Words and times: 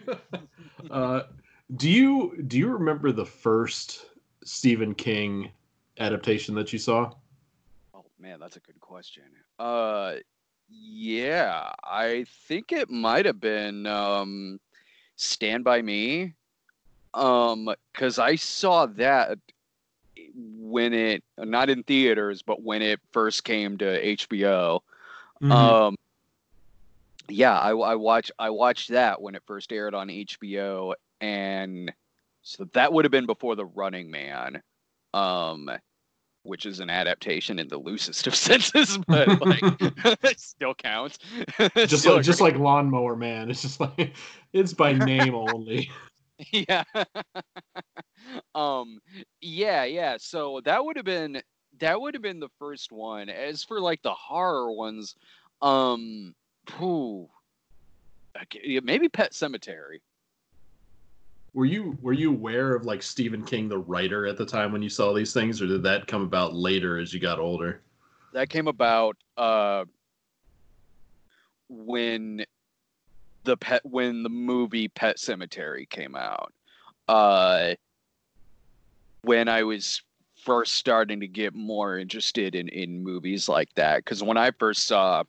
uh, 0.90 1.22
do 1.76 1.90
you 1.90 2.42
do 2.46 2.58
you 2.58 2.68
remember 2.68 3.12
the 3.12 3.24
first 3.24 4.06
Stephen 4.44 4.94
King 4.94 5.50
adaptation 5.98 6.54
that 6.54 6.72
you 6.72 6.78
saw? 6.78 7.12
Oh 7.94 8.04
man, 8.18 8.40
that's 8.40 8.56
a 8.56 8.60
good 8.60 8.80
question. 8.80 9.24
Uh, 9.58 10.14
yeah, 10.68 11.70
I 11.84 12.24
think 12.46 12.72
it 12.72 12.90
might 12.90 13.26
have 13.26 13.40
been 13.40 13.86
um, 13.86 14.58
Stand 15.16 15.64
by 15.64 15.82
Me. 15.82 16.34
Um, 17.14 17.68
because 17.92 18.18
I 18.18 18.36
saw 18.36 18.86
that 18.86 19.38
when 20.34 20.94
it 20.94 21.22
not 21.38 21.68
in 21.68 21.82
theaters, 21.82 22.42
but 22.42 22.62
when 22.62 22.80
it 22.82 23.00
first 23.12 23.44
came 23.44 23.76
to 23.78 23.84
HBO. 24.16 24.80
Mm-hmm. 25.42 25.52
Um, 25.52 25.96
yeah, 27.32 27.58
I, 27.58 27.70
I 27.70 27.94
watched 27.96 28.32
I 28.38 28.50
watched 28.50 28.90
that 28.90 29.20
when 29.20 29.34
it 29.34 29.42
first 29.46 29.72
aired 29.72 29.94
on 29.94 30.08
HBO, 30.08 30.94
and 31.20 31.92
so 32.42 32.64
that 32.74 32.92
would 32.92 33.04
have 33.04 33.12
been 33.12 33.26
before 33.26 33.56
the 33.56 33.64
Running 33.64 34.10
Man, 34.10 34.62
um, 35.14 35.70
which 36.42 36.66
is 36.66 36.80
an 36.80 36.90
adaptation 36.90 37.58
in 37.58 37.68
the 37.68 37.78
loosest 37.78 38.26
of 38.26 38.34
senses, 38.36 38.98
but 39.06 39.40
like 39.40 39.62
it 39.62 40.40
still 40.40 40.74
counts. 40.74 41.18
just 41.76 42.00
still 42.00 42.16
like, 42.16 42.24
just 42.24 42.40
like 42.40 42.58
Lawnmower 42.58 43.16
Man, 43.16 43.50
it's 43.50 43.62
just 43.62 43.80
like 43.80 44.14
it's 44.52 44.74
by 44.74 44.92
name 44.92 45.34
only. 45.34 45.90
yeah. 46.52 46.84
um. 48.54 48.98
Yeah. 49.40 49.84
Yeah. 49.84 50.16
So 50.18 50.60
that 50.64 50.84
would 50.84 50.96
have 50.96 51.06
been 51.06 51.40
that 51.80 52.00
would 52.00 52.14
have 52.14 52.22
been 52.22 52.40
the 52.40 52.50
first 52.58 52.92
one. 52.92 53.28
As 53.28 53.64
for 53.64 53.80
like 53.80 54.02
the 54.02 54.14
horror 54.14 54.72
ones, 54.72 55.14
um, 55.62 56.34
whew, 56.78 57.28
maybe 58.82 59.08
Pet 59.08 59.32
Sematary. 59.32 60.00
were 61.54 61.66
you 61.66 61.98
were 62.00 62.12
you 62.12 62.30
aware 62.30 62.74
of 62.74 62.86
like 62.86 63.02
Stephen 63.02 63.44
King 63.44 63.68
the 63.68 63.78
writer 63.78 64.26
at 64.26 64.38
the 64.38 64.46
time 64.46 64.72
when 64.72 64.82
you 64.82 64.88
saw 64.88 65.12
these 65.12 65.32
things, 65.32 65.60
or 65.60 65.66
did 65.66 65.82
that 65.82 66.06
come 66.06 66.22
about 66.22 66.54
later 66.54 66.98
as 66.98 67.12
you 67.12 67.20
got 67.20 67.38
older? 67.38 67.82
That 68.32 68.48
came 68.48 68.68
about 68.68 69.16
uh, 69.36 69.84
when 71.68 72.44
the 73.44 73.56
pet 73.56 73.82
when 73.84 74.22
the 74.22 74.30
movie 74.30 74.88
Pet 74.88 75.16
Sematary 75.18 75.88
came 75.88 76.14
out. 76.14 76.52
Uh, 77.08 77.74
when 79.22 79.48
I 79.48 79.64
was 79.64 80.02
first 80.44 80.72
starting 80.74 81.20
to 81.20 81.28
get 81.28 81.54
more 81.54 81.98
interested 81.98 82.54
in 82.54 82.68
in 82.68 83.02
movies 83.02 83.48
like 83.48 83.68
that, 83.74 83.98
because 83.98 84.22
when 84.22 84.38
I 84.38 84.52
first 84.58 84.86
saw 84.86 85.24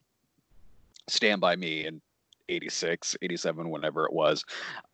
Stand 1.08 1.42
by 1.42 1.56
Me 1.56 1.86
in 1.86 2.02
86, 2.50 3.16
87, 3.22 3.70
whenever 3.70 4.06
it 4.06 4.14
was. 4.14 4.44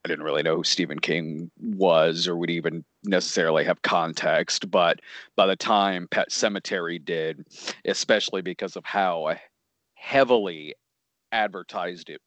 I 0.06 0.08
didn't 0.08 0.26
really 0.26 0.44
know 0.44 0.58
who 0.58 0.64
Stephen 0.64 1.00
King 1.00 1.50
was 1.60 2.28
or 2.28 2.36
would 2.38 2.50
even 2.50 2.84
necessarily 3.04 3.64
have 3.66 3.82
context. 3.82 4.70
But 4.70 5.00
by 5.36 5.48
the 5.48 5.56
time 5.56 6.08
Pet 6.10 6.30
Sematary 6.30 7.04
did, 7.04 7.46
especially 7.86 8.42
because 8.42 8.76
of 8.76 8.86
how 8.86 9.36
heavily 9.96 10.76
advertised 11.32 12.10
it 12.10 12.22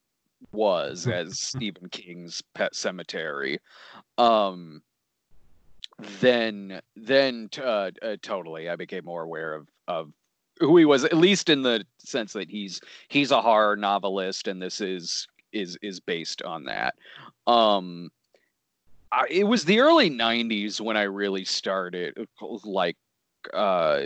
was 0.53 1.06
as 1.12 1.41
Stephen 1.41 1.88
King's 1.88 2.42
Pet 2.55 2.72
Sematary, 2.72 3.58
um, 4.19 4.83
then 6.20 6.80
then 6.97 7.48
uh, 7.58 7.91
uh, 8.03 8.16
totally 8.22 8.69
I 8.69 8.77
became 8.77 9.05
more 9.05 9.22
aware 9.22 9.55
of 9.55 9.69
of 9.86 10.12
who 10.61 10.77
he 10.77 10.84
was, 10.84 11.05
at 11.05 11.17
least 11.17 11.48
in 11.48 11.62
the 11.62 11.84
sense 11.98 12.33
that 12.34 12.48
he's 12.48 12.81
he's 13.08 13.31
a 13.31 13.42
horror 13.42 13.77
novelist, 13.77 14.48
and 14.48 14.61
this 14.61 14.81
is 14.81 15.27
is 15.53 15.77
is 15.83 16.00
based 16.00 16.42
on 16.42 16.64
that. 16.64 16.94
Um, 17.47 18.11
I, 19.11 19.27
it 19.31 19.44
was 19.44 19.64
the 19.64 19.81
early 19.81 20.11
'90s 20.11 20.81
when 20.81 20.97
I 20.97 21.03
really 21.03 21.44
started 21.44 22.14
like 22.64 22.97
uh, 23.53 24.05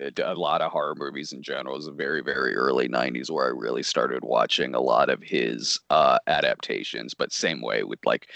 a 0.00 0.34
lot 0.34 0.62
of 0.62 0.72
horror 0.72 0.94
movies 0.96 1.32
in 1.32 1.42
general. 1.42 1.74
It 1.74 1.78
was 1.78 1.86
the 1.86 1.92
very 1.92 2.22
very 2.22 2.54
early 2.54 2.88
'90s 2.88 3.30
where 3.30 3.46
I 3.46 3.50
really 3.50 3.82
started 3.82 4.22
watching 4.22 4.74
a 4.74 4.80
lot 4.80 5.10
of 5.10 5.22
his 5.22 5.80
uh, 5.90 6.18
adaptations. 6.26 7.14
But 7.14 7.32
same 7.32 7.60
way 7.60 7.84
with 7.84 7.98
like 8.04 8.28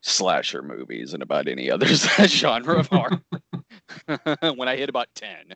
slasher 0.00 0.62
movies 0.62 1.12
and 1.12 1.22
about 1.22 1.48
any 1.48 1.70
other 1.70 1.86
genre 2.26 2.78
of 2.78 2.88
horror. 2.88 3.20
when 4.54 4.68
I 4.68 4.76
hit 4.76 4.88
about 4.88 5.08
ten. 5.14 5.54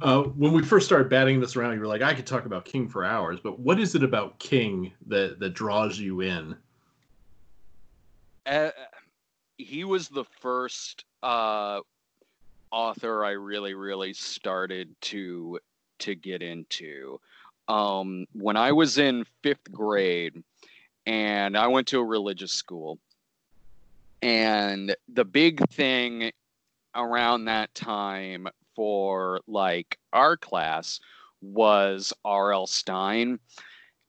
Uh, 0.00 0.22
when 0.22 0.52
we 0.52 0.62
first 0.62 0.86
started 0.86 1.08
batting 1.08 1.40
this 1.40 1.56
around, 1.56 1.74
you 1.74 1.80
were 1.80 1.86
like, 1.86 2.02
I 2.02 2.14
could 2.14 2.26
talk 2.26 2.46
about 2.46 2.64
King 2.64 2.88
for 2.88 3.04
hours, 3.04 3.40
but 3.40 3.58
what 3.58 3.80
is 3.80 3.94
it 3.94 4.04
about 4.04 4.38
King 4.38 4.92
that 5.06 5.40
that 5.40 5.54
draws 5.54 5.98
you 5.98 6.20
in? 6.20 6.56
Uh, 8.46 8.70
he 9.56 9.84
was 9.84 10.08
the 10.08 10.24
first 10.40 11.04
uh, 11.22 11.80
author 12.70 13.24
I 13.24 13.32
really, 13.32 13.74
really 13.74 14.12
started 14.12 14.94
to 15.02 15.58
to 15.98 16.14
get 16.14 16.42
into. 16.42 17.20
Um, 17.66 18.26
when 18.32 18.56
I 18.56 18.72
was 18.72 18.98
in 18.98 19.26
fifth 19.42 19.70
grade, 19.72 20.42
and 21.06 21.56
I 21.56 21.66
went 21.66 21.88
to 21.88 21.98
a 21.98 22.04
religious 22.04 22.52
school, 22.52 22.98
and 24.22 24.94
the 25.12 25.24
big 25.24 25.68
thing 25.70 26.30
around 26.94 27.46
that 27.46 27.74
time 27.74 28.48
for 28.78 29.40
like 29.48 29.98
our 30.12 30.36
class 30.36 31.00
was 31.42 32.12
R.L. 32.24 32.68
Stine. 32.68 33.40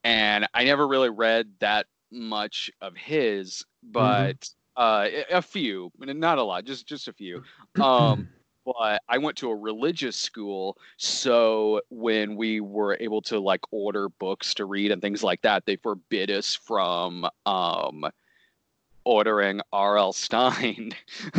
And 0.04 0.46
I 0.54 0.62
never 0.62 0.86
really 0.86 1.10
read 1.10 1.48
that 1.58 1.86
much 2.12 2.70
of 2.80 2.96
his, 2.96 3.64
mm-hmm. 3.84 3.90
but 3.90 4.40
mm-hmm. 4.78 5.26
uh, 5.34 5.38
a 5.38 5.42
few, 5.42 5.90
not 5.98 6.38
a 6.38 6.44
lot, 6.44 6.64
just 6.66 6.86
just 6.86 7.08
a 7.08 7.12
few. 7.12 7.42
Um, 7.82 8.28
but 8.64 9.00
I 9.08 9.18
went 9.18 9.36
to 9.38 9.50
a 9.50 9.56
religious 9.56 10.16
school, 10.16 10.78
so 10.98 11.80
when 11.88 12.36
we 12.36 12.60
were 12.60 12.96
able 13.00 13.22
to 13.22 13.40
like 13.40 13.62
order 13.72 14.08
books 14.08 14.54
to 14.54 14.66
read 14.66 14.92
and 14.92 15.02
things 15.02 15.24
like 15.24 15.42
that, 15.42 15.66
they 15.66 15.76
forbid 15.76 16.30
us 16.30 16.54
from 16.54 17.26
um, 17.44 18.04
ordering 19.04 19.62
R.L. 19.72 20.12
Stine 20.12 20.92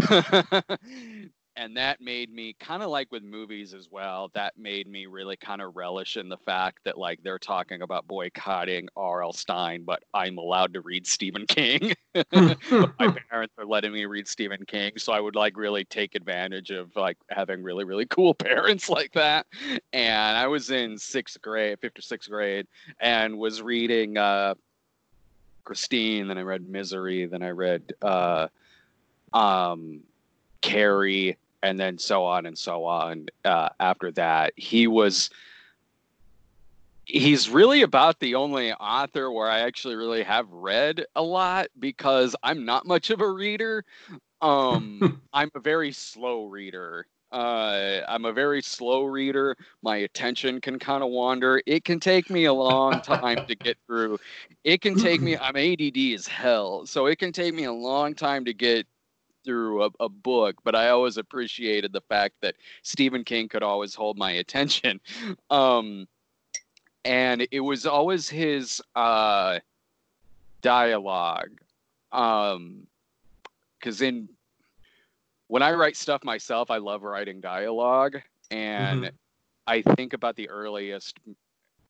and 1.61 1.77
that 1.77 2.01
made 2.01 2.33
me 2.33 2.55
kind 2.59 2.81
of 2.81 2.89
like 2.89 3.11
with 3.11 3.21
movies 3.21 3.75
as 3.75 3.87
well 3.91 4.31
that 4.33 4.57
made 4.57 4.87
me 4.87 5.05
really 5.05 5.35
kind 5.35 5.61
of 5.61 5.75
relish 5.75 6.17
in 6.17 6.27
the 6.27 6.37
fact 6.37 6.79
that 6.83 6.97
like 6.97 7.21
they're 7.21 7.37
talking 7.37 7.83
about 7.83 8.07
boycotting 8.07 8.89
R.L. 8.95 9.31
Stine 9.31 9.83
but 9.83 10.01
I'm 10.11 10.39
allowed 10.39 10.73
to 10.73 10.81
read 10.81 11.05
Stephen 11.05 11.45
King 11.45 11.93
my 12.33 12.55
parents 13.29 13.53
are 13.59 13.65
letting 13.65 13.93
me 13.93 14.05
read 14.05 14.27
Stephen 14.27 14.65
King 14.65 14.93
so 14.97 15.13
I 15.13 15.19
would 15.19 15.35
like 15.35 15.55
really 15.55 15.85
take 15.85 16.15
advantage 16.15 16.71
of 16.71 16.95
like 16.95 17.17
having 17.29 17.61
really 17.61 17.83
really 17.83 18.07
cool 18.07 18.33
parents 18.33 18.89
like 18.89 19.11
that 19.13 19.45
and 19.93 20.37
I 20.37 20.47
was 20.47 20.71
in 20.71 20.95
6th 20.95 21.39
grade 21.41 21.79
5th 21.79 21.99
or 21.99 22.17
6th 22.17 22.29
grade 22.29 22.67
and 22.99 23.37
was 23.37 23.61
reading 23.61 24.17
uh 24.17 24.55
Christine 25.63 26.27
then 26.27 26.39
I 26.39 26.41
read 26.41 26.67
Misery 26.67 27.27
then 27.27 27.43
I 27.43 27.49
read 27.49 27.93
uh 28.01 28.47
um 29.31 30.01
Carrie, 30.61 31.37
and 31.63 31.79
then 31.79 31.97
so 31.97 32.25
on 32.25 32.45
and 32.45 32.57
so 32.57 32.85
on. 32.85 33.27
Uh, 33.45 33.69
after 33.79 34.11
that, 34.13 34.53
he 34.55 34.87
was. 34.87 35.29
He's 37.05 37.49
really 37.49 37.81
about 37.81 38.19
the 38.19 38.35
only 38.35 38.71
author 38.73 39.31
where 39.31 39.49
I 39.49 39.61
actually 39.61 39.95
really 39.95 40.23
have 40.23 40.49
read 40.49 41.03
a 41.15 41.21
lot 41.21 41.67
because 41.79 42.35
I'm 42.41 42.63
not 42.63 42.85
much 42.85 43.09
of 43.09 43.19
a 43.19 43.29
reader. 43.29 43.83
Um, 44.41 45.19
I'm 45.33 45.51
a 45.55 45.59
very 45.59 45.91
slow 45.91 46.45
reader. 46.45 47.05
Uh, 47.31 48.01
I'm 48.07 48.25
a 48.25 48.33
very 48.33 48.61
slow 48.61 49.05
reader. 49.05 49.55
My 49.81 49.97
attention 49.97 50.59
can 50.59 50.77
kind 50.77 51.03
of 51.03 51.09
wander. 51.09 51.61
It 51.65 51.83
can 51.83 51.99
take 51.99 52.29
me 52.29 52.45
a 52.45 52.53
long 52.53 52.99
time 53.01 53.41
to 53.47 53.55
get 53.55 53.77
through. 53.87 54.17
It 54.63 54.81
can 54.81 54.95
take 54.95 55.21
me, 55.21 55.37
I'm 55.41 55.55
ADD 55.55 56.13
as 56.13 56.27
hell. 56.27 56.85
So 56.85 57.05
it 57.05 57.19
can 57.19 57.31
take 57.31 57.53
me 57.53 57.63
a 57.65 57.73
long 57.73 58.13
time 58.13 58.45
to 58.45 58.53
get 58.53 58.85
through 59.43 59.83
a, 59.83 59.89
a, 59.99 60.09
book, 60.09 60.57
but 60.63 60.75
I 60.75 60.89
always 60.89 61.17
appreciated 61.17 61.93
the 61.93 62.01
fact 62.01 62.35
that 62.41 62.55
Stephen 62.83 63.23
King 63.23 63.47
could 63.47 63.63
always 63.63 63.95
hold 63.95 64.17
my 64.17 64.31
attention. 64.43 64.99
Um, 65.49 66.07
and 67.03 67.47
it 67.51 67.61
was 67.61 67.85
always 67.85 68.29
his 68.29 68.81
uh, 68.95 69.59
dialogue. 70.61 71.59
Um, 72.11 72.87
because 73.79 74.01
in 74.01 74.29
when 75.47 75.63
I 75.63 75.71
write 75.71 75.97
stuff 75.97 76.23
myself, 76.23 76.69
I 76.69 76.77
love 76.77 77.03
writing 77.03 77.41
dialogue, 77.41 78.21
and 78.51 79.03
mm-hmm. 79.03 79.15
I 79.67 79.81
think 79.95 80.13
about 80.13 80.35
the 80.35 80.49
earliest 80.49 81.19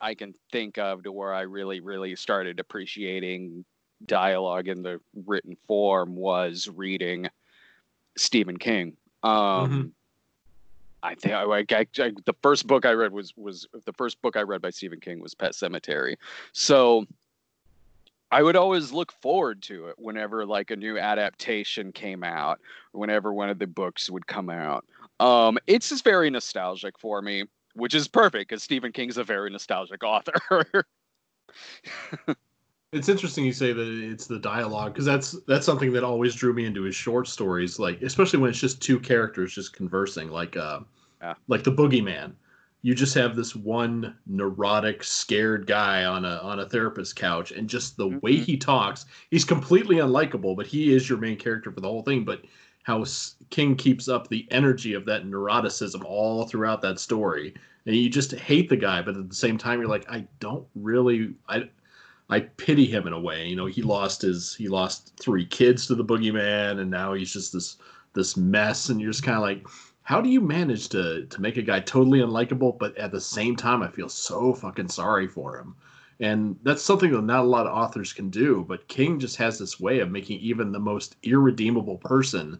I 0.01 0.15
can 0.15 0.33
think 0.51 0.77
of 0.77 1.03
to 1.03 1.11
where 1.11 1.33
I 1.33 1.41
really, 1.41 1.79
really 1.79 2.15
started 2.15 2.59
appreciating 2.59 3.63
dialogue 4.05 4.67
in 4.67 4.81
the 4.81 4.99
written 5.27 5.55
form 5.67 6.15
was 6.15 6.67
reading 6.73 7.29
Stephen 8.17 8.57
King. 8.57 8.97
Um, 9.23 9.31
mm-hmm. 9.33 9.87
I 11.03 11.15
think 11.15 11.33
I, 11.33 11.43
I, 11.43 11.85
I, 12.03 12.11
the 12.25 12.35
first 12.41 12.67
book 12.67 12.85
I 12.85 12.91
read 12.91 13.11
was 13.11 13.35
was 13.35 13.67
the 13.85 13.93
first 13.93 14.21
book 14.21 14.35
I 14.35 14.41
read 14.41 14.61
by 14.61 14.69
Stephen 14.69 14.99
King 14.99 15.19
was 15.19 15.33
Pet 15.33 15.53
Sematary. 15.53 16.15
So 16.53 17.05
I 18.31 18.43
would 18.43 18.55
always 18.55 18.91
look 18.91 19.11
forward 19.11 19.61
to 19.63 19.87
it 19.87 19.95
whenever 19.97 20.45
like 20.45 20.71
a 20.71 20.75
new 20.75 20.97
adaptation 20.97 21.91
came 21.91 22.23
out, 22.23 22.59
whenever 22.91 23.33
one 23.33 23.49
of 23.49 23.59
the 23.59 23.67
books 23.67 24.09
would 24.09 24.27
come 24.27 24.49
out. 24.49 24.85
Um, 25.19 25.57
it's 25.67 25.89
just 25.89 26.03
very 26.03 26.29
nostalgic 26.29 26.97
for 26.97 27.21
me, 27.21 27.43
which 27.73 27.93
is 27.93 28.07
perfect 28.07 28.49
because 28.49 28.63
Stephen 28.63 28.91
King's 28.91 29.17
a 29.17 29.23
very 29.23 29.49
nostalgic 29.49 30.03
author. 30.03 30.85
it's 32.91 33.09
interesting 33.09 33.45
you 33.45 33.53
say 33.53 33.73
that 33.73 33.87
it's 34.11 34.27
the 34.27 34.39
dialogue 34.39 34.93
because 34.93 35.05
that's 35.05 35.31
that's 35.47 35.65
something 35.65 35.93
that 35.93 36.03
always 36.03 36.35
drew 36.35 36.53
me 36.53 36.65
into 36.65 36.83
his 36.83 36.95
short 36.95 37.27
stories, 37.27 37.79
like 37.79 38.01
especially 38.01 38.39
when 38.39 38.49
it's 38.49 38.59
just 38.59 38.81
two 38.81 38.99
characters 38.99 39.53
just 39.53 39.73
conversing, 39.73 40.29
like 40.29 40.57
uh, 40.57 40.79
yeah. 41.21 41.33
like 41.47 41.63
the 41.63 41.71
boogeyman 41.71 42.33
you 42.83 42.95
just 42.95 43.13
have 43.13 43.35
this 43.35 43.55
one 43.55 44.15
neurotic, 44.25 45.03
scared 45.03 45.67
guy 45.67 46.05
on 46.05 46.25
a 46.25 46.37
on 46.37 46.59
a 46.59 46.67
therapist 46.67 47.15
couch, 47.15 47.51
and 47.51 47.69
just 47.69 47.95
the 47.95 48.07
mm-hmm. 48.07 48.19
way 48.19 48.35
he 48.37 48.57
talks, 48.57 49.05
he's 49.29 49.45
completely 49.45 49.97
unlikable, 49.97 50.55
but 50.55 50.65
he 50.65 50.93
is 50.93 51.07
your 51.07 51.19
main 51.19 51.37
character 51.37 51.71
for 51.71 51.79
the 51.79 51.87
whole 51.87 52.01
thing. 52.01 52.25
But 52.25 52.45
how 52.83 53.05
King 53.51 53.75
keeps 53.75 54.07
up 54.07 54.27
the 54.27 54.47
energy 54.49 54.93
of 54.93 55.05
that 55.05 55.25
neuroticism 55.25 56.03
all 56.03 56.45
throughout 56.45 56.81
that 56.81 56.99
story, 56.99 57.53
and 57.85 57.95
you 57.95 58.09
just 58.09 58.31
hate 58.31 58.69
the 58.69 58.77
guy, 58.77 59.01
but 59.01 59.15
at 59.15 59.29
the 59.29 59.35
same 59.35 59.57
time, 59.57 59.79
you're 59.79 59.89
like, 59.89 60.09
I 60.09 60.25
don't 60.39 60.65
really, 60.73 61.35
I, 61.47 61.69
I 62.31 62.39
pity 62.39 62.85
him 62.85 63.05
in 63.07 63.13
a 63.13 63.19
way. 63.19 63.47
You 63.47 63.55
know, 63.57 63.65
he 63.65 63.81
lost 63.81 64.21
his, 64.21 64.55
he 64.55 64.69
lost 64.69 65.13
three 65.19 65.45
kids 65.45 65.85
to 65.87 65.95
the 65.95 66.05
boogeyman, 66.05 66.79
and 66.79 66.89
now 66.89 67.13
he's 67.13 67.31
just 67.31 67.53
this 67.53 67.77
this 68.13 68.35
mess, 68.35 68.89
and 68.89 68.99
you're 68.99 69.11
just 69.11 69.23
kind 69.23 69.37
of 69.37 69.43
like 69.43 69.67
how 70.03 70.19
do 70.21 70.29
you 70.29 70.41
manage 70.41 70.89
to 70.89 71.25
to 71.25 71.41
make 71.41 71.57
a 71.57 71.61
guy 71.61 71.79
totally 71.79 72.19
unlikable, 72.19 72.77
but 72.79 72.97
at 72.97 73.11
the 73.11 73.21
same 73.21 73.55
time, 73.55 73.83
I 73.83 73.87
feel 73.89 74.09
so 74.09 74.53
fucking 74.53 74.89
sorry 74.89 75.27
for 75.27 75.57
him. 75.57 75.75
And 76.19 76.55
that's 76.63 76.83
something 76.83 77.11
that 77.11 77.21
not 77.23 77.45
a 77.45 77.47
lot 77.47 77.65
of 77.65 77.75
authors 77.75 78.13
can 78.13 78.29
do. 78.29 78.63
But 78.67 78.87
King 78.87 79.19
just 79.19 79.37
has 79.37 79.57
this 79.57 79.79
way 79.79 79.99
of 79.99 80.11
making 80.11 80.39
even 80.39 80.71
the 80.71 80.79
most 80.79 81.15
irredeemable 81.23 81.97
person 81.97 82.59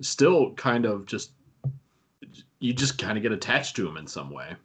still 0.00 0.52
kind 0.54 0.84
of 0.84 1.06
just 1.06 1.30
you 2.58 2.72
just 2.72 2.98
kind 2.98 3.16
of 3.16 3.22
get 3.22 3.32
attached 3.32 3.76
to 3.76 3.88
him 3.88 3.96
in 3.96 4.06
some 4.06 4.30
way. 4.30 4.56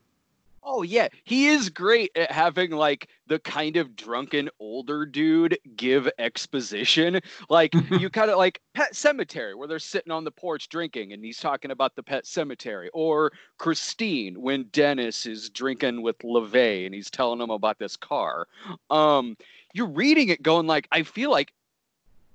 Oh 0.64 0.84
yeah, 0.84 1.08
he 1.24 1.48
is 1.48 1.70
great 1.70 2.12
at 2.16 2.32
having 2.32 2.72
like 2.72 3.10
the 3.28 3.40
kind 3.40 3.78
of 3.78 3.96
drunken 3.96 4.50
older 4.60 5.06
dude 5.06 5.58
give 5.76 6.08
exposition. 6.20 7.20
Like 7.50 7.74
you 7.90 8.10
kind 8.12 8.30
of 8.30 8.38
like 8.38 8.62
Pet 8.76 8.94
Sematary 8.94 9.58
where 9.58 9.68
they're 9.68 9.80
sitting 9.80 10.12
on 10.12 10.24
the 10.24 10.32
porch 10.32 10.70
drinking 10.70 11.14
and 11.14 11.24
he's 11.26 11.40
talking 11.40 11.72
about 11.72 11.96
the 11.96 12.04
Pet 12.04 12.28
Cemetery 12.28 12.90
or 12.94 13.32
Christine 13.58 14.40
when 14.40 14.66
Dennis 14.72 15.26
is 15.26 15.50
drinking 15.50 16.04
with 16.04 16.18
LeBay 16.20 16.86
and 16.86 16.94
he's 16.94 17.10
telling 17.10 17.42
him 17.42 17.50
about 17.50 17.80
this 17.80 17.98
car. 17.98 18.48
Um 18.92 19.36
you're 19.74 19.88
reading 19.88 20.30
it 20.30 20.44
going 20.44 20.68
like 20.68 20.88
I 20.92 21.04
feel 21.04 21.32
like 21.32 21.54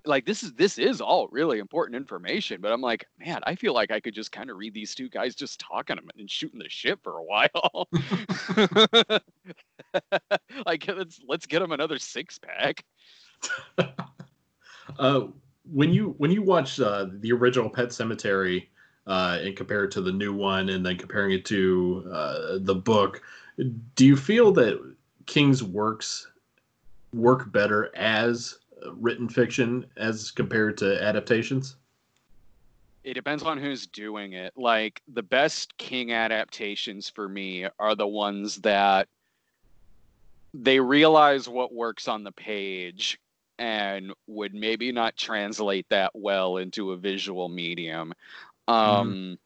like 0.06 0.24
this 0.24 0.42
is 0.42 0.52
this 0.54 0.78
is 0.78 1.00
all 1.00 1.28
really 1.28 1.58
important 1.58 1.96
information 1.96 2.60
but 2.60 2.72
i'm 2.72 2.80
like 2.80 3.06
man 3.18 3.40
i 3.44 3.54
feel 3.54 3.74
like 3.74 3.90
i 3.90 4.00
could 4.00 4.14
just 4.14 4.32
kind 4.32 4.50
of 4.50 4.56
read 4.56 4.72
these 4.72 4.94
two 4.94 5.08
guys 5.08 5.34
just 5.34 5.58
talking 5.60 5.98
and 6.18 6.30
shooting 6.30 6.58
the 6.58 6.68
shit 6.68 6.98
for 7.02 7.18
a 7.18 7.22
while. 7.22 7.88
Like 10.64 10.86
let's 10.88 11.20
let's 11.26 11.46
get 11.46 11.60
them 11.60 11.72
another 11.72 11.98
six 11.98 12.38
pack. 12.38 12.84
Uh 15.00 15.26
when 15.72 15.92
you 15.92 16.14
when 16.18 16.30
you 16.30 16.42
watch 16.42 16.78
uh 16.78 17.06
the 17.18 17.32
original 17.32 17.68
Pet 17.68 17.88
Sematary 17.88 18.68
uh 19.08 19.38
and 19.42 19.56
compare 19.56 19.82
it 19.84 19.90
to 19.90 20.00
the 20.00 20.12
new 20.12 20.32
one 20.32 20.68
and 20.68 20.86
then 20.86 20.96
comparing 20.96 21.32
it 21.32 21.44
to 21.46 22.08
uh 22.12 22.58
the 22.60 22.74
book 22.74 23.20
do 23.96 24.06
you 24.06 24.16
feel 24.16 24.52
that 24.52 24.80
king's 25.26 25.60
works 25.60 26.28
work 27.12 27.50
better 27.50 27.90
as 27.96 28.58
written 28.94 29.28
fiction 29.28 29.86
as 29.96 30.30
compared 30.30 30.78
to 30.78 31.02
adaptations? 31.02 31.76
It 33.04 33.14
depends 33.14 33.42
on 33.44 33.58
who's 33.58 33.86
doing 33.86 34.32
it. 34.32 34.52
Like 34.56 35.00
the 35.06 35.22
best 35.22 35.76
King 35.78 36.12
adaptations 36.12 37.08
for 37.08 37.28
me 37.28 37.66
are 37.78 37.94
the 37.94 38.06
ones 38.06 38.56
that 38.58 39.08
they 40.52 40.80
realize 40.80 41.48
what 41.48 41.72
works 41.72 42.08
on 42.08 42.24
the 42.24 42.32
page 42.32 43.18
and 43.58 44.12
would 44.26 44.54
maybe 44.54 44.92
not 44.92 45.16
translate 45.16 45.86
that 45.88 46.10
well 46.14 46.56
into 46.56 46.92
a 46.92 46.96
visual 46.96 47.48
medium. 47.48 48.12
Um, 48.68 49.12
mm. 49.12 49.38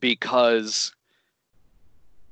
Because 0.00 0.92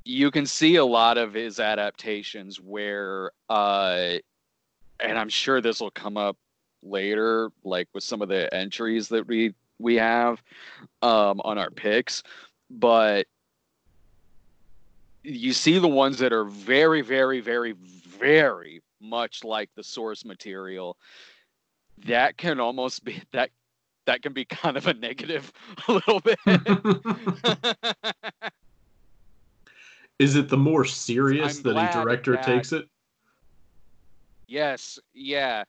you 0.05 0.31
can 0.31 0.47
see 0.47 0.77
a 0.77 0.85
lot 0.85 1.19
of 1.19 1.33
his 1.33 1.61
adaptations 1.61 2.61
where 2.61 3.31
uh, 3.49 4.15
and 5.03 5.19
I'm 5.19 5.29
sure 5.29 5.61
this 5.61 5.81
will 5.81 5.91
come 5.91 6.17
up 6.17 6.37
later, 6.83 7.51
like 7.65 7.89
with 7.93 8.05
some 8.05 8.23
of 8.23 8.29
the 8.29 8.53
entries 8.55 9.09
that 9.09 9.27
we 9.27 9.55
we 9.79 9.97
have 9.97 10.43
um, 11.03 11.41
on 11.45 11.59
our 11.59 11.71
picks, 11.71 12.23
but 12.71 13.27
you 15.25 15.53
see 15.53 15.79
the 15.79 15.89
ones 15.89 16.19
that 16.19 16.33
are 16.33 16.45
very, 16.45 17.03
very, 17.03 17.41
very, 17.41 17.73
very 17.73 18.81
much 19.01 19.45
like 19.45 19.71
the 19.75 19.83
source 19.83 20.25
material. 20.25 20.97
That 22.07 22.37
can 22.37 22.61
almost 22.61 23.05
be 23.05 23.23
that 23.33 23.51
that 24.07 24.23
can 24.23 24.33
be 24.33 24.45
kind 24.45 24.77
of 24.77 24.87
a 24.87 24.95
negative 24.95 25.53
a 25.89 25.93
little 25.93 26.21
bit. 26.21 26.39
Is 30.19 30.37
it 30.37 30.49
the 30.49 30.57
more 30.57 30.85
serious 30.85 31.59
I'm 31.59 31.75
that 31.75 31.91
a 31.91 32.03
director 32.03 32.33
that, 32.33 32.45
takes 32.45 32.73
it? 32.73 32.89
Yes, 34.53 34.99
yeah, 35.15 35.65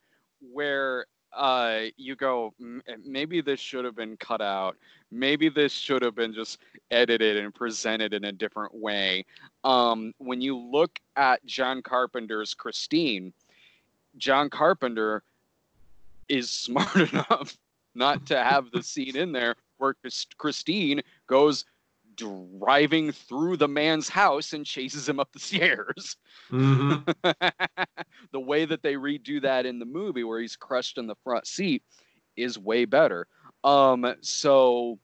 where 0.52 1.06
uh, 1.32 1.84
you 1.96 2.16
go, 2.16 2.52
maybe 3.02 3.40
this 3.40 3.58
should 3.58 3.86
have 3.86 3.96
been 3.96 4.18
cut 4.18 4.42
out. 4.42 4.76
Maybe 5.10 5.48
this 5.48 5.72
should 5.72 6.02
have 6.02 6.14
been 6.14 6.34
just 6.34 6.58
edited 6.90 7.38
and 7.38 7.54
presented 7.54 8.12
in 8.12 8.24
a 8.24 8.32
different 8.32 8.74
way. 8.74 9.24
Um, 9.64 10.12
when 10.18 10.42
you 10.42 10.58
look 10.58 10.98
at 11.16 11.42
John 11.46 11.80
Carpenter's 11.80 12.52
Christine, 12.52 13.32
John 14.18 14.50
Carpenter 14.50 15.22
is 16.28 16.50
smart 16.66 16.94
enough 16.94 17.56
not 17.94 18.26
to 18.26 18.36
have 18.36 18.70
the 18.70 18.82
scene 18.82 19.16
in 19.16 19.32
there 19.32 19.56
where 19.78 19.94
Christine 20.36 21.00
goes 21.26 21.64
driving 22.16 23.12
through 23.12 23.56
the 23.56 23.68
man's 23.68 24.08
house 24.08 24.52
and 24.52 24.64
chases 24.64 25.08
him 25.08 25.20
up 25.20 25.32
the 25.32 25.38
stairs. 25.40 26.16
Mm-hmm. 26.50 27.10
the 28.32 28.40
way 28.40 28.64
that 28.64 28.82
they 28.82 28.94
redo 28.94 29.40
that 29.42 29.66
in 29.66 29.78
the 29.78 29.84
movie 29.84 30.24
where 30.24 30.40
he's 30.40 30.56
crushed 30.56 30.98
in 30.98 31.06
the 31.06 31.16
front 31.16 31.46
seat 31.46 31.82
is 32.36 32.58
way 32.58 32.84
better. 32.84 33.26
Um, 33.62 34.14
so 34.20 34.98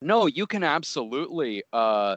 no, 0.00 0.26
you 0.26 0.46
can 0.46 0.62
absolutely 0.62 1.62
uh, 1.72 2.16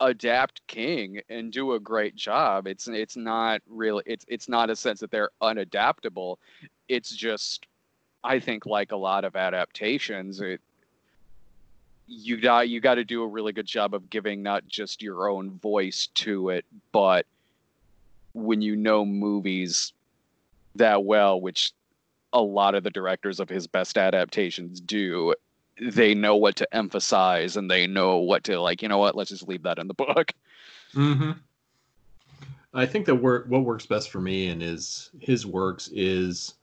adapt 0.00 0.66
King 0.66 1.20
and 1.28 1.52
do 1.52 1.74
a 1.74 1.80
great 1.80 2.14
job. 2.14 2.66
It's 2.66 2.88
it's 2.88 3.16
not 3.16 3.62
really 3.68 4.02
it's 4.06 4.24
it's 4.28 4.48
not 4.48 4.70
a 4.70 4.76
sense 4.76 5.00
that 5.00 5.10
they're 5.10 5.30
unadaptable. 5.42 6.36
It's 6.88 7.14
just 7.14 7.66
I 8.22 8.40
think 8.40 8.66
like 8.66 8.92
a 8.92 8.96
lot 8.96 9.24
of 9.24 9.36
adaptations, 9.36 10.40
it 10.40 10.60
you 12.06 12.40
got 12.40 12.68
you 12.68 12.80
got 12.80 12.96
to 12.96 13.04
do 13.04 13.22
a 13.22 13.26
really 13.26 13.52
good 13.52 13.66
job 13.66 13.94
of 13.94 14.10
giving 14.10 14.42
not 14.42 14.66
just 14.66 15.02
your 15.02 15.28
own 15.28 15.58
voice 15.58 16.08
to 16.14 16.50
it, 16.50 16.64
but 16.92 17.26
when 18.34 18.60
you 18.60 18.76
know 18.76 19.04
movies 19.04 19.92
that 20.76 21.04
well, 21.04 21.40
which 21.40 21.72
a 22.32 22.40
lot 22.40 22.74
of 22.74 22.82
the 22.82 22.90
directors 22.90 23.40
of 23.40 23.48
his 23.48 23.66
best 23.66 23.96
adaptations 23.96 24.80
do, 24.80 25.34
they 25.80 26.14
know 26.14 26.36
what 26.36 26.56
to 26.56 26.74
emphasize 26.74 27.56
and 27.56 27.70
they 27.70 27.86
know 27.86 28.18
what 28.18 28.44
to 28.44 28.60
like. 28.60 28.82
You 28.82 28.88
know 28.88 28.98
what? 28.98 29.16
Let's 29.16 29.30
just 29.30 29.48
leave 29.48 29.62
that 29.62 29.78
in 29.78 29.88
the 29.88 29.94
book. 29.94 30.32
Mm-hmm. 30.94 31.32
I 32.74 32.86
think 32.86 33.06
that 33.06 33.14
work 33.14 33.46
what 33.48 33.64
works 33.64 33.86
best 33.86 34.10
for 34.10 34.20
me 34.20 34.48
and 34.48 34.60
his 34.60 35.10
his 35.20 35.46
works 35.46 35.88
is 35.92 36.54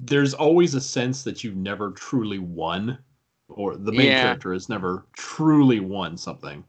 there's 0.00 0.34
always 0.34 0.74
a 0.74 0.80
sense 0.80 1.22
that 1.24 1.42
you've 1.42 1.56
never 1.56 1.92
truly 1.92 2.38
won 2.38 2.98
or 3.48 3.76
the 3.76 3.92
main 3.92 4.06
yeah. 4.06 4.22
character 4.22 4.52
has 4.52 4.68
never 4.68 5.06
truly 5.16 5.80
won 5.80 6.16
something. 6.16 6.64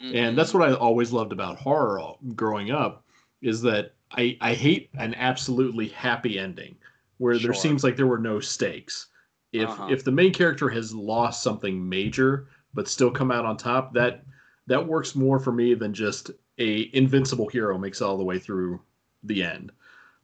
Mm-hmm. 0.00 0.16
And 0.16 0.38
that's 0.38 0.54
what 0.54 0.68
I 0.68 0.74
always 0.74 1.12
loved 1.12 1.32
about 1.32 1.58
horror 1.58 2.12
growing 2.34 2.70
up 2.70 3.04
is 3.42 3.62
that 3.62 3.94
I, 4.12 4.36
I 4.40 4.54
hate 4.54 4.90
an 4.98 5.14
absolutely 5.14 5.88
happy 5.88 6.38
ending 6.38 6.76
where 7.18 7.34
sure. 7.34 7.48
there 7.48 7.54
seems 7.54 7.84
like 7.84 7.96
there 7.96 8.06
were 8.06 8.18
no 8.18 8.40
stakes. 8.40 9.06
If 9.52 9.68
uh-huh. 9.68 9.88
if 9.90 10.04
the 10.04 10.12
main 10.12 10.32
character 10.32 10.68
has 10.68 10.94
lost 10.94 11.42
something 11.42 11.88
major 11.88 12.48
but 12.74 12.86
still 12.86 13.10
come 13.10 13.30
out 13.30 13.44
on 13.44 13.56
top, 13.56 13.94
that 13.94 14.24
that 14.66 14.86
works 14.86 15.14
more 15.14 15.38
for 15.38 15.52
me 15.52 15.74
than 15.74 15.94
just 15.94 16.30
a 16.58 16.90
invincible 16.94 17.48
hero 17.48 17.78
makes 17.78 18.00
it 18.00 18.04
all 18.04 18.18
the 18.18 18.24
way 18.24 18.38
through 18.38 18.80
the 19.22 19.42
end. 19.42 19.72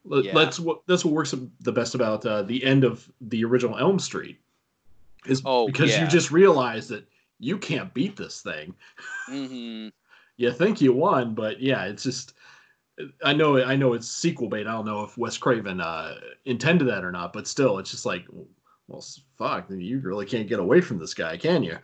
Yeah. 0.04 0.32
That's 0.34 0.60
what 0.60 0.82
that's 0.86 1.04
what 1.04 1.14
works 1.14 1.34
the 1.60 1.72
best 1.72 1.94
about 1.94 2.24
uh, 2.26 2.42
the 2.42 2.62
end 2.62 2.84
of 2.84 3.10
the 3.22 3.44
original 3.44 3.78
Elm 3.78 3.98
Street 3.98 4.38
is 5.26 5.42
oh, 5.44 5.66
because 5.66 5.90
yeah. 5.90 6.02
you 6.02 6.08
just 6.08 6.30
realize 6.30 6.88
that 6.88 7.06
you 7.38 7.58
can't 7.58 7.92
beat 7.94 8.16
this 8.16 8.42
thing. 8.42 8.74
Mm-hmm. 9.30 9.88
you 10.36 10.52
think 10.52 10.80
you 10.80 10.92
won, 10.92 11.34
but 11.34 11.60
yeah, 11.60 11.84
it's 11.84 12.02
just 12.02 12.34
I 13.24 13.32
know 13.32 13.62
I 13.62 13.76
know 13.76 13.94
it's 13.94 14.08
sequel 14.08 14.48
bait. 14.48 14.66
I 14.66 14.72
don't 14.72 14.86
know 14.86 15.02
if 15.02 15.18
Wes 15.18 15.36
Craven 15.36 15.80
uh, 15.80 16.16
intended 16.44 16.88
that 16.88 17.04
or 17.04 17.12
not, 17.12 17.32
but 17.32 17.48
still, 17.48 17.78
it's 17.78 17.90
just 17.90 18.06
like, 18.06 18.24
well, 18.86 19.04
fuck, 19.36 19.66
you 19.70 20.00
really 20.00 20.26
can't 20.26 20.48
get 20.48 20.60
away 20.60 20.80
from 20.80 20.98
this 20.98 21.14
guy, 21.14 21.36
can 21.36 21.62
you? 21.62 21.78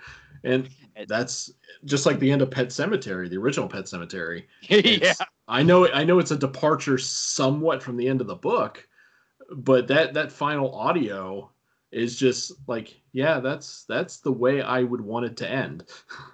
And 0.45 0.69
that's 1.09 1.51
just 1.85 2.07
like 2.07 2.19
the 2.19 2.31
end 2.31 2.43
of 2.43 2.51
Pet 2.51 2.69
Sematary, 2.69 3.29
the 3.29 3.39
original 3.39 3.69
Pet 3.69 3.85
Sematary. 3.85 4.45
yeah, 4.63 5.15
I 5.49 5.63
know 5.63 5.89
I 5.89 6.05
know 6.05 6.19
it's 6.19 6.31
a 6.31 6.37
departure 6.37 6.99
somewhat 6.99 7.83
from 7.83 7.97
the 7.97 8.09
end 8.09 8.21
of 8.21 8.27
the 8.27 8.37
book, 8.37 8.87
but 9.51 9.89
that 9.89 10.15
that 10.15 10.31
final 10.31 10.75
audio 10.75 11.51
is 11.93 12.17
just 12.17 12.53
like, 12.67 12.95
yeah, 13.13 13.41
that's 13.41 13.85
that's 13.89 14.19
the 14.19 14.33
way 14.33 14.63
I 14.63 14.83
would 14.83 15.01
want 15.01 15.27
it 15.27 15.37
to 15.39 15.51
end. 15.51 15.85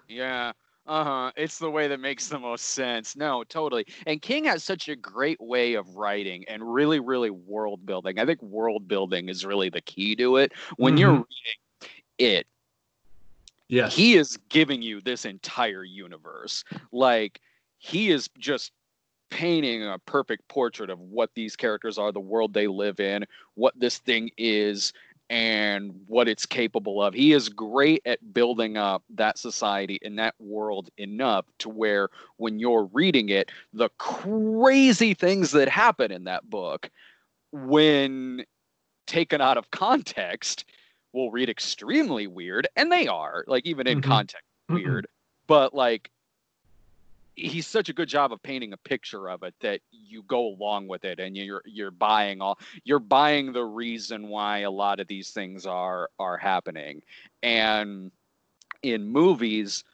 Yeah. 0.08 0.52
Uh-huh. 0.86 1.32
It's 1.36 1.58
the 1.58 1.70
way 1.70 1.88
that 1.88 1.98
makes 1.98 2.28
the 2.28 2.38
most 2.38 2.66
sense. 2.66 3.16
No, 3.16 3.42
totally. 3.42 3.86
And 4.06 4.22
King 4.22 4.44
has 4.44 4.62
such 4.62 4.88
a 4.88 4.94
great 4.94 5.40
way 5.40 5.74
of 5.74 5.96
writing 5.96 6.44
and 6.46 6.62
really, 6.62 7.00
really 7.00 7.30
world 7.30 7.84
building. 7.84 8.20
I 8.20 8.24
think 8.24 8.40
world 8.40 8.86
building 8.86 9.28
is 9.28 9.44
really 9.44 9.68
the 9.68 9.80
key 9.80 10.14
to 10.16 10.36
it. 10.36 10.52
When 10.76 10.92
mm-hmm. 10.92 10.98
you're 10.98 11.10
reading 11.10 11.90
it, 12.18 12.46
yeah, 13.68 13.88
he 13.88 14.14
is 14.14 14.38
giving 14.48 14.80
you 14.80 15.00
this 15.00 15.24
entire 15.24 15.82
universe. 15.82 16.62
Like 16.92 17.40
he 17.78 18.10
is 18.10 18.28
just 18.38 18.70
painting 19.30 19.84
a 19.84 19.98
perfect 19.98 20.46
portrait 20.46 20.88
of 20.88 21.00
what 21.00 21.30
these 21.34 21.56
characters 21.56 21.98
are, 21.98 22.12
the 22.12 22.20
world 22.20 22.54
they 22.54 22.68
live 22.68 23.00
in, 23.00 23.26
what 23.54 23.74
this 23.78 23.98
thing 23.98 24.30
is, 24.38 24.92
and 25.28 25.92
what 26.06 26.28
it's 26.28 26.46
capable 26.46 27.02
of. 27.02 27.12
He 27.14 27.32
is 27.32 27.48
great 27.48 28.02
at 28.06 28.32
building 28.32 28.76
up 28.76 29.02
that 29.14 29.38
society 29.38 29.98
and 30.02 30.18
that 30.18 30.34
world 30.38 30.88
enough 30.98 31.46
to 31.58 31.68
where 31.68 32.10
when 32.36 32.58
you're 32.58 32.88
reading 32.92 33.28
it, 33.28 33.50
the 33.72 33.88
crazy 33.98 35.14
things 35.14 35.50
that 35.50 35.68
happen 35.68 36.12
in 36.12 36.24
that 36.24 36.48
book, 36.48 36.90
when 37.52 38.44
taken 39.06 39.40
out 39.40 39.56
of 39.56 39.70
context, 39.70 40.64
will 41.12 41.30
read 41.30 41.48
extremely 41.48 42.26
weird. 42.26 42.68
And 42.76 42.92
they 42.92 43.06
are, 43.08 43.44
like, 43.46 43.66
even 43.66 43.86
in 43.86 44.00
mm-hmm. 44.00 44.10
context, 44.10 44.46
weird. 44.68 45.04
Mm-hmm. 45.04 45.46
But, 45.48 45.74
like, 45.74 46.10
he's 47.36 47.66
such 47.66 47.90
a 47.90 47.92
good 47.92 48.08
job 48.08 48.32
of 48.32 48.42
painting 48.42 48.72
a 48.72 48.76
picture 48.78 49.28
of 49.28 49.42
it 49.42 49.54
that 49.60 49.80
you 49.92 50.22
go 50.22 50.48
along 50.48 50.88
with 50.88 51.04
it 51.04 51.20
and 51.20 51.36
you're 51.36 51.62
you're 51.66 51.90
buying 51.90 52.40
all 52.40 52.58
you're 52.84 52.98
buying 52.98 53.52
the 53.52 53.64
reason 53.64 54.28
why 54.28 54.60
a 54.60 54.70
lot 54.70 55.00
of 55.00 55.06
these 55.06 55.30
things 55.30 55.66
are 55.66 56.08
are 56.18 56.38
happening. 56.38 57.02
And 57.42 58.10
in 58.82 59.06
movies 59.06 59.84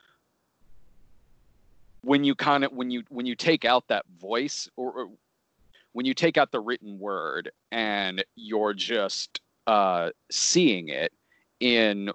when 2.03 2.25
you 2.25 2.35
kind 2.35 2.65
of 2.65 2.73
when 2.73 2.91
you 2.91 3.03
when 3.09 3.27
you 3.27 3.35
take 3.35 3.65
out 3.65 3.89
that 3.89 4.05
voice 4.21 4.69
or, 4.77 4.93
or 4.93 5.11
when 5.93 6.07
you 6.07 6.15
take 6.15 6.37
out 6.37 6.53
the 6.53 6.61
written 6.61 6.99
word 6.99 7.51
and 7.73 8.25
you're 8.37 8.75
just 8.75 9.41
uh 9.67 10.11
seeing 10.31 10.89
it 10.89 11.13
in 11.61 12.11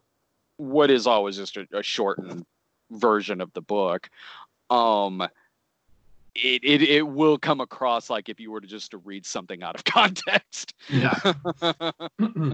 what 0.57 0.89
is 0.89 1.05
always 1.05 1.37
just 1.37 1.57
a, 1.57 1.67
a 1.73 1.83
shortened 1.83 2.45
version 2.91 3.41
of 3.41 3.51
the 3.53 3.61
book 3.61 4.09
um 4.69 5.27
it, 6.35 6.63
it 6.63 6.81
it 6.81 7.01
will 7.01 7.37
come 7.37 7.61
across 7.61 8.09
like 8.09 8.29
if 8.29 8.39
you 8.39 8.51
were 8.51 8.61
to 8.61 8.67
just 8.67 8.91
to 8.91 8.97
read 8.99 9.25
something 9.25 9.63
out 9.63 9.75
of 9.75 9.83
context. 9.85 10.73
Yeah. 10.89 11.33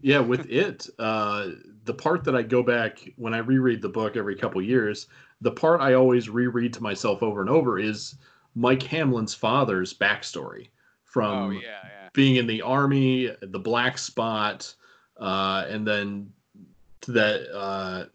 yeah, 0.00 0.18
with 0.18 0.50
it, 0.50 0.88
uh, 0.98 1.50
the 1.84 1.94
part 1.94 2.24
that 2.24 2.34
I 2.34 2.42
go 2.42 2.62
back 2.62 2.98
when 3.16 3.34
I 3.34 3.38
reread 3.38 3.80
the 3.80 3.88
book 3.88 4.16
every 4.16 4.36
couple 4.36 4.60
years, 4.60 5.06
the 5.40 5.52
part 5.52 5.80
I 5.80 5.94
always 5.94 6.28
reread 6.28 6.72
to 6.74 6.82
myself 6.82 7.22
over 7.22 7.40
and 7.40 7.50
over 7.50 7.78
is 7.78 8.16
Mike 8.54 8.82
Hanlon's 8.82 9.34
father's 9.34 9.94
backstory 9.94 10.68
from 11.04 11.48
oh, 11.48 11.50
yeah, 11.50 11.60
yeah. 11.60 12.08
being 12.12 12.36
in 12.36 12.46
the 12.46 12.62
army, 12.62 13.30
the 13.40 13.58
black 13.58 13.98
spot, 13.98 14.74
uh, 15.18 15.64
and 15.68 15.86
then 15.86 16.30
to 17.02 17.12
that 17.12 17.56
uh, 17.56 18.06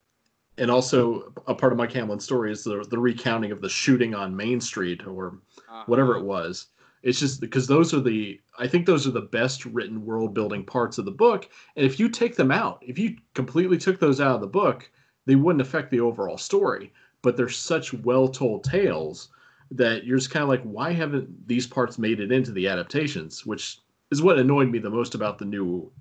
and 0.62 0.70
also 0.70 1.34
a 1.48 1.56
part 1.56 1.74
of 1.74 1.78
Mike 1.80 1.92
Hanlon's 1.92 2.24
story 2.24 2.52
is 2.52 2.64
the 2.64 2.86
the 2.92 3.00
recounting 3.00 3.52
of 3.52 3.62
the 3.62 3.68
shooting 3.68 4.14
on 4.14 4.36
Main 4.38 4.62
Street 4.62 5.06
or 5.08 5.40
uh-huh. 5.68 5.84
whatever 5.88 6.16
it 6.16 6.24
was. 6.24 6.68
It's 7.02 7.20
just 7.20 7.42
because 7.42 7.66
those 7.66 7.96
are 7.96 8.00
the 8.00 8.40
I 8.60 8.68
think 8.68 8.86
those 8.86 9.08
are 9.08 9.12
the 9.12 9.22
best 9.22 9.66
written 9.66 10.06
world 10.06 10.36
building 10.36 10.64
parts 10.64 11.00
of 11.00 11.06
the 11.06 11.12
book. 11.12 11.50
And 11.76 11.84
if 11.84 12.00
you 12.00 12.10
take 12.10 12.36
them 12.36 12.52
out, 12.52 12.78
if 12.86 13.00
you 13.00 13.18
completely 13.34 13.80
took 13.80 14.00
those 14.00 14.22
out 14.22 14.36
of 14.36 14.42
the 14.42 14.48
book, 14.48 14.90
they 15.26 15.34
wouldn't 15.34 15.64
affect 15.64 15.90
the 15.90 16.00
overall 16.00 16.38
story. 16.38 16.94
But 17.24 17.36
they're 17.36 17.50
such 17.50 17.92
well 17.96 18.28
told 18.28 18.64
tales 18.64 19.30
that 19.72 20.04
you're 20.04 20.20
just 20.20 20.30
kind 20.30 20.44
of 20.44 20.50
like, 20.50 20.62
why 20.62 20.94
haven't 20.94 21.48
these 21.48 21.66
parts 21.66 21.98
made 21.98 22.20
it 22.20 22.32
into 22.32 22.52
the 22.52 22.68
adaptations? 22.68 23.48
Which 23.48 23.80
is 24.12 24.22
what 24.22 24.38
annoyed 24.38 24.70
me 24.70 24.78
the 24.78 24.92
most 24.92 25.16
about 25.16 25.40
the 25.40 25.46
new 25.46 25.92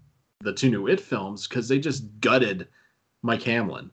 the 0.42 0.52
two 0.52 0.68
new 0.68 0.86
It 0.86 1.00
films 1.00 1.48
because 1.48 1.66
they 1.66 1.78
just 1.78 2.04
gutted 2.20 2.68
Mike 3.22 3.42
Hanlon 3.42 3.90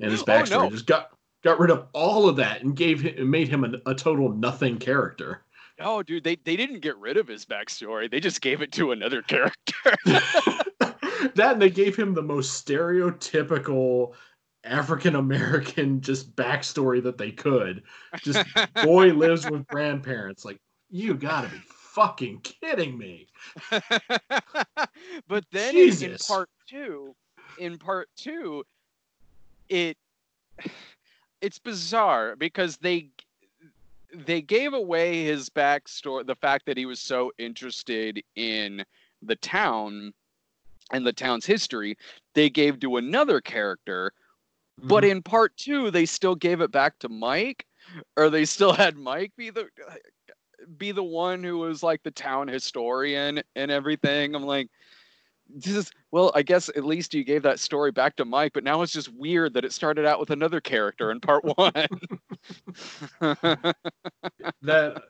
and 0.00 0.10
his 0.10 0.22
oh, 0.22 0.24
backstory. 0.24 0.56
Oh, 0.56 0.64
no. 0.64 0.70
Just 0.70 0.86
got 0.86 1.10
got 1.42 1.58
rid 1.58 1.70
of 1.70 1.86
all 1.92 2.28
of 2.28 2.36
that 2.36 2.62
and 2.62 2.76
gave 2.76 3.00
him 3.00 3.30
made 3.30 3.48
him 3.48 3.64
a, 3.64 3.90
a 3.90 3.94
total 3.94 4.30
nothing 4.30 4.78
character. 4.78 5.42
Oh, 5.80 6.02
dude, 6.02 6.24
they 6.24 6.36
they 6.36 6.56
didn't 6.56 6.80
get 6.80 6.96
rid 6.98 7.16
of 7.16 7.26
his 7.26 7.44
backstory. 7.44 8.10
They 8.10 8.20
just 8.20 8.40
gave 8.40 8.62
it 8.62 8.72
to 8.72 8.92
another 8.92 9.22
character. 9.22 9.74
that 11.34 11.52
and 11.52 11.62
they 11.62 11.70
gave 11.70 11.96
him 11.96 12.14
the 12.14 12.22
most 12.22 12.64
stereotypical 12.66 14.14
African 14.64 15.16
American 15.16 16.00
just 16.00 16.34
backstory 16.36 17.02
that 17.02 17.18
they 17.18 17.30
could. 17.30 17.82
Just 18.22 18.46
boy 18.82 19.12
lives 19.12 19.48
with 19.50 19.66
grandparents. 19.66 20.44
Like, 20.44 20.58
you 20.90 21.14
gotta 21.14 21.48
be 21.48 21.60
fucking 21.94 22.40
kidding 22.40 22.96
me. 22.96 23.28
but 25.28 25.44
then 25.52 25.76
in, 25.76 26.02
in 26.02 26.16
part 26.26 26.48
two, 26.68 27.14
in 27.58 27.78
part 27.78 28.08
two, 28.16 28.64
it 29.68 29.96
it's 31.40 31.58
bizarre 31.58 32.36
because 32.36 32.76
they 32.78 33.08
they 34.14 34.40
gave 34.40 34.72
away 34.72 35.24
his 35.24 35.50
backstory 35.50 36.26
the 36.26 36.36
fact 36.36 36.66
that 36.66 36.76
he 36.76 36.86
was 36.86 37.00
so 37.00 37.32
interested 37.38 38.22
in 38.36 38.84
the 39.22 39.36
town 39.36 40.12
and 40.92 41.06
the 41.06 41.12
town's 41.12 41.46
history 41.46 41.96
they 42.34 42.48
gave 42.48 42.78
to 42.78 42.96
another 42.96 43.40
character 43.40 44.12
mm-hmm. 44.78 44.88
but 44.88 45.04
in 45.04 45.22
part 45.22 45.56
two 45.56 45.90
they 45.90 46.06
still 46.06 46.34
gave 46.34 46.60
it 46.60 46.70
back 46.70 46.98
to 46.98 47.08
mike 47.08 47.66
or 48.16 48.30
they 48.30 48.44
still 48.44 48.72
had 48.84 48.96
mike 48.96 49.32
be 49.36 49.50
the 49.50 49.68
be 50.78 50.92
the 50.92 51.04
one 51.04 51.42
who 51.42 51.58
was 51.58 51.82
like 51.82 52.02
the 52.02 52.10
town 52.10 52.48
historian 52.48 53.42
and 53.56 53.70
everything 53.70 54.34
i'm 54.34 54.44
like 54.44 54.68
this 55.48 55.74
is 55.74 55.90
well 56.10 56.32
i 56.34 56.42
guess 56.42 56.68
at 56.70 56.84
least 56.84 57.14
you 57.14 57.24
gave 57.24 57.42
that 57.42 57.60
story 57.60 57.92
back 57.92 58.16
to 58.16 58.24
mike 58.24 58.52
but 58.52 58.64
now 58.64 58.82
it's 58.82 58.92
just 58.92 59.12
weird 59.14 59.52
that 59.54 59.64
it 59.64 59.72
started 59.72 60.06
out 60.06 60.18
with 60.18 60.30
another 60.30 60.60
character 60.60 61.10
in 61.10 61.20
part 61.20 61.44
one. 61.56 61.72
That 64.62 65.02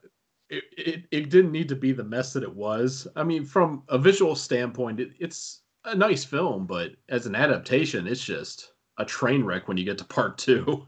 it, 0.51 0.65
it, 0.77 1.05
it 1.11 1.31
didn't 1.31 1.53
need 1.53 1.69
to 1.69 1.77
be 1.77 1.93
the 1.93 2.05
mess 2.05 2.33
that 2.35 2.43
it 2.43 2.55
was. 2.55 3.07
I 3.17 3.25
mean 3.25 3.45
from 3.45 3.83
a 3.89 3.99
visual 3.99 4.35
standpoint 4.35 5.01
it, 5.01 5.13
it's 5.19 5.63
a 5.85 5.95
nice 5.95 6.25
film 6.25 6.67
but 6.67 6.93
as 7.09 7.27
an 7.27 7.35
adaptation 7.35 8.07
it's 8.07 8.25
just 8.25 8.73
a 8.99 9.05
train 9.05 9.45
wreck 9.45 9.69
when 9.69 9.77
you 9.77 9.85
get 9.85 9.99
to 9.99 10.05
part 10.05 10.39
two. 10.39 10.87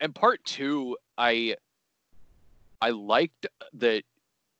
And 0.00 0.14
part 0.14 0.44
two 0.44 0.96
i 1.16 1.56
i 2.80 2.90
liked 2.90 3.46
that 3.74 4.04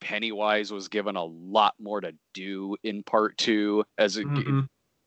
Pennywise 0.00 0.73
was 0.73 0.88
given 0.88 1.17
a 1.17 1.25
lot 1.25 1.75
more 1.81 2.00
to 2.00 2.14
do 2.35 2.76
in 2.83 3.02
part 3.02 3.37
two 3.38 3.85
as 3.99 4.17
mm-hmm. 4.17 4.61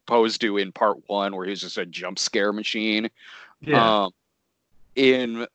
opposed 0.07 0.41
to 0.41 0.57
in 0.57 0.71
part 0.71 0.98
one, 1.07 1.36
where 1.36 1.45
he's 1.45 1.62
just 1.62 1.77
a 1.77 1.86
jump 1.86 2.19
scare 2.19 2.53
machine. 2.53 3.10
Yeah. 3.62 4.03
Um, 4.03 4.12
in 4.95 5.48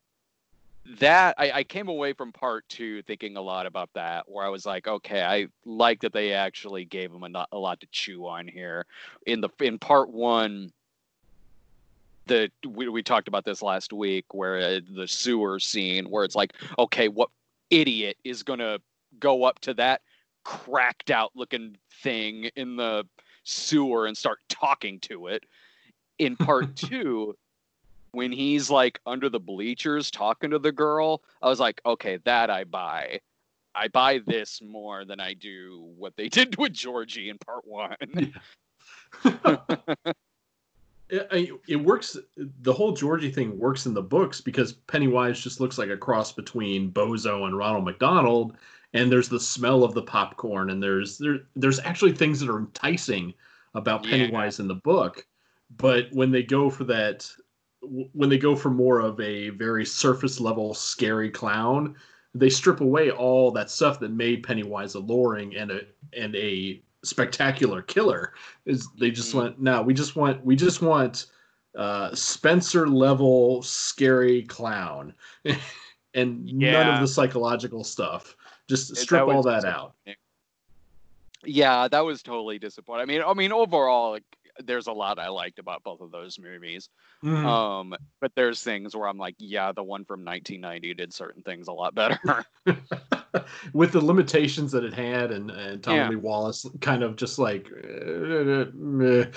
that, 0.99 1.35
I, 1.39 1.51
I 1.51 1.65
came 1.65 1.89
away 1.89 2.13
from 2.13 2.33
part 2.33 2.69
two 2.69 3.03
thinking 3.03 3.37
a 3.37 3.43
lot 3.43 3.67
about 3.67 3.91
that, 3.95 4.29
where 4.29 4.47
I 4.47 4.49
was 4.49 4.65
like, 4.65 4.87
okay, 4.87 5.23
I 5.23 5.49
like 5.65 6.01
that 6.01 6.13
they 6.13 6.33
actually 6.33 6.85
gave 6.85 7.13
him 7.13 7.23
a, 7.35 7.47
a 7.53 7.59
lot 7.59 7.81
to 7.81 7.87
chew 7.91 8.27
on 8.27 8.47
here. 8.47 8.87
In 9.27 9.41
the 9.41 9.51
in 9.61 9.79
part 9.79 10.11
one, 10.11 10.73
the 12.27 12.51
we, 12.67 12.89
we 12.89 13.03
talked 13.03 13.29
about 13.29 13.45
this 13.45 13.63
last 13.63 13.93
week 13.93 14.33
where 14.33 14.59
uh, 14.59 14.81
the 14.95 15.09
sewer 15.09 15.59
scene 15.59 16.07
where 16.07 16.25
it's 16.25 16.35
like 16.35 16.55
okay 16.79 17.09
what 17.09 17.31
idiot 17.71 18.17
is 18.25 18.43
gonna 18.43 18.79
go 19.19 19.45
up 19.45 19.59
to 19.61 19.75
that 19.75 20.03
cracked 20.47 21.11
out 21.11 21.33
looking 21.35 21.77
thing 22.03 22.45
in 22.55 22.77
the 22.77 23.05
sewer 23.43 24.07
and 24.07 24.17
start 24.17 24.39
talking 24.49 25.01
to 25.01 25.27
it. 25.27 25.45
In 26.19 26.37
part 26.37 26.77
two, 26.77 27.37
when 28.13 28.33
he's 28.33 28.71
like 28.71 29.01
under 29.07 29.29
the 29.29 29.41
bleachers 29.41 30.11
talking 30.11 30.51
to 30.51 30.59
the 30.59 30.73
girl, 30.73 31.23
I 31.43 31.49
was 31.49 31.61
like, 31.61 31.81
okay, 31.85 32.19
that 32.25 32.49
I 32.49 32.65
buy. 32.65 33.21
I 33.75 33.89
buy 33.89 34.21
this 34.25 34.63
more 34.63 35.05
than 35.05 35.21
I 35.21 35.35
do 35.35 35.93
what 35.99 36.17
they 36.17 36.29
did 36.31 36.57
with 36.57 36.73
Georgie 36.73 37.29
in 37.29 37.39
part 37.39 37.67
one. 37.67 37.97
it, 41.11 41.51
it, 41.69 41.77
works. 41.77 42.17
The 42.37 42.73
whole 42.73 42.93
Georgie 42.93 43.31
thing 43.31 43.59
works 43.59 43.87
in 43.87 43.95
the 43.95 44.03
books 44.03 44.41
because 44.41 44.73
Pennywise 44.73 45.41
just 45.41 45.61
looks 45.61 45.77
like 45.77 45.91
a 45.91 45.97
cross 45.97 46.33
between 46.33 46.91
Bozo 46.91 47.47
and 47.47 47.57
Ronald 47.57 47.85
McDonald, 47.85 48.57
and 48.95 49.11
there's 49.11 49.29
the 49.29 49.41
smell 49.41 49.85
of 49.85 49.95
the 49.95 50.03
popcorn, 50.03 50.71
and 50.71 50.83
there's 50.83 51.19
there 51.19 51.41
there's 51.55 51.81
actually 51.81 52.13
things 52.13 52.41
that 52.41 52.49
are 52.49 52.59
enticing 52.59 53.35
about 53.75 54.05
Pennywise 54.05 54.59
yeah. 54.59 54.65
in 54.65 54.69
the 54.69 54.75
book, 54.75 55.27
but 55.77 56.09
when 56.13 56.31
they 56.31 56.43
go 56.43 56.71
for 56.71 56.85
that, 56.85 57.31
when 57.81 58.29
they 58.29 58.39
go 58.39 58.57
for 58.57 58.71
more 58.71 59.01
of 59.01 59.21
a 59.21 59.51
very 59.51 59.85
surface 59.85 60.41
level 60.41 60.75
scary 60.75 61.31
clown, 61.31 61.95
they 62.35 62.51
strip 62.51 62.81
away 62.81 63.11
all 63.11 63.51
that 63.51 63.71
stuff 63.71 64.01
that 64.01 64.11
made 64.11 64.43
Pennywise 64.43 64.95
alluring 64.95 65.57
and 65.57 65.71
a 65.71 65.81
and 66.17 66.35
a 66.37 66.83
spectacular 67.05 67.83
killer. 67.83 68.33
Is 68.65 68.89
they 68.99 69.11
just 69.11 69.31
mm-hmm. 69.31 69.39
went 69.39 69.61
no, 69.61 69.83
we 69.83 69.95
just 69.95 70.17
want 70.17 70.45
we 70.45 70.57
just 70.57 70.83
want 70.83 71.27
uh, 71.77 72.15
Spencer 72.15 72.89
level 72.89 73.63
scary 73.63 74.43
clown, 74.43 75.15
and 76.15 76.49
yeah. 76.49 76.73
none 76.73 76.95
of 76.95 77.01
the 77.01 77.09
psychological 77.09 77.85
stuff. 77.85 78.37
Just 78.69 78.97
strip 78.97 79.27
that 79.27 79.33
all 79.33 79.43
that 79.43 79.65
out. 79.65 79.95
Yeah, 81.45 81.89
that 81.89 82.05
was 82.05 82.23
totally 82.23 82.59
disappointing. 82.59 83.03
I 83.03 83.07
mean, 83.07 83.23
I 83.25 83.35
mean, 83.35 83.53
overall, 83.53 84.11
like, 84.13 84.25
there's 84.65 84.87
a 84.87 84.93
lot 84.93 85.19
I 85.19 85.29
liked 85.29 85.59
about 85.59 85.83
both 85.83 86.01
of 86.01 86.11
those 86.11 86.39
movies. 86.39 86.89
Mm-hmm. 87.23 87.47
Um, 87.47 87.95
but 88.21 88.33
there's 88.35 88.63
things 88.63 88.97
where 88.97 89.09
I'm 89.09 89.19
like, 89.19 89.35
yeah, 89.39 89.73
the 89.73 89.83
one 89.83 90.05
from 90.05 90.25
1990 90.25 90.95
did 90.95 91.13
certain 91.13 91.43
things 91.43 91.69
a 91.69 91.73
lot 91.73 91.95
better. 91.95 92.19
With 93.73 93.93
the 93.93 94.01
limitations 94.01 94.73
that 94.73 94.85
it 94.85 94.95
had, 94.95 95.31
and, 95.31 95.51
and 95.51 95.83
Tommy 95.83 95.99
yeah. 95.99 96.09
Lee 96.09 96.17
Wallace 96.17 96.67
kind 96.81 97.03
of 97.03 97.17
just 97.17 97.39
like, 97.39 97.65
mm-hmm. 97.71 99.31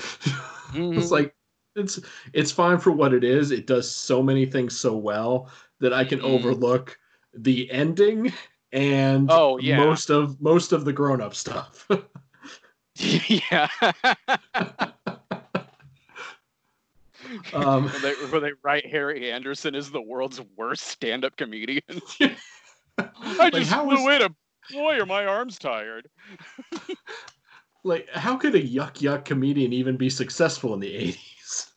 it's 0.97 1.11
like 1.11 1.35
it's 1.75 1.99
it's 2.33 2.51
fine 2.51 2.79
for 2.79 2.91
what 2.91 3.13
it 3.13 3.23
is. 3.23 3.51
It 3.51 3.67
does 3.67 3.89
so 3.89 4.23
many 4.23 4.45
things 4.45 4.79
so 4.79 4.95
well 4.95 5.51
that 5.79 5.93
I 5.93 6.05
can 6.05 6.19
mm-hmm. 6.19 6.27
overlook 6.27 6.97
the 7.33 7.69
ending 7.71 8.33
and 8.71 9.29
oh 9.31 9.57
yeah 9.59 9.77
most 9.77 10.09
of 10.09 10.39
most 10.41 10.71
of 10.71 10.85
the 10.85 10.93
grown 10.93 11.21
up 11.21 11.35
stuff. 11.35 11.87
yeah. 12.95 13.67
um, 17.53 17.85
where, 17.85 17.99
they, 18.01 18.13
where 18.27 18.41
they 18.41 18.51
write 18.63 18.85
Harry 18.85 19.31
Anderson 19.31 19.75
is 19.75 19.91
the 19.91 20.01
world's 20.01 20.41
worst 20.57 20.87
stand 20.87 21.23
up 21.23 21.35
comedian. 21.37 21.81
I 22.97 23.49
just 23.49 23.71
like, 23.71 23.87
flew 23.87 24.05
was... 24.05 24.15
in 24.15 24.21
a 24.23 24.35
boy, 24.71 24.99
are 24.99 25.05
my 25.05 25.25
arms 25.25 25.57
tired. 25.57 26.09
like, 27.83 28.09
how 28.13 28.35
could 28.35 28.55
a 28.55 28.61
yuck 28.61 28.95
yuck 28.95 29.25
comedian 29.25 29.73
even 29.73 29.97
be 29.97 30.09
successful 30.09 30.73
in 30.73 30.79
the 30.79 30.93
80s? 30.93 31.71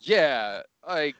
Yeah, 0.00 0.62
like, 0.86 1.16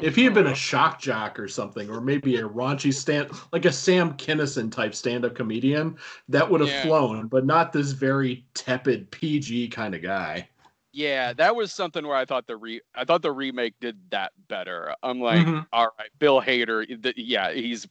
if 0.00 0.14
he 0.16 0.24
had 0.24 0.34
been 0.34 0.48
a 0.48 0.54
shock 0.54 1.00
jock 1.00 1.38
or 1.38 1.48
something, 1.48 1.90
or 1.90 2.00
maybe 2.00 2.36
a 2.36 2.48
raunchy 2.48 2.92
stand, 2.92 3.30
like 3.52 3.64
a 3.64 3.72
Sam 3.72 4.14
Kinison 4.14 4.70
type 4.70 4.94
stand-up 4.94 5.34
comedian, 5.34 5.96
that 6.28 6.50
would 6.50 6.60
have 6.60 6.70
yeah. 6.70 6.82
flown. 6.82 7.28
But 7.28 7.46
not 7.46 7.72
this 7.72 7.92
very 7.92 8.44
tepid 8.54 9.10
PG 9.10 9.68
kind 9.68 9.94
of 9.94 10.02
guy. 10.02 10.48
Yeah, 10.92 11.32
that 11.34 11.54
was 11.54 11.72
something 11.72 12.04
where 12.04 12.16
I 12.16 12.24
thought 12.24 12.48
the 12.48 12.56
re 12.56 12.80
I 12.94 13.04
thought 13.04 13.22
the 13.22 13.30
remake 13.30 13.74
did 13.80 13.96
that 14.10 14.32
better. 14.48 14.92
I'm 15.02 15.20
like, 15.20 15.46
mm-hmm. 15.46 15.60
all 15.72 15.90
right, 15.98 16.10
Bill 16.18 16.42
Hader, 16.42 17.00
the, 17.00 17.14
yeah, 17.16 17.52
he's 17.52 17.86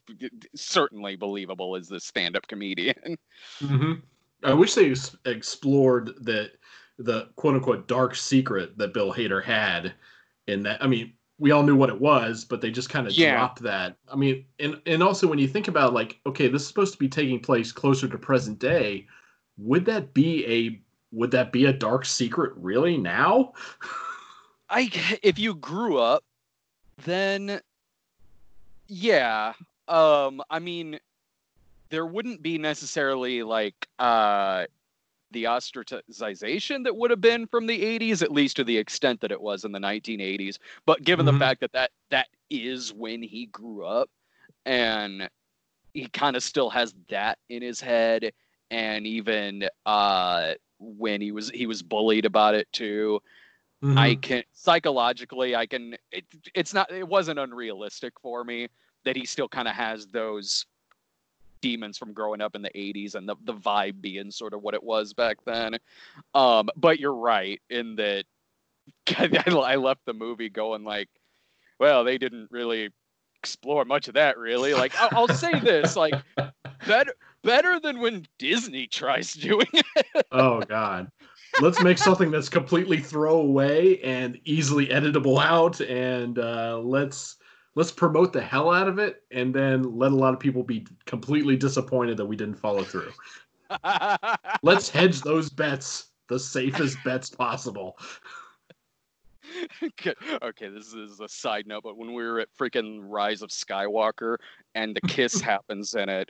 certainly 0.53 1.15
believable 1.15 1.75
as 1.77 1.87
the 1.87 1.99
stand-up 1.99 2.47
comedian. 2.47 3.17
Mm-hmm. 3.61 3.93
I 4.43 4.53
wish 4.53 4.75
they 4.75 4.93
explored 5.25 6.11
that 6.21 6.51
the 6.97 7.29
quote 7.37 7.55
unquote 7.55 7.87
dark 7.87 8.15
secret 8.15 8.77
that 8.77 8.93
Bill 8.93 9.13
Hader 9.13 9.43
had 9.43 9.93
in 10.49 10.63
that. 10.63 10.83
I 10.83 10.87
mean, 10.87 11.13
we 11.39 11.51
all 11.51 11.63
knew 11.63 11.75
what 11.75 11.89
it 11.89 11.99
was, 11.99 12.43
but 12.43 12.61
they 12.61 12.69
just 12.69 12.89
kind 12.89 13.07
of 13.07 13.13
yeah. 13.13 13.33
dropped 13.33 13.61
that. 13.63 13.95
I 14.11 14.15
mean, 14.15 14.45
and 14.59 14.81
and 14.85 15.01
also 15.01 15.27
when 15.27 15.39
you 15.39 15.47
think 15.47 15.67
about 15.67 15.93
like, 15.93 16.19
okay, 16.25 16.47
this 16.47 16.63
is 16.63 16.67
supposed 16.67 16.93
to 16.93 16.99
be 16.99 17.07
taking 17.07 17.39
place 17.39 17.71
closer 17.71 18.07
to 18.07 18.17
present 18.17 18.59
day, 18.59 19.07
would 19.57 19.85
that 19.85 20.13
be 20.13 20.45
a 20.45 20.81
would 21.11 21.31
that 21.31 21.51
be 21.51 21.65
a 21.65 21.73
dark 21.73 22.05
secret 22.05 22.53
really 22.57 22.97
now? 22.97 23.53
I 24.69 24.91
if 25.23 25.39
you 25.39 25.55
grew 25.55 25.97
up, 25.97 26.23
then 27.05 27.61
yeah. 28.87 29.53
Um, 29.87 30.43
I 30.51 30.59
mean, 30.59 30.99
there 31.89 32.05
wouldn't 32.05 32.43
be 32.43 32.57
necessarily 32.57 33.43
like 33.43 33.87
uh 33.97 34.65
the 35.31 35.45
ostracization 35.45 36.83
that 36.83 36.95
would 36.95 37.11
have 37.11 37.21
been 37.21 37.47
from 37.47 37.67
the 37.67 37.99
80s 37.99 38.21
at 38.21 38.31
least 38.31 38.55
to 38.57 38.63
the 38.63 38.77
extent 38.77 39.21
that 39.21 39.31
it 39.31 39.41
was 39.41 39.63
in 39.65 39.71
the 39.71 39.79
1980s 39.79 40.57
but 40.85 41.03
given 41.03 41.25
mm-hmm. 41.25 41.37
the 41.37 41.39
fact 41.39 41.61
that 41.61 41.71
that 41.73 41.91
that 42.09 42.27
is 42.49 42.93
when 42.93 43.21
he 43.21 43.45
grew 43.47 43.85
up 43.85 44.09
and 44.65 45.29
he 45.93 46.07
kind 46.07 46.35
of 46.35 46.43
still 46.43 46.69
has 46.69 46.93
that 47.09 47.37
in 47.49 47.61
his 47.61 47.79
head 47.79 48.31
and 48.71 49.05
even 49.05 49.67
uh 49.85 50.53
when 50.79 51.21
he 51.21 51.31
was 51.31 51.49
he 51.51 51.67
was 51.67 51.83
bullied 51.83 52.25
about 52.25 52.55
it 52.55 52.67
too 52.71 53.19
mm-hmm. 53.83 53.97
i 53.97 54.15
can 54.15 54.43
psychologically 54.53 55.55
i 55.55 55.65
can 55.65 55.95
it, 56.11 56.25
it's 56.55 56.73
not 56.73 56.91
it 56.91 57.07
wasn't 57.07 57.37
unrealistic 57.37 58.13
for 58.21 58.43
me 58.43 58.67
that 59.05 59.15
he 59.15 59.25
still 59.25 59.47
kind 59.47 59.67
of 59.67 59.75
has 59.75 60.07
those 60.07 60.65
demons 61.61 61.97
from 61.97 62.13
growing 62.13 62.41
up 62.41 62.55
in 62.55 62.61
the 62.61 62.71
80s 62.71 63.15
and 63.15 63.27
the, 63.27 63.35
the 63.43 63.53
vibe 63.53 64.01
being 64.01 64.31
sort 64.31 64.53
of 64.53 64.61
what 64.61 64.73
it 64.73 64.83
was 64.83 65.13
back 65.13 65.37
then. 65.45 65.77
Um, 66.33 66.69
but 66.75 66.99
you're 66.99 67.15
right 67.15 67.61
in 67.69 67.95
that 67.95 68.25
I 69.17 69.75
left 69.75 70.01
the 70.05 70.13
movie 70.13 70.49
going 70.49 70.83
like, 70.83 71.09
well, 71.79 72.03
they 72.03 72.17
didn't 72.17 72.49
really 72.51 72.89
explore 73.41 73.85
much 73.85 74.07
of 74.07 74.15
that 74.15 74.37
really. 74.37 74.73
Like 74.73 74.93
I'll, 74.99 75.09
I'll 75.13 75.35
say 75.35 75.59
this, 75.59 75.95
like 75.95 76.13
better 76.87 77.13
better 77.43 77.79
than 77.79 77.99
when 77.99 78.25
Disney 78.37 78.87
tries 78.87 79.33
doing 79.33 79.67
it. 79.73 80.25
oh 80.31 80.61
God. 80.61 81.09
Let's 81.61 81.81
make 81.81 81.97
something 81.97 82.29
that's 82.29 82.47
completely 82.47 82.99
throwaway 82.99 83.99
and 84.01 84.39
easily 84.45 84.87
editable 84.87 85.43
out, 85.43 85.81
and 85.81 86.37
uh, 86.37 86.77
let's 86.77 87.37
let's 87.75 87.91
promote 87.91 88.33
the 88.33 88.41
hell 88.41 88.71
out 88.71 88.87
of 88.87 88.99
it 88.99 89.23
and 89.31 89.53
then 89.53 89.97
let 89.97 90.11
a 90.11 90.15
lot 90.15 90.33
of 90.33 90.39
people 90.39 90.63
be 90.63 90.85
completely 91.05 91.55
disappointed 91.55 92.17
that 92.17 92.25
we 92.25 92.35
didn't 92.35 92.55
follow 92.55 92.83
through. 92.83 93.11
let's 94.63 94.89
hedge 94.89 95.21
those 95.21 95.49
bets 95.49 96.09
the 96.29 96.39
safest 96.39 96.97
bets 97.03 97.29
possible. 97.29 97.97
okay, 99.83 100.69
this 100.69 100.93
is 100.93 101.19
a 101.19 101.27
side 101.27 101.67
note, 101.67 101.83
but 101.83 101.97
when 101.97 102.13
we 102.13 102.23
were 102.23 102.39
at 102.39 102.47
freaking 102.57 102.99
Rise 103.01 103.41
of 103.41 103.49
Skywalker 103.49 104.37
and 104.75 104.95
the 104.95 105.01
kiss 105.01 105.41
happens 105.41 105.95
in 105.95 106.07
it, 106.07 106.29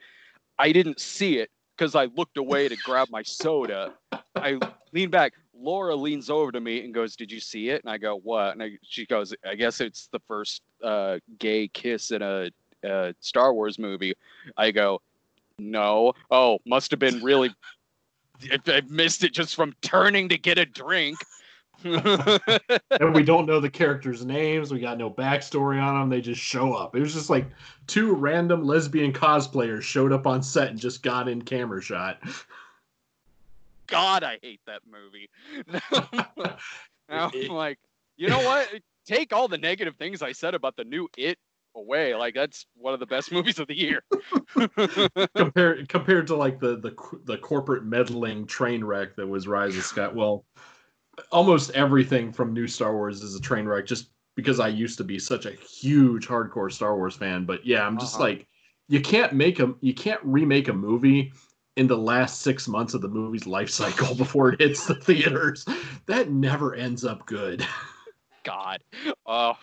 I 0.57 0.71
didn't 0.71 0.99
see 0.99 1.37
it 1.37 1.51
because 1.77 1.95
I 1.95 2.05
looked 2.05 2.37
away 2.37 2.67
to 2.67 2.75
grab 2.77 3.09
my 3.11 3.21
soda. 3.21 3.93
I 4.35 4.57
leaned 4.93 5.11
back. 5.11 5.33
Laura 5.59 5.95
leans 5.95 6.29
over 6.29 6.51
to 6.51 6.59
me 6.59 6.83
and 6.83 6.93
goes, 6.93 7.15
"Did 7.15 7.31
you 7.31 7.39
see 7.39 7.69
it?" 7.69 7.83
And 7.83 7.91
I 7.91 7.97
go, 7.97 8.17
"What?" 8.17 8.53
And 8.53 8.63
I, 8.63 8.71
she 8.83 9.05
goes, 9.05 9.33
"I 9.45 9.55
guess 9.55 9.81
it's 9.81 10.07
the 10.07 10.19
first 10.27 10.61
uh, 10.83 11.19
gay 11.37 11.67
kiss 11.67 12.11
in 12.11 12.21
a, 12.21 12.49
a 12.83 13.13
Star 13.19 13.53
Wars 13.53 13.77
movie." 13.77 14.13
I 14.57 14.71
go, 14.71 15.01
"No. 15.57 16.13
Oh, 16.31 16.59
must 16.65 16.91
have 16.91 16.99
been 16.99 17.23
really. 17.23 17.53
I 18.67 18.81
missed 18.87 19.23
it 19.23 19.33
just 19.33 19.55
from 19.55 19.73
turning 19.81 20.29
to 20.29 20.37
get 20.37 20.57
a 20.57 20.65
drink." 20.65 21.17
and 21.83 23.15
we 23.15 23.23
don't 23.23 23.45
know 23.45 23.61
the 23.61 23.69
characters' 23.69 24.25
names. 24.25 24.71
We 24.71 24.81
got 24.81 24.97
no 24.97 25.09
backstory 25.09 25.81
on 25.81 25.97
them. 25.97 26.09
They 26.09 26.19
just 26.19 26.41
show 26.41 26.73
up. 26.73 26.93
It 26.93 26.99
was 26.99 27.13
just 27.13 27.29
like 27.29 27.47
two 27.87 28.13
random 28.13 28.65
lesbian 28.65 29.13
cosplayers 29.13 29.83
showed 29.83 30.11
up 30.11 30.27
on 30.27 30.43
set 30.43 30.69
and 30.69 30.79
just 30.79 31.03
got 31.03 31.29
in 31.29 31.41
camera 31.41 31.81
shot. 31.81 32.21
God, 33.89 34.23
I 34.23 34.39
hate 34.41 34.61
that 34.67 34.81
movie. 34.89 35.29
I'm 37.09 37.47
like, 37.49 37.79
you 38.17 38.29
know 38.29 38.39
what? 38.39 38.69
Take 39.05 39.33
all 39.33 39.47
the 39.47 39.57
negative 39.57 39.95
things 39.95 40.21
I 40.21 40.33
said 40.33 40.53
about 40.53 40.75
the 40.75 40.83
new 40.83 41.07
It 41.17 41.37
away. 41.75 42.15
Like 42.15 42.35
that's 42.35 42.65
one 42.75 42.93
of 42.93 42.99
the 42.99 43.05
best 43.05 43.31
movies 43.31 43.59
of 43.59 43.67
the 43.67 43.77
year. 43.77 44.03
compared 45.35 45.89
compared 45.89 46.27
to 46.27 46.35
like 46.35 46.59
the 46.59 46.77
the 46.77 46.95
the 47.25 47.37
corporate 47.37 47.83
meddling 47.83 48.45
train 48.45 48.83
wreck 48.83 49.15
that 49.15 49.27
was 49.27 49.47
Rise 49.47 49.77
of 49.77 49.83
Scott. 49.83 50.15
Well, 50.15 50.45
almost 51.31 51.71
everything 51.71 52.31
from 52.31 52.53
new 52.53 52.67
Star 52.67 52.93
Wars 52.93 53.23
is 53.23 53.35
a 53.35 53.41
train 53.41 53.65
wreck. 53.65 53.85
Just 53.85 54.09
because 54.35 54.59
I 54.59 54.67
used 54.67 54.97
to 54.99 55.03
be 55.03 55.19
such 55.19 55.45
a 55.45 55.51
huge 55.51 56.27
hardcore 56.27 56.71
Star 56.71 56.95
Wars 56.95 57.15
fan, 57.15 57.45
but 57.45 57.65
yeah, 57.65 57.85
I'm 57.85 57.97
just 57.97 58.15
uh-huh. 58.15 58.23
like, 58.23 58.47
you 58.87 59.01
can't 59.01 59.33
make 59.33 59.59
a 59.59 59.73
you 59.81 59.93
can't 59.93 60.21
remake 60.23 60.67
a 60.67 60.73
movie 60.73 61.33
in 61.79 61.87
the 61.87 61.97
last 61.97 62.41
six 62.41 62.67
months 62.67 62.93
of 62.93 63.01
the 63.01 63.07
movie's 63.07 63.47
life 63.47 63.69
cycle 63.69 64.13
before 64.23 64.49
it 64.49 64.59
hits 64.59 64.85
the 64.85 64.95
theaters. 64.95 65.65
That 66.07 66.29
never 66.29 66.75
ends 66.75 67.05
up 67.05 67.25
good. 67.25 67.65
God. 68.43 68.83
Oh, 69.25 69.53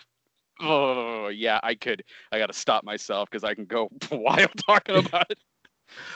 oh 0.59 1.27
yeah, 1.27 1.59
I 1.61 1.75
could. 1.75 2.03
I 2.31 2.39
got 2.39 2.47
to 2.47 2.53
stop 2.53 2.83
myself 2.83 3.29
because 3.29 3.43
I 3.43 3.53
can 3.53 3.65
go 3.65 3.89
wild 4.11 4.49
talking 4.65 4.95
about 4.95 5.29
it. 5.29 5.37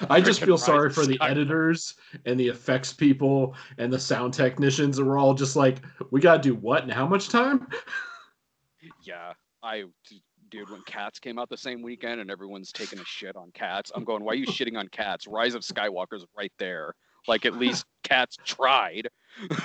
I 0.10 0.20
just 0.20 0.44
feel 0.44 0.58
sorry 0.58 0.90
for 0.90 1.06
the 1.06 1.20
editors 1.22 1.94
and 2.26 2.40
the 2.40 2.48
effects 2.48 2.92
people 2.92 3.56
and 3.78 3.94
the 3.94 4.00
sound 4.00 4.34
technicians. 4.34 4.98
that 4.98 5.06
were 5.06 5.20
all 5.20 5.36
just 5.36 5.56
like, 5.56 5.78
we 6.10 6.20
gotta 6.20 6.42
do 6.42 6.56
what 6.56 6.84
and 6.84 6.92
how 6.92 7.08
much 7.08 7.30
time? 7.30 7.68
Yeah, 9.04 9.34
I 9.64 9.86
dude, 10.52 10.70
when 10.70 10.82
Cats 10.84 11.18
came 11.18 11.40
out 11.40 11.50
the 11.50 11.58
same 11.58 11.82
weekend 11.82 12.22
and 12.22 12.30
everyone's 12.30 12.72
taking 12.72 13.00
a 13.00 13.06
shit 13.06 13.36
on 13.36 13.50
Cats, 13.54 13.92
I'm 13.96 14.04
going, 14.04 14.24
why 14.24 14.34
are 14.34 14.36
you 14.36 14.46
shitting 14.46 14.78
on 14.78 14.88
Cats? 14.90 15.26
Rise 15.26 15.56
of 15.56 15.64
Skywalker's 15.64 16.26
right 16.38 16.52
there. 16.60 16.94
Like 17.28 17.46
at 17.46 17.56
least 17.56 17.86
Cats 18.04 18.38
tried. 18.46 19.10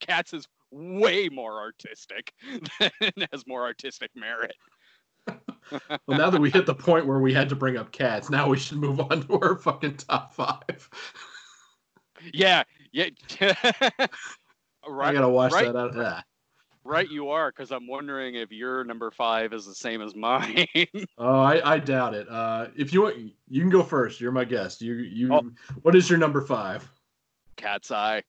Cats 0.00 0.32
is 0.32 0.46
way 0.70 1.28
more 1.28 1.58
artistic 1.60 2.32
and 2.48 2.70
has 3.32 3.46
more 3.46 3.64
artistic 3.64 4.10
merit. 4.14 4.54
well, 5.26 6.18
now 6.18 6.30
that 6.30 6.40
we 6.40 6.50
hit 6.50 6.66
the 6.66 6.74
point 6.74 7.06
where 7.06 7.18
we 7.18 7.32
had 7.32 7.48
to 7.48 7.56
bring 7.56 7.76
up 7.76 7.90
cats, 7.90 8.30
now 8.30 8.48
we 8.48 8.58
should 8.58 8.78
move 8.78 9.00
on 9.00 9.26
to 9.26 9.40
our 9.40 9.56
fucking 9.56 9.96
top 9.96 10.34
five. 10.34 10.90
yeah, 12.32 12.62
yeah. 12.92 13.08
right, 13.40 15.08
I 15.08 15.12
gotta 15.12 15.28
watch 15.28 15.52
right, 15.52 15.72
that 15.72 15.76
out. 15.76 15.94
Yeah. 15.96 16.20
Right, 16.86 17.10
you 17.10 17.30
are, 17.30 17.50
because 17.50 17.72
I'm 17.72 17.86
wondering 17.86 18.34
if 18.34 18.52
your 18.52 18.84
number 18.84 19.10
five 19.10 19.54
is 19.54 19.64
the 19.64 19.74
same 19.74 20.02
as 20.02 20.14
mine. 20.14 20.66
oh, 21.18 21.40
I, 21.40 21.74
I 21.74 21.78
doubt 21.78 22.14
it. 22.14 22.28
Uh, 22.28 22.66
if 22.76 22.92
you 22.92 23.02
want, 23.02 23.16
you 23.48 23.60
can 23.60 23.70
go 23.70 23.82
first. 23.82 24.20
You're 24.20 24.32
my 24.32 24.44
guest. 24.44 24.82
You, 24.82 24.94
you. 24.94 25.32
Oh. 25.32 25.50
What 25.82 25.96
is 25.96 26.10
your 26.10 26.18
number 26.18 26.42
five? 26.42 26.88
Cat's 27.56 27.90
Eye. 27.90 28.22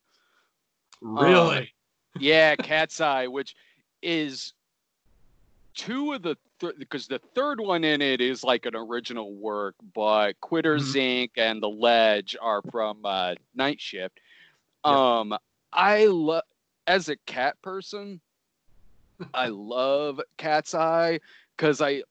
Really? 1.02 1.58
Um, 1.58 1.68
yeah, 2.20 2.56
Cat's 2.56 3.02
Eye, 3.02 3.28
which 3.28 3.56
is 4.02 4.54
two 5.74 6.14
of 6.14 6.22
the 6.22 6.38
because 6.60 7.08
th- 7.08 7.22
the 7.22 7.28
third 7.36 7.60
one 7.60 7.84
in 7.84 8.02
it 8.02 8.22
is 8.22 8.44
like 8.44 8.66
an 8.66 8.76
original 8.76 9.34
work, 9.36 9.76
but 9.94 10.40
Quitters 10.40 10.96
mm-hmm. 10.96 11.26
Inc. 11.26 11.30
and 11.36 11.62
The 11.62 11.70
Ledge 11.70 12.36
are 12.42 12.62
from 12.72 13.00
uh, 13.04 13.36
Night 13.54 13.82
Shift. 13.82 14.20
Um, 14.86 15.36
I 15.74 16.06
love 16.06 16.44
as 16.88 17.10
a 17.10 17.18
cat 17.26 17.62
person, 17.62 18.22
I 19.34 19.48
love 19.48 20.22
Cat's 20.38 20.74
Eye 20.74 21.20
because 21.56 21.82
I 21.82 22.04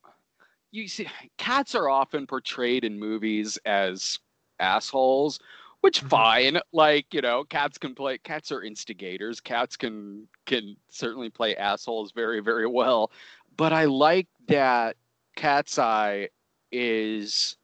you 0.74 0.88
see 0.88 1.06
cats 1.38 1.74
are 1.74 1.88
often 1.88 2.26
portrayed 2.26 2.84
in 2.84 2.98
movies 2.98 3.58
as 3.64 4.18
assholes 4.58 5.38
which 5.80 6.00
mm-hmm. 6.00 6.08
fine 6.08 6.58
like 6.72 7.06
you 7.12 7.20
know 7.20 7.44
cats 7.44 7.78
can 7.78 7.94
play 7.94 8.18
cats 8.18 8.50
are 8.50 8.62
instigators 8.62 9.40
cats 9.40 9.76
can 9.76 10.26
can 10.46 10.76
certainly 10.90 11.30
play 11.30 11.54
assholes 11.56 12.10
very 12.12 12.40
very 12.40 12.66
well 12.66 13.10
but 13.56 13.72
i 13.72 13.84
like 13.84 14.26
that 14.48 14.96
cat's 15.36 15.78
eye 15.78 16.28
is 16.72 17.56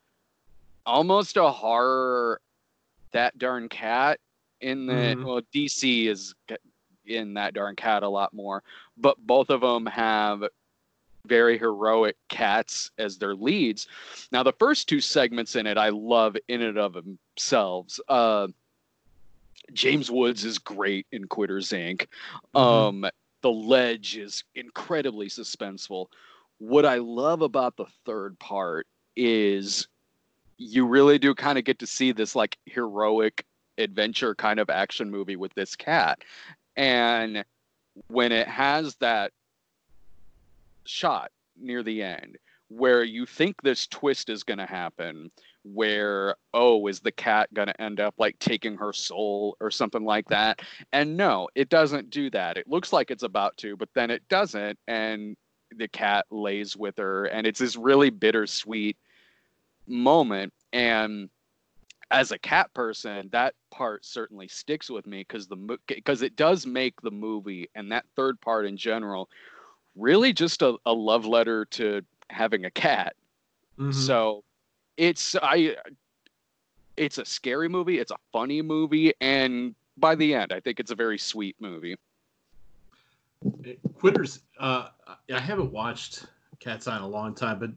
almost 0.86 1.36
a 1.36 1.50
horror 1.50 2.40
that 3.12 3.36
darn 3.38 3.68
cat 3.68 4.20
in 4.60 4.86
the 4.86 4.92
mm-hmm. 4.92 5.24
well 5.24 5.40
dc 5.54 6.06
is 6.06 6.34
in 7.10 7.34
that 7.34 7.54
darn 7.54 7.76
cat 7.76 8.02
a 8.02 8.08
lot 8.08 8.32
more 8.32 8.62
but 8.96 9.16
both 9.26 9.50
of 9.50 9.60
them 9.60 9.86
have 9.86 10.44
very 11.26 11.58
heroic 11.58 12.16
cats 12.28 12.90
as 12.98 13.18
their 13.18 13.34
leads. 13.34 13.86
Now, 14.32 14.42
the 14.42 14.52
first 14.52 14.88
two 14.88 15.00
segments 15.00 15.56
in 15.56 15.66
it, 15.66 15.76
I 15.76 15.90
love 15.90 16.36
in 16.48 16.62
and 16.62 16.78
of 16.78 16.94
themselves. 16.94 18.00
Uh, 18.08 18.48
James 19.72 20.10
Woods 20.10 20.44
is 20.44 20.58
great 20.58 21.06
in 21.12 21.26
Quitters 21.26 21.70
Inc. 21.70 22.06
Mm-hmm. 22.54 22.58
Um, 22.58 23.10
the 23.42 23.50
Ledge 23.50 24.16
is 24.16 24.44
incredibly 24.54 25.28
suspenseful. 25.28 26.06
What 26.58 26.84
I 26.84 26.96
love 26.96 27.42
about 27.42 27.76
the 27.76 27.86
third 28.04 28.38
part 28.38 28.86
is 29.16 29.88
you 30.58 30.86
really 30.86 31.18
do 31.18 31.34
kind 31.34 31.58
of 31.58 31.64
get 31.64 31.78
to 31.78 31.86
see 31.86 32.12
this 32.12 32.36
like 32.36 32.58
heroic 32.66 33.46
adventure 33.78 34.34
kind 34.34 34.60
of 34.60 34.68
action 34.68 35.10
movie 35.10 35.36
with 35.36 35.54
this 35.54 35.74
cat. 35.74 36.18
And 36.80 37.44
when 38.06 38.32
it 38.32 38.48
has 38.48 38.96
that 38.96 39.32
shot 40.86 41.30
near 41.60 41.82
the 41.82 42.02
end 42.02 42.38
where 42.68 43.04
you 43.04 43.26
think 43.26 43.60
this 43.60 43.86
twist 43.86 44.30
is 44.30 44.44
going 44.44 44.56
to 44.56 44.64
happen 44.64 45.30
where 45.62 46.36
oh 46.54 46.86
is 46.86 47.00
the 47.00 47.12
cat 47.12 47.52
going 47.52 47.66
to 47.66 47.82
end 47.82 48.00
up 48.00 48.14
like 48.16 48.38
taking 48.38 48.78
her 48.78 48.94
soul 48.94 49.58
or 49.60 49.70
something 49.70 50.04
like 50.04 50.26
that? 50.28 50.62
And 50.94 51.18
no 51.18 51.50
it 51.54 51.68
doesn't 51.68 52.08
do 52.08 52.30
that. 52.30 52.56
It 52.56 52.66
looks 52.66 52.94
like 52.94 53.10
it's 53.10 53.24
about 53.24 53.58
to 53.58 53.76
but 53.76 53.90
then 53.94 54.10
it 54.10 54.26
doesn't. 54.30 54.78
And 54.88 55.36
the 55.76 55.88
cat 55.88 56.24
lays 56.30 56.78
with 56.78 56.96
her 56.96 57.26
and 57.26 57.46
it's 57.46 57.60
this 57.60 57.76
really 57.76 58.08
bittersweet 58.08 58.96
moment. 59.86 60.54
And 60.72 61.28
as 62.10 62.32
a 62.32 62.38
cat 62.38 62.72
person 62.74 63.28
that 63.32 63.54
part 63.70 64.04
certainly 64.04 64.48
sticks 64.48 64.90
with 64.90 65.06
me 65.06 65.20
because 65.20 65.46
the 65.46 65.78
because 65.86 66.22
it 66.22 66.36
does 66.36 66.66
make 66.66 67.00
the 67.02 67.10
movie 67.10 67.68
and 67.74 67.92
that 67.92 68.04
third 68.16 68.40
part 68.40 68.66
in 68.66 68.76
general 68.76 69.28
really 69.96 70.32
just 70.32 70.62
a, 70.62 70.76
a 70.86 70.92
love 70.92 71.26
letter 71.26 71.64
to 71.66 72.02
having 72.28 72.64
a 72.64 72.70
cat. 72.70 73.14
Mm-hmm. 73.78 73.92
So 73.92 74.44
it's 74.96 75.36
I 75.40 75.76
it's 76.96 77.18
a 77.18 77.24
scary 77.24 77.68
movie, 77.68 77.98
it's 77.98 78.10
a 78.10 78.18
funny 78.32 78.62
movie, 78.62 79.12
and 79.20 79.74
by 79.96 80.14
the 80.14 80.34
end, 80.34 80.52
I 80.52 80.60
think 80.60 80.80
it's 80.80 80.90
a 80.90 80.94
very 80.94 81.18
sweet 81.18 81.56
movie. 81.60 81.96
Quitters, 83.94 84.40
uh, 84.58 84.88
I 85.32 85.38
haven't 85.38 85.72
watched 85.72 86.26
Cat's 86.58 86.86
Eye 86.86 86.96
in 86.96 87.02
a 87.02 87.08
long 87.08 87.34
time, 87.34 87.58
but 87.58 87.70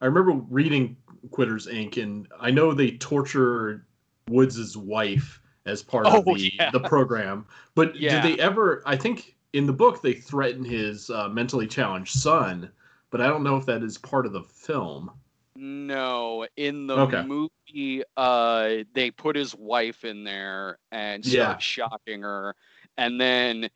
I 0.00 0.06
remember 0.06 0.32
reading 0.50 0.96
Quitters 1.30 1.66
Inc. 1.66 2.02
and 2.02 2.28
I 2.40 2.50
know 2.50 2.72
they 2.72 2.92
torture 2.92 3.84
Woods's 4.28 4.76
wife 4.76 5.40
as 5.66 5.82
part 5.82 6.06
oh, 6.06 6.18
of 6.18 6.24
the 6.24 6.52
yeah. 6.54 6.70
the 6.70 6.80
program. 6.80 7.46
But 7.74 7.96
yeah. 7.96 8.20
did 8.20 8.38
they 8.38 8.42
ever? 8.42 8.82
I 8.86 8.96
think 8.96 9.34
in 9.52 9.66
the 9.66 9.72
book 9.72 10.02
they 10.02 10.14
threaten 10.14 10.64
his 10.64 11.10
uh, 11.10 11.28
mentally 11.28 11.66
challenged 11.66 12.12
son, 12.12 12.70
but 13.10 13.20
I 13.20 13.26
don't 13.26 13.42
know 13.42 13.56
if 13.56 13.66
that 13.66 13.82
is 13.82 13.98
part 13.98 14.26
of 14.26 14.32
the 14.32 14.42
film. 14.42 15.10
No, 15.56 16.46
in 16.56 16.88
the 16.88 16.96
okay. 16.98 17.22
movie, 17.22 18.02
uh, 18.16 18.84
they 18.92 19.10
put 19.12 19.36
his 19.36 19.54
wife 19.54 20.04
in 20.04 20.24
there 20.24 20.78
and 20.90 21.24
start 21.24 21.36
yeah. 21.36 21.58
shocking 21.58 22.22
her, 22.22 22.56
and 22.98 23.20
then 23.20 23.70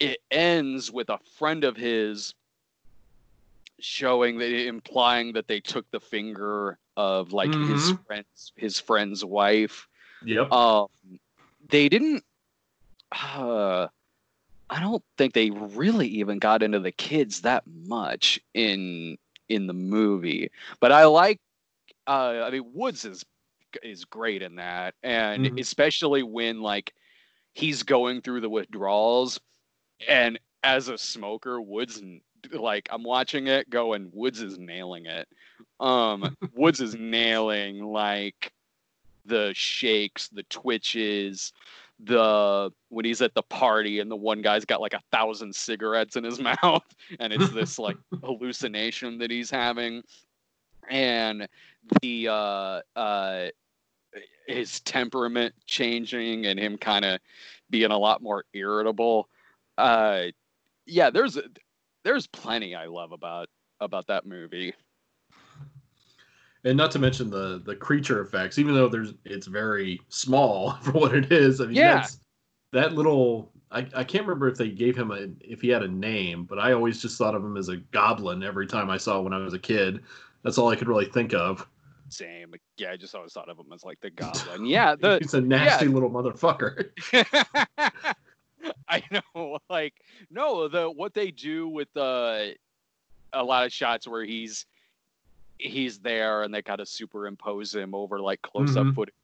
it 0.00 0.18
ends 0.30 0.90
with 0.90 1.08
a 1.08 1.18
friend 1.38 1.64
of 1.64 1.76
his 1.76 2.34
showing 3.80 4.38
that 4.38 4.66
implying 4.66 5.32
that 5.32 5.48
they 5.48 5.60
took 5.60 5.90
the 5.90 6.00
finger 6.00 6.78
of 6.96 7.32
like 7.32 7.50
mm-hmm. 7.50 7.72
his 7.72 7.92
friend's 8.06 8.52
his 8.56 8.80
friend's 8.80 9.24
wife. 9.24 9.88
Yep. 10.24 10.50
Um, 10.50 10.88
they 11.68 11.88
didn't. 11.88 12.24
Uh, 13.12 13.88
I 14.68 14.80
don't 14.80 15.02
think 15.16 15.32
they 15.32 15.50
really 15.50 16.08
even 16.08 16.38
got 16.38 16.62
into 16.62 16.80
the 16.80 16.92
kids 16.92 17.42
that 17.42 17.64
much 17.66 18.40
in 18.54 19.18
in 19.48 19.66
the 19.66 19.72
movie. 19.72 20.50
But 20.80 20.92
I 20.92 21.04
like 21.04 21.40
uh 22.06 22.42
I 22.44 22.50
mean 22.50 22.64
Woods 22.72 23.04
is 23.04 23.24
is 23.82 24.04
great 24.04 24.42
in 24.42 24.56
that 24.56 24.94
and 25.02 25.44
mm-hmm. 25.44 25.58
especially 25.58 26.22
when 26.22 26.62
like 26.62 26.94
he's 27.54 27.82
going 27.82 28.22
through 28.22 28.40
the 28.40 28.48
withdrawals 28.48 29.38
and 30.08 30.38
as 30.62 30.88
a 30.88 30.96
smoker 30.96 31.60
Woods 31.60 32.02
like 32.52 32.88
I'm 32.90 33.02
watching 33.02 33.46
it 33.48 33.70
going 33.70 34.10
Woods 34.12 34.40
is 34.40 34.58
nailing 34.58 35.06
it. 35.06 35.28
Um 35.80 36.36
Woods 36.54 36.80
is 36.80 36.94
nailing 36.98 37.84
like 37.84 38.52
the 39.24 39.52
shakes, 39.54 40.28
the 40.28 40.44
twitches, 40.44 41.52
the 42.04 42.70
when 42.90 43.04
he's 43.04 43.22
at 43.22 43.34
the 43.34 43.42
party 43.42 44.00
and 44.00 44.10
the 44.10 44.16
one 44.16 44.42
guy's 44.42 44.64
got 44.64 44.80
like 44.80 44.92
a 44.92 45.02
thousand 45.10 45.54
cigarettes 45.54 46.16
in 46.16 46.24
his 46.24 46.38
mouth 46.62 46.84
and 47.20 47.32
it's 47.32 47.50
this 47.50 47.78
like 47.78 47.96
hallucination 48.22 49.18
that 49.18 49.30
he's 49.30 49.50
having 49.50 50.02
and 50.90 51.48
the 52.02 52.28
uh 52.28 52.80
uh 52.96 53.46
his 54.46 54.80
temperament 54.80 55.54
changing 55.64 56.46
and 56.46 56.58
him 56.58 56.76
kind 56.76 57.04
of 57.04 57.18
being 57.70 57.90
a 57.90 57.98
lot 57.98 58.22
more 58.22 58.44
irritable 58.52 59.28
uh 59.78 60.24
yeah 60.84 61.08
there's 61.08 61.38
there's 62.06 62.26
plenty 62.28 62.74
i 62.74 62.86
love 62.86 63.10
about 63.10 63.48
about 63.80 64.06
that 64.06 64.26
movie. 64.26 64.74
And 66.64 66.76
not 66.76 66.90
to 66.92 66.98
mention 66.98 67.30
the 67.30 67.62
the 67.64 67.76
creature 67.76 68.20
effects 68.20 68.58
even 68.58 68.74
though 68.74 68.88
there's 68.88 69.14
it's 69.24 69.46
very 69.46 70.00
small 70.08 70.72
for 70.82 70.92
what 70.92 71.14
it 71.14 71.32
is. 71.32 71.60
I 71.60 71.66
mean 71.66 71.74
yeah. 71.74 71.94
that's 71.96 72.20
that 72.72 72.94
little 72.94 73.52
I, 73.70 73.86
I 73.94 74.04
can't 74.04 74.24
remember 74.24 74.48
if 74.48 74.56
they 74.56 74.70
gave 74.70 74.96
him 74.96 75.10
a 75.10 75.28
if 75.40 75.60
he 75.60 75.68
had 75.68 75.82
a 75.82 75.88
name 75.88 76.44
but 76.44 76.58
i 76.58 76.72
always 76.72 77.02
just 77.02 77.18
thought 77.18 77.34
of 77.34 77.44
him 77.44 77.56
as 77.56 77.68
a 77.68 77.78
goblin 77.78 78.42
every 78.42 78.66
time 78.66 78.88
i 78.90 78.96
saw 78.96 79.18
it 79.18 79.22
when 79.22 79.32
i 79.32 79.38
was 79.38 79.54
a 79.54 79.58
kid. 79.58 80.00
That's 80.42 80.58
all 80.58 80.68
i 80.68 80.76
could 80.76 80.88
really 80.88 81.06
think 81.06 81.34
of. 81.34 81.66
Same. 82.08 82.54
Yeah 82.76 82.92
i 82.92 82.96
just 82.96 83.14
always 83.14 83.32
thought 83.32 83.48
of 83.48 83.58
him 83.58 83.72
as 83.74 83.84
like 83.84 84.00
the 84.00 84.10
goblin. 84.22 84.64
Yeah 84.64 84.94
the, 84.94 85.18
he's 85.20 85.34
a 85.34 85.40
nasty 85.40 85.86
yeah. 85.86 85.92
little 85.92 86.10
motherfucker 86.10 86.90
i 88.88 89.02
know 89.10 89.58
like 89.70 89.94
no 90.30 90.68
the 90.68 90.90
what 90.90 91.14
they 91.14 91.30
do 91.30 91.68
with 91.68 91.88
the 91.94 92.54
uh, 93.32 93.42
a 93.42 93.42
lot 93.42 93.66
of 93.66 93.72
shots 93.72 94.06
where 94.08 94.24
he's 94.24 94.66
he's 95.58 95.98
there 95.98 96.42
and 96.42 96.54
they 96.54 96.62
kind 96.62 96.80
of 96.80 96.88
superimpose 96.88 97.74
him 97.74 97.94
over 97.94 98.20
like 98.20 98.40
close 98.42 98.76
up 98.76 98.84
mm-hmm. 98.84 98.92
footage 98.92 99.14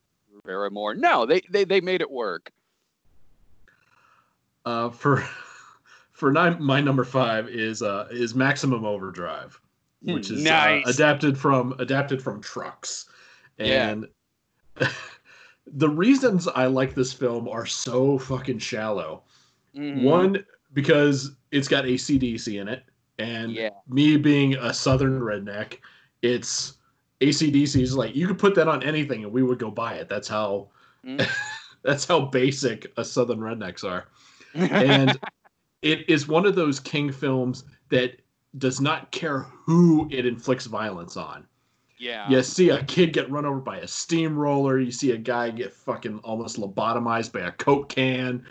Barrymore. 0.45 0.95
No, 0.95 1.27
they, 1.27 1.43
they 1.51 1.65
they 1.65 1.81
made 1.81 2.01
it 2.01 2.11
work. 2.11 2.51
Uh, 4.65 4.91
for 4.91 5.19
for 6.13 6.33
nine, 6.33 6.63
my 6.63 6.81
number 6.81 7.05
five 7.05 7.49
is 7.49 7.83
uh 7.83 8.09
is 8.11 8.35
Maximum 8.35 8.85
Overdrive, 8.85 9.61
which 10.03 10.31
is 10.31 10.41
uh, 10.47 10.51
nice. 10.51 10.87
uh, 10.87 10.91
adapted 10.91 11.39
from 11.39 11.75
adapted 11.79 12.23
from 12.23 12.41
Trucks, 12.41 13.07
and 13.59 14.07
yeah. 14.81 14.89
the 15.67 15.89
reasons 15.89 16.49
I 16.49 16.67
like 16.67 16.95
this 16.95 17.13
film 17.13 17.49
are 17.49 17.67
so 17.67 18.19
fucking 18.19 18.59
shallow. 18.59 19.23
Mm-hmm. 19.77 20.05
One 20.05 20.45
because 20.73 21.33
it's 21.51 21.69
got 21.69 21.85
ACDC 21.85 22.61
in 22.61 22.69
it, 22.69 22.85
and 23.19 23.53
yeah. 23.53 23.71
me 23.89 24.17
being 24.17 24.55
a 24.55 24.73
Southern 24.73 25.21
redneck, 25.21 25.79
it's 26.23 26.75
ACDC 27.21 27.81
is 27.81 27.97
like 27.97 28.17
you 28.17 28.27
could 28.27 28.39
put 28.39 28.55
that 28.57 28.69
on 28.69 28.83
anything 28.83 29.25
and 29.25 29.33
we 29.33 29.43
would 29.43 29.59
go 29.59 29.71
buy 29.71 29.95
it. 29.95 30.09
That's 30.09 30.29
how 30.29 30.69
mm. 31.05 31.27
that's 31.83 32.05
how 32.05 32.21
basic 32.21 32.93
a 32.97 33.05
Southern 33.05 33.39
rednecks 33.39 33.85
are. 33.85 34.09
And 34.55 35.19
it 35.81 36.09
is 36.11 36.29
one 36.29 36.45
of 36.45 36.55
those 36.55 36.79
King 36.79 37.11
films 37.11 37.65
that 37.89 38.21
does 38.59 38.83
not 38.83 39.11
care 39.13 39.47
who 39.65 40.09
it 40.11 40.27
inflicts 40.27 40.67
violence 40.67 41.17
on. 41.17 41.47
Yeah. 41.97 42.29
You 42.29 42.43
see 42.43 42.69
a 42.71 42.85
kid 42.85 43.13
get 43.13 43.31
run 43.31 43.47
over 43.47 43.61
by 43.61 43.79
a 43.79 43.87
steamroller. 43.89 44.79
You 44.79 44.91
see 44.91 45.13
a 45.13 45.17
guy 45.17 45.51
get 45.51 45.73
fucking 45.73 46.19
almost 46.19 46.59
lobotomized 46.59 47.33
by 47.33 47.41
a 47.41 47.53
Coke 47.53 47.89
can. 47.89 48.45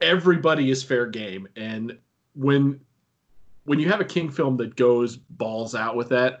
Everybody 0.00 0.70
is 0.70 0.82
fair 0.82 1.06
game. 1.06 1.48
And 1.56 1.98
when 2.34 2.80
when 3.64 3.78
you 3.78 3.88
have 3.88 4.00
a 4.00 4.04
King 4.04 4.28
film 4.28 4.56
that 4.56 4.76
goes 4.76 5.16
balls 5.16 5.74
out 5.74 5.96
with 5.96 6.08
that, 6.08 6.40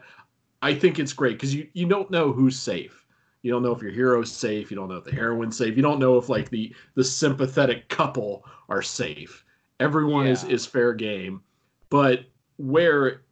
I 0.60 0.74
think 0.74 0.98
it's 0.98 1.12
great 1.12 1.34
because 1.34 1.54
you, 1.54 1.68
you 1.72 1.86
don't 1.86 2.10
know 2.10 2.32
who's 2.32 2.58
safe. 2.58 3.06
You 3.42 3.50
don't 3.50 3.62
know 3.62 3.72
if 3.72 3.82
your 3.82 3.90
hero's 3.90 4.30
safe. 4.30 4.70
You 4.70 4.76
don't 4.76 4.88
know 4.88 4.96
if 4.96 5.04
the 5.04 5.12
heroine's 5.12 5.56
safe. 5.56 5.76
You 5.76 5.82
don't 5.82 5.98
know 5.98 6.16
if 6.16 6.28
like 6.28 6.50
the 6.50 6.74
the 6.94 7.04
sympathetic 7.04 7.88
couple 7.88 8.44
are 8.68 8.82
safe. 8.82 9.44
Everyone 9.80 10.26
yeah. 10.26 10.32
is 10.32 10.44
is 10.44 10.66
fair 10.66 10.94
game. 10.94 11.42
But 11.90 12.26
where 12.56 13.22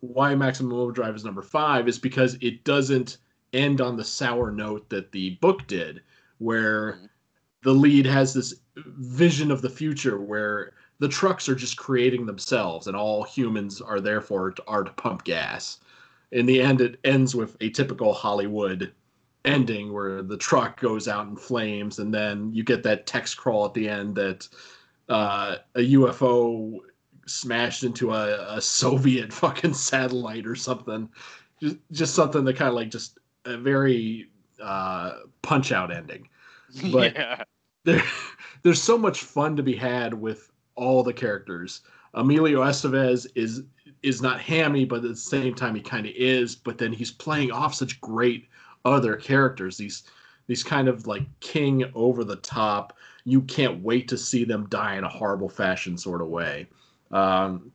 why 0.00 0.34
Maximum 0.34 0.72
Overdrive 0.72 1.16
is 1.16 1.24
number 1.24 1.42
five 1.42 1.88
is 1.88 1.98
because 1.98 2.36
it 2.40 2.64
doesn't 2.64 3.18
end 3.52 3.80
on 3.80 3.96
the 3.96 4.04
sour 4.04 4.50
note 4.50 4.88
that 4.90 5.10
the 5.12 5.30
book 5.36 5.66
did, 5.66 6.02
where 6.38 6.92
mm-hmm. 6.92 7.06
the 7.62 7.72
lead 7.72 8.06
has 8.06 8.34
this 8.34 8.54
vision 8.86 9.50
of 9.50 9.62
the 9.62 9.70
future 9.70 10.20
where 10.20 10.72
the 10.98 11.08
trucks 11.08 11.48
are 11.48 11.54
just 11.54 11.76
creating 11.76 12.26
themselves 12.26 12.86
and 12.86 12.96
all 12.96 13.22
humans 13.22 13.80
are 13.80 14.00
therefore 14.00 14.54
are 14.66 14.84
to 14.84 14.92
pump 14.92 15.24
gas 15.24 15.78
in 16.32 16.46
the 16.46 16.60
end, 16.60 16.80
it 16.80 16.98
ends 17.04 17.34
with 17.34 17.56
a 17.60 17.70
typical 17.70 18.12
Hollywood 18.12 18.92
ending 19.44 19.92
where 19.92 20.22
the 20.22 20.36
truck 20.36 20.80
goes 20.80 21.08
out 21.08 21.26
in 21.26 21.36
flames, 21.36 21.98
and 21.98 22.12
then 22.12 22.52
you 22.52 22.62
get 22.62 22.82
that 22.84 23.06
text 23.06 23.36
crawl 23.36 23.64
at 23.64 23.74
the 23.74 23.88
end 23.88 24.14
that 24.14 24.48
uh, 25.08 25.56
a 25.74 25.80
UFO 25.80 26.78
smashed 27.26 27.84
into 27.84 28.12
a, 28.12 28.56
a, 28.56 28.60
Soviet 28.60 29.32
fucking 29.32 29.74
satellite 29.74 30.46
or 30.46 30.54
something. 30.54 31.08
Just, 31.60 31.76
just 31.90 32.14
something 32.14 32.44
that 32.44 32.56
kind 32.56 32.68
of 32.68 32.74
like 32.74 32.90
just 32.90 33.18
a 33.44 33.56
very 33.56 34.30
uh, 34.62 35.12
punch 35.42 35.72
out 35.72 35.94
ending. 35.94 36.28
But 36.92 37.14
yeah. 37.16 37.42
There, 37.84 38.02
there's 38.62 38.82
so 38.82 38.98
much 38.98 39.22
fun 39.22 39.56
to 39.56 39.62
be 39.62 39.74
had 39.74 40.14
with 40.14 40.50
all 40.74 41.02
the 41.02 41.12
characters. 41.12 41.82
Emilio 42.14 42.62
Estevez 42.62 43.26
is 43.34 43.62
is 44.02 44.22
not 44.22 44.40
hammy, 44.40 44.84
but 44.84 44.96
at 44.96 45.02
the 45.02 45.16
same 45.16 45.54
time 45.54 45.74
he 45.74 45.80
kind 45.80 46.06
of 46.06 46.12
is. 46.16 46.56
But 46.56 46.78
then 46.78 46.92
he's 46.92 47.10
playing 47.10 47.52
off 47.52 47.74
such 47.74 48.00
great 48.00 48.48
other 48.84 49.16
characters. 49.16 49.76
These 49.76 50.04
these 50.46 50.62
kind 50.62 50.88
of 50.88 51.06
like 51.06 51.22
king 51.40 51.84
over 51.94 52.24
the 52.24 52.36
top. 52.36 52.96
You 53.24 53.42
can't 53.42 53.82
wait 53.82 54.08
to 54.08 54.18
see 54.18 54.44
them 54.44 54.66
die 54.68 54.96
in 54.96 55.04
a 55.04 55.08
horrible 55.08 55.48
fashion 55.48 55.98
sort 55.98 56.22
of 56.22 56.28
way. 56.28 56.66
Um, 57.12 57.70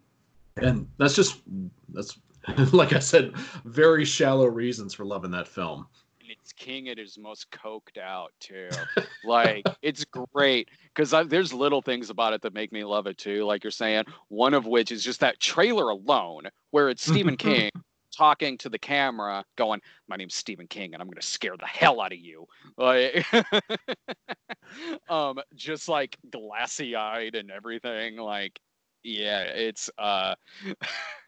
and 0.57 0.87
that's 0.97 1.15
just 1.15 1.41
that's 1.89 2.17
like 2.73 2.93
I 2.93 2.99
said, 2.99 3.33
very 3.63 4.05
shallow 4.05 4.45
reasons 4.45 4.93
for 4.93 5.05
loving 5.05 5.31
that 5.31 5.47
film 5.47 5.87
it's 6.29 6.53
King 6.53 6.89
at 6.89 6.97
his 6.97 7.17
most 7.17 7.49
coked 7.51 7.97
out 7.97 8.31
too. 8.39 8.69
like 9.23 9.65
it's 9.81 10.05
great 10.33 10.69
because 10.93 11.13
there's 11.27 11.53
little 11.53 11.81
things 11.81 12.09
about 12.09 12.33
it 12.33 12.41
that 12.41 12.53
make 12.53 12.71
me 12.71 12.83
love 12.83 13.07
it 13.07 13.17
too. 13.17 13.45
Like 13.45 13.63
you're 13.63 13.71
saying, 13.71 14.05
one 14.29 14.53
of 14.53 14.65
which 14.65 14.91
is 14.91 15.03
just 15.03 15.19
that 15.21 15.39
trailer 15.39 15.89
alone, 15.89 16.43
where 16.71 16.89
it's 16.89 17.05
Stephen 17.05 17.37
King 17.37 17.71
talking 18.15 18.57
to 18.59 18.69
the 18.69 18.79
camera, 18.79 19.43
going, 19.57 19.81
"My 20.07 20.15
name's 20.15 20.35
Stephen 20.35 20.67
King, 20.67 20.93
and 20.93 21.01
I'm 21.01 21.09
gonna 21.09 21.21
scare 21.21 21.57
the 21.57 21.65
hell 21.65 22.01
out 22.01 22.13
of 22.13 22.19
you." 22.19 22.45
Like, 22.77 23.25
um, 25.09 25.39
just 25.55 25.89
like 25.89 26.17
glassy 26.31 26.95
eyed 26.95 27.35
and 27.35 27.51
everything. 27.51 28.17
Like 28.17 28.59
yeah, 29.05 29.41
it's 29.41 29.89
uh, 29.97 30.35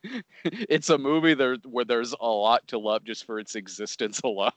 it's 0.44 0.90
a 0.90 0.98
movie 0.98 1.36
there 1.36 1.58
where 1.64 1.86
there's 1.86 2.14
a 2.20 2.28
lot 2.28 2.68
to 2.70 2.80
love 2.80 3.04
just 3.04 3.26
for 3.26 3.40
its 3.40 3.56
existence 3.56 4.20
alone. 4.24 4.52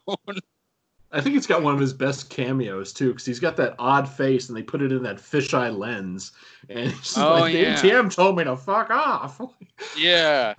I 1.13 1.21
think 1.21 1.37
it's 1.37 1.47
got 1.47 1.63
one 1.63 1.75
of 1.75 1.81
his 1.81 1.93
best 1.93 2.31
cameos 2.31 2.93
too, 2.93 3.09
because 3.09 3.27
he's 3.27 3.41
got 3.41 3.57
that 3.57 3.75
odd 3.79 4.09
face, 4.09 4.49
and 4.49 4.57
they 4.57 4.63
put 4.63 4.81
it 4.81 4.93
in 4.93 5.03
that 5.03 5.17
fisheye 5.17 5.77
lens, 5.77 6.33
and 6.69 6.79
it's 6.99 7.19
oh, 7.19 7.41
like 7.41 7.53
yeah. 7.53 7.81
the 7.81 7.89
ATM 7.89 8.15
told 8.15 8.39
me 8.39 8.45
to 8.45 8.57
fuck 8.57 8.91
off. 8.91 9.41
yeah, 9.99 10.55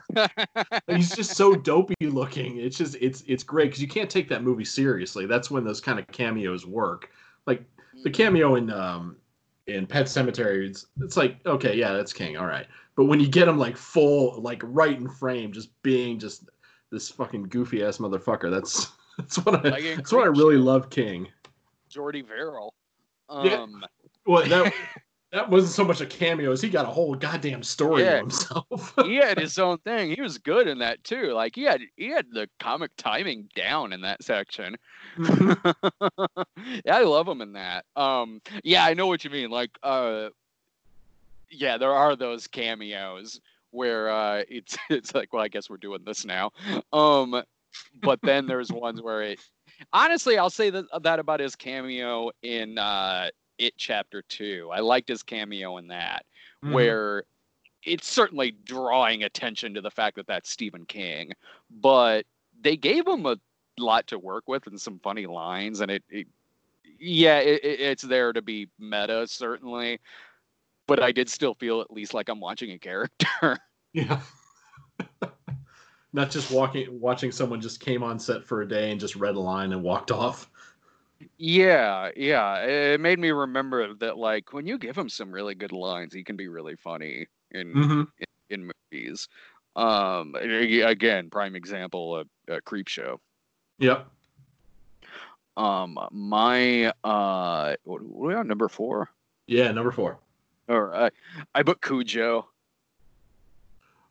he's 0.88 1.16
just 1.16 1.36
so 1.36 1.56
dopey 1.56 1.96
looking. 2.02 2.58
It's 2.58 2.78
just 2.78 2.96
it's 3.02 3.24
it's 3.28 3.44
great 3.44 3.70
because 3.70 3.82
you 3.82 3.88
can't 3.88 4.10
take 4.10 4.30
that 4.30 4.44
movie 4.44 4.66
seriously. 4.66 5.26
That's 5.26 5.50
when 5.50 5.64
those 5.64 5.82
kind 5.82 5.98
of 5.98 6.08
cameos 6.08 6.66
work. 6.66 7.10
Like 7.48 7.64
the 8.04 8.10
mm. 8.10 8.14
cameo 8.14 8.56
in 8.56 8.70
um, 8.70 9.16
in 9.68 9.86
Pet 9.86 10.06
Sematary, 10.06 10.70
it's, 10.70 10.88
it's 11.02 11.18
like 11.18 11.38
okay, 11.46 11.76
yeah, 11.76 11.94
that's 11.94 12.14
King, 12.14 12.38
all 12.38 12.46
right. 12.46 12.68
But 12.96 13.06
when 13.06 13.20
you 13.20 13.28
get 13.28 13.48
him 13.48 13.58
like 13.58 13.78
full, 13.78 14.42
like 14.42 14.62
right 14.66 14.98
in 14.98 15.08
frame, 15.08 15.52
just 15.52 15.70
being 15.82 16.20
just 16.20 16.50
this 16.92 17.10
fucking 17.10 17.44
goofy 17.44 17.84
ass 17.84 17.98
motherfucker, 17.98 18.52
that's 18.52 18.92
that's 19.18 19.38
what 19.38 19.66
I 19.66 19.70
like 19.70 19.84
that's 19.96 20.12
what 20.12 20.24
I 20.24 20.28
really 20.28 20.58
love 20.58 20.90
King. 20.90 21.28
Jordy 21.90 22.22
Verrill. 22.22 22.74
Um, 23.30 23.46
yeah. 23.46 23.66
Well, 24.26 24.48
that 24.48 24.74
that 25.32 25.50
wasn't 25.50 25.72
so 25.72 25.86
much 25.86 26.02
a 26.02 26.06
cameo 26.06 26.52
as 26.52 26.62
he 26.62 26.70
got 26.70 26.86
a 26.86 26.90
whole 26.90 27.16
goddamn 27.16 27.64
story 27.64 28.04
yeah. 28.04 28.18
himself. 28.18 28.94
he 29.04 29.16
had 29.16 29.40
his 29.40 29.58
own 29.58 29.78
thing. 29.80 30.12
He 30.14 30.22
was 30.22 30.38
good 30.38 30.68
in 30.68 30.78
that 30.80 31.04
too. 31.04 31.32
Like 31.32 31.56
he 31.56 31.64
had 31.64 31.82
he 31.96 32.10
had 32.10 32.28
the 32.32 32.50
comic 32.60 32.92
timing 32.98 33.48
down 33.56 33.94
in 33.94 34.02
that 34.02 34.24
section. 34.24 34.76
Mm-hmm. 35.18 36.72
yeah, 36.86 36.98
I 36.98 37.04
love 37.04 37.28
him 37.28 37.42
in 37.42 37.54
that. 37.54 37.86
Um, 37.96 38.42
yeah, 38.64 38.84
I 38.86 38.94
know 38.94 39.08
what 39.08 39.24
you 39.24 39.30
mean. 39.30 39.50
Like, 39.50 39.72
uh, 39.84 40.30
yeah, 41.50 41.78
there 41.78 41.94
are 41.94 42.16
those 42.16 42.48
cameos 42.48 43.40
where 43.72 44.10
uh, 44.10 44.44
it's 44.50 44.78
it's 44.90 45.16
like, 45.16 45.32
well, 45.32 45.44
I 45.44 45.48
guess 45.48 45.70
we're 45.70 45.78
doing 45.78 46.02
this 46.06 46.26
now. 46.26 46.52
Um, 46.92 47.42
but 48.02 48.20
then 48.22 48.48
there's 48.48 48.72
ones 48.72 49.02
where 49.02 49.22
it. 49.22 49.40
Honestly, 49.94 50.38
I'll 50.38 50.50
say 50.50 50.70
that 50.70 50.86
that 51.02 51.20
about 51.20 51.40
his 51.40 51.56
cameo 51.56 52.32
in 52.44 52.78
uh, 52.78 53.30
it 53.62 53.74
Chapter 53.78 54.22
Two. 54.24 54.70
I 54.74 54.80
liked 54.80 55.10
his 55.10 55.24
cameo 55.24 55.78
in 55.78 55.88
that, 55.88 56.26
mm-hmm. 56.64 56.74
where 56.74 57.24
it's 57.84 58.08
certainly 58.08 58.52
drawing 58.64 59.24
attention 59.24 59.74
to 59.74 59.82
the 59.82 59.92
fact 59.92 60.16
that 60.18 60.28
that's 60.28 60.50
Stephen 60.50 60.86
King, 60.86 61.32
but 61.70 62.26
they 62.62 62.76
gave 62.76 63.08
him 63.08 63.26
a 63.26 63.38
lot 63.80 64.08
to 64.08 64.20
work 64.20 64.48
with 64.48 64.68
and 64.68 64.80
some 64.80 65.00
funny 65.00 65.26
lines, 65.26 65.82
and 65.82 65.90
it, 65.90 66.04
it 66.10 66.28
yeah, 67.00 67.40
it, 67.40 67.62
it's 67.64 68.04
there 68.04 68.32
to 68.34 68.42
be 68.42 68.68
meta 68.80 69.26
certainly, 69.28 70.00
but 70.88 71.02
I 71.02 71.12
did 71.12 71.30
still 71.30 71.56
feel 71.56 71.82
at 71.82 71.92
least 71.92 72.14
like 72.14 72.30
I'm 72.30 72.40
watching 72.40 72.72
a 72.72 72.78
character. 72.78 73.58
yeah. 73.94 74.20
Not 76.14 76.30
just 76.30 76.52
walking, 76.52 77.00
watching 77.00 77.32
someone 77.32 77.62
just 77.62 77.80
came 77.80 78.04
on 78.04 78.20
set 78.20 78.44
for 78.44 78.62
a 78.62 78.68
day 78.68 78.92
and 78.92 79.00
just 79.00 79.16
read 79.16 79.36
a 79.36 79.40
line 79.40 79.72
and 79.72 79.82
walked 79.82 80.12
off. 80.12 80.51
Yeah, 81.38 82.10
yeah. 82.16 82.64
It 82.64 83.02
made 83.02 83.20
me 83.20 83.32
remember 83.32 83.94
that, 83.96 84.18
like, 84.18 84.54
when 84.54 84.66
you 84.66 84.78
give 84.78 84.98
him 84.98 85.10
some 85.10 85.32
really 85.32 85.56
good 85.56 85.72
lines, 85.72 86.14
he 86.14 86.24
can 86.24 86.36
be 86.36 86.48
really 86.48 86.76
funny 86.76 87.28
in 87.52 87.74
mm-hmm. 87.74 88.02
in, 88.50 88.62
in, 88.62 88.72
movies. 88.92 89.28
Um, 89.76 90.36
again, 90.36 91.30
prime 91.30 91.56
example, 91.56 92.18
a, 92.18 92.54
a 92.54 92.62
Creepshow. 92.62 93.18
Yep. 93.80 94.08
Um, 95.58 95.98
my 96.12 96.94
uh, 97.04 97.76
what, 97.84 98.02
what 98.02 98.26
are 98.26 98.28
we 98.28 98.36
on 98.36 98.48
number 98.48 98.70
four? 98.70 99.10
Yeah, 99.48 99.72
number 99.72 99.92
four. 99.92 100.18
All 100.70 100.82
right, 100.82 101.12
I 101.54 101.64
put 101.64 101.82
Cujo. 101.82 102.48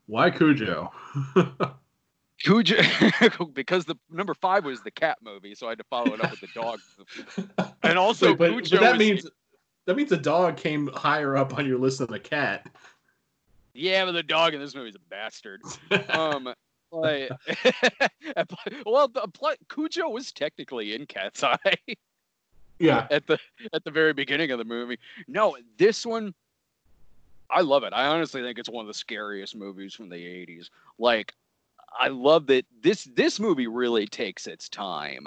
Why 0.06 0.30
Cujo? 0.30 0.92
Cujo, 2.40 2.76
because 3.54 3.84
the 3.84 3.96
number 4.10 4.34
five 4.34 4.64
was 4.64 4.82
the 4.82 4.90
cat 4.90 5.18
movie, 5.22 5.54
so 5.54 5.66
I 5.66 5.70
had 5.70 5.78
to 5.78 5.84
follow 5.84 6.14
it 6.14 6.24
up 6.24 6.30
with 6.30 6.40
the 6.40 6.48
dog. 6.54 6.80
and 7.82 7.98
also, 7.98 8.34
but, 8.34 8.50
Cujo 8.50 8.76
but 8.76 8.80
that 8.80 8.98
means 8.98 9.26
that 9.86 9.96
means 9.96 10.10
the 10.10 10.16
dog 10.16 10.56
came 10.56 10.88
higher 10.88 11.36
up 11.36 11.56
on 11.58 11.66
your 11.66 11.78
list 11.78 11.98
than 11.98 12.10
the 12.10 12.20
cat. 12.20 12.66
Yeah, 13.74 14.04
but 14.04 14.12
the 14.12 14.22
dog 14.22 14.54
in 14.54 14.60
this 14.60 14.74
movie 14.74 14.88
is 14.88 14.96
a 14.96 15.00
bastard. 15.10 15.60
um, 16.10 16.52
like, 16.92 17.30
well, 18.84 19.08
the, 19.08 19.56
Cujo 19.68 20.08
was 20.08 20.32
technically 20.32 20.94
in 20.94 21.06
Cat's 21.06 21.44
Eye. 21.44 21.76
Yeah. 22.78 23.06
At 23.10 23.26
the 23.26 23.38
at 23.72 23.84
the 23.84 23.90
very 23.90 24.12
beginning 24.14 24.50
of 24.50 24.58
the 24.58 24.64
movie. 24.64 24.98
No, 25.28 25.56
this 25.76 26.06
one 26.06 26.34
I 27.50 27.60
love 27.60 27.84
it. 27.84 27.92
I 27.92 28.06
honestly 28.06 28.42
think 28.42 28.58
it's 28.58 28.68
one 28.68 28.84
of 28.84 28.86
the 28.86 28.94
scariest 28.94 29.56
movies 29.56 29.94
from 29.94 30.08
the 30.08 30.16
80s. 30.16 30.70
Like 30.98 31.34
I 31.98 32.08
love 32.08 32.46
that 32.46 32.66
this 32.82 33.08
this 33.14 33.40
movie 33.40 33.66
really 33.66 34.06
takes 34.06 34.46
its 34.46 34.68
time. 34.68 35.26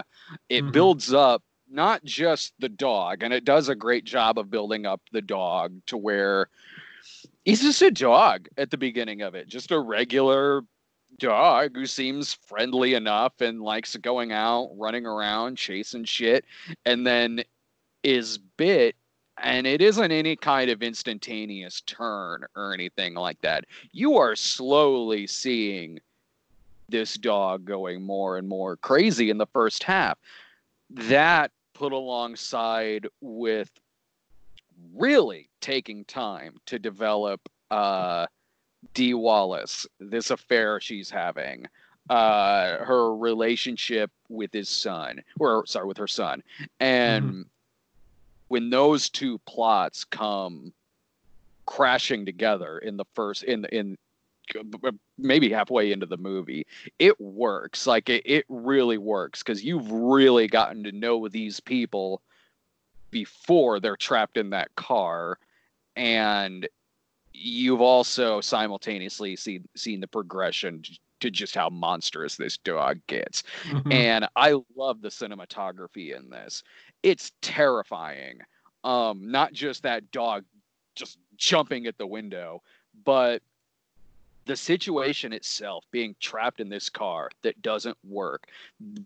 It 0.49 0.61
mm-hmm. 0.61 0.71
builds 0.71 1.13
up 1.13 1.43
not 1.69 2.03
just 2.03 2.53
the 2.59 2.69
dog 2.69 3.23
and 3.23 3.33
it 3.33 3.45
does 3.45 3.69
a 3.69 3.75
great 3.75 4.05
job 4.05 4.37
of 4.37 4.51
building 4.51 4.85
up 4.85 5.01
the 5.11 5.21
dog 5.21 5.73
to 5.87 5.97
where 5.97 6.49
he's 7.45 7.61
just 7.61 7.81
a 7.81 7.91
dog 7.91 8.47
at 8.57 8.69
the 8.69 8.77
beginning 8.77 9.21
of 9.21 9.35
it, 9.35 9.47
just 9.47 9.71
a 9.71 9.79
regular 9.79 10.63
dog 11.19 11.75
who 11.75 11.85
seems 11.85 12.33
friendly 12.33 12.93
enough 12.93 13.41
and 13.41 13.61
likes 13.61 13.95
going 13.97 14.31
out, 14.31 14.71
running 14.75 15.05
around, 15.05 15.57
chasing 15.57 16.05
shit, 16.05 16.45
and 16.85 17.05
then 17.05 17.43
is 18.03 18.37
bit. 18.37 18.95
And 19.41 19.65
it 19.65 19.81
isn't 19.81 20.11
any 20.11 20.35
kind 20.35 20.69
of 20.69 20.83
instantaneous 20.83 21.81
turn 21.81 22.45
or 22.55 22.73
anything 22.73 23.15
like 23.15 23.41
that. 23.41 23.65
You 23.91 24.17
are 24.17 24.35
slowly 24.35 25.25
seeing 25.25 25.99
this 26.89 27.15
dog 27.15 27.65
going 27.65 28.03
more 28.03 28.37
and 28.37 28.47
more 28.47 28.77
crazy 28.77 29.29
in 29.29 29.37
the 29.37 29.47
first 29.47 29.83
half. 29.83 30.17
That 30.89 31.51
put 31.73 31.91
alongside 31.91 33.07
with 33.21 33.71
really 34.93 35.49
taking 35.61 36.05
time 36.05 36.57
to 36.67 36.77
develop 36.79 37.41
uh, 37.71 38.27
Dee 38.93 39.13
Wallace, 39.13 39.87
this 39.99 40.29
affair 40.29 40.79
she's 40.79 41.09
having, 41.09 41.65
uh, 42.09 42.77
her 42.83 43.15
relationship 43.15 44.11
with 44.29 44.51
his 44.51 44.69
son, 44.69 45.21
or 45.39 45.65
sorry, 45.65 45.87
with 45.87 45.97
her 45.97 46.07
son, 46.07 46.43
and 46.79 47.25
mm-hmm. 47.25 47.41
when 48.49 48.69
those 48.69 49.09
two 49.09 49.39
plots 49.39 50.03
come 50.03 50.73
crashing 51.65 52.25
together 52.25 52.77
in 52.79 52.97
the 52.97 53.05
first 53.13 53.43
in 53.43 53.65
in 53.65 53.97
maybe 55.17 55.49
halfway 55.49 55.91
into 55.91 56.05
the 56.05 56.17
movie 56.17 56.65
it 56.99 57.19
works 57.19 57.87
like 57.87 58.09
it, 58.09 58.21
it 58.25 58.45
really 58.49 58.97
works 58.97 59.41
because 59.41 59.63
you've 59.63 59.89
really 59.91 60.47
gotten 60.47 60.83
to 60.83 60.91
know 60.91 61.27
these 61.27 61.59
people 61.59 62.21
before 63.09 63.79
they're 63.79 63.95
trapped 63.95 64.37
in 64.37 64.49
that 64.49 64.73
car 64.75 65.37
and 65.95 66.67
you've 67.33 67.81
also 67.81 68.41
simultaneously 68.41 69.35
seen 69.35 69.67
seen 69.75 69.99
the 69.99 70.07
progression 70.07 70.83
to 71.23 71.31
just 71.31 71.55
how 71.55 71.69
monstrous 71.69 72.35
this 72.35 72.57
dog 72.57 72.99
gets. 73.07 73.43
Mm-hmm. 73.63 73.91
And 73.93 74.27
I 74.35 74.55
love 74.75 75.01
the 75.01 75.07
cinematography 75.07 76.15
in 76.15 76.29
this. 76.29 76.63
It's 77.01 77.31
terrifying. 77.41 78.39
Um, 78.83 79.31
not 79.31 79.53
just 79.53 79.83
that 79.83 80.11
dog 80.11 80.43
just 80.95 81.17
jumping 81.37 81.87
at 81.87 81.97
the 81.97 82.05
window, 82.05 82.61
but 83.05 83.41
the 84.45 84.55
situation 84.55 85.33
itself 85.33 85.85
being 85.91 86.15
trapped 86.19 86.59
in 86.59 86.69
this 86.69 86.89
car 86.89 87.29
that 87.41 87.61
doesn't 87.61 87.97
work 88.03 88.47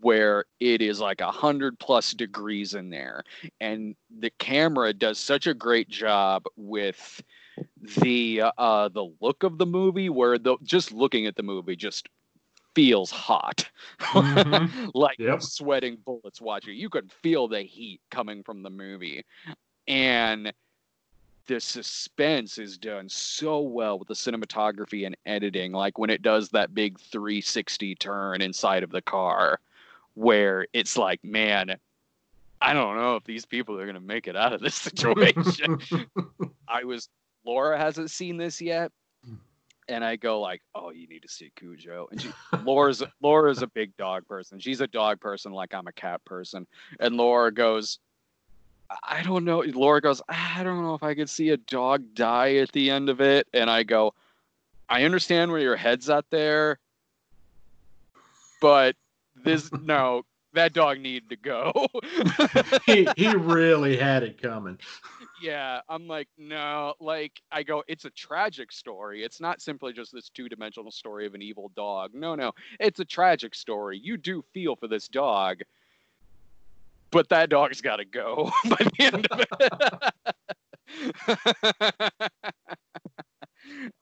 where 0.01 0.45
it 0.59 0.81
is 0.81 0.99
like 0.99 1.21
a 1.21 1.31
hundred 1.31 1.77
plus 1.79 2.13
degrees 2.13 2.73
in 2.73 2.89
there 2.89 3.23
and 3.59 3.95
the 4.19 4.31
camera 4.39 4.93
does 4.93 5.19
such 5.19 5.47
a 5.47 5.53
great 5.53 5.89
job 5.89 6.43
with 6.55 7.21
the 8.01 8.41
uh 8.57 8.87
the 8.89 9.11
look 9.21 9.43
of 9.43 9.57
the 9.57 9.65
movie 9.65 10.09
where 10.09 10.37
the 10.37 10.57
just 10.63 10.91
looking 10.91 11.25
at 11.25 11.35
the 11.35 11.43
movie 11.43 11.75
just 11.75 12.07
feels 12.75 13.09
hot 13.09 13.67
mm-hmm. 13.99 14.89
like 14.93 15.17
yep. 15.17 15.41
sweating 15.41 15.97
bullets 16.05 16.39
watching 16.39 16.75
you 16.75 16.89
could 16.89 17.11
feel 17.11 17.47
the 17.47 17.61
heat 17.61 17.99
coming 18.11 18.43
from 18.43 18.61
the 18.61 18.69
movie 18.69 19.25
and 19.87 20.53
the 21.47 21.59
suspense 21.59 22.57
is 22.57 22.77
done 22.77 23.07
so 23.09 23.61
well 23.61 23.97
with 23.97 24.07
the 24.07 24.13
cinematography 24.13 25.05
and 25.05 25.15
editing 25.25 25.71
like 25.71 25.97
when 25.97 26.09
it 26.09 26.21
does 26.21 26.49
that 26.49 26.73
big 26.73 26.99
360 26.99 27.95
turn 27.95 28.41
inside 28.41 28.83
of 28.83 28.91
the 28.91 29.01
car 29.01 29.59
where 30.15 30.67
it's 30.73 30.97
like 30.97 31.23
man 31.23 31.77
I 32.61 32.73
don't 32.73 32.95
know 32.95 33.15
if 33.15 33.23
these 33.23 33.45
people 33.45 33.79
are 33.79 33.85
going 33.85 33.95
to 33.95 34.01
make 34.01 34.27
it 34.27 34.35
out 34.35 34.53
of 34.53 34.61
this 34.61 34.75
situation. 34.75 35.79
I 36.67 36.83
was 36.83 37.09
Laura 37.45 37.77
hasn't 37.77 38.11
seen 38.11 38.37
this 38.37 38.61
yet. 38.61 38.91
Hmm. 39.23 39.35
And 39.87 40.03
I 40.03 40.17
go 40.17 40.41
like, 40.41 40.61
"Oh, 40.75 40.89
you 40.89 41.07
need 41.07 41.21
to 41.21 41.29
see 41.29 41.51
Cujo." 41.55 42.07
And 42.11 42.21
she, 42.21 42.29
Laura's 42.63 43.03
Laura's 43.21 43.61
a 43.61 43.67
big 43.67 43.95
dog 43.97 44.27
person. 44.27 44.59
She's 44.59 44.81
a 44.81 44.87
dog 44.87 45.21
person, 45.21 45.53
like 45.53 45.73
I'm 45.73 45.87
a 45.87 45.93
cat 45.93 46.23
person. 46.25 46.67
And 46.99 47.15
Laura 47.15 47.53
goes, 47.53 47.99
"I 49.03 49.23
don't 49.23 49.45
know." 49.45 49.59
Laura 49.59 50.01
goes, 50.01 50.21
ah, 50.29 50.59
"I 50.59 50.63
don't 50.63 50.81
know 50.81 50.95
if 50.95 51.03
I 51.03 51.15
could 51.15 51.29
see 51.29 51.49
a 51.49 51.57
dog 51.57 52.13
die 52.13 52.55
at 52.55 52.71
the 52.71 52.89
end 52.89 53.09
of 53.09 53.21
it." 53.21 53.47
And 53.53 53.69
I 53.69 53.83
go, 53.83 54.13
"I 54.89 55.03
understand 55.03 55.51
where 55.51 55.61
your 55.61 55.75
head's 55.75 56.09
at 56.09 56.29
there, 56.29 56.79
but 58.61 58.95
this 59.35 59.71
no, 59.81 60.23
that 60.53 60.73
dog 60.73 60.99
needed 60.99 61.29
to 61.29 61.35
go." 61.35 61.87
he 62.85 63.07
he 63.15 63.33
really 63.33 63.97
had 63.97 64.23
it 64.23 64.41
coming 64.41 64.79
yeah, 65.41 65.81
I'm 65.89 66.07
like, 66.07 66.27
no, 66.37 66.93
like 66.99 67.41
I 67.51 67.63
go, 67.63 67.83
it's 67.87 68.05
a 68.05 68.09
tragic 68.09 68.71
story. 68.71 69.23
It's 69.23 69.39
not 69.39 69.61
simply 69.61 69.93
just 69.93 70.11
this 70.11 70.29
two-dimensional 70.29 70.91
story 70.91 71.25
of 71.25 71.33
an 71.33 71.41
evil 71.41 71.71
dog. 71.75 72.11
No, 72.13 72.35
no, 72.35 72.53
it's 72.79 72.99
a 72.99 73.05
tragic 73.05 73.55
story. 73.55 73.99
You 74.01 74.17
do 74.17 74.43
feel 74.53 74.75
for 74.75 74.87
this 74.87 75.07
dog, 75.07 75.61
but 77.11 77.29
that 77.29 77.49
dog's 77.49 77.81
got 77.81 77.97
to 77.97 78.05
go 78.05 78.51
by 78.65 78.77
the 78.77 78.91
end 78.99 79.27
of 79.31 79.43
it. 79.59 79.73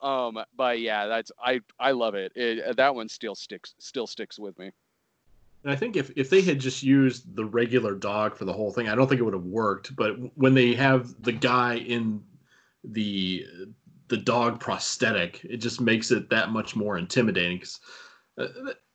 um, 0.00 0.38
but 0.56 0.80
yeah, 0.80 1.06
that's 1.06 1.30
I 1.42 1.60
I 1.78 1.90
love 1.92 2.14
it. 2.14 2.32
it. 2.34 2.76
That 2.76 2.94
one 2.94 3.08
still 3.08 3.34
sticks 3.34 3.74
still 3.78 4.06
sticks 4.06 4.38
with 4.38 4.58
me. 4.58 4.70
And 5.64 5.72
I 5.72 5.76
think 5.76 5.96
if, 5.96 6.12
if 6.14 6.30
they 6.30 6.42
had 6.42 6.60
just 6.60 6.84
used 6.84 7.34
the 7.34 7.44
regular 7.44 7.96
dog 7.96 8.36
for 8.36 8.44
the 8.44 8.52
whole 8.52 8.72
thing, 8.72 8.88
I 8.88 8.94
don't 8.94 9.08
think 9.08 9.20
it 9.20 9.24
would 9.24 9.34
have 9.34 9.42
worked. 9.42 9.96
But 9.96 10.14
when 10.36 10.54
they 10.54 10.74
have 10.74 11.20
the 11.22 11.32
guy 11.32 11.78
in 11.78 12.22
the 12.84 13.44
the 14.08 14.16
dog 14.16 14.60
prosthetic, 14.60 15.44
it 15.44 15.56
just 15.56 15.80
makes 15.80 16.12
it 16.12 16.30
that 16.30 16.50
much 16.50 16.76
more 16.76 16.98
intimidating. 16.98 17.58
Cause, 17.58 17.80
uh, 18.38 18.46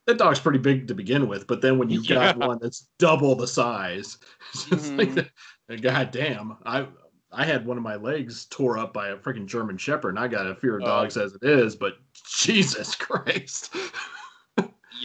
that 0.06 0.18
dog's 0.18 0.40
pretty 0.40 0.58
big 0.58 0.88
to 0.88 0.94
begin 0.94 1.28
with, 1.28 1.46
but 1.46 1.62
then 1.62 1.78
when 1.78 1.90
you've 1.90 2.08
yeah. 2.08 2.32
got 2.32 2.38
one 2.38 2.58
that's 2.60 2.88
double 2.98 3.34
the 3.34 3.46
size, 3.46 4.18
it's 4.70 4.88
mm-hmm. 4.88 5.20
like, 5.68 5.82
God 5.82 6.10
damn, 6.10 6.56
I 6.64 6.86
I 7.30 7.44
had 7.44 7.64
one 7.64 7.76
of 7.78 7.82
my 7.82 7.96
legs 7.96 8.46
tore 8.46 8.78
up 8.78 8.92
by 8.92 9.08
a 9.08 9.16
freaking 9.16 9.46
German 9.46 9.78
Shepherd, 9.78 10.10
and 10.10 10.18
I 10.18 10.28
got 10.28 10.46
a 10.46 10.54
fear 10.54 10.76
of 10.76 10.82
oh. 10.82 10.86
dogs 10.86 11.16
as 11.16 11.34
it 11.34 11.42
is, 11.42 11.76
but 11.76 11.94
Jesus 12.28 12.94
Christ 12.94 13.74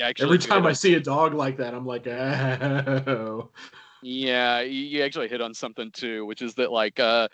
actually 0.02 0.26
every 0.26 0.38
time 0.38 0.66
I 0.66 0.74
see 0.74 0.96
a 0.96 1.00
dog 1.00 1.34
like 1.34 1.58
that, 1.58 1.74
I'm 1.74 1.86
like, 1.86 2.08
oh. 2.08 3.50
Yeah, 4.04 4.62
you 4.62 5.04
actually 5.04 5.28
hit 5.28 5.42
on 5.42 5.54
something 5.54 5.92
too, 5.92 6.26
which 6.26 6.42
is 6.42 6.54
that 6.56 6.72
like 6.72 7.00
uh, 7.00 7.28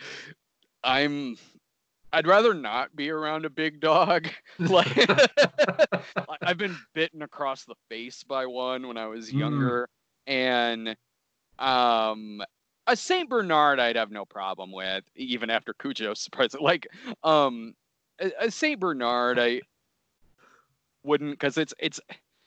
I'm 0.83 1.37
I'd 2.13 2.27
rather 2.27 2.53
not 2.53 2.95
be 2.95 3.09
around 3.09 3.43
a 3.43 3.49
big 3.49 3.79
dog. 3.79 4.27
like 4.59 5.09
I've 6.43 6.59
been 6.59 6.77
bitten 6.93 7.23
across 7.23 7.65
the 7.65 7.75
face 7.89 8.23
by 8.23 8.45
one 8.45 8.87
when 8.87 8.97
I 8.97 9.07
was 9.07 9.31
mm. 9.31 9.39
younger, 9.39 9.89
mm. 10.29 10.33
and 10.33 10.95
um, 11.57 12.41
a 12.85 12.95
Saint 12.95 13.29
Bernard 13.29 13.79
I'd 13.79 13.95
have 13.95 14.11
no 14.11 14.25
problem 14.25 14.71
with, 14.71 15.03
even 15.15 15.49
after 15.49 15.73
Cujo 15.73 16.13
surprised. 16.13 16.55
Like 16.59 16.87
um, 17.23 17.73
a, 18.21 18.31
a 18.41 18.51
Saint 18.51 18.79
Bernard 18.79 19.39
I 19.39 19.61
wouldn't 21.03 21.31
because 21.31 21.57
it's 21.57 21.73
it's 21.79 21.99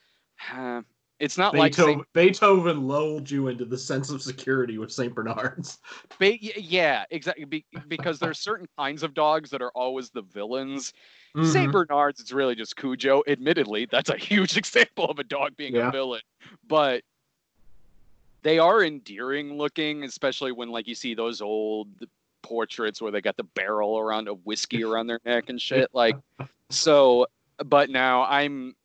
uh, 0.53 0.81
it's 1.19 1.37
not 1.37 1.53
Beethoven, 1.53 1.97
like 1.99 2.13
Beethoven 2.13 2.87
lulled 2.87 3.29
you 3.29 3.47
into 3.47 3.65
the 3.65 3.77
sense 3.77 4.11
of 4.11 4.21
security 4.21 4.77
with 4.77 4.91
Saint 4.91 5.15
Bernards. 5.15 5.79
Ba- 6.19 6.37
yeah, 6.39 7.05
exactly. 7.09 7.45
Be- 7.45 7.65
because 7.87 8.19
there's 8.19 8.39
certain 8.39 8.67
kinds 8.77 9.01
of 9.01 9.13
dogs 9.13 9.49
that 9.49 9.61
are 9.61 9.71
always 9.71 10.09
the 10.11 10.21
villains. 10.21 10.93
Mm-hmm. 11.35 11.49
Saint 11.49 11.71
Bernards, 11.71 12.19
it's 12.19 12.31
really 12.31 12.55
just 12.55 12.75
Cujo. 12.75 13.23
Admittedly, 13.27 13.87
that's 13.89 14.09
a 14.09 14.17
huge 14.17 14.57
example 14.57 15.05
of 15.05 15.17
a 15.17 15.23
dog 15.23 15.57
being 15.57 15.75
yeah. 15.75 15.89
a 15.89 15.91
villain, 15.91 16.21
but 16.67 17.03
they 18.43 18.59
are 18.59 18.83
endearing 18.83 19.57
looking, 19.57 20.03
especially 20.03 20.51
when 20.51 20.69
like 20.69 20.87
you 20.87 20.95
see 20.95 21.15
those 21.15 21.41
old 21.41 21.87
portraits 22.43 23.01
where 23.01 23.11
they 23.11 23.21
got 23.21 23.37
the 23.37 23.43
barrel 23.43 23.97
around 23.97 24.27
a 24.27 24.33
whiskey 24.33 24.83
around 24.83 25.07
their 25.07 25.19
neck 25.25 25.49
and 25.49 25.59
shit. 25.59 25.89
Like, 25.93 26.15
so. 26.69 27.27
But 27.65 27.89
now 27.89 28.23
I'm 28.23 28.75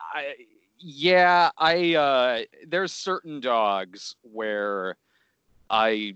I, 0.00 0.34
yeah, 0.78 1.50
I 1.58 1.94
uh, 1.94 2.42
there's 2.66 2.92
certain 2.92 3.40
dogs 3.40 4.16
where 4.22 4.96
I 5.70 6.14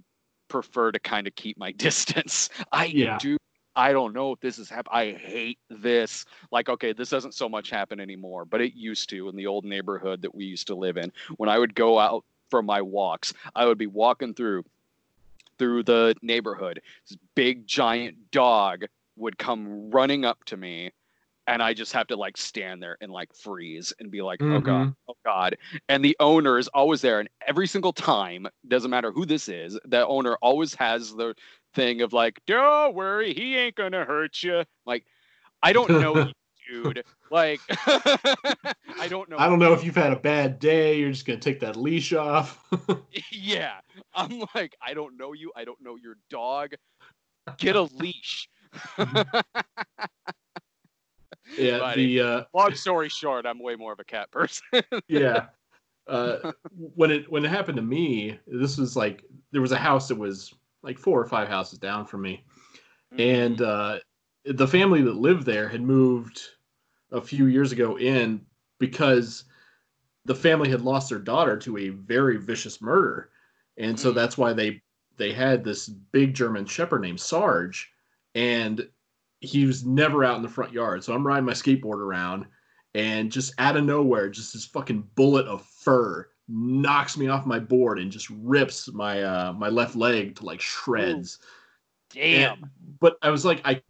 prefer 0.48 0.92
to 0.92 0.98
kind 0.98 1.26
of 1.26 1.34
keep 1.34 1.58
my 1.58 1.72
distance. 1.86 2.48
I 2.70 2.86
yeah. 2.86 3.18
do 3.18 3.36
I 3.74 3.92
don't 3.92 4.12
know 4.12 4.32
if 4.32 4.40
this 4.40 4.58
is 4.58 4.68
happening. 4.68 4.92
I 4.92 5.12
hate 5.18 5.58
this. 5.70 6.26
Like, 6.50 6.68
okay, 6.68 6.92
this 6.92 7.08
doesn't 7.08 7.34
so 7.34 7.48
much 7.48 7.70
happen 7.70 8.00
anymore, 8.00 8.44
but 8.44 8.60
it 8.60 8.74
used 8.74 9.08
to 9.10 9.28
in 9.28 9.36
the 9.36 9.46
old 9.46 9.64
neighborhood 9.64 10.22
that 10.22 10.34
we 10.34 10.44
used 10.44 10.66
to 10.66 10.74
live 10.74 10.98
in. 10.98 11.10
When 11.36 11.48
I 11.48 11.58
would 11.58 11.74
go 11.74 11.98
out 11.98 12.24
for 12.50 12.62
my 12.62 12.82
walks, 12.82 13.32
I 13.54 13.64
would 13.64 13.78
be 13.78 13.86
walking 13.86 14.34
through 14.34 14.64
through 15.58 15.84
the 15.84 16.14
neighborhood. 16.22 16.82
This 17.08 17.18
big 17.34 17.66
giant 17.66 18.30
dog 18.30 18.86
would 19.16 19.38
come 19.38 19.90
running 19.90 20.24
up 20.24 20.42
to 20.44 20.56
me 20.56 20.90
and 21.46 21.62
I 21.62 21.74
just 21.74 21.92
have 21.92 22.06
to 22.08 22.16
like 22.16 22.36
stand 22.36 22.82
there 22.82 22.96
and 23.00 23.10
like 23.10 23.34
freeze 23.34 23.92
and 23.98 24.10
be 24.10 24.22
like, 24.22 24.38
mm-hmm. 24.38 24.54
oh 24.54 24.60
god, 24.60 24.82
mm-hmm. 24.82 25.10
oh 25.10 25.14
god. 25.24 25.56
And 25.88 26.04
the 26.04 26.16
owner 26.20 26.58
is 26.58 26.68
always 26.68 27.00
there, 27.00 27.20
and 27.20 27.28
every 27.46 27.66
single 27.66 27.92
time, 27.92 28.46
doesn't 28.68 28.90
matter 28.90 29.10
who 29.12 29.26
this 29.26 29.48
is, 29.48 29.78
the 29.84 30.06
owner 30.06 30.36
always 30.42 30.74
has 30.74 31.12
the 31.14 31.34
thing 31.74 32.02
of 32.02 32.12
like, 32.12 32.40
don't 32.46 32.94
worry, 32.94 33.34
he 33.34 33.56
ain't 33.56 33.74
gonna 33.74 34.04
hurt 34.04 34.42
you. 34.42 34.64
Like, 34.86 35.04
I 35.62 35.72
don't 35.72 35.90
know 35.90 36.16
you, 36.16 36.32
dude. 36.84 37.04
Like, 37.30 37.60
I 37.70 39.08
don't 39.08 39.28
know. 39.28 39.36
I 39.38 39.46
don't 39.48 39.58
know 39.58 39.72
if 39.72 39.84
you've 39.84 39.96
had 39.96 40.12
a 40.12 40.16
bad 40.16 40.58
day. 40.58 40.98
You're 40.98 41.10
just 41.10 41.26
gonna 41.26 41.38
take 41.38 41.60
that 41.60 41.76
leash 41.76 42.12
off. 42.12 42.62
yeah, 43.32 43.80
I'm 44.14 44.44
like, 44.54 44.76
I 44.80 44.94
don't 44.94 45.16
know 45.16 45.32
you. 45.32 45.52
I 45.56 45.64
don't 45.64 45.80
know 45.80 45.96
your 45.96 46.16
dog. 46.30 46.74
Get 47.58 47.74
a 47.74 47.82
leash. 47.82 48.48
Yeah. 51.58 51.78
But 51.78 51.96
the 51.96 52.20
uh, 52.20 52.44
long 52.54 52.74
story 52.74 53.08
short, 53.08 53.46
I'm 53.46 53.58
way 53.58 53.76
more 53.76 53.92
of 53.92 54.00
a 54.00 54.04
cat 54.04 54.30
person. 54.30 54.64
yeah. 55.08 55.46
Uh, 56.08 56.52
when 56.94 57.10
it 57.10 57.30
when 57.30 57.44
it 57.44 57.48
happened 57.48 57.76
to 57.76 57.82
me, 57.82 58.38
this 58.46 58.76
was 58.76 58.96
like 58.96 59.24
there 59.52 59.60
was 59.60 59.72
a 59.72 59.78
house 59.78 60.08
that 60.08 60.18
was 60.18 60.52
like 60.82 60.98
four 60.98 61.20
or 61.20 61.26
five 61.26 61.48
houses 61.48 61.78
down 61.78 62.04
from 62.04 62.22
me, 62.22 62.44
mm-hmm. 63.12 63.20
and 63.20 63.62
uh, 63.62 63.98
the 64.44 64.66
family 64.66 65.02
that 65.02 65.16
lived 65.16 65.46
there 65.46 65.68
had 65.68 65.80
moved 65.80 66.40
a 67.12 67.20
few 67.20 67.46
years 67.46 67.70
ago 67.70 67.98
in 67.98 68.44
because 68.80 69.44
the 70.24 70.34
family 70.34 70.68
had 70.68 70.82
lost 70.82 71.08
their 71.08 71.18
daughter 71.18 71.56
to 71.56 71.78
a 71.78 71.90
very 71.90 72.36
vicious 72.36 72.82
murder, 72.82 73.30
and 73.76 73.98
so 73.98 74.08
mm-hmm. 74.08 74.18
that's 74.18 74.36
why 74.36 74.52
they 74.52 74.82
they 75.18 75.32
had 75.32 75.62
this 75.62 75.88
big 75.88 76.34
German 76.34 76.66
Shepherd 76.66 77.02
named 77.02 77.20
Sarge, 77.20 77.92
and 78.34 78.88
he 79.42 79.66
was 79.66 79.84
never 79.84 80.24
out 80.24 80.36
in 80.36 80.42
the 80.42 80.48
front 80.48 80.72
yard. 80.72 81.04
So 81.04 81.12
I'm 81.12 81.26
riding 81.26 81.44
my 81.44 81.52
skateboard 81.52 81.98
around, 81.98 82.46
and 82.94 83.30
just 83.30 83.52
out 83.58 83.76
of 83.76 83.84
nowhere, 83.84 84.28
just 84.28 84.52
this 84.52 84.64
fucking 84.64 85.08
bullet 85.14 85.46
of 85.46 85.64
fur 85.64 86.28
knocks 86.48 87.16
me 87.16 87.28
off 87.28 87.46
my 87.46 87.58
board 87.58 87.98
and 87.98 88.10
just 88.10 88.28
rips 88.30 88.92
my 88.92 89.22
uh 89.22 89.52
my 89.52 89.68
left 89.68 89.96
leg 89.96 90.36
to 90.36 90.44
like 90.44 90.60
shreds. 90.60 91.38
Ooh, 91.42 92.20
damn. 92.20 92.52
And, 92.52 92.70
but 93.00 93.16
I 93.22 93.30
was 93.30 93.44
like, 93.44 93.60
I 93.64 93.82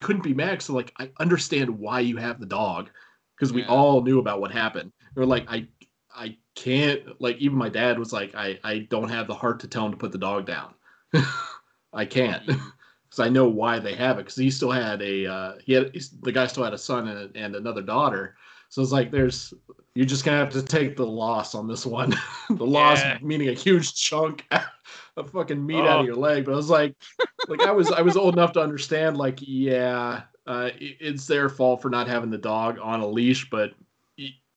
couldn't 0.00 0.22
be 0.22 0.34
mad. 0.34 0.62
So 0.62 0.74
like, 0.74 0.92
I 0.98 1.10
understand 1.20 1.78
why 1.78 2.00
you 2.00 2.16
have 2.16 2.40
the 2.40 2.46
dog 2.46 2.90
because 3.36 3.52
we 3.52 3.62
yeah. 3.62 3.68
all 3.68 4.02
knew 4.02 4.18
about 4.18 4.40
what 4.40 4.50
happened. 4.50 4.92
We're 5.14 5.24
like, 5.24 5.46
I 5.48 5.66
I 6.14 6.36
can't 6.54 7.20
like 7.20 7.36
even 7.38 7.58
my 7.58 7.68
dad 7.68 7.98
was 7.98 8.12
like, 8.12 8.34
I 8.34 8.58
I 8.64 8.78
don't 8.90 9.10
have 9.10 9.26
the 9.26 9.34
heart 9.34 9.60
to 9.60 9.68
tell 9.68 9.86
him 9.86 9.92
to 9.92 9.98
put 9.98 10.12
the 10.12 10.18
dog 10.18 10.46
down. 10.46 10.74
I 11.92 12.04
can't. 12.04 12.48
Because 13.08 13.24
I 13.24 13.28
know 13.28 13.48
why 13.48 13.78
they 13.78 13.94
have 13.94 14.18
it. 14.18 14.22
Because 14.22 14.36
he 14.36 14.50
still 14.50 14.70
had 14.70 15.00
a 15.02 15.26
uh, 15.26 15.52
he 15.64 15.72
had 15.72 15.92
the 16.22 16.32
guy 16.32 16.46
still 16.46 16.64
had 16.64 16.74
a 16.74 16.78
son 16.78 17.08
and, 17.08 17.36
and 17.36 17.56
another 17.56 17.82
daughter. 17.82 18.36
So 18.68 18.82
it's 18.82 18.92
like 18.92 19.10
there's 19.10 19.54
you're 19.94 20.06
just 20.06 20.24
gonna 20.24 20.38
have 20.38 20.52
to 20.52 20.62
take 20.62 20.96
the 20.96 21.06
loss 21.06 21.54
on 21.54 21.66
this 21.66 21.86
one. 21.86 22.14
the 22.50 22.66
loss 22.66 23.00
meaning 23.22 23.48
a 23.48 23.54
huge 23.54 23.94
chunk 23.94 24.44
of 25.16 25.30
fucking 25.30 25.64
meat 25.64 25.80
oh. 25.80 25.88
out 25.88 26.00
of 26.00 26.02
oh. 26.02 26.06
your 26.06 26.16
leg. 26.16 26.44
But 26.44 26.52
I 26.52 26.56
was 26.56 26.70
like, 26.70 26.94
like 27.48 27.62
I 27.62 27.72
was 27.72 27.90
I 27.90 28.02
was 28.02 28.16
old 28.16 28.34
enough 28.34 28.52
to 28.52 28.60
understand 28.60 29.16
like 29.16 29.38
yeah, 29.40 30.22
uh, 30.46 30.70
it's 30.78 31.26
their 31.26 31.48
fault 31.48 31.82
for 31.82 31.90
not 31.90 32.08
having 32.08 32.30
the 32.30 32.38
dog 32.38 32.78
on 32.80 33.00
a 33.00 33.06
leash, 33.06 33.48
but 33.50 33.72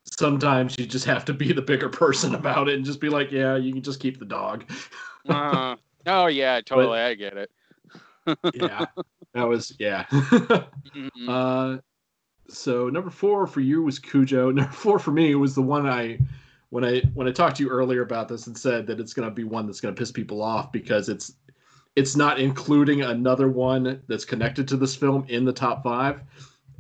sometimes 0.06 0.78
you 0.78 0.86
just 0.86 1.06
have 1.06 1.24
to 1.26 1.34
be 1.34 1.54
the 1.54 1.62
bigger 1.62 1.90
person 1.90 2.36
about 2.42 2.68
it 2.68 2.76
and 2.76 2.86
just 2.86 3.00
be 3.00 3.10
like, 3.10 3.32
yeah, 3.32 3.56
you 3.56 3.72
can 3.72 3.82
just 3.82 4.02
keep 4.02 4.20
the 4.20 4.26
dog. 4.26 4.66
uh, 5.30 5.76
oh 6.06 6.28
yeah, 6.28 6.60
totally, 6.60 6.98
but, 6.98 7.06
I 7.06 7.14
get 7.14 7.38
it 7.38 7.50
yeah, 8.54 8.86
that 9.34 9.48
was 9.48 9.76
yeah. 9.80 10.06
mm-hmm. 10.12 11.30
uh, 11.30 11.78
so 12.48 12.90
number 12.90 13.10
four 13.10 13.48
for 13.48 13.62
you 13.62 13.84
was 13.84 14.00
Cujo. 14.00 14.52
Number 14.52 14.72
four 14.72 15.00
for 15.00 15.12
me 15.12 15.36
was 15.36 15.56
the 15.56 15.62
one 15.62 15.88
I 15.88 16.20
when 16.70 16.84
I 16.84 17.02
when 17.14 17.28
I 17.28 17.32
talked 17.32 17.58
to 17.58 17.64
you 17.64 17.70
earlier 17.70 18.02
about 18.02 18.28
this 18.28 18.48
and 18.48 18.58
said 18.58 18.88
that 18.88 19.00
it's 19.00 19.14
going 19.14 19.28
to 19.28 19.34
be 19.34 19.44
one 19.44 19.66
that's 19.66 19.82
going 19.82 19.94
to 19.94 20.00
piss 20.00 20.12
people 20.12 20.42
off 20.42 20.72
because 20.72 21.10
it's 21.10 21.34
it's 21.96 22.16
not 22.16 22.40
including 22.40 23.02
another 23.02 23.50
one 23.50 24.02
that's 24.08 24.26
connected 24.26 24.68
to 24.70 24.78
this 24.78 24.96
film 24.96 25.26
in 25.28 25.44
the 25.44 25.54
top 25.54 25.84
five, 25.84 26.22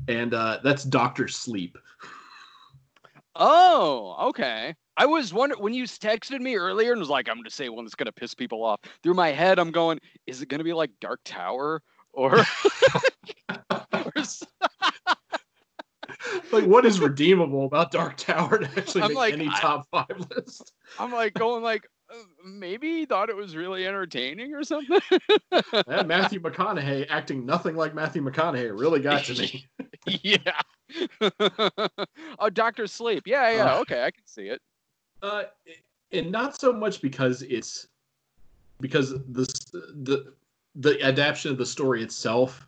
and 0.07 0.33
uh, 0.33 0.59
that's 0.63 0.83
Doctor 0.83 1.27
Sleep. 1.27 1.77
Oh, 3.35 4.15
okay. 4.29 4.75
I 5.01 5.05
was 5.07 5.33
wondering 5.33 5.59
when 5.63 5.73
you 5.73 5.85
texted 5.85 6.41
me 6.41 6.57
earlier 6.57 6.91
and 6.91 6.99
was 6.99 7.09
like, 7.09 7.27
I'm 7.27 7.37
going 7.37 7.45
to 7.45 7.49
say 7.49 7.69
one 7.69 7.85
that's 7.85 7.95
going 7.95 8.05
to 8.05 8.11
piss 8.11 8.35
people 8.35 8.63
off. 8.63 8.81
Through 9.01 9.15
my 9.15 9.29
head, 9.29 9.57
I'm 9.57 9.71
going, 9.71 9.97
is 10.27 10.43
it 10.43 10.47
going 10.47 10.59
to 10.59 10.63
be 10.63 10.73
like 10.73 10.91
Dark 11.01 11.21
Tower 11.25 11.81
or? 12.13 12.37
like, 16.51 16.67
what 16.67 16.85
is 16.85 16.99
redeemable 16.99 17.65
about 17.65 17.89
Dark 17.89 18.15
Tower 18.15 18.59
to 18.59 18.69
actually 18.77 19.01
I'm 19.01 19.07
make 19.07 19.17
like, 19.17 19.33
any 19.33 19.49
top 19.49 19.87
five 19.89 20.23
list? 20.35 20.71
I'm 20.99 21.11
like 21.11 21.33
going 21.33 21.63
like, 21.63 21.87
uh, 22.11 22.17
maybe 22.45 22.99
he 22.99 23.07
thought 23.07 23.29
it 23.29 23.35
was 23.35 23.55
really 23.55 23.87
entertaining 23.87 24.53
or 24.53 24.63
something. 24.63 24.99
that 25.49 26.05
Matthew 26.05 26.39
McConaughey 26.39 27.07
acting 27.09 27.43
nothing 27.43 27.75
like 27.75 27.95
Matthew 27.95 28.21
McConaughey 28.21 28.79
really 28.79 28.99
got 28.99 29.23
to 29.25 29.33
me. 29.33 29.67
yeah. 30.21 30.61
oh, 32.37 32.51
Doctor 32.51 32.85
Sleep. 32.85 33.23
Yeah, 33.25 33.49
yeah. 33.49 33.73
Uh, 33.73 33.79
okay, 33.79 34.03
I 34.03 34.11
can 34.11 34.27
see 34.27 34.43
it. 34.43 34.61
Uh, 35.21 35.43
and 36.11 36.31
not 36.31 36.59
so 36.59 36.73
much 36.73 37.01
because 37.01 37.41
it's 37.43 37.87
because 38.79 39.11
the 39.11 39.45
the 40.03 40.33
the 40.75 41.01
adaptation 41.01 41.51
of 41.51 41.57
the 41.57 41.65
story 41.65 42.01
itself 42.01 42.67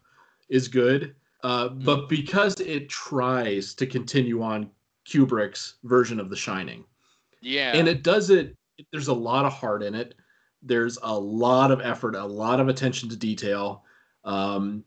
is 0.49 0.67
good, 0.67 1.15
uh, 1.43 1.69
mm-hmm. 1.69 1.83
but 1.83 2.09
because 2.09 2.59
it 2.59 2.89
tries 2.89 3.73
to 3.73 3.87
continue 3.87 4.41
on 4.41 4.69
Kubrick's 5.07 5.75
version 5.83 6.19
of 6.19 6.29
The 6.29 6.35
Shining. 6.35 6.83
Yeah, 7.41 7.73
and 7.73 7.87
it 7.87 8.03
does 8.03 8.29
it. 8.29 8.55
There's 8.91 9.07
a 9.07 9.13
lot 9.13 9.45
of 9.45 9.53
heart 9.53 9.83
in 9.83 9.95
it. 9.95 10.15
There's 10.61 10.97
a 11.03 11.17
lot 11.17 11.71
of 11.71 11.81
effort, 11.81 12.15
a 12.15 12.23
lot 12.23 12.59
of 12.59 12.69
attention 12.69 13.09
to 13.09 13.15
detail. 13.15 13.83
Um, 14.23 14.85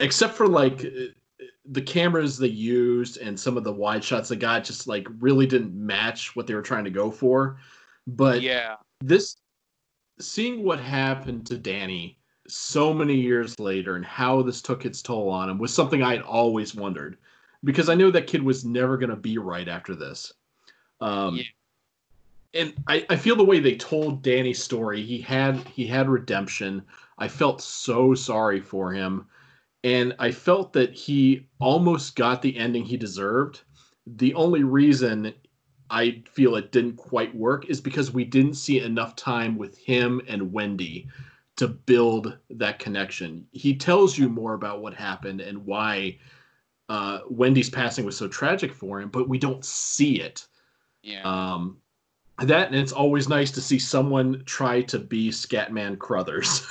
except 0.00 0.34
for 0.34 0.46
like 0.46 0.84
the 1.70 1.82
cameras 1.82 2.38
they 2.38 2.48
used 2.48 3.18
and 3.18 3.38
some 3.38 3.56
of 3.56 3.64
the 3.64 3.72
wide 3.72 4.02
shots 4.02 4.28
they 4.28 4.36
got 4.36 4.64
just 4.64 4.86
like 4.86 5.06
really 5.18 5.46
didn't 5.46 5.74
match 5.74 6.34
what 6.34 6.46
they 6.46 6.54
were 6.54 6.62
trying 6.62 6.84
to 6.84 6.90
go 6.90 7.10
for. 7.10 7.58
But 8.06 8.40
yeah, 8.40 8.76
this 9.00 9.36
seeing 10.18 10.64
what 10.64 10.80
happened 10.80 11.46
to 11.46 11.58
Danny 11.58 12.18
so 12.48 12.94
many 12.94 13.14
years 13.14 13.58
later 13.60 13.96
and 13.96 14.04
how 14.04 14.42
this 14.42 14.62
took 14.62 14.86
its 14.86 15.02
toll 15.02 15.28
on 15.28 15.50
him 15.50 15.58
was 15.58 15.72
something 15.72 16.02
I 16.02 16.12
had 16.16 16.22
always 16.22 16.74
wondered 16.74 17.18
because 17.62 17.90
I 17.90 17.94
knew 17.94 18.10
that 18.12 18.26
kid 18.26 18.42
was 18.42 18.64
never 18.64 18.96
going 18.96 19.10
to 19.10 19.16
be 19.16 19.36
right 19.36 19.68
after 19.68 19.94
this. 19.94 20.32
Um, 21.00 21.36
yeah. 21.36 21.42
And 22.54 22.74
I, 22.86 23.04
I 23.10 23.16
feel 23.16 23.36
the 23.36 23.44
way 23.44 23.60
they 23.60 23.76
told 23.76 24.22
Danny's 24.22 24.62
story, 24.62 25.02
he 25.02 25.20
had 25.20 25.56
he 25.68 25.86
had 25.86 26.08
redemption. 26.08 26.82
I 27.18 27.28
felt 27.28 27.60
so 27.60 28.14
sorry 28.14 28.60
for 28.60 28.90
him 28.90 29.26
and 29.84 30.14
I 30.18 30.32
felt 30.32 30.72
that 30.72 30.92
he 30.92 31.46
almost 31.60 32.16
got 32.16 32.42
the 32.42 32.56
ending 32.56 32.84
he 32.84 32.96
deserved. 32.96 33.62
The 34.06 34.34
only 34.34 34.64
reason 34.64 35.32
I 35.90 36.22
feel 36.30 36.56
it 36.56 36.72
didn't 36.72 36.96
quite 36.96 37.34
work 37.34 37.66
is 37.66 37.80
because 37.80 38.12
we 38.12 38.24
didn't 38.24 38.54
see 38.54 38.80
enough 38.80 39.16
time 39.16 39.56
with 39.56 39.78
him 39.78 40.20
and 40.28 40.52
Wendy 40.52 41.08
to 41.56 41.68
build 41.68 42.36
that 42.50 42.78
connection. 42.78 43.46
He 43.52 43.76
tells 43.76 44.18
you 44.18 44.28
more 44.28 44.54
about 44.54 44.80
what 44.80 44.94
happened 44.94 45.40
and 45.40 45.64
why 45.64 46.18
uh, 46.88 47.20
Wendy's 47.28 47.70
passing 47.70 48.04
was 48.04 48.16
so 48.16 48.28
tragic 48.28 48.72
for 48.72 49.00
him, 49.00 49.08
but 49.10 49.28
we 49.28 49.38
don't 49.38 49.64
see 49.64 50.20
it. 50.20 50.46
Yeah. 51.02 51.22
Um, 51.22 51.78
that 52.40 52.68
and 52.68 52.76
it's 52.76 52.92
always 52.92 53.28
nice 53.28 53.50
to 53.52 53.60
see 53.60 53.78
someone 53.78 54.42
try 54.44 54.82
to 54.82 54.98
be 54.98 55.30
Scatman 55.30 55.98
Crothers. 55.98 56.66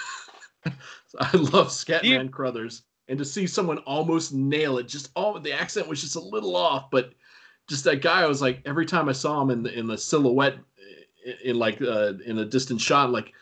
I 0.65 1.35
love 1.35 1.69
Scatman 1.69 2.31
Crothers 2.31 2.83
and 3.07 3.17
to 3.17 3.25
see 3.25 3.47
someone 3.47 3.77
almost 3.79 4.33
nail 4.33 4.77
it, 4.77 4.87
just 4.87 5.11
all 5.15 5.39
the 5.39 5.53
accent 5.53 5.87
was 5.87 6.01
just 6.01 6.15
a 6.15 6.21
little 6.21 6.55
off, 6.55 6.89
but 6.91 7.13
just 7.67 7.83
that 7.83 8.01
guy, 8.01 8.21
I 8.21 8.27
was 8.27 8.41
like, 8.41 8.61
every 8.65 8.85
time 8.85 9.09
I 9.09 9.13
saw 9.13 9.41
him 9.41 9.49
in 9.49 9.63
the 9.63 9.77
in 9.77 9.87
the 9.87 9.97
silhouette, 9.97 10.57
in, 11.25 11.35
in 11.43 11.59
like 11.59 11.81
uh, 11.81 12.13
in 12.25 12.39
a 12.39 12.45
distant 12.45 12.81
shot, 12.81 13.11
like, 13.11 13.33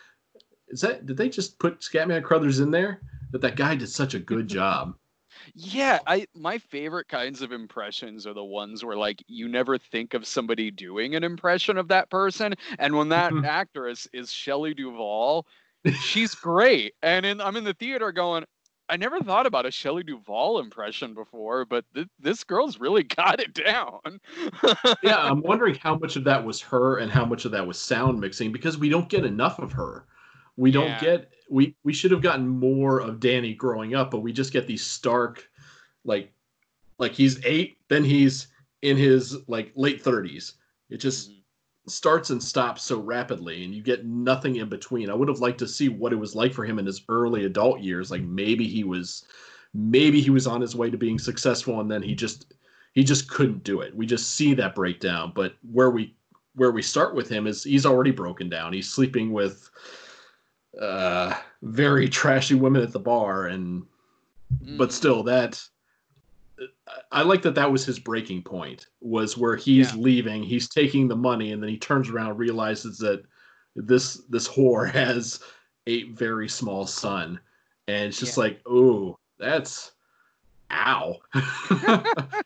is 0.68 0.82
that 0.82 1.05
did 1.05 1.18
they 1.18 1.30
just 1.30 1.59
put 1.59 1.80
Scatman 1.80 2.24
Crothers 2.24 2.59
in 2.59 2.72
there? 2.72 3.01
That 3.32 3.41
that 3.41 3.55
guy 3.55 3.76
did 3.76 3.89
such 3.89 4.13
a 4.13 4.20
good 4.20 4.47
job. 4.47 4.95
Yeah, 5.53 5.99
I 6.07 6.26
my 6.34 6.57
favorite 6.57 7.07
kinds 7.07 7.41
of 7.41 7.51
impressions 7.51 8.26
are 8.26 8.34
the 8.34 8.43
ones 8.43 8.84
where 8.84 8.95
like 8.95 9.22
you 9.28 9.47
never 9.47 9.78
think 9.78 10.13
of 10.13 10.26
somebody 10.26 10.72
doing 10.72 11.13
an 11.13 11.24
impression 11.24 11.78
of 11.78 11.89
that 11.89 12.09
person, 12.09 12.55
and 12.80 12.95
when 12.95 13.09
that 13.09 13.32
actress 13.45 14.07
is 14.11 14.32
Shelley 14.32 14.74
Duvall, 14.74 15.45
she's 16.01 16.34
great. 16.34 16.93
And 17.03 17.26
in, 17.26 17.41
I'm 17.41 17.57
in 17.57 17.63
the 17.63 17.74
theater 17.74 18.11
going, 18.11 18.45
I 18.88 18.97
never 18.97 19.19
thought 19.19 19.45
about 19.45 19.65
a 19.65 19.71
Shelley 19.71 20.03
Duvall 20.03 20.59
impression 20.59 21.13
before, 21.13 21.65
but 21.65 21.86
th- 21.93 22.07
this 22.19 22.43
girl's 22.43 22.79
really 22.79 23.03
got 23.03 23.39
it 23.39 23.53
down. 23.53 24.19
yeah, 25.01 25.17
I'm 25.17 25.41
wondering 25.43 25.75
how 25.75 25.97
much 25.97 26.15
of 26.15 26.23
that 26.25 26.43
was 26.43 26.61
her 26.61 26.97
and 26.97 27.11
how 27.11 27.25
much 27.25 27.45
of 27.45 27.51
that 27.51 27.65
was 27.65 27.79
sound 27.79 28.19
mixing 28.19 28.51
because 28.51 28.77
we 28.77 28.89
don't 28.89 29.09
get 29.09 29.25
enough 29.25 29.59
of 29.59 29.71
her. 29.71 30.05
We 30.57 30.71
don't 30.71 30.88
yeah. 30.88 31.01
get 31.01 31.33
we 31.49 31.75
we 31.83 31.93
should 31.93 32.11
have 32.11 32.21
gotten 32.21 32.47
more 32.47 32.99
of 32.99 33.19
Danny 33.19 33.53
growing 33.53 33.93
up, 33.95 34.11
but 34.11 34.19
we 34.19 34.31
just 34.31 34.53
get 34.53 34.67
these 34.67 34.86
stark 34.86 35.49
like 36.05 36.31
like 36.97 37.11
he's 37.11 37.43
8, 37.43 37.77
then 37.89 38.05
he's 38.05 38.47
in 38.81 38.95
his 38.95 39.38
like 39.47 39.73
late 39.75 40.03
30s. 40.03 40.53
It 40.89 40.97
just 40.97 41.29
mm-hmm 41.29 41.39
starts 41.88 42.29
and 42.31 42.41
stops 42.41 42.83
so 42.83 42.99
rapidly 42.99 43.63
and 43.63 43.73
you 43.73 43.81
get 43.81 44.05
nothing 44.05 44.55
in 44.57 44.69
between. 44.69 45.09
I 45.09 45.13
would 45.13 45.27
have 45.27 45.39
liked 45.39 45.59
to 45.59 45.67
see 45.67 45.89
what 45.89 46.13
it 46.13 46.17
was 46.17 46.36
like 46.36 46.53
for 46.53 46.65
him 46.65 46.79
in 46.79 46.86
his 46.86 47.03
early 47.09 47.45
adult 47.45 47.79
years. 47.79 48.09
Like 48.09 48.23
maybe 48.23 48.67
he 48.67 48.83
was 48.83 49.25
maybe 49.73 50.21
he 50.21 50.29
was 50.29 50.47
on 50.47 50.61
his 50.61 50.75
way 50.75 50.89
to 50.89 50.97
being 50.97 51.19
successful 51.19 51.79
and 51.81 51.91
then 51.91 52.01
he 52.01 52.15
just 52.15 52.53
he 52.93 53.03
just 53.03 53.29
couldn't 53.29 53.63
do 53.63 53.81
it. 53.81 53.95
We 53.95 54.05
just 54.05 54.31
see 54.31 54.53
that 54.55 54.75
breakdown, 54.75 55.33
but 55.36 55.55
where 55.71 55.91
we 55.91 56.15
where 56.55 56.71
we 56.71 56.81
start 56.81 57.13
with 57.13 57.29
him 57.29 57.45
is 57.45 57.63
he's 57.63 57.86
already 57.86 58.11
broken 58.11 58.49
down. 58.49 58.73
He's 58.73 58.89
sleeping 58.89 59.31
with 59.31 59.69
uh 60.81 61.36
very 61.61 62.09
trashy 62.09 62.55
women 62.55 62.81
at 62.81 62.91
the 62.91 62.99
bar 62.99 63.47
and 63.47 63.83
mm. 64.63 64.77
but 64.77 64.91
still 64.91 65.23
that 65.23 65.63
I 67.12 67.24
like 67.24 67.41
that 67.43 67.56
that 67.56 67.72
was 67.72 67.86
his 67.86 67.99
breaking 67.99 68.43
point 68.43 68.88
was 69.01 69.38
where 69.38 69.56
he's 69.56 69.93
yeah. 69.93 70.01
leaving, 70.01 70.43
he's 70.43 70.70
taking 70.70 71.08
the 71.08 71.16
money, 71.16 71.51
and 71.51 71.62
then 71.62 71.70
he 71.70 71.78
turns 71.78 72.10
around 72.10 72.38
realizes 72.38 72.97
that 72.99 73.24
this 73.76 74.16
this 74.30 74.47
whore 74.47 74.89
has 74.91 75.39
a 75.88 76.03
very 76.12 76.47
small 76.49 76.86
son, 76.88 77.39
and 77.88 78.08
it's 78.08 78.20
just 78.20 78.38
yeah. 78.38 78.43
like, 78.43 78.62
oh, 78.66 79.18
that's 79.38 79.91
ow. 80.72 81.18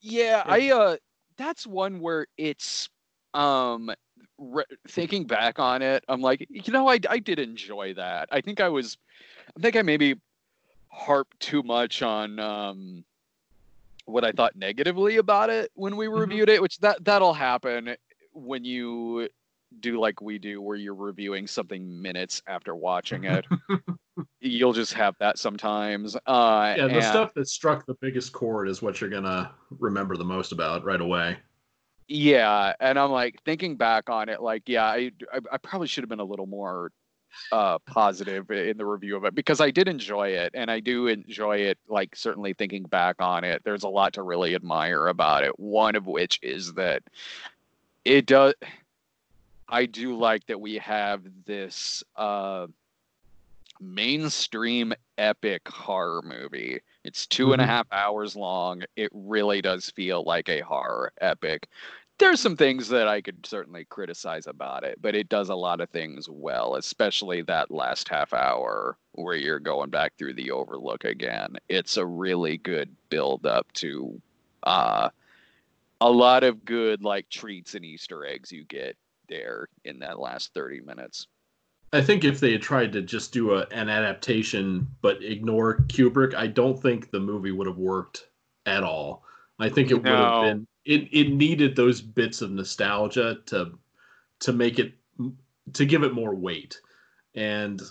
yeah, 0.00 0.42
I 0.46 0.70
uh, 0.70 0.96
that's 1.36 1.66
one 1.66 2.00
where 2.00 2.26
it's 2.36 2.88
um 3.34 3.90
re- 4.38 4.64
thinking 4.88 5.24
back 5.24 5.58
on 5.58 5.82
it, 5.82 6.04
I'm 6.08 6.20
like, 6.20 6.46
you 6.48 6.72
know, 6.72 6.88
I 6.88 6.98
I 7.08 7.18
did 7.18 7.38
enjoy 7.38 7.94
that. 7.94 8.28
I 8.32 8.40
think 8.40 8.60
I 8.60 8.68
was, 8.68 8.96
I 9.56 9.60
think 9.60 9.76
I 9.76 9.82
maybe 9.82 10.16
harp 10.90 11.28
too 11.38 11.62
much 11.62 12.02
on 12.02 12.38
um, 12.38 13.04
what 14.04 14.24
I 14.24 14.32
thought 14.32 14.56
negatively 14.56 15.16
about 15.16 15.50
it 15.50 15.70
when 15.74 15.96
we 15.96 16.06
mm-hmm. 16.06 16.20
reviewed 16.20 16.48
it, 16.48 16.60
which 16.60 16.78
that 16.78 17.04
that'll 17.04 17.34
happen 17.34 17.96
when 18.32 18.64
you 18.64 19.28
do 19.78 20.00
like 20.00 20.20
we 20.20 20.38
do 20.38 20.60
where 20.60 20.76
you're 20.76 20.94
reviewing 20.94 21.46
something 21.46 22.00
minutes 22.02 22.42
after 22.46 22.74
watching 22.74 23.24
it. 23.24 23.46
You'll 24.40 24.72
just 24.72 24.92
have 24.94 25.14
that 25.20 25.38
sometimes. 25.38 26.16
Uh, 26.26 26.74
yeah, 26.76 26.86
the 26.88 26.94
and, 26.94 27.04
stuff 27.04 27.34
that 27.34 27.48
struck 27.48 27.86
the 27.86 27.94
biggest 28.00 28.32
chord 28.32 28.68
is 28.68 28.82
what 28.82 29.00
you're 29.00 29.10
gonna 29.10 29.52
remember 29.78 30.16
the 30.16 30.24
most 30.24 30.52
about 30.52 30.84
right 30.84 31.00
away. 31.00 31.38
Yeah, 32.08 32.74
and 32.80 32.98
I'm 32.98 33.12
like 33.12 33.40
thinking 33.44 33.76
back 33.76 34.10
on 34.10 34.28
it, 34.28 34.42
like 34.42 34.64
yeah, 34.66 34.84
I 34.84 35.12
I, 35.32 35.38
I 35.52 35.58
probably 35.58 35.86
should 35.86 36.02
have 36.02 36.08
been 36.10 36.20
a 36.20 36.24
little 36.24 36.46
more 36.46 36.90
uh, 37.52 37.78
positive 37.80 38.50
in 38.50 38.76
the 38.76 38.86
review 38.86 39.16
of 39.16 39.24
it 39.24 39.34
because 39.34 39.60
I 39.60 39.70
did 39.70 39.88
enjoy 39.88 40.28
it, 40.28 40.52
and 40.54 40.70
I 40.70 40.80
do 40.80 41.06
enjoy 41.06 41.58
it. 41.58 41.78
Like 41.88 42.14
certainly 42.16 42.52
thinking 42.52 42.84
back 42.84 43.16
on 43.20 43.44
it, 43.44 43.62
there's 43.64 43.84
a 43.84 43.88
lot 43.88 44.12
to 44.14 44.22
really 44.22 44.54
admire 44.54 45.08
about 45.08 45.44
it. 45.44 45.58
One 45.58 45.96
of 45.96 46.06
which 46.06 46.38
is 46.42 46.72
that 46.74 47.02
it 48.04 48.26
does. 48.26 48.54
I 49.68 49.86
do 49.86 50.16
like 50.16 50.46
that 50.46 50.60
we 50.60 50.78
have 50.78 51.22
this 51.46 52.02
uh, 52.16 52.66
mainstream 53.80 54.92
epic 55.16 55.68
horror 55.68 56.22
movie. 56.22 56.80
It's 57.04 57.26
two 57.26 57.44
mm-hmm. 57.44 57.52
and 57.54 57.62
a 57.62 57.64
mm-hmm. 57.64 57.70
half 57.70 57.86
hours 57.92 58.36
long. 58.36 58.82
It 58.96 59.10
really 59.14 59.62
does 59.62 59.90
feel 59.90 60.24
like 60.24 60.48
a 60.48 60.60
horror 60.60 61.12
epic 61.20 61.68
there's 62.20 62.40
some 62.40 62.56
things 62.56 62.88
that 62.88 63.08
I 63.08 63.20
could 63.20 63.44
certainly 63.44 63.84
criticize 63.86 64.46
about 64.46 64.84
it, 64.84 65.00
but 65.00 65.14
it 65.14 65.28
does 65.28 65.48
a 65.48 65.54
lot 65.54 65.80
of 65.80 65.88
things 65.88 66.28
well, 66.30 66.76
especially 66.76 67.42
that 67.42 67.70
last 67.70 68.08
half 68.08 68.32
hour 68.32 68.98
where 69.12 69.34
you're 69.34 69.58
going 69.58 69.90
back 69.90 70.12
through 70.16 70.34
the 70.34 70.50
overlook 70.50 71.04
again. 71.04 71.56
It's 71.68 71.96
a 71.96 72.06
really 72.06 72.58
good 72.58 72.94
build 73.08 73.46
up 73.46 73.72
to 73.74 74.20
uh, 74.62 75.08
a 76.00 76.10
lot 76.10 76.44
of 76.44 76.64
good 76.64 77.02
like 77.02 77.28
treats 77.30 77.74
and 77.74 77.84
Easter 77.84 78.24
eggs 78.26 78.52
you 78.52 78.64
get 78.64 78.96
there 79.28 79.68
in 79.84 79.98
that 80.00 80.20
last 80.20 80.52
30 80.52 80.82
minutes. 80.82 81.26
I 81.92 82.02
think 82.02 82.22
if 82.22 82.38
they 82.38 82.52
had 82.52 82.62
tried 82.62 82.92
to 82.92 83.02
just 83.02 83.32
do 83.32 83.54
a, 83.54 83.66
an 83.72 83.88
adaptation 83.88 84.86
but 85.00 85.24
ignore 85.24 85.78
Kubrick, 85.88 86.34
I 86.34 86.46
don't 86.46 86.80
think 86.80 87.10
the 87.10 87.18
movie 87.18 87.50
would 87.50 87.66
have 87.66 87.78
worked 87.78 88.28
at 88.66 88.84
all. 88.84 89.24
I 89.60 89.68
think 89.68 89.90
it 89.90 90.02
no. 90.02 90.10
would 90.10 90.20
have 90.20 90.42
been 90.42 90.66
it 90.84 91.08
it 91.12 91.30
needed 91.30 91.76
those 91.76 92.00
bits 92.00 92.42
of 92.42 92.50
nostalgia 92.50 93.38
to 93.46 93.78
to 94.40 94.52
make 94.52 94.78
it 94.78 94.94
to 95.72 95.84
give 95.84 96.02
it 96.02 96.14
more 96.14 96.34
weight 96.34 96.80
and 97.34 97.82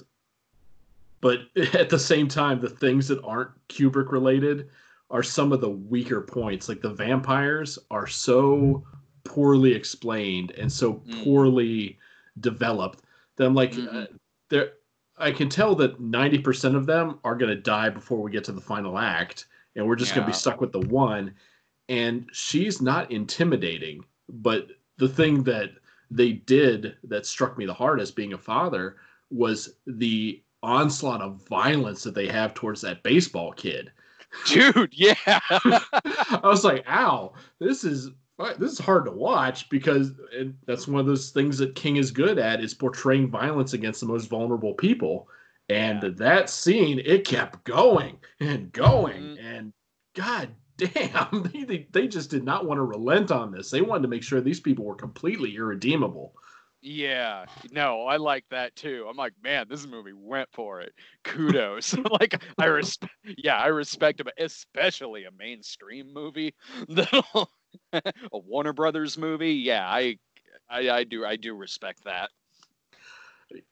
but 1.21 1.39
at 1.73 1.89
the 1.89 1.99
same 1.99 2.27
time 2.27 2.59
the 2.59 2.69
things 2.69 3.07
that 3.07 3.23
aren't 3.23 3.51
kubrick 3.67 4.11
related 4.11 4.69
are 5.11 5.23
some 5.23 5.51
of 5.51 5.61
the 5.61 5.69
weaker 5.69 6.21
points 6.21 6.69
like 6.69 6.81
the 6.81 6.93
vampires 6.93 7.79
are 7.89 8.07
so 8.07 8.83
poorly 9.23 9.73
explained 9.73 10.51
and 10.51 10.71
so 10.71 10.93
mm. 10.93 11.23
poorly 11.23 11.97
developed 12.39 13.03
that 13.35 13.45
i'm 13.45 13.55
like 13.55 13.73
mm-hmm. 13.73 13.97
uh, 13.97 14.05
there 14.49 14.71
i 15.17 15.31
can 15.31 15.49
tell 15.49 15.75
that 15.75 16.01
90% 16.01 16.75
of 16.75 16.85
them 16.85 17.19
are 17.23 17.35
going 17.35 17.49
to 17.49 17.61
die 17.61 17.89
before 17.89 18.19
we 18.19 18.31
get 18.31 18.43
to 18.43 18.51
the 18.51 18.61
final 18.61 18.97
act 18.97 19.45
and 19.75 19.85
we're 19.85 19.95
just 19.95 20.11
yeah. 20.11 20.15
going 20.15 20.25
to 20.25 20.31
be 20.31 20.35
stuck 20.37 20.61
with 20.61 20.71
the 20.71 20.79
one 20.87 21.33
and 21.89 22.29
she's 22.31 22.81
not 22.81 23.11
intimidating 23.11 24.03
but 24.29 24.67
the 24.97 25.09
thing 25.09 25.43
that 25.43 25.71
they 26.11 26.31
did 26.31 26.95
that 27.03 27.25
struck 27.25 27.57
me 27.57 27.65
the 27.65 27.73
hardest 27.73 28.15
being 28.15 28.33
a 28.33 28.37
father 28.37 28.95
was 29.29 29.75
the 29.85 30.41
onslaught 30.63 31.21
of 31.21 31.45
violence 31.47 32.03
that 32.03 32.15
they 32.15 32.27
have 32.27 32.53
towards 32.53 32.81
that 32.81 33.03
baseball 33.03 33.51
kid 33.51 33.91
dude 34.45 34.93
yeah 34.93 35.15
i 35.49 36.39
was 36.43 36.63
like 36.63 36.85
ow 36.87 37.33
this 37.59 37.83
is 37.83 38.11
this 38.57 38.71
is 38.71 38.79
hard 38.79 39.05
to 39.05 39.11
watch 39.11 39.69
because 39.69 40.13
that's 40.65 40.87
one 40.87 40.99
of 40.99 41.05
those 41.05 41.31
things 41.31 41.57
that 41.57 41.75
king 41.75 41.97
is 41.97 42.11
good 42.11 42.37
at 42.37 42.63
is 42.63 42.73
portraying 42.73 43.29
violence 43.29 43.73
against 43.73 43.99
the 43.99 44.05
most 44.05 44.29
vulnerable 44.29 44.73
people 44.73 45.27
and 45.69 46.01
yeah. 46.03 46.09
that 46.15 46.49
scene 46.49 47.01
it 47.05 47.25
kept 47.25 47.63
going 47.63 48.17
and 48.39 48.71
going 48.71 49.21
mm-hmm. 49.21 49.45
and 49.45 49.73
god 50.15 50.49
damn, 50.79 51.43
they, 51.53 51.63
they, 51.63 51.87
they 51.91 52.07
just 52.07 52.29
did 52.29 52.43
not 52.43 52.65
want 52.65 52.77
to 52.79 52.83
relent 52.83 53.31
on 53.31 53.51
this. 53.51 53.69
They 53.69 53.81
wanted 53.81 54.03
to 54.03 54.07
make 54.07 54.23
sure 54.23 54.41
these 54.41 54.59
people 54.59 54.85
were 54.85 54.95
completely 54.95 55.55
irredeemable. 55.55 56.33
Yeah, 56.81 57.45
no, 57.71 58.03
I 58.03 58.15
like 58.15 58.45
that 58.51 58.75
too. 58.77 59.05
I'm 59.09 59.17
like, 59.17 59.33
man, 59.43 59.65
this 59.69 59.85
movie 59.85 60.13
went 60.13 60.47
for 60.53 60.79
it. 60.79 60.93
Kudos. 61.25 61.93
like, 62.19 62.41
I 62.57 62.65
respect. 62.65 63.13
Yeah, 63.25 63.57
I 63.57 63.67
respect 63.67 64.21
him, 64.21 64.29
especially 64.37 65.25
a 65.25 65.31
mainstream 65.31 66.13
movie, 66.13 66.55
a 66.97 67.45
Warner 68.31 68.71
Brothers 68.71 69.17
movie. 69.17 69.55
Yeah, 69.55 69.85
I, 69.85 70.17
I, 70.69 70.89
I 70.89 71.03
do, 71.03 71.25
I 71.25 71.35
do 71.35 71.53
respect 71.53 72.05
that. 72.05 72.29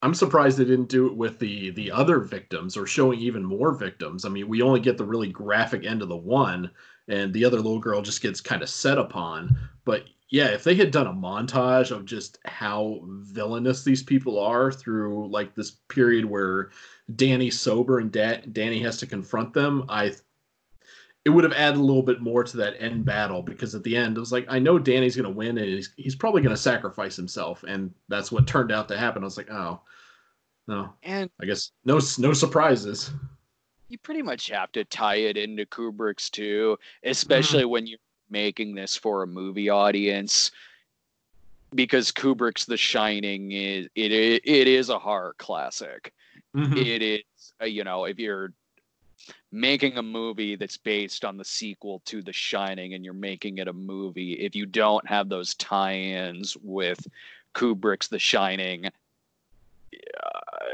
I'm 0.02 0.14
surprised 0.14 0.58
they 0.58 0.66
didn't 0.66 0.90
do 0.90 1.06
it 1.06 1.16
with 1.16 1.38
the 1.38 1.70
the 1.70 1.92
other 1.92 2.20
victims 2.20 2.76
or 2.76 2.88
showing 2.88 3.20
even 3.20 3.44
more 3.44 3.76
victims. 3.76 4.26
I 4.26 4.30
mean, 4.30 4.48
we 4.48 4.64
only 4.64 4.80
get 4.80 4.98
the 4.98 5.06
really 5.06 5.32
graphic 5.32 5.86
end 5.86 6.02
of 6.02 6.10
the 6.10 6.18
one, 6.18 6.72
and 7.08 7.34
the 7.34 7.46
other 7.46 7.58
little 7.58 7.80
girl 7.80 8.02
just 8.02 8.22
gets 8.22 8.42
kind 8.42 8.62
of 8.62 8.70
set 8.70 8.98
upon. 8.98 9.58
But 9.86 10.06
yeah, 10.30 10.48
if 10.48 10.64
they 10.64 10.76
had 10.76 10.92
done 10.92 11.08
a 11.08 11.14
montage 11.14 11.92
of 11.92 12.06
just 12.06 12.38
how 12.46 13.02
villainous 13.06 13.84
these 13.84 14.04
people 14.04 14.40
are 14.40 14.72
through 14.72 15.30
like 15.30 15.56
this 15.56 15.72
period 15.88 16.26
where 16.26 16.72
Danny's 17.16 17.60
sober 17.60 18.00
and 18.00 18.12
da- 18.12 18.42
Danny 18.52 18.82
has 18.82 18.98
to 18.98 19.08
confront 19.08 19.54
them, 19.54 19.86
I 19.88 20.14
it 21.24 21.30
would 21.30 21.44
have 21.44 21.54
added 21.54 21.78
a 21.78 21.84
little 21.84 22.04
bit 22.04 22.22
more 22.22 22.44
to 22.44 22.58
that 22.58 22.82
end 22.82 23.04
battle 23.04 23.42
because 23.42 23.76
at 23.76 23.84
the 23.84 23.98
end 23.98 24.18
it 24.18 24.20
was 24.20 24.32
like 24.32 24.46
I 24.50 24.60
know 24.60 24.80
Danny's 24.80 25.16
going 25.16 25.26
to 25.26 25.38
win 25.38 25.58
and 25.58 25.68
he's, 25.68 25.94
he's 25.98 26.16
probably 26.16 26.42
going 26.42 26.56
to 26.56 26.62
sacrifice 26.62 27.16
himself 27.16 27.64
and 27.68 27.94
that's 28.08 28.32
what 28.32 28.48
turned 28.48 28.72
out 28.72 28.88
to 28.90 28.98
happen. 28.98 29.24
I 29.24 29.26
was 29.26 29.38
like, 29.38 29.52
oh 29.52 29.82
no, 30.68 30.94
and 31.04 31.30
I 31.42 31.46
guess 31.46 31.72
no 31.86 32.00
no 32.18 32.34
surprises 32.34 33.12
you 33.90 33.98
pretty 33.98 34.22
much 34.22 34.50
have 34.50 34.72
to 34.74 34.84
tie 34.86 35.16
it 35.16 35.38
into 35.38 35.66
Kubrick's 35.66 36.30
too, 36.30 36.78
especially 37.04 37.64
mm. 37.64 37.70
when 37.70 37.88
you're 37.88 38.00
making 38.30 38.76
this 38.76 38.96
for 38.96 39.24
a 39.24 39.28
movie 39.28 39.70
audience. 39.70 40.52
Because 41.76 42.12
Kubrick's 42.12 42.66
The 42.66 42.78
Shining 42.78 43.52
is 43.52 43.88
it 43.96 44.12
it, 44.12 44.42
it 44.46 44.68
is 44.68 44.90
a 44.90 45.00
horror 45.00 45.36
classic. 45.38 46.14
Mm-hmm. 46.56 46.78
It 46.78 47.02
is 47.02 47.24
uh, 47.62 47.66
you 47.66 47.84
know 47.84 48.06
if 48.06 48.20
you're 48.20 48.54
making 49.52 49.98
a 49.98 50.04
movie 50.04 50.56
that's 50.56 50.78
based 50.78 51.26
on 51.26 51.38
the 51.38 51.46
sequel 51.46 52.02
to 52.06 52.22
The 52.22 52.34
Shining 52.34 52.94
and 52.94 53.04
you're 53.04 53.14
making 53.14 53.58
it 53.58 53.68
a 53.68 53.74
movie, 53.74 54.34
if 54.34 54.56
you 54.56 54.66
don't 54.66 55.06
have 55.08 55.30
those 55.30 55.56
tie-ins 55.56 56.56
with 56.62 57.06
Kubrick's 57.54 58.08
The 58.08 58.20
Shining, 58.20 58.90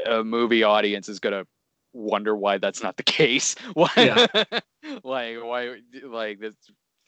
a 0.06 0.22
movie 0.22 0.62
audience 0.62 1.08
is 1.08 1.18
gonna 1.18 1.46
wonder 1.94 2.36
why 2.36 2.58
that's 2.58 2.82
not 2.82 2.96
the 2.96 3.02
case. 3.02 3.54
Why, 3.74 3.90
yeah. 3.96 4.26
like 5.04 5.36
why 5.42 5.76
like 6.04 6.40
this 6.40 6.54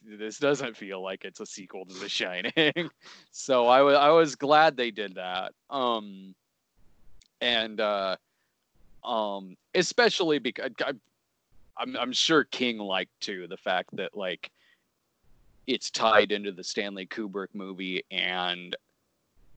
this 0.03 0.39
doesn't 0.39 0.77
feel 0.77 1.03
like 1.03 1.25
it's 1.25 1.41
a 1.41 1.47
sequel 1.47 1.85
to 1.85 1.95
The 1.95 2.09
Shining. 2.09 2.53
so 3.33 3.67
I 3.67 3.83
was 3.83 3.97
I 3.97 4.09
was 4.11 4.37
glad 4.37 4.77
they 4.77 4.91
did 4.91 5.17
that. 5.17 5.53
Um 5.69 6.35
and 7.41 7.81
uh 7.81 8.17
um 9.05 9.57
especially 9.75 10.39
because 10.39 10.71
I, 10.81 10.93
I'm 11.77 11.97
I'm 11.97 12.13
sure 12.13 12.45
King 12.45 12.79
liked 12.79 13.21
too 13.21 13.47
the 13.49 13.57
fact 13.57 13.95
that 13.97 14.17
like 14.17 14.51
it's 15.67 15.91
tied 15.91 16.31
into 16.31 16.53
the 16.53 16.65
Stanley 16.65 17.07
Kubrick 17.07 17.49
movie 17.53 18.05
and 18.13 18.77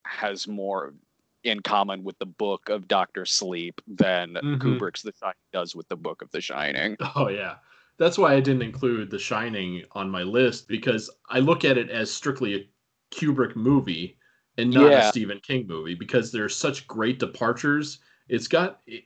has 0.03 0.47
more 0.47 0.93
in 1.43 1.61
common 1.61 2.03
with 2.03 2.17
the 2.19 2.25
book 2.25 2.69
of 2.69 2.87
Doctor 2.87 3.25
Sleep 3.25 3.81
than 3.87 4.33
mm-hmm. 4.33 4.55
Kubrick's 4.55 5.01
The 5.01 5.13
Shining 5.19 5.35
does 5.53 5.75
with 5.75 5.87
the 5.87 5.95
book 5.95 6.21
of 6.21 6.31
The 6.31 6.41
Shining. 6.41 6.97
Oh 7.15 7.29
yeah. 7.29 7.55
That's 7.97 8.17
why 8.17 8.33
I 8.33 8.39
didn't 8.39 8.61
include 8.61 9.09
The 9.09 9.19
Shining 9.19 9.83
on 9.91 10.09
my 10.09 10.23
list 10.23 10.67
because 10.67 11.09
I 11.29 11.39
look 11.39 11.65
at 11.65 11.77
it 11.77 11.89
as 11.89 12.11
strictly 12.11 12.55
a 12.55 12.69
Kubrick 13.13 13.55
movie 13.55 14.17
and 14.57 14.71
not 14.71 14.91
yeah. 14.91 15.07
a 15.07 15.09
Stephen 15.09 15.39
King 15.39 15.67
movie 15.67 15.95
because 15.95 16.31
there's 16.31 16.55
such 16.55 16.87
great 16.87 17.19
departures. 17.19 17.99
It's 18.27 18.47
got 18.47 18.81
it, 18.87 19.03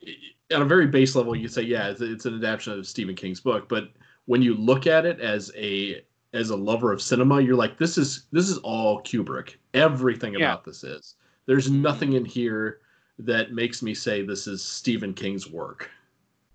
it, 0.00 0.34
on 0.54 0.62
a 0.62 0.66
very 0.66 0.86
base 0.86 1.14
level, 1.14 1.34
you 1.34 1.48
say, 1.48 1.62
yeah, 1.62 1.88
it's, 1.88 2.00
it's 2.00 2.26
an 2.26 2.34
adaptation 2.34 2.78
of 2.78 2.86
Stephen 2.86 3.14
King's 3.14 3.40
book, 3.40 3.68
but 3.68 3.90
when 4.26 4.42
you 4.42 4.54
look 4.54 4.86
at 4.86 5.06
it 5.06 5.20
as 5.20 5.50
a 5.56 6.02
as 6.34 6.50
a 6.50 6.56
lover 6.56 6.92
of 6.92 7.00
cinema, 7.00 7.40
you're 7.40 7.56
like, 7.56 7.78
this 7.78 7.96
is 7.96 8.26
this 8.32 8.50
is 8.50 8.58
all 8.58 9.00
Kubrick. 9.02 9.54
Everything 9.72 10.34
yeah. 10.34 10.40
about 10.40 10.64
this 10.64 10.84
is. 10.84 11.14
There's 11.46 11.70
nothing 11.70 12.14
in 12.14 12.24
here 12.24 12.80
that 13.20 13.52
makes 13.52 13.82
me 13.82 13.94
say 13.94 14.22
this 14.22 14.46
is 14.46 14.62
Stephen 14.62 15.14
King's 15.14 15.48
work. 15.48 15.90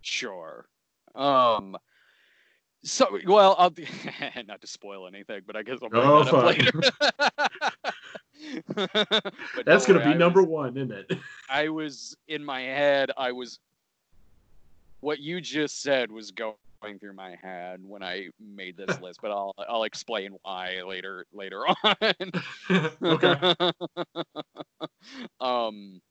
Sure. 0.02 0.68
Um. 1.16 1.78
So 2.84 3.20
well, 3.26 3.56
I'll 3.58 3.74
not 4.48 4.62
to 4.62 4.68
spoil 4.68 5.08
anything, 5.08 5.42
but 5.46 5.56
I 5.56 5.64
guess 5.64 5.80
I'll 5.82 5.90
bring 5.90 6.04
oh, 6.04 6.24
that 6.24 6.34
up 6.34 6.46
later. 6.46 6.72
That's 9.66 9.86
gonna 9.86 10.00
be 10.00 10.06
I 10.06 10.14
number 10.14 10.42
was, 10.42 10.50
one, 10.50 10.78
isn't 10.78 10.92
it? 10.92 11.18
I 11.50 11.70
was 11.70 12.16
in 12.28 12.44
my 12.44 12.62
head. 12.62 13.12
I 13.18 13.32
was. 13.32 13.60
What 15.02 15.20
you 15.20 15.40
just 15.40 15.82
said 15.82 16.12
was 16.12 16.32
going 16.32 16.56
going 16.82 17.00
through 17.00 17.14
my 17.14 17.36
head 17.42 17.82
when 17.84 18.04
I 18.04 18.30
made 18.40 18.78
this 18.78 19.00
list, 19.02 19.20
but 19.22 19.32
I'll 19.32 19.54
I'll 19.68 19.84
explain 19.84 20.38
why 20.44 20.82
later 20.86 21.26
later 21.34 21.64
on. 21.84 22.94
okay. 23.04 23.56
um, 25.40 26.02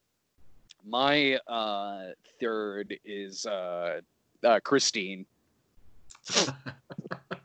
my 0.87 1.35
uh, 1.47 2.09
third 2.41 2.99
is 3.05 3.47
uh, 3.47 4.01
uh, 4.45 4.61
Christine. 4.61 5.27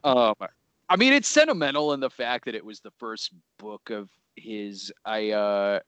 um, 0.03 0.35
I 0.89 0.95
mean, 0.97 1.13
it's 1.13 1.27
sentimental 1.27 1.93
in 1.93 1.99
the 1.99 2.09
fact 2.09 2.45
that 2.45 2.55
it 2.55 2.63
was 2.63 2.79
the 2.79 2.91
first 2.91 3.31
book 3.57 3.89
of 3.89 4.09
his 4.35 4.91
I 5.05 5.31
uh, 5.31 5.79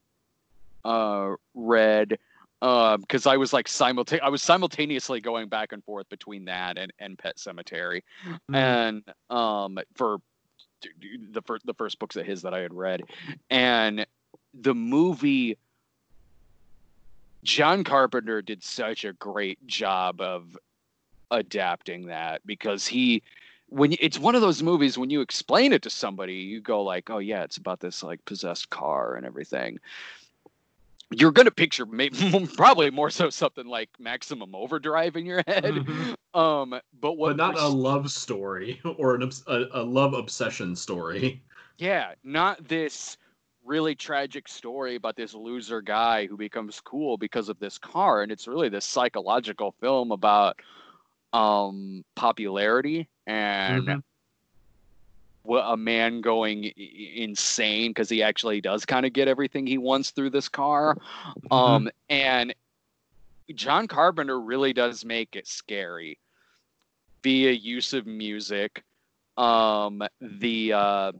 uh, 0.83 1.35
read 1.53 2.17
because 2.61 3.25
um, 3.25 3.31
I 3.31 3.37
was 3.37 3.53
like 3.53 3.67
simulta- 3.67 4.21
I 4.21 4.29
was 4.29 4.41
simultaneously 4.41 5.21
going 5.21 5.49
back 5.49 5.71
and 5.71 5.83
forth 5.83 6.07
between 6.09 6.45
that 6.45 6.77
and, 6.77 6.91
and 6.99 7.17
Pet 7.17 7.37
Sematary, 7.37 8.01
mm-hmm. 8.25 8.55
and 8.55 9.03
um, 9.29 9.77
for 9.95 10.17
the 11.31 11.41
first 11.41 11.65
the 11.65 11.73
first 11.73 11.99
books 11.99 12.15
of 12.15 12.25
his 12.25 12.41
that 12.43 12.53
I 12.53 12.59
had 12.59 12.73
read, 12.73 13.03
and 13.49 14.05
the 14.53 14.75
movie. 14.75 15.57
John 17.43 17.83
Carpenter 17.83 18.41
did 18.41 18.63
such 18.63 19.05
a 19.05 19.13
great 19.13 19.67
job 19.67 20.19
of 20.19 20.57
adapting 21.29 22.07
that 22.07 22.41
because 22.43 22.87
he 22.87 23.21
when 23.69 23.95
it's 23.99 24.19
one 24.19 24.35
of 24.35 24.41
those 24.41 24.61
movies 24.61 24.97
when 24.97 25.09
you 25.09 25.21
explain 25.21 25.73
it 25.73 25.81
to 25.81 25.89
somebody 25.89 26.35
you 26.35 26.61
go 26.61 26.83
like 26.83 27.09
oh 27.09 27.17
yeah 27.17 27.43
it's 27.43 27.57
about 27.57 27.79
this 27.79 28.03
like 28.03 28.23
possessed 28.25 28.69
car 28.69 29.15
and 29.15 29.25
everything 29.25 29.79
you're 31.19 31.31
going 31.31 31.45
to 31.45 31.51
picture 31.51 31.85
maybe, 31.85 32.47
probably 32.55 32.91
more 32.91 33.09
so 33.09 33.29
something 33.29 33.65
like 33.67 33.89
maximum 33.99 34.55
overdrive 34.55 35.15
in 35.15 35.25
your 35.25 35.43
head. 35.47 35.63
Mm-hmm. 35.63 36.39
um 36.39 36.79
but 36.99 37.13
what 37.13 37.29
but 37.29 37.37
not 37.37 37.59
a 37.59 37.67
love 37.67 38.11
story 38.11 38.81
or 38.97 39.15
an 39.15 39.29
a, 39.47 39.63
a 39.73 39.83
love 39.83 40.13
obsession 40.13 40.75
story. 40.75 41.41
Yeah 41.77 42.13
not 42.23 42.67
this 42.67 43.17
really 43.63 43.95
tragic 43.95 44.47
story 44.47 44.95
about 44.95 45.15
this 45.15 45.33
loser 45.33 45.81
guy 45.81 46.27
who 46.27 46.37
becomes 46.37 46.79
cool 46.81 47.17
because 47.17 47.49
of 47.49 47.59
this 47.59 47.77
car 47.77 48.21
and 48.21 48.31
it's 48.31 48.47
really 48.47 48.69
this 48.69 48.85
psychological 48.85 49.73
film 49.79 50.11
about 50.11 50.59
um 51.33 52.03
popularity 52.15 53.09
and 53.25 53.87
mm-hmm 53.87 53.99
a 55.49 55.77
man 55.77 56.21
going 56.21 56.65
insane 56.65 57.91
because 57.91 58.09
he 58.09 58.23
actually 58.23 58.61
does 58.61 58.85
kind 58.85 59.05
of 59.05 59.13
get 59.13 59.27
everything 59.27 59.65
he 59.67 59.77
wants 59.77 60.11
through 60.11 60.29
this 60.31 60.49
car. 60.49 60.95
Mm-hmm. 60.95 61.53
Um, 61.53 61.89
and 62.09 62.53
John 63.53 63.87
Carpenter 63.87 64.39
really 64.39 64.73
does 64.73 65.05
make 65.05 65.35
it 65.35 65.47
scary 65.47 66.17
via 67.23 67.51
use 67.51 67.93
of 67.93 68.05
music, 68.05 68.83
um, 69.37 70.03
the 70.21 70.73
uh, 70.73 71.11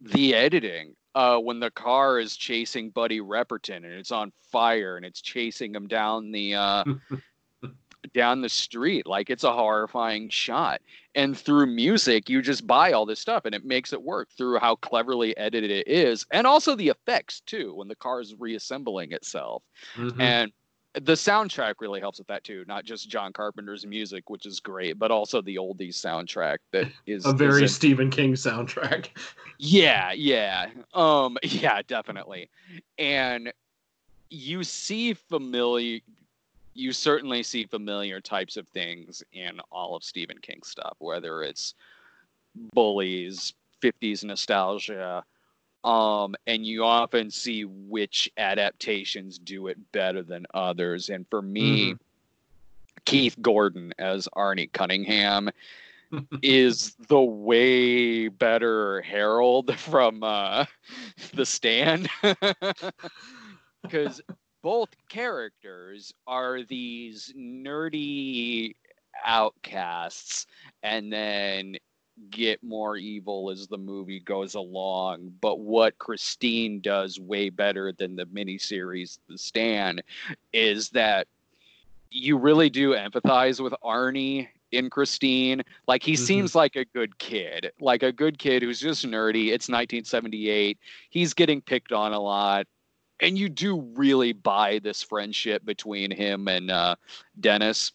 the 0.00 0.34
editing. 0.34 0.94
Uh, 1.14 1.36
when 1.36 1.60
the 1.60 1.70
car 1.70 2.18
is 2.18 2.36
chasing 2.36 2.88
Buddy 2.88 3.20
Repperton 3.20 3.76
and 3.76 3.84
it's 3.84 4.10
on 4.10 4.32
fire 4.50 4.96
and 4.96 5.04
it's 5.04 5.20
chasing 5.20 5.74
him 5.74 5.86
down 5.86 6.32
the 6.32 6.54
uh, 6.54 6.84
down 8.14 8.40
the 8.40 8.48
street 8.48 9.06
like 9.06 9.30
it's 9.30 9.44
a 9.44 9.52
horrifying 9.52 10.28
shot. 10.28 10.80
And 11.14 11.36
through 11.36 11.66
music 11.66 12.28
you 12.28 12.42
just 12.42 12.66
buy 12.66 12.92
all 12.92 13.06
this 13.06 13.20
stuff 13.20 13.44
and 13.44 13.54
it 13.54 13.64
makes 13.64 13.92
it 13.92 14.02
work 14.02 14.28
through 14.36 14.58
how 14.58 14.76
cleverly 14.76 15.36
edited 15.36 15.70
it 15.70 15.88
is 15.88 16.26
and 16.30 16.46
also 16.46 16.74
the 16.74 16.88
effects 16.88 17.40
too 17.40 17.74
when 17.74 17.88
the 17.88 17.96
car 17.96 18.20
is 18.20 18.34
reassembling 18.38 19.12
itself. 19.12 19.62
Mm-hmm. 19.96 20.20
and 20.20 20.52
the 20.94 21.12
soundtrack 21.14 21.76
really 21.80 22.00
helps 22.00 22.18
with 22.18 22.26
that 22.26 22.44
too 22.44 22.64
not 22.68 22.84
just 22.84 23.08
john 23.08 23.32
carpenter's 23.32 23.86
music 23.86 24.28
which 24.28 24.44
is 24.44 24.60
great 24.60 24.98
but 24.98 25.10
also 25.10 25.40
the 25.40 25.56
oldies 25.56 25.94
soundtrack 25.94 26.58
that 26.70 26.86
is 27.06 27.24
a 27.24 27.32
very 27.32 27.64
is 27.64 27.74
stephen 27.74 28.10
king 28.10 28.34
soundtrack. 28.34 29.08
Yeah 29.58 30.12
yeah. 30.12 30.70
Um 30.92 31.38
yeah 31.42 31.82
definitely. 31.86 32.50
And 32.98 33.52
you 34.28 34.64
see 34.64 35.14
familiar 35.14 36.00
you 36.74 36.92
certainly 36.92 37.42
see 37.42 37.64
familiar 37.64 38.20
types 38.20 38.56
of 38.56 38.68
things 38.68 39.22
in 39.32 39.60
all 39.70 39.94
of 39.94 40.04
Stephen 40.04 40.38
King 40.38 40.60
stuff, 40.62 40.96
whether 40.98 41.42
it's 41.42 41.74
bullies, 42.72 43.52
50s 43.82 44.24
nostalgia, 44.24 45.24
um, 45.84 46.34
and 46.46 46.64
you 46.64 46.84
often 46.84 47.30
see 47.30 47.64
which 47.64 48.30
adaptations 48.36 49.38
do 49.38 49.66
it 49.66 49.78
better 49.92 50.22
than 50.22 50.46
others. 50.54 51.08
And 51.08 51.26
for 51.28 51.42
me, 51.42 51.90
mm-hmm. 51.90 52.02
Keith 53.04 53.36
Gordon 53.42 53.92
as 53.98 54.28
Arnie 54.36 54.72
Cunningham 54.72 55.50
is 56.42 56.94
the 57.08 57.20
way 57.20 58.28
better 58.28 59.02
Harold 59.02 59.74
from 59.78 60.22
uh, 60.22 60.66
The 61.34 61.46
Stand. 61.46 62.08
Because 63.82 64.20
both 64.62 64.90
characters 65.08 66.14
are 66.26 66.62
these 66.62 67.32
nerdy 67.36 68.74
outcasts 69.24 70.46
and 70.82 71.12
then 71.12 71.76
get 72.30 72.62
more 72.62 72.96
evil 72.96 73.50
as 73.50 73.66
the 73.66 73.78
movie 73.78 74.20
goes 74.20 74.54
along. 74.54 75.32
But 75.40 75.60
what 75.60 75.98
Christine 75.98 76.80
does 76.80 77.18
way 77.18 77.50
better 77.50 77.92
than 77.92 78.16
the 78.16 78.26
miniseries 78.26 79.18
The 79.28 79.38
Stand 79.38 80.02
is 80.52 80.90
that 80.90 81.26
you 82.10 82.36
really 82.36 82.70
do 82.70 82.94
empathize 82.94 83.60
with 83.60 83.74
Arnie 83.82 84.48
in 84.70 84.90
Christine. 84.90 85.62
Like 85.86 86.02
he 86.02 86.12
mm-hmm. 86.12 86.24
seems 86.24 86.54
like 86.54 86.76
a 86.76 86.84
good 86.84 87.18
kid, 87.18 87.72
like 87.80 88.02
a 88.02 88.12
good 88.12 88.38
kid 88.38 88.62
who's 88.62 88.80
just 88.80 89.06
nerdy. 89.06 89.46
It's 89.46 89.68
1978. 89.68 90.78
He's 91.10 91.34
getting 91.34 91.60
picked 91.60 91.92
on 91.92 92.12
a 92.12 92.20
lot 92.20 92.66
and 93.22 93.38
you 93.38 93.48
do 93.48 93.80
really 93.94 94.32
buy 94.32 94.80
this 94.82 95.02
friendship 95.02 95.64
between 95.64 96.10
him 96.10 96.48
and 96.48 96.70
uh, 96.70 96.96
Dennis, 97.40 97.92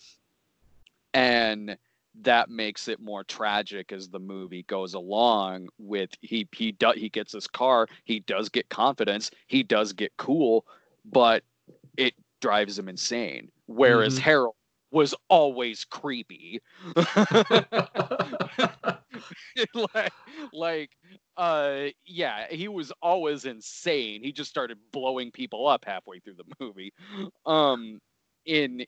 and 1.14 1.78
that 2.22 2.50
makes 2.50 2.88
it 2.88 3.00
more 3.00 3.24
tragic 3.24 3.92
as 3.92 4.10
the 4.10 4.20
movie 4.20 4.64
goes 4.64 4.96
along. 4.96 5.68
With 5.78 6.10
he 6.22 6.48
he 6.52 6.72
do, 6.72 6.94
he 6.96 7.10
gets 7.10 7.34
his 7.34 7.46
car, 7.46 7.88
he 8.06 8.22
does 8.22 8.50
get 8.50 8.70
confidence, 8.70 9.30
he 9.48 9.62
does 9.62 9.94
get 9.94 10.12
cool, 10.18 10.66
but 11.06 11.44
it 11.98 12.16
drives 12.42 12.80
him 12.80 12.90
insane. 12.90 13.52
Whereas 13.68 14.16
mm-hmm. 14.16 14.24
Harold 14.24 14.56
was 14.92 15.14
always 15.30 15.84
creepy. 15.84 16.62
like, 19.94 20.14
like 20.54 20.92
uh 21.38 21.86
yeah 22.06 22.48
he 22.50 22.68
was 22.68 22.92
always 23.02 23.46
insane 23.46 24.24
he 24.24 24.32
just 24.32 24.50
started 24.50 24.78
blowing 24.92 25.32
people 25.32 25.68
up 25.68 25.86
halfway 25.86 26.20
through 26.20 26.34
the 26.34 26.44
movie 26.60 26.92
um 27.46 28.02
in 28.46 28.86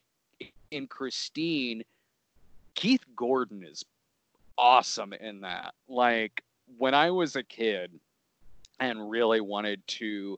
in 0.72 0.88
Christine, 0.88 1.84
Keith 2.76 3.04
Gordon 3.16 3.64
is 3.64 3.84
awesome 4.58 5.14
in 5.14 5.42
that. 5.42 5.74
Like 5.88 6.44
when 6.78 6.94
I 6.94 7.12
was 7.12 7.36
a 7.36 7.44
kid 7.44 7.92
and 8.80 9.10
really 9.10 9.42
wanted 9.42 9.86
to 9.88 10.38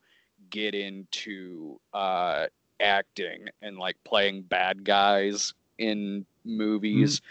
get 0.50 0.74
into 0.74 1.80
uh, 1.94 2.48
acting 2.80 3.48
and 3.62 3.78
like 3.78 3.98
playing 4.04 4.42
bad 4.44 4.84
guys 4.84 5.54
in 5.78 6.26
hmm. 6.44 6.58
movies 6.58 7.22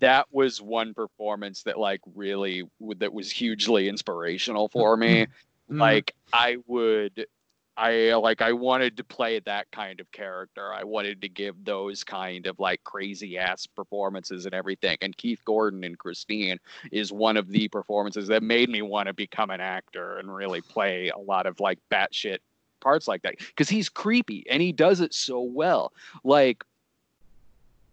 that 0.00 0.26
was 0.30 0.60
one 0.60 0.94
performance 0.94 1.62
that 1.62 1.78
like 1.78 2.00
really 2.14 2.64
that 2.98 3.12
was 3.12 3.30
hugely 3.30 3.88
inspirational 3.88 4.68
for 4.68 4.96
me 4.96 5.24
hmm. 5.68 5.74
Hmm. 5.74 5.80
like 5.80 6.14
i 6.32 6.56
would 6.66 7.26
I 7.76 8.14
like 8.14 8.40
I 8.40 8.52
wanted 8.52 8.96
to 8.98 9.04
play 9.04 9.40
that 9.40 9.70
kind 9.72 9.98
of 9.98 10.10
character. 10.12 10.72
I 10.72 10.84
wanted 10.84 11.20
to 11.22 11.28
give 11.28 11.56
those 11.64 12.04
kind 12.04 12.46
of 12.46 12.60
like 12.60 12.84
crazy 12.84 13.36
ass 13.36 13.66
performances 13.66 14.46
and 14.46 14.54
everything. 14.54 14.96
And 15.02 15.16
Keith 15.16 15.40
Gordon 15.44 15.82
and 15.82 15.98
Christine 15.98 16.58
is 16.92 17.12
one 17.12 17.36
of 17.36 17.48
the 17.48 17.68
performances 17.68 18.28
that 18.28 18.42
made 18.42 18.70
me 18.70 18.82
want 18.82 19.08
to 19.08 19.12
become 19.12 19.50
an 19.50 19.60
actor 19.60 20.18
and 20.18 20.32
really 20.32 20.60
play 20.60 21.08
a 21.08 21.18
lot 21.18 21.46
of 21.46 21.58
like 21.58 21.80
batshit 21.90 22.38
parts 22.80 23.08
like 23.08 23.22
that. 23.22 23.38
Because 23.38 23.68
he's 23.68 23.88
creepy 23.88 24.44
and 24.48 24.62
he 24.62 24.70
does 24.70 25.00
it 25.00 25.12
so 25.12 25.40
well. 25.40 25.92
Like 26.22 26.62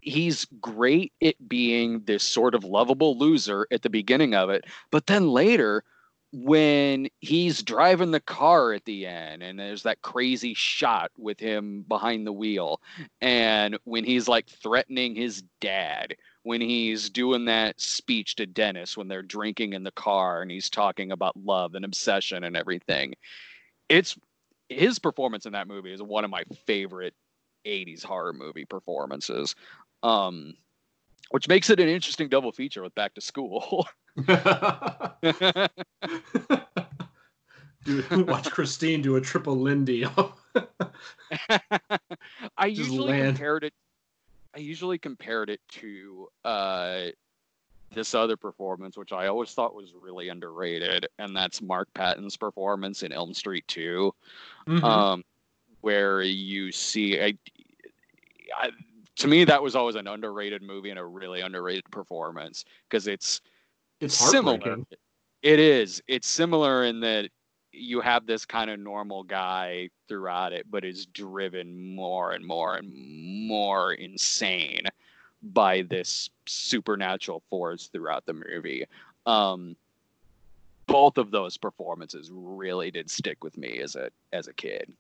he's 0.01 0.45
great 0.59 1.13
at 1.23 1.35
being 1.47 2.01
this 2.05 2.23
sort 2.23 2.55
of 2.55 2.63
lovable 2.63 3.17
loser 3.17 3.67
at 3.71 3.81
the 3.81 3.89
beginning 3.89 4.33
of 4.33 4.49
it, 4.49 4.65
but 4.91 5.07
then 5.07 5.29
later 5.29 5.83
when 6.33 7.09
he's 7.19 7.61
driving 7.61 8.11
the 8.11 8.19
car 8.21 8.71
at 8.71 8.85
the 8.85 9.05
end 9.05 9.43
and 9.43 9.59
there's 9.59 9.83
that 9.83 10.01
crazy 10.01 10.53
shot 10.53 11.11
with 11.17 11.39
him 11.39 11.83
behind 11.89 12.25
the 12.25 12.31
wheel 12.31 12.79
and 13.19 13.77
when 13.83 14.05
he's 14.05 14.29
like 14.29 14.47
threatening 14.47 15.13
his 15.13 15.43
dad 15.59 16.15
when 16.43 16.61
he's 16.61 17.09
doing 17.09 17.45
that 17.45 17.79
speech 17.81 18.35
to 18.35 18.45
Dennis 18.45 18.95
when 18.95 19.09
they're 19.09 19.21
drinking 19.21 19.73
in 19.73 19.83
the 19.83 19.91
car 19.91 20.41
and 20.41 20.49
he's 20.49 20.69
talking 20.69 21.11
about 21.11 21.35
love 21.35 21.75
and 21.75 21.83
obsession 21.83 22.45
and 22.45 22.55
everything 22.55 23.13
it's 23.89 24.17
his 24.69 24.99
performance 24.99 25.45
in 25.45 25.51
that 25.51 25.67
movie 25.67 25.91
is 25.91 26.01
one 26.01 26.23
of 26.23 26.31
my 26.31 26.43
favorite 26.65 27.13
80s 27.65 28.03
horror 28.03 28.33
movie 28.33 28.65
performances 28.65 29.53
um 30.03 30.53
which 31.31 31.47
makes 31.47 31.69
it 31.69 31.79
an 31.79 31.87
interesting 31.87 32.27
double 32.27 32.51
feature 32.51 32.83
with 32.83 32.93
back 32.95 33.13
to 33.13 33.21
school 33.21 33.87
do, 37.85 38.03
watch 38.27 38.51
Christine 38.51 39.01
do 39.01 39.15
a 39.15 39.21
triple 39.21 39.55
Lindy. 39.55 40.05
I 42.57 42.65
usually 42.67 43.11
land. 43.11 43.35
compared 43.35 43.63
it. 43.63 43.73
I 44.55 44.59
usually 44.59 44.97
compared 44.97 45.49
it 45.49 45.61
to 45.69 46.29
uh, 46.43 47.03
this 47.93 48.13
other 48.13 48.35
performance, 48.35 48.97
which 48.97 49.13
I 49.13 49.27
always 49.27 49.53
thought 49.53 49.73
was 49.73 49.93
really 49.99 50.27
underrated, 50.29 51.07
and 51.19 51.35
that's 51.35 51.61
Mark 51.61 51.87
Patton's 51.93 52.35
performance 52.35 53.03
in 53.03 53.13
Elm 53.13 53.33
Street 53.33 53.65
2, 53.67 54.13
mm-hmm. 54.67 54.83
um, 54.83 55.23
where 55.81 56.21
you 56.21 56.71
see. 56.71 57.21
I, 57.21 57.37
I, 58.57 58.71
to 59.18 59.28
me, 59.28 59.43
that 59.45 59.62
was 59.62 59.76
always 59.76 59.95
an 59.95 60.07
underrated 60.07 60.62
movie 60.62 60.89
and 60.89 60.99
a 60.99 61.05
really 61.05 61.41
underrated 61.41 61.89
performance 61.91 62.66
because 62.89 63.07
it's 63.07 63.41
it's 63.99 64.16
similar. 64.16 64.78
It 65.41 65.59
is. 65.59 66.01
It's 66.07 66.28
similar 66.28 66.86
in 66.86 66.99
that 67.01 67.30
you 67.72 68.01
have 68.01 68.26
this 68.26 68.45
kind 68.45 68.70
of 68.70 68.80
normal 68.80 69.24
guy 69.24 69.89
throughout 70.07 70.53
it, 70.53 70.66
but 70.70 70.84
is 70.84 71.05
driven 71.07 71.95
more 71.95 72.32
and 72.32 72.45
more 72.45 72.76
and 72.76 73.47
more 73.47 73.93
insane 73.93 74.84
by 75.41 75.82
this 75.84 76.30
supernatural 76.45 77.41
force 77.49 77.88
throughout 77.88 78.26
the 78.26 78.34
movie. 78.34 78.86
Um, 79.26 79.76
both 80.88 81.18
of 81.18 81.32
those 81.32 81.57
performances 81.57 82.30
really 82.34 82.91
did 82.91 83.09
stick 83.09 83.43
with 83.43 83.57
me 83.57 83.80
as 83.80 83.95
a 83.95 84.09
as 84.34 84.47
a 84.47 84.53
kid. 84.53 84.91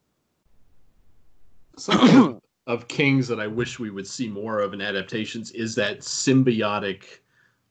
Something 1.77 2.41
of 2.71 2.87
Kings 2.87 3.27
that 3.27 3.39
I 3.39 3.47
wish 3.47 3.79
we 3.79 3.89
would 3.89 4.07
see 4.07 4.29
more 4.29 4.59
of 4.59 4.73
in 4.73 4.81
adaptations 4.81 5.51
is 5.51 5.75
that 5.75 5.99
symbiotic 5.99 7.03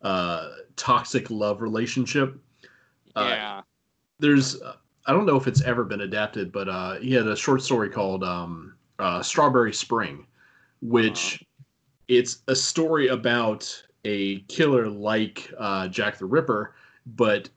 uh, 0.02 0.50
toxic 0.76 1.30
love 1.30 1.62
relationship. 1.62 2.38
Uh, 3.16 3.26
yeah. 3.28 3.58
Uh, 3.58 3.62
there's, 4.18 4.60
I 5.06 5.12
don't 5.12 5.24
know 5.24 5.36
if 5.36 5.46
it's 5.46 5.62
ever 5.62 5.84
been 5.84 6.02
adapted, 6.02 6.52
but 6.52 6.68
uh, 6.68 6.96
he 6.96 7.14
had 7.14 7.26
a 7.26 7.36
short 7.36 7.62
story 7.62 7.88
called 7.88 8.22
um, 8.22 8.74
uh, 8.98 9.22
Strawberry 9.22 9.72
Spring, 9.72 10.26
which 10.82 11.36
uh-huh. 11.36 11.62
it's 12.08 12.42
a 12.48 12.54
story 12.54 13.08
about 13.08 13.82
a 14.04 14.40
killer 14.42 14.86
like 14.88 15.50
uh, 15.58 15.88
Jack 15.88 16.18
the 16.18 16.26
Ripper, 16.26 16.74
but 17.06 17.48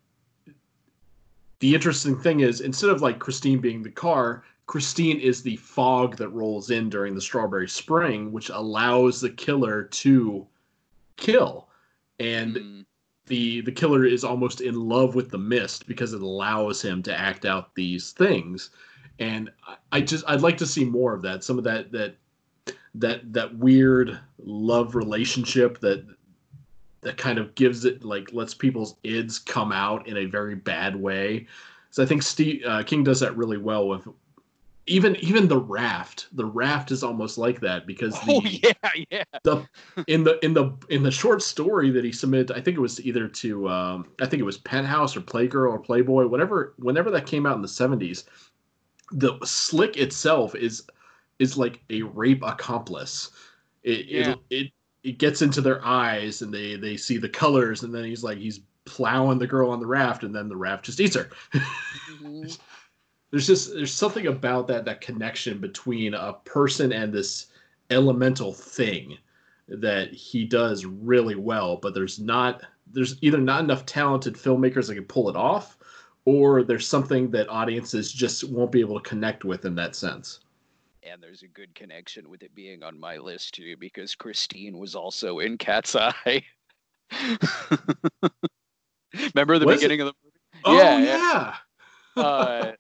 the 1.60 1.76
interesting 1.76 2.18
thing 2.18 2.40
is 2.40 2.62
instead 2.62 2.90
of 2.90 3.02
like 3.02 3.20
Christine 3.20 3.60
being 3.60 3.84
the 3.84 3.92
car, 3.92 4.44
Christine 4.74 5.20
is 5.20 5.44
the 5.44 5.58
fog 5.58 6.18
that 6.18 6.30
rolls 6.30 6.72
in 6.72 6.90
during 6.90 7.14
the 7.14 7.22
strawberry 7.22 7.70
spring, 7.70 8.32
which 8.32 8.50
allows 8.50 9.22
the 9.22 9.30
killer 9.30 9.84
to 9.84 10.48
kill. 11.16 11.70
And 12.20 12.56
mm. 12.56 12.86
the 13.28 13.62
the 13.62 13.72
killer 13.72 14.04
is 14.04 14.24
almost 14.24 14.62
in 14.62 14.74
love 14.74 15.14
with 15.14 15.30
the 15.30 15.38
mist 15.38 15.86
because 15.86 16.14
it 16.14 16.24
allows 16.24 16.82
him 16.82 17.04
to 17.04 17.16
act 17.16 17.46
out 17.46 17.76
these 17.76 18.14
things. 18.14 18.72
And 19.20 19.52
I, 19.92 20.02
just 20.02 20.28
i'd 20.28 20.42
like 20.42 20.58
to 20.58 20.66
see 20.66 20.86
more 20.86 21.14
of 21.14 21.22
that 21.22 21.44
some 21.44 21.60
of 21.60 21.64
that 21.66 21.92
that 21.92 22.16
that 22.96 23.32
that 23.32 23.56
weird 23.56 24.20
love 24.40 24.96
relationship 24.96 25.82
that 25.82 26.04
that 27.02 27.18
kind 27.18 27.38
of 27.38 27.54
gives 27.54 27.86
it 27.86 28.04
like 28.04 28.34
lets 28.34 28.56
people's 28.56 28.96
ids 29.06 29.38
come 29.38 29.72
out 29.72 30.08
in 30.08 30.18
a 30.18 30.26
very 30.26 30.56
bad 30.56 30.96
way. 30.96 31.46
So 31.92 32.02
i 32.02 32.08
think 32.08 32.24
steve 32.24 32.64
uh, 32.66 32.82
king 32.82 33.04
does 33.04 33.20
that 33.20 33.38
really 33.38 33.60
well 33.60 33.88
with 33.88 34.08
even 34.86 35.16
even 35.18 35.48
the 35.48 35.58
raft 35.58 36.28
the 36.34 36.46
raft 36.46 36.92
is 36.92 37.04
almost 37.04 37.38
like 37.38 37.60
that 37.62 37.88
because 37.88 38.14
the, 38.26 38.34
oh 38.34 38.42
yeah 38.44 39.04
yeah 39.10 39.24
the 39.44 39.66
in 40.08 40.24
the 40.24 40.44
in 40.44 40.54
the 40.54 40.72
in 40.90 41.04
the 41.04 41.12
short 41.12 41.42
story 41.42 41.90
that 41.90 42.04
he 42.04 42.12
submitted 42.12 42.52
i 42.52 42.62
think 42.62 42.78
it 42.78 42.82
was 42.82 43.04
either 43.06 43.28
to 43.28 43.68
um, 43.70 44.06
i 44.22 44.26
think 44.26 44.42
it 44.42 44.46
was 44.46 44.58
penthouse 44.60 45.16
or 45.16 45.22
playgirl 45.22 45.72
or 45.72 45.80
playboy 45.80 46.28
whatever 46.28 46.74
whenever 46.78 47.10
that 47.12 47.26
came 47.26 47.46
out 47.46 47.56
in 47.56 47.62
the 47.62 47.68
70s 47.68 48.26
the 49.12 49.38
slick 49.44 49.98
itself 49.98 50.56
is 50.56 50.84
is 51.40 51.58
like 51.58 51.82
a 51.90 52.02
rape 52.02 52.44
accomplice 52.44 53.32
it 53.84 54.06
yeah. 54.06 54.32
it, 54.32 54.40
it 54.50 54.72
it 55.04 55.18
gets 55.18 55.42
into 55.42 55.62
their 55.62 55.86
eyes 55.86 56.42
and 56.42 56.54
they 56.54 56.76
they 56.76 56.98
see 56.98 57.18
the 57.18 57.30
colors 57.30 57.84
and 57.84 57.94
then 57.94 58.04
he's 58.04 58.24
like 58.24 58.38
he's 58.38 58.62
plowing 58.86 59.40
the 59.40 59.48
girl 59.48 59.70
on 59.70 59.80
the 59.80 59.86
raft 59.86 60.24
and 60.24 60.36
then 60.36 60.50
the 60.50 60.56
raft 60.56 60.86
just 60.86 61.00
eats 61.00 61.16
her 61.16 61.30
mm-hmm. 61.54 62.46
There's 63.34 63.48
just 63.48 63.74
there's 63.74 63.92
something 63.92 64.28
about 64.28 64.68
that 64.68 64.86
that 64.86 65.02
connection 65.02 65.58
between 65.58 66.14
a 66.14 66.34
person 66.46 66.94
and 66.94 67.12
this 67.12 67.48
elemental 67.90 68.54
thing 68.54 69.18
that 69.68 70.14
he 70.14 70.46
does 70.46 70.86
really 70.86 71.34
well 71.34 71.78
but 71.78 71.96
there's 71.96 72.20
not 72.20 72.62
there's 72.92 73.18
either 73.24 73.40
not 73.40 73.64
enough 73.64 73.88
talented 73.88 74.36
filmmakers 74.36 74.86
that 74.88 74.94
can 74.94 75.06
pull 75.06 75.30
it 75.30 75.36
off 75.36 75.80
or 76.26 76.62
there's 76.62 76.88
something 76.88 77.32
that 77.32 77.50
audiences 77.50 78.12
just 78.14 78.44
won't 78.44 78.72
be 78.72 78.82
able 78.82 79.00
to 79.00 79.10
connect 79.10 79.44
with 79.44 79.66
in 79.66 79.74
that 79.74 79.96
sense 79.96 80.42
and 81.02 81.24
there's 81.24 81.42
a 81.42 81.48
good 81.48 81.74
connection 81.74 82.30
with 82.30 82.44
it 82.44 82.54
being 82.54 82.84
on 82.84 83.00
my 83.00 83.18
list 83.18 83.56
too 83.56 83.76
because 83.78 84.14
christine 84.14 84.78
was 84.78 84.94
also 84.94 85.40
in 85.40 85.58
cat's 85.58 85.96
eye 85.96 86.44
remember 89.34 89.58
the 89.58 89.66
was 89.66 89.78
beginning 89.78 90.02
it? 90.02 90.04
of 90.04 90.08
the 90.10 90.14
movie 90.24 90.38
oh 90.66 90.78
yeah, 90.78 91.00
yeah. 91.00 91.56
Uh, 92.16 92.74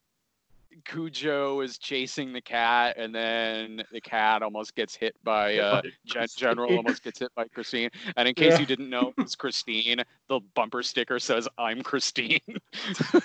Cujo 0.86 1.62
is 1.62 1.78
chasing 1.78 2.34
the 2.34 2.42
cat, 2.42 2.96
and 2.98 3.14
then 3.14 3.84
the 3.92 4.02
cat 4.02 4.42
almost 4.44 4.76
gets 4.76 4.96
hit 4.96 5.16
by 5.24 5.58
uh, 5.58 5.82
Gen- 6.06 6.28
General, 6.36 6.76
almost 6.78 7.04
gets 7.04 7.20
hit 7.20 7.32
by 7.36 7.48
Christine. 7.48 7.90
And 8.18 8.28
in 8.28 8.36
case 8.36 8.54
yeah. 8.54 8.60
you 8.60 8.66
didn't 8.66 8.90
know, 8.90 9.14
it's 9.18 9.36
Christine. 9.36 10.04
The 10.28 10.40
bumper 10.56 10.84
sticker 10.84 11.20
says 11.20 11.48
"I'm 11.58 11.82
Christine." 11.82 12.40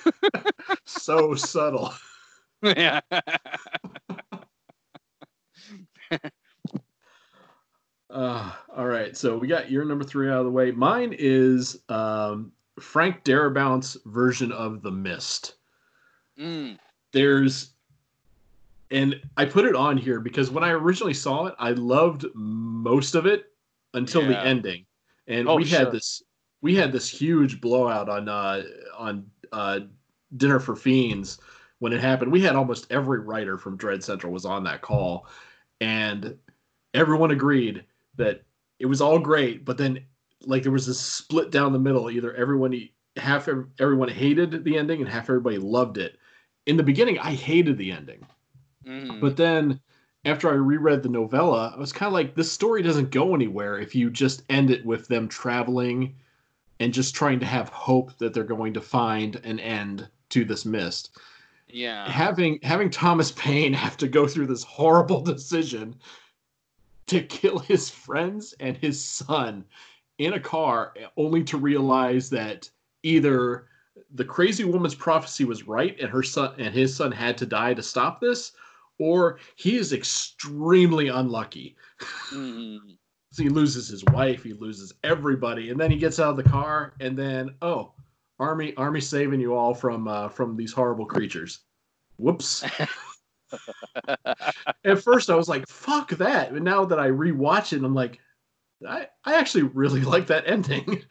so 0.84 1.34
subtle. 1.34 1.92
Yeah. 2.62 3.00
uh, 8.11 8.52
all 8.76 8.86
right, 8.86 9.16
so 9.16 9.38
we 9.38 9.46
got 9.48 9.70
your 9.70 9.84
number 9.84 10.04
three 10.04 10.28
out 10.28 10.38
of 10.38 10.44
the 10.44 10.50
way. 10.50 10.70
Mine 10.70 11.14
is 11.18 11.80
um, 11.88 12.52
Frank 12.80 13.24
Darabont's 13.24 13.96
version 14.06 14.52
of 14.52 14.82
The 14.82 14.90
Mist. 14.90 15.54
Mm 16.38 16.78
there's 17.12 17.70
and 18.90 19.20
I 19.36 19.44
put 19.44 19.66
it 19.66 19.74
on 19.74 19.96
here 19.96 20.20
because 20.20 20.50
when 20.50 20.64
I 20.64 20.70
originally 20.70 21.14
saw 21.14 21.46
it, 21.46 21.54
I 21.59 21.72
loved 21.72 22.24
most 22.34 23.14
of 23.14 23.26
it 23.26 23.52
until 23.94 24.22
yeah. 24.22 24.28
the 24.28 24.40
ending. 24.46 24.86
And 25.26 25.48
oh, 25.48 25.56
we 25.56 25.64
sure. 25.64 25.80
had 25.80 25.92
this 25.92 26.22
we 26.61 26.74
had 26.74 26.92
this 26.92 27.09
huge 27.09 27.61
blowout 27.61 28.09
on 28.09 28.28
uh 28.28 28.62
on 28.96 29.26
uh 29.52 29.80
Dinner 30.36 30.61
for 30.61 30.76
Fiends 30.76 31.38
when 31.78 31.92
it 31.92 32.00
happened. 32.00 32.32
We 32.32 32.42
had 32.42 32.56
almost 32.56 32.90
every 32.90 33.20
writer 33.20 33.56
from 33.56 33.76
Dread 33.76 34.02
Central 34.02 34.32
was 34.32 34.44
on 34.44 34.64
that 34.64 34.82
call. 34.82 35.26
And 35.80 36.36
everyone 36.94 37.30
agreed 37.30 37.84
that 38.16 38.42
it 38.78 38.86
was 38.86 39.00
all 39.00 39.18
great, 39.18 39.64
but 39.64 39.78
then 39.78 40.00
like 40.42 40.62
there 40.62 40.72
was 40.72 40.86
this 40.86 41.00
split 41.00 41.50
down 41.50 41.72
the 41.72 41.78
middle. 41.78 42.11
Either 42.11 42.34
everyone 42.34 42.88
half 43.16 43.48
everyone 43.78 44.09
hated 44.09 44.64
the 44.64 44.76
ending 44.76 45.00
and 45.00 45.09
half 45.09 45.24
everybody 45.24 45.59
loved 45.59 45.98
it. 45.98 46.18
In 46.68 46.76
the 46.76 46.82
beginning, 46.84 47.18
I 47.18 47.32
hated 47.32 47.78
the 47.78 47.90
ending, 47.90 48.24
mm. 48.86 49.20
but 49.20 49.36
then 49.36 49.80
after 50.24 50.48
I 50.50 50.54
reread 50.54 51.02
the 51.02 51.08
novella, 51.08 51.72
I 51.74 51.78
was 51.78 51.92
kind 51.92 52.08
of 52.08 52.12
like, 52.12 52.34
this 52.34 52.52
story 52.52 52.82
doesn't 52.82 53.10
go 53.10 53.34
anywhere 53.34 53.78
if 53.78 53.94
you 53.94 54.10
just 54.10 54.42
end 54.48 54.70
it 54.70 54.84
with 54.84 55.08
them 55.08 55.28
traveling 55.28 56.14
and 56.78 56.92
just 56.92 57.14
trying 57.14 57.40
to 57.40 57.46
have 57.46 57.68
hope 57.70 58.16
that 58.18 58.34
they're 58.34 58.44
going 58.44 58.74
to 58.74 58.80
find 58.80 59.36
an 59.44 59.58
end 59.58 60.08
to 60.28 60.44
this 60.44 60.64
mist. 60.64 61.16
Yeah. 61.68 62.10
Having 62.10 62.60
having 62.62 62.90
Thomas 62.90 63.30
Jane 63.30 63.72
have 63.72 63.96
to 63.98 64.08
go 64.08 64.26
through 64.26 64.46
this 64.46 64.62
horrible 64.62 65.20
decision 65.34 65.96
to 67.06 67.22
kill 67.22 67.58
his 67.58 67.88
friends 67.90 68.54
and 68.60 68.76
his 68.76 69.02
son 69.02 69.64
in 70.18 70.34
a 70.34 70.40
car 70.40 70.94
only 71.16 71.42
to 71.44 71.56
realize 71.56 72.30
that 72.30 72.68
either 73.02 73.66
the 74.14 74.24
crazy 74.24 74.64
woman's 74.64 74.94
prophecy 74.94 75.44
was 75.44 75.66
right 75.66 75.99
and 76.01 76.11
her 76.11 76.22
son 76.22 76.55
and 76.59 76.74
his 76.74 76.94
son 76.94 77.12
had 77.12 77.36
to 77.38 77.46
die 77.46 77.74
to 77.74 77.82
stop 77.82 78.20
this 78.20 78.53
or 78.99 79.38
he 79.57 79.76
is 79.76 79.92
extremely 79.92 81.09
unlucky. 81.09 81.76
Mm-hmm. 82.32 82.92
so 83.32 83.42
he 83.42 83.49
loses 83.49 83.88
his 83.88 84.05
wife, 84.07 84.42
he 84.42 84.53
loses 84.53 84.92
everybody, 85.05 85.70
and 85.70 85.80
then 85.80 85.90
he 85.90 85.96
gets 85.96 86.18
out 86.18 86.30
of 86.30 86.36
the 86.36 86.42
car, 86.42 86.94
and 87.01 87.16
then 87.16 87.55
oh, 87.62 87.92
army, 88.38 88.74
army 88.76 89.01
saving 89.01 89.40
you 89.40 89.55
all 89.55 89.74
from 89.74 90.09
uh, 90.09 90.28
from 90.28 90.57
these 90.57 90.72
horrible 90.72 91.07
creatures. 91.07 91.61
Whoops. 92.18 92.64
At 94.84 95.03
first, 95.03 95.30
I 95.30 95.34
was 95.34 95.49
like, 95.49 95.66
"Fuck 95.68 96.11
that!" 96.11 96.53
But 96.53 96.62
now 96.62 96.84
that 96.84 96.99
I 96.99 97.09
rewatch 97.09 97.72
it, 97.72 97.84
I'm 97.84 97.94
like, 97.94 98.18
I 98.86 99.07
I 99.24 99.34
actually 99.36 99.64
really 99.64 100.01
like 100.03 100.26
that 100.26 100.49
ending. 100.49 101.03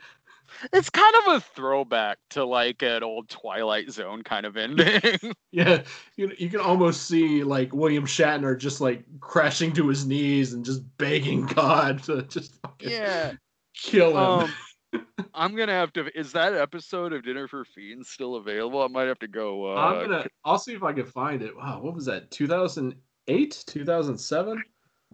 It's 0.73 0.89
kind 0.89 1.15
of 1.15 1.35
a 1.35 1.41
throwback 1.41 2.17
to 2.31 2.43
like 2.45 2.81
an 2.81 3.03
old 3.03 3.29
Twilight 3.29 3.91
Zone 3.91 4.23
kind 4.23 4.45
of 4.45 4.57
ending. 4.57 5.33
yeah, 5.51 5.83
you 6.15 6.31
you 6.37 6.49
can 6.49 6.59
almost 6.59 7.07
see 7.07 7.43
like 7.43 7.73
William 7.73 8.05
Shatner 8.05 8.57
just 8.57 8.81
like 8.81 9.03
crashing 9.19 9.73
to 9.73 9.87
his 9.87 10.05
knees 10.05 10.53
and 10.53 10.65
just 10.65 10.81
begging 10.97 11.45
God 11.45 12.03
to 12.03 12.23
just 12.23 12.59
yeah 12.79 13.33
kill 13.73 14.11
him. 14.11 14.17
Um, 14.17 14.53
I'm 15.33 15.55
gonna 15.55 15.73
have 15.73 15.93
to. 15.93 16.17
Is 16.17 16.31
that 16.33 16.53
episode 16.53 17.13
of 17.13 17.23
Dinner 17.23 17.47
for 17.47 17.65
Fiends 17.65 18.09
still 18.09 18.35
available? 18.35 18.81
I 18.81 18.87
might 18.87 19.07
have 19.07 19.19
to 19.19 19.27
go. 19.27 19.73
Uh, 19.73 19.75
I'm 19.75 20.05
gonna. 20.05 20.25
I'll 20.45 20.59
see 20.59 20.73
if 20.73 20.83
I 20.83 20.93
can 20.93 21.05
find 21.05 21.41
it. 21.41 21.55
Wow, 21.55 21.81
what 21.81 21.93
was 21.93 22.05
that? 22.05 22.31
2008, 22.31 23.63
2007. 23.67 24.63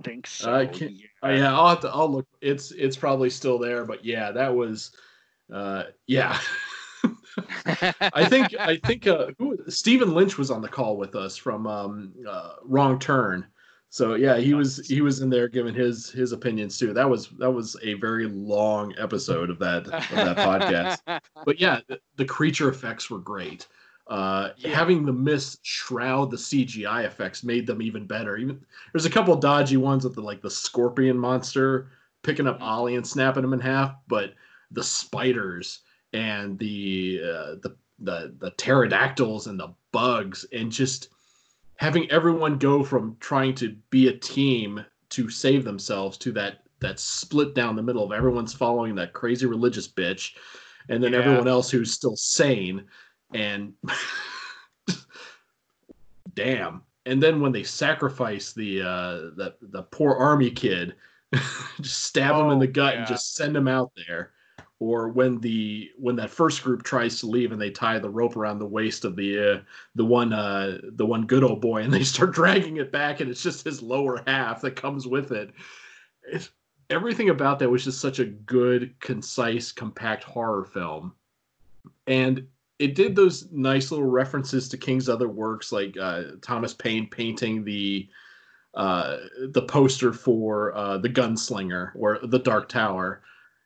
Think 0.04 0.28
so. 0.28 0.52
Uh, 0.52 0.60
yeah. 0.74 0.88
Uh, 1.24 1.30
yeah, 1.30 1.54
I'll 1.54 1.70
have 1.70 1.82
to. 1.82 1.90
I'll 1.90 2.12
look. 2.12 2.28
It's 2.42 2.72
it's 2.72 2.98
probably 2.98 3.30
still 3.30 3.60
there, 3.60 3.86
but 3.86 4.04
yeah, 4.04 4.32
that 4.32 4.54
was 4.54 4.92
uh, 5.52 5.84
yeah. 6.08 6.40
I 8.14 8.26
think 8.30 8.56
I 8.60 8.78
think 8.78 9.08
uh, 9.08 9.28
who, 9.38 9.58
Stephen 9.68 10.14
Lynch 10.14 10.38
was 10.38 10.52
on 10.52 10.62
the 10.62 10.68
call 10.68 10.98
with 10.98 11.16
us 11.16 11.36
from 11.36 11.68
um, 11.68 12.14
uh, 12.28 12.54
Wrong 12.64 13.00
Turn. 13.00 13.46
So 13.90 14.16
yeah, 14.16 14.38
he 14.38 14.54
was 14.54 14.88
he 14.88 15.02
was 15.02 15.22
in 15.22 15.30
there 15.30 15.48
giving 15.48 15.74
his 15.74 16.10
his 16.10 16.32
opinions 16.32 16.78
too. 16.78 16.94
That 16.94 17.10
was 17.10 17.30
that 17.38 17.52
was 17.52 17.78
a 17.84 17.94
very 17.96 18.28
long 18.28 18.94
episode 18.98 19.50
of 19.50 19.60
that 19.60 19.86
of 19.86 20.16
that 20.16 20.38
podcast. 20.38 21.22
But 21.46 21.60
yeah, 21.60 21.82
the, 21.88 22.00
the, 22.16 22.26
creature 22.26 22.70
effects 22.70 23.10
were 23.10 23.20
great. 23.20 23.68
Uh, 24.08 24.50
yeah. 24.58 24.74
Having 24.74 25.06
the 25.06 25.14
mist 25.14 25.60
shroud 25.64 26.32
the 26.32 26.38
CGI 26.38 27.06
effects 27.06 27.44
made 27.44 27.68
them 27.68 27.82
even 27.82 28.08
better. 28.08 28.38
Even 28.38 28.60
there's 28.94 29.06
a 29.06 29.10
couple 29.10 29.36
dodgy 29.36 29.78
ones 29.78 30.06
with 30.06 30.16
the 30.16 30.22
like 30.22 30.42
the 30.42 30.50
scorpion 30.50 31.18
monster 31.18 31.90
picking 32.24 32.48
up 32.48 32.56
mm-hmm. 32.56 32.64
Ollie 32.64 32.96
and 32.96 33.06
snapping 33.06 33.44
him 33.44 33.54
in 33.54 33.60
half, 33.60 33.94
but 34.08 34.34
the 34.74 34.84
spiders 34.84 35.80
and 36.12 36.60
the 36.60 37.22
uh, 37.24 37.56
the 37.62 37.76
the 38.00 38.36
the 38.40 38.52
pterodactyls 38.52 39.48
and 39.48 39.60
the 39.60 39.74
bugs 39.92 40.46
and 40.52 40.72
just 40.72 41.10
having 41.78 42.10
everyone 42.12 42.58
go 42.58 42.84
from 42.84 43.18
trying 43.20 43.54
to 43.56 43.76
be 43.90 44.08
a 44.08 44.18
team 44.18 44.84
to 45.10 45.30
save 45.30 45.64
themselves 45.64 46.18
to 46.18 46.32
that 46.32 46.60
that 46.80 47.00
split 47.00 47.56
down 47.56 47.76
the 47.76 47.82
middle 47.82 48.04
of 48.04 48.12
everyone's 48.12 48.54
following 48.54 48.94
that 48.96 49.14
crazy 49.14 49.46
religious 49.46 49.88
bitch 49.88 50.34
and 50.90 51.04
then 51.04 51.14
yeah. 51.14 51.20
everyone 51.20 51.48
else 51.48 51.70
who's 51.70 51.92
still 51.92 52.16
sane 52.16 52.84
and 53.34 53.74
damn 56.34 56.82
and 57.06 57.22
then 57.22 57.40
when 57.40 57.52
they 57.52 57.64
sacrifice 57.64 58.54
the 58.54 58.82
uh 58.82 59.14
the 59.36 59.56
the 59.62 59.84
poor 59.84 60.14
army 60.16 60.52
kid 60.52 60.96
just 61.82 62.04
stab 62.04 62.36
oh, 62.36 62.46
him 62.46 62.52
in 62.52 62.60
the 62.60 62.68
gut 62.68 62.94
yeah. 62.94 63.00
and 63.00 63.08
just 63.08 63.36
send 63.36 63.56
him 63.56 63.68
out 63.68 63.92
there 63.96 64.33
or 64.84 65.08
when 65.08 65.40
the 65.40 65.90
when 65.98 66.18
that 66.18 66.30
first 66.30 66.62
group 66.62 66.84
tries 66.84 67.18
to 67.18 67.26
leave 67.26 67.54
and 67.54 67.62
they 67.62 67.70
tie 67.72 67.98
the 67.98 68.10
rope 68.10 68.36
around 68.36 68.60
the 68.60 68.66
waist 68.66 69.06
of 69.06 69.16
the 69.16 69.40
uh, 69.40 69.60
the 69.96 70.04
one 70.04 70.34
uh, 70.34 70.78
the 70.96 71.06
one 71.06 71.26
good 71.26 71.42
old 71.42 71.62
boy 71.62 71.82
and 71.82 71.94
they 71.94 72.04
start 72.14 72.34
dragging 72.34 72.78
it 72.78 72.92
back 72.92 73.22
and 73.22 73.32
it's 73.32 73.42
just 73.42 73.64
his 73.64 73.82
lower 73.82 74.22
half 74.28 74.60
that 74.60 74.76
comes 74.76 75.08
with 75.08 75.32
it. 75.32 75.52
It's, 76.24 76.50
everything 76.90 77.30
about 77.30 77.60
that 77.60 77.70
was 77.70 77.86
just 77.86 78.02
such 78.02 78.20
a 78.20 78.26
good, 78.26 78.94
concise, 79.00 79.72
compact 79.72 80.26
horror 80.26 80.66
film, 80.66 81.14
and 82.06 82.46
it 82.78 82.94
did 82.94 83.16
those 83.16 83.50
nice 83.54 83.90
little 83.90 84.10
references 84.10 84.68
to 84.68 84.78
King's 84.78 85.08
other 85.08 85.30
works, 85.30 85.72
like 85.72 85.96
uh, 85.98 86.24
Thomas 86.42 86.74
Jane 86.74 87.08
painting 87.08 87.64
the 87.64 88.10
uh, 88.74 89.18
the 89.52 89.62
poster 89.62 90.12
for 90.12 90.76
uh, 90.76 90.98
the 90.98 91.10
Gunslinger 91.10 91.92
or 91.96 92.20
the 92.24 92.40
Dark 92.40 92.68
Tower 92.68 93.22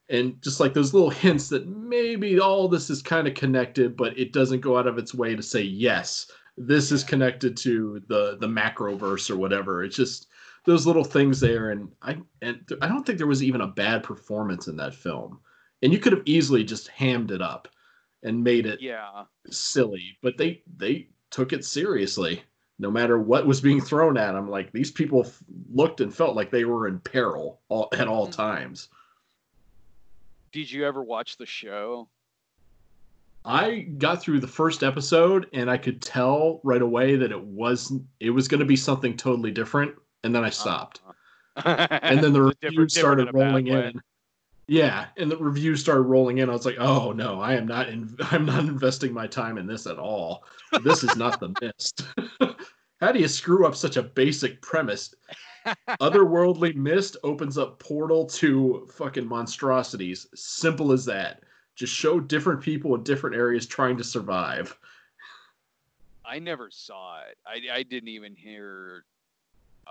and 0.09 0.41
just 0.41 0.59
like 0.59 0.73
those 0.73 0.93
little 0.93 1.09
hints 1.09 1.49
that 1.49 1.67
maybe 1.67 2.39
all 2.39 2.67
this 2.67 2.89
is 2.89 3.01
kind 3.01 3.27
of 3.27 3.33
connected, 3.33 3.97
but 3.97 4.17
it 4.17 4.31
doesn't 4.31 4.61
go 4.61 4.77
out 4.77 4.87
of 4.87 4.97
its 4.97 5.13
way 5.13 5.35
to 5.35 5.43
say 5.43 5.61
yes, 5.61 6.31
this 6.57 6.91
is 6.91 7.03
connected 7.03 7.57
to 7.57 8.01
the 8.07 8.37
the 8.39 8.47
macroverse 8.47 9.29
or 9.29 9.37
whatever. 9.37 9.83
It's 9.83 9.95
just 9.95 10.27
those 10.65 10.85
little 10.85 11.03
things 11.03 11.39
there, 11.39 11.71
and 11.71 11.89
I 12.01 12.17
and 12.41 12.59
I 12.81 12.87
don't 12.87 13.05
think 13.05 13.17
there 13.17 13.27
was 13.27 13.43
even 13.43 13.61
a 13.61 13.67
bad 13.67 14.03
performance 14.03 14.67
in 14.67 14.77
that 14.77 14.95
film, 14.95 15.39
and 15.81 15.93
you 15.93 15.99
could 15.99 16.13
have 16.13 16.23
easily 16.25 16.63
just 16.63 16.87
hammed 16.87 17.31
it 17.31 17.41
up 17.41 17.67
and 18.23 18.43
made 18.43 18.65
it 18.65 18.81
yeah 18.81 19.23
silly, 19.49 20.17
but 20.21 20.37
they 20.37 20.63
they 20.77 21.09
took 21.31 21.53
it 21.53 21.65
seriously. 21.65 22.41
No 22.79 22.91
matter 22.91 23.17
what 23.17 23.47
was 23.47 23.59
being 23.59 23.81
thrown 23.81 24.17
at 24.17 24.33
them, 24.33 24.51
like 24.51 24.71
these 24.71 24.91
people 24.91 25.25
looked 25.73 25.99
and 25.99 26.13
felt 26.13 26.35
like 26.35 26.51
they 26.51 26.63
were 26.63 26.87
in 26.87 26.99
peril 26.99 27.59
all, 27.69 27.89
at 27.91 28.07
all 28.07 28.27
mm-hmm. 28.27 28.39
times 28.39 28.89
did 30.57 30.71
you 30.71 30.87
ever 30.87 31.03
watch 31.03 31.37
the 31.37 31.45
show? 31.45 32.09
I 33.45 33.81
got 33.99 34.23
through 34.23 34.39
the 34.39 34.47
first 34.47 34.81
episode 34.81 35.45
and 35.53 35.69
I 35.69 35.77
could 35.77 36.01
tell 36.01 36.61
right 36.63 36.81
away 36.81 37.15
that 37.15 37.31
it 37.31 37.39
wasn't 37.39 38.07
it 38.19 38.31
was 38.31 38.47
going 38.47 38.61
to 38.61 38.65
be 38.65 38.75
something 38.75 39.15
totally 39.15 39.51
different 39.51 39.93
and 40.23 40.33
then 40.33 40.43
I 40.43 40.49
stopped. 40.49 41.01
Uh-huh. 41.57 41.87
and 42.01 42.23
then 42.23 42.33
the 42.33 42.41
reviews 42.41 42.95
started 42.95 43.31
rolling 43.35 43.67
in. 43.67 44.01
Yeah, 44.65 45.05
and 45.15 45.29
the 45.29 45.37
reviews 45.37 45.79
started 45.79 46.01
rolling 46.01 46.39
in. 46.39 46.49
I 46.49 46.53
was 46.53 46.65
like, 46.65 46.77
"Oh 46.79 47.11
no, 47.11 47.39
I 47.39 47.53
am 47.53 47.67
not 47.67 47.89
in, 47.89 48.15
I'm 48.31 48.45
not 48.45 48.65
investing 48.65 49.13
my 49.13 49.27
time 49.27 49.59
in 49.59 49.67
this 49.67 49.85
at 49.85 49.99
all. 49.99 50.43
This 50.83 51.03
is 51.03 51.15
not 51.15 51.39
the 51.39 51.53
mist." 51.61 52.03
How 52.99 53.11
do 53.11 53.19
you 53.19 53.27
screw 53.27 53.67
up 53.67 53.75
such 53.75 53.95
a 53.95 54.03
basic 54.03 54.61
premise? 54.61 55.13
Otherworldly 56.01 56.75
mist 56.75 57.17
opens 57.23 57.57
up 57.57 57.79
portal 57.79 58.25
to 58.25 58.87
fucking 58.91 59.27
monstrosities. 59.27 60.27
Simple 60.35 60.91
as 60.91 61.05
that. 61.05 61.43
Just 61.75 61.93
show 61.93 62.19
different 62.19 62.61
people 62.61 62.95
in 62.95 63.03
different 63.03 63.35
areas 63.35 63.67
trying 63.67 63.97
to 63.97 64.03
survive. 64.03 64.77
I 66.25 66.39
never 66.39 66.69
saw 66.69 67.21
it. 67.21 67.37
I, 67.45 67.77
I 67.77 67.83
didn't 67.83 68.09
even 68.09 68.35
hear 68.35 69.05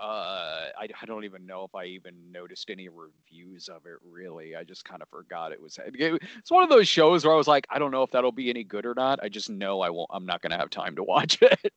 uh, 0.01 0.67
I, 0.79 0.87
I 1.01 1.05
don't 1.05 1.23
even 1.23 1.45
know 1.45 1.63
if 1.63 1.75
I 1.75 1.85
even 1.85 2.13
noticed 2.31 2.69
any 2.69 2.89
reviews 2.89 3.69
of 3.69 3.85
it. 3.85 3.97
Really, 4.03 4.55
I 4.55 4.63
just 4.63 4.85
kind 4.85 5.01
of 5.01 5.09
forgot 5.09 5.51
it 5.51 5.61
was. 5.61 5.79
It's 5.93 6.51
one 6.51 6.63
of 6.63 6.69
those 6.69 6.87
shows 6.87 7.25
where 7.25 7.33
I 7.33 7.37
was 7.37 7.47
like, 7.47 7.65
I 7.69 7.79
don't 7.79 7.91
know 7.91 8.03
if 8.03 8.11
that'll 8.11 8.31
be 8.31 8.49
any 8.49 8.63
good 8.63 8.85
or 8.85 8.93
not. 8.95 9.19
I 9.23 9.29
just 9.29 9.49
know 9.49 9.81
I 9.81 9.89
won't. 9.89 10.09
I'm 10.13 10.25
not 10.25 10.41
going 10.41 10.51
to 10.51 10.57
have 10.57 10.69
time 10.69 10.95
to 10.95 11.03
watch 11.03 11.39
it. 11.41 11.73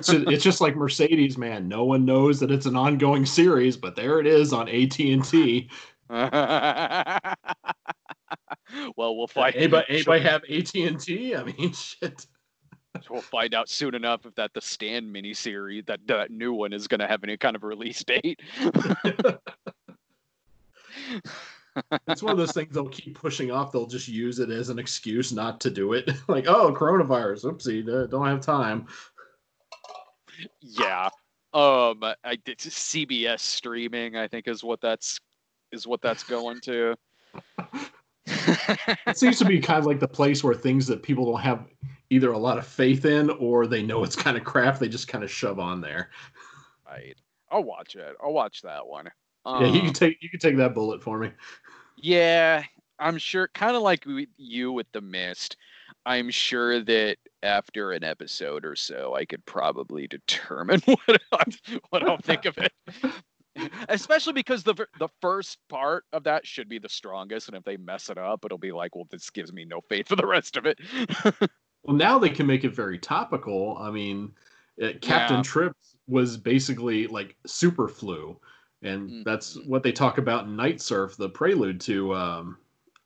so 0.00 0.22
it's 0.26 0.44
just 0.44 0.60
like 0.60 0.76
Mercedes, 0.76 1.38
man. 1.38 1.68
No 1.68 1.84
one 1.84 2.04
knows 2.04 2.40
that 2.40 2.50
it's 2.50 2.66
an 2.66 2.76
ongoing 2.76 3.26
series, 3.26 3.76
but 3.76 3.96
there 3.96 4.20
it 4.20 4.26
is 4.26 4.52
on 4.52 4.68
AT 4.68 4.98
and 4.98 5.24
T. 5.24 5.68
well, 8.96 9.16
we'll 9.16 9.26
find. 9.26 9.54
Anybody, 9.54 9.86
anybody 9.88 10.22
have 10.22 10.42
AT 10.50 10.74
and 10.74 11.00
T? 11.00 11.36
I 11.36 11.44
mean, 11.44 11.72
shit. 11.72 12.26
We'll 13.10 13.20
find 13.20 13.54
out 13.54 13.68
soon 13.68 13.94
enough 13.94 14.26
if 14.26 14.34
that 14.36 14.52
the 14.54 14.60
Stand 14.60 15.14
miniseries, 15.14 15.86
that 15.86 16.00
that 16.06 16.30
new 16.30 16.52
one, 16.52 16.72
is 16.72 16.86
going 16.88 17.00
to 17.00 17.06
have 17.06 17.24
any 17.24 17.36
kind 17.36 17.56
of 17.56 17.64
release 17.64 18.04
date. 18.04 18.40
it's 22.08 22.22
one 22.22 22.32
of 22.32 22.38
those 22.38 22.52
things 22.52 22.74
they'll 22.74 22.88
keep 22.88 23.18
pushing 23.18 23.50
off. 23.50 23.72
They'll 23.72 23.86
just 23.86 24.08
use 24.08 24.38
it 24.38 24.50
as 24.50 24.68
an 24.68 24.78
excuse 24.78 25.32
not 25.32 25.60
to 25.60 25.70
do 25.70 25.92
it. 25.94 26.10
like, 26.28 26.46
oh, 26.46 26.72
coronavirus. 26.72 27.44
Oopsie, 27.44 28.10
don't 28.10 28.26
have 28.26 28.40
time. 28.40 28.86
Yeah. 30.60 31.08
Um, 31.52 32.04
I 32.24 32.36
did 32.44 32.58
CBS 32.58 33.40
streaming. 33.40 34.16
I 34.16 34.28
think 34.28 34.46
is 34.46 34.62
what 34.62 34.80
that's 34.80 35.18
is 35.72 35.86
what 35.86 36.00
that's 36.00 36.22
going 36.22 36.60
to. 36.62 36.94
it 39.06 39.16
seems 39.16 39.38
to 39.38 39.44
be 39.44 39.60
kind 39.60 39.78
of 39.78 39.86
like 39.86 40.00
the 40.00 40.08
place 40.08 40.44
where 40.44 40.54
things 40.54 40.86
that 40.86 41.02
people 41.02 41.30
don't 41.30 41.40
have 41.40 41.66
either 42.10 42.32
a 42.32 42.38
lot 42.38 42.58
of 42.58 42.66
faith 42.66 43.04
in 43.04 43.30
or 43.30 43.66
they 43.66 43.82
know 43.82 44.04
it's 44.04 44.16
kind 44.16 44.36
of 44.36 44.44
crap. 44.44 44.78
They 44.78 44.88
just 44.88 45.08
kind 45.08 45.24
of 45.24 45.30
shove 45.30 45.58
on 45.58 45.80
there. 45.80 46.10
Right. 46.86 47.16
I'll 47.50 47.64
watch 47.64 47.96
it. 47.96 48.16
I'll 48.22 48.32
watch 48.32 48.62
that 48.62 48.86
one. 48.86 49.08
Um, 49.44 49.64
yeah, 49.64 49.72
you 49.72 49.80
can 49.80 49.88
um, 49.88 49.94
take 49.94 50.18
you 50.20 50.28
can 50.28 50.40
take 50.40 50.56
that 50.58 50.74
bullet 50.74 51.02
for 51.02 51.18
me. 51.18 51.30
Yeah, 51.96 52.64
I'm 52.98 53.18
sure. 53.18 53.48
Kind 53.54 53.76
of 53.76 53.82
like 53.82 54.04
you 54.36 54.72
with 54.72 54.86
the 54.92 55.00
mist. 55.00 55.56
I'm 56.06 56.30
sure 56.30 56.80
that 56.80 57.16
after 57.42 57.92
an 57.92 58.04
episode 58.04 58.64
or 58.64 58.76
so, 58.76 59.14
I 59.14 59.24
could 59.24 59.44
probably 59.46 60.06
determine 60.06 60.80
what 60.84 61.22
I, 61.32 61.44
what 61.90 62.08
I'll 62.08 62.18
think 62.18 62.44
of 62.44 62.58
it. 62.58 62.72
Especially 63.88 64.32
because 64.32 64.62
the 64.62 64.74
the 64.98 65.08
first 65.20 65.58
part 65.68 66.04
of 66.12 66.24
that 66.24 66.46
should 66.46 66.68
be 66.68 66.78
the 66.78 66.88
strongest, 66.88 67.48
and 67.48 67.56
if 67.56 67.64
they 67.64 67.76
mess 67.76 68.10
it 68.10 68.18
up, 68.18 68.44
it'll 68.44 68.58
be 68.58 68.72
like, 68.72 68.94
well, 68.94 69.06
this 69.10 69.30
gives 69.30 69.52
me 69.52 69.64
no 69.64 69.80
faith 69.88 70.08
for 70.08 70.16
the 70.16 70.26
rest 70.26 70.56
of 70.56 70.66
it. 70.66 70.78
well, 71.84 71.96
now 71.96 72.18
they 72.18 72.30
can 72.30 72.46
make 72.46 72.64
it 72.64 72.74
very 72.74 72.98
topical. 72.98 73.76
I 73.78 73.90
mean, 73.90 74.32
uh, 74.82 74.90
Captain 75.00 75.38
yeah. 75.38 75.42
Trips 75.42 75.96
was 76.06 76.36
basically 76.36 77.06
like 77.06 77.36
super 77.46 77.88
flu, 77.88 78.38
and 78.82 79.08
mm-hmm. 79.08 79.22
that's 79.24 79.58
what 79.66 79.82
they 79.82 79.92
talk 79.92 80.18
about 80.18 80.44
in 80.44 80.56
Night 80.56 80.80
Surf, 80.80 81.16
the 81.16 81.28
prelude 81.28 81.80
to 81.82 82.14
um, 82.14 82.58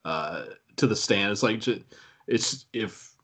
uh, 0.04 0.44
to 0.76 0.86
the 0.86 0.96
stand. 0.96 1.32
It's 1.32 1.42
like 1.42 1.62
it's 2.26 2.66
if 2.72 3.14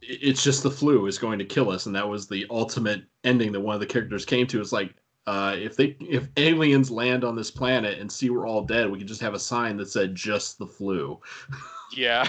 it's 0.00 0.42
just 0.42 0.62
the 0.62 0.70
flu 0.70 1.06
is 1.06 1.18
going 1.18 1.38
to 1.38 1.44
kill 1.44 1.70
us, 1.70 1.86
and 1.86 1.94
that 1.94 2.08
was 2.08 2.28
the 2.28 2.46
ultimate 2.50 3.02
ending 3.24 3.52
that 3.52 3.60
one 3.60 3.74
of 3.74 3.80
the 3.80 3.86
characters 3.86 4.24
came 4.24 4.46
to. 4.48 4.60
It's 4.60 4.72
like 4.72 4.94
uh, 5.26 5.54
if 5.56 5.76
they 5.76 5.96
if 6.00 6.28
aliens 6.36 6.90
land 6.90 7.24
on 7.24 7.36
this 7.36 7.50
planet 7.50 7.98
and 7.98 8.10
see 8.10 8.30
we're 8.30 8.46
all 8.46 8.62
dead, 8.62 8.90
we 8.90 8.98
could 8.98 9.06
just 9.06 9.20
have 9.20 9.34
a 9.34 9.38
sign 9.38 9.76
that 9.76 9.90
said 9.90 10.14
"just 10.14 10.58
the 10.58 10.66
flu." 10.66 11.20
Yeah, 11.94 12.26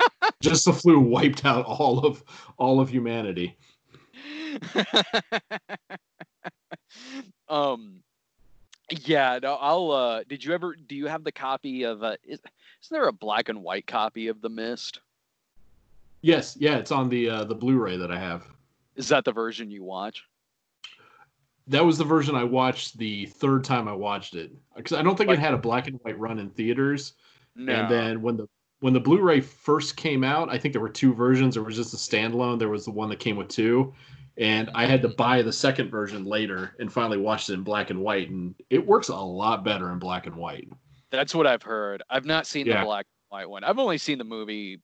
just 0.40 0.64
the 0.64 0.72
flu 0.72 0.98
wiped 0.98 1.44
out 1.44 1.64
all 1.66 2.04
of 2.04 2.24
all 2.58 2.80
of 2.80 2.88
humanity. 2.90 3.56
um, 7.48 8.02
yeah. 8.90 9.38
No, 9.40 9.54
I'll. 9.54 9.92
Uh, 9.92 10.24
did 10.28 10.44
you 10.44 10.52
ever? 10.52 10.74
Do 10.74 10.96
you 10.96 11.06
have 11.06 11.22
the 11.22 11.30
copy 11.30 11.84
of? 11.84 12.02
Uh, 12.02 12.16
is, 12.24 12.40
isn't 12.40 12.90
there 12.90 13.06
a 13.06 13.12
black 13.12 13.48
and 13.48 13.62
white 13.62 13.86
copy 13.86 14.26
of 14.26 14.40
The 14.40 14.48
Mist? 14.48 14.98
Yes. 16.22 16.56
Yeah, 16.58 16.78
it's 16.78 16.90
on 16.90 17.08
the 17.08 17.30
uh, 17.30 17.44
the 17.44 17.54
Blu-ray 17.54 17.96
that 17.98 18.10
I 18.10 18.18
have. 18.18 18.48
Is 18.96 19.06
that 19.10 19.24
the 19.24 19.30
version 19.30 19.70
you 19.70 19.84
watch? 19.84 20.24
That 21.66 21.84
was 21.84 21.98
the 21.98 22.04
version 22.04 22.34
I 22.34 22.44
watched 22.44 22.98
the 22.98 23.26
third 23.26 23.64
time 23.64 23.88
I 23.88 23.92
watched 23.92 24.34
it 24.34 24.52
because 24.76 24.92
I 24.92 25.02
don't 25.02 25.16
think 25.16 25.28
like, 25.28 25.38
it 25.38 25.42
had 25.42 25.54
a 25.54 25.58
black 25.58 25.86
and 25.86 25.98
white 26.02 26.18
run 26.18 26.38
in 26.38 26.50
theaters. 26.50 27.14
No. 27.56 27.72
And 27.72 27.90
then 27.90 28.22
when 28.22 28.36
the 28.36 28.48
when 28.80 28.92
the 28.92 29.00
Blu-ray 29.00 29.40
first 29.40 29.96
came 29.96 30.22
out, 30.24 30.52
I 30.52 30.58
think 30.58 30.72
there 30.72 30.82
were 30.82 30.90
two 30.90 31.14
versions. 31.14 31.54
There 31.54 31.62
was 31.62 31.76
just 31.76 31.94
a 31.94 31.96
standalone. 31.96 32.58
There 32.58 32.68
was 32.68 32.84
the 32.84 32.90
one 32.90 33.08
that 33.08 33.18
came 33.18 33.36
with 33.36 33.48
two, 33.48 33.94
and 34.36 34.70
I 34.74 34.84
had 34.84 35.00
to 35.02 35.08
mm-hmm. 35.08 35.16
buy 35.16 35.42
the 35.42 35.52
second 35.52 35.90
version 35.90 36.24
later 36.24 36.74
and 36.78 36.92
finally 36.92 37.16
watched 37.16 37.48
it 37.48 37.54
in 37.54 37.62
black 37.62 37.88
and 37.88 38.00
white, 38.00 38.28
and 38.28 38.54
it 38.68 38.84
works 38.84 39.08
a 39.08 39.16
lot 39.16 39.64
better 39.64 39.90
in 39.92 39.98
black 39.98 40.26
and 40.26 40.36
white. 40.36 40.68
That's 41.10 41.34
what 41.34 41.46
I've 41.46 41.62
heard. 41.62 42.02
I've 42.10 42.26
not 42.26 42.46
seen 42.46 42.66
yeah. 42.66 42.80
the 42.80 42.84
black 42.84 43.06
and 43.06 43.38
white 43.38 43.48
one. 43.48 43.64
I've 43.64 43.78
only 43.78 43.96
seen 43.96 44.18
the 44.18 44.24
movie. 44.24 44.80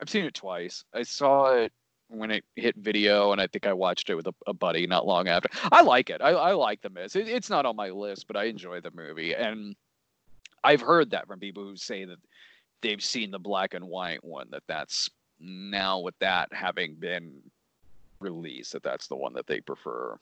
I've 0.00 0.08
seen 0.08 0.24
it 0.24 0.34
twice. 0.34 0.84
I 0.94 1.02
saw 1.02 1.52
it 1.52 1.72
when 2.08 2.30
it 2.30 2.44
hit 2.56 2.76
video, 2.76 3.32
and 3.32 3.40
I 3.40 3.46
think 3.46 3.66
I 3.66 3.72
watched 3.72 4.10
it 4.10 4.14
with 4.14 4.26
a, 4.26 4.34
a 4.46 4.54
buddy 4.54 4.86
not 4.86 5.06
long 5.06 5.28
after. 5.28 5.48
I 5.70 5.82
like 5.82 6.10
it. 6.10 6.20
I, 6.20 6.30
I 6.30 6.52
like 6.52 6.80
the 6.80 6.90
Mist. 6.90 7.16
It, 7.16 7.28
it's 7.28 7.50
not 7.50 7.66
on 7.66 7.76
my 7.76 7.90
list, 7.90 8.26
but 8.26 8.36
I 8.36 8.44
enjoy 8.44 8.80
the 8.80 8.90
movie, 8.90 9.34
and 9.34 9.76
I've 10.64 10.80
heard 10.80 11.10
that 11.10 11.26
from 11.26 11.38
people 11.38 11.64
who 11.64 11.76
say 11.76 12.04
that 12.04 12.18
they've 12.82 13.02
seen 13.02 13.30
the 13.30 13.38
black 13.38 13.74
and 13.74 13.84
white 13.84 14.24
one. 14.24 14.48
That 14.50 14.62
that's 14.66 15.10
now 15.40 16.00
with 16.00 16.18
that 16.18 16.52
having 16.52 16.94
been 16.94 17.34
released, 18.20 18.72
that 18.72 18.82
that's 18.82 19.06
the 19.06 19.16
one 19.16 19.34
that 19.34 19.46
they 19.46 19.60
prefer. 19.60 20.18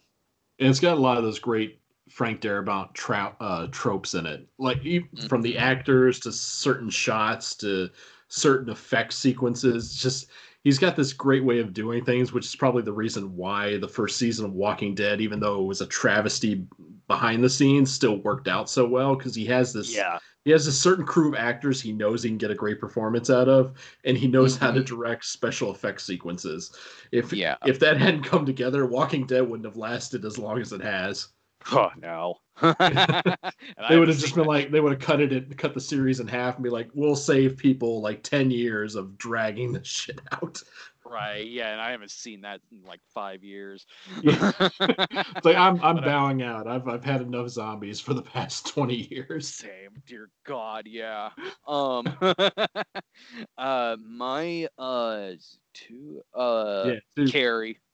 And 0.59 0.69
it's 0.69 0.81
got 0.81 0.99
a 0.99 1.01
lot 1.01 1.19
of 1.19 1.25
those 1.25 1.39
great 1.39 1.81
Frank 2.11 2.41
Darabont 2.41 2.93
tra- 2.95 3.37
uh, 3.41 3.67
tropes 3.71 4.15
in 4.15 4.27
it, 4.27 4.47
like 4.59 4.81
mm-hmm. 4.83 5.27
from 5.27 5.43
the 5.43 5.59
actors 5.59 6.21
to 6.21 6.33
certain 6.33 6.91
shots 6.91 7.55
to 7.57 7.91
certain 8.29 8.71
effect 8.71 9.13
sequences. 9.13 9.95
Just 9.95 10.29
he's 10.67 10.81
got 10.81 10.97
this 10.97 11.13
great 11.13 11.45
way 11.45 11.61
of 11.61 11.73
doing 11.73 12.05
things, 12.05 12.33
which 12.33 12.45
is 12.45 12.57
probably 12.57 12.83
the 12.83 12.93
reason 12.93 13.37
why 13.37 13.77
the 13.77 13.87
first 13.87 14.17
season 14.17 14.45
of 14.45 14.53
Walking 14.53 14.97
Dead, 14.97 15.21
even 15.21 15.39
though 15.39 15.61
it 15.61 15.67
was 15.67 15.81
a 15.81 15.87
travesty 15.87 16.67
behind 17.07 17.45
the 17.45 17.49
scenes, 17.49 17.93
still 17.93 18.17
worked 18.17 18.49
out 18.49 18.69
so 18.69 18.85
well 18.85 19.15
because 19.15 19.33
he 19.33 19.47
has 19.47 19.73
this 19.73 19.95
yeah 19.95 20.19
he 20.45 20.51
has 20.51 20.67
a 20.67 20.73
certain 20.73 21.05
crew 21.05 21.29
of 21.29 21.39
actors 21.39 21.81
he 21.81 21.93
knows 21.93 22.25
he 22.25 22.29
can 22.29 22.37
get 22.37 22.51
a 22.51 22.55
great 22.55 22.81
performance 22.81 23.31
out 23.31 23.49
of, 23.49 23.75
and 24.05 24.17
he 24.17 24.27
knows 24.27 24.57
mm-hmm. 24.57 24.65
how 24.65 24.73
to 24.73 24.81
mm-hmm. 24.81 24.97
direct 24.97 25.25
special 25.25 25.71
effects 25.71 26.03
sequences. 26.03 26.77
If 27.13 27.33
yeah. 27.33 27.55
if 27.65 27.79
that 27.79 27.97
hadn't 27.97 28.25
come 28.25 28.45
together, 28.45 28.87
Walking 28.87 29.25
Dead 29.25 29.43
wouldn't 29.43 29.67
have 29.67 29.77
lasted 29.77 30.25
as 30.25 30.37
long 30.37 30.61
as 30.61 30.73
it 30.73 30.81
has. 30.81 31.29
Oh 31.71 31.91
no. 31.97 32.39
They 32.63 33.99
would 33.99 34.09
have 34.09 34.19
just 34.19 34.35
been 34.35 34.45
that. 34.45 34.49
like 34.49 34.71
they 34.71 34.81
would 34.81 34.93
have 34.93 35.01
cut 35.01 35.21
it 35.21 35.57
cut 35.59 35.75
the 35.75 35.81
series 35.81 36.21
in 36.21 36.27
half 36.27 36.55
and 36.55 36.65
be 36.65 36.71
like, 36.71 36.89
we'll 36.95 37.17
save 37.17 37.57
people 37.57 38.01
like 38.01 38.23
ten 38.23 38.51
years 38.51 38.95
of 38.95 39.19
dragging 39.19 39.73
the 39.73 39.85
shit 39.85 40.21
out. 40.33 40.63
Right. 41.05 41.47
Yeah, 41.47 41.71
and 41.73 41.81
I 41.81 41.91
haven't 41.91 42.11
seen 42.11 42.41
that 42.43 42.61
in 42.73 42.83
like 42.85 43.01
five 43.15 43.45
years. 43.45 43.87
yeah. 44.23 44.53
it's 44.61 45.45
like 45.45 45.57
I'm 45.57 45.81
I'm 45.83 45.97
but 45.97 46.05
bowing 46.05 46.43
I, 46.43 46.47
out. 46.47 46.67
I've 46.67 46.89
I've 46.89 47.05
had 47.05 47.21
enough 47.21 47.49
zombies 47.49 48.01
for 48.01 48.15
the 48.15 48.23
past 48.23 48.67
twenty 48.67 49.07
years. 49.11 49.49
Same, 49.49 50.03
dear 50.07 50.31
God, 50.45 50.87
yeah. 50.87 51.31
Um 51.67 52.07
uh 53.59 53.97
my 54.05 54.67
uh 54.79 55.33
two 55.75 56.23
uh 56.35 56.85
yeah, 56.87 56.99
two. 57.17 57.31
Carrie. 57.31 57.79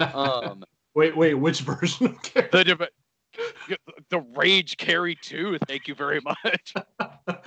Um 0.00 0.64
Wait, 0.94 1.16
wait, 1.16 1.34
which 1.34 1.60
version 1.60 2.06
of 2.06 2.22
Carrie? 2.22 2.48
The, 2.52 2.88
the 4.10 4.20
Rage 4.34 4.76
Carrie 4.76 5.16
too. 5.16 5.58
thank 5.66 5.88
you 5.88 5.94
very 5.94 6.20
much. 6.20 6.74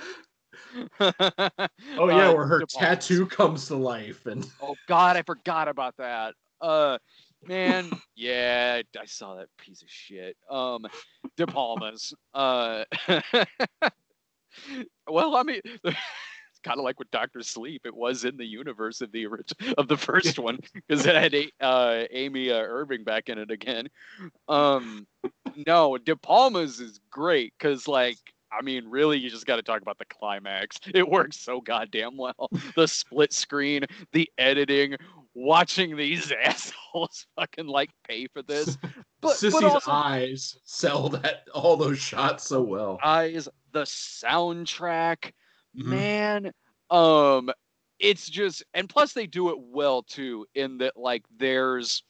oh 1.00 2.08
yeah, 2.08 2.28
uh, 2.28 2.34
where 2.34 2.46
her 2.46 2.62
tattoo 2.68 3.26
comes 3.26 3.66
to 3.68 3.76
life 3.76 4.26
and 4.26 4.46
Oh 4.62 4.74
god, 4.86 5.16
I 5.16 5.22
forgot 5.22 5.68
about 5.68 5.96
that. 5.98 6.34
Uh 6.60 6.98
man, 7.46 7.90
yeah, 8.14 8.82
I 8.98 9.04
saw 9.04 9.36
that 9.36 9.48
piece 9.58 9.82
of 9.82 9.90
shit. 9.90 10.36
Um 10.50 10.86
De 11.36 11.46
Palma's. 11.46 12.14
Uh 12.34 12.84
well, 15.08 15.36
I 15.36 15.42
mean 15.42 15.60
kind 16.66 16.78
of 16.78 16.84
like 16.84 16.98
with 16.98 17.10
Doctor 17.10 17.42
Sleep. 17.42 17.82
It 17.84 17.94
was 17.94 18.24
in 18.24 18.36
the 18.36 18.44
universe 18.44 19.00
of 19.00 19.12
the 19.12 19.26
original 19.26 19.74
of 19.78 19.88
the 19.88 19.96
first 20.08 20.38
one 20.38 20.58
because 20.74 21.06
it 21.06 21.14
had 21.14 21.34
uh, 21.60 22.04
Amy 22.10 22.50
uh, 22.50 22.58
Irving 22.58 23.04
back 23.04 23.28
in 23.28 23.38
it 23.38 23.50
again. 23.50 23.88
Um, 24.48 25.06
no, 25.66 25.96
De 25.96 26.16
Palma's 26.16 26.80
is 26.80 27.00
great 27.10 27.54
because 27.58 27.88
like. 27.88 28.18
I 28.52 28.62
mean, 28.62 28.88
really, 28.88 29.18
you 29.18 29.28
just 29.28 29.44
got 29.44 29.56
to 29.56 29.62
talk 29.62 29.82
about 29.82 29.98
the 29.98 30.04
climax. 30.04 30.78
It 30.94 31.06
works 31.06 31.40
so 31.40 31.60
goddamn 31.60 32.16
well. 32.16 32.48
The 32.76 32.86
split 32.86 33.32
screen, 33.32 33.84
the 34.12 34.30
editing, 34.38 34.96
watching 35.34 35.96
these 35.96 36.32
assholes 36.44 37.26
fucking 37.36 37.66
like 37.66 37.90
pay 38.08 38.28
for 38.28 38.42
this. 38.42 38.78
But 39.20 39.32
Sissy's 39.32 39.52
but 39.52 39.64
also, 39.64 39.90
eyes 39.90 40.58
sell 40.64 41.08
that 41.10 41.42
all 41.52 41.76
those 41.76 41.98
shots 41.98 42.46
so 42.46 42.62
well. 42.62 42.98
Eyes, 43.02 43.48
the 43.72 43.82
soundtrack, 43.82 45.32
mm-hmm. 45.78 45.90
man 45.90 46.52
um 46.90 47.50
it's 47.98 48.28
just 48.28 48.62
and 48.74 48.88
plus 48.88 49.12
they 49.12 49.26
do 49.26 49.50
it 49.50 49.58
well 49.58 50.02
too 50.02 50.46
in 50.54 50.78
that 50.78 50.96
like 50.96 51.24
there's 51.38 52.02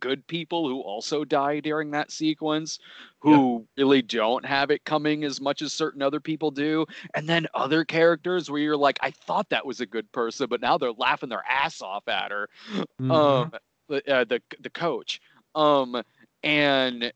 good 0.00 0.26
people 0.26 0.68
who 0.68 0.80
also 0.80 1.24
die 1.24 1.60
during 1.60 1.90
that 1.90 2.10
sequence 2.10 2.78
who 3.20 3.66
yeah. 3.76 3.82
really 3.82 4.02
don't 4.02 4.44
have 4.44 4.70
it 4.70 4.84
coming 4.84 5.24
as 5.24 5.40
much 5.40 5.62
as 5.62 5.72
certain 5.72 6.02
other 6.02 6.20
people 6.20 6.50
do 6.50 6.84
and 7.14 7.26
then 7.26 7.46
other 7.54 7.84
characters 7.84 8.50
where 8.50 8.60
you're 8.60 8.76
like 8.76 8.98
i 9.02 9.10
thought 9.10 9.48
that 9.48 9.64
was 9.64 9.80
a 9.80 9.86
good 9.86 10.10
person 10.12 10.46
but 10.48 10.60
now 10.60 10.76
they're 10.76 10.92
laughing 10.92 11.30
their 11.30 11.44
ass 11.48 11.80
off 11.80 12.06
at 12.06 12.30
her 12.30 12.48
mm-hmm. 12.74 13.10
um 13.10 13.50
the, 13.88 14.14
uh, 14.14 14.24
the 14.24 14.42
the 14.60 14.70
coach 14.70 15.20
um 15.54 16.02
and 16.42 17.10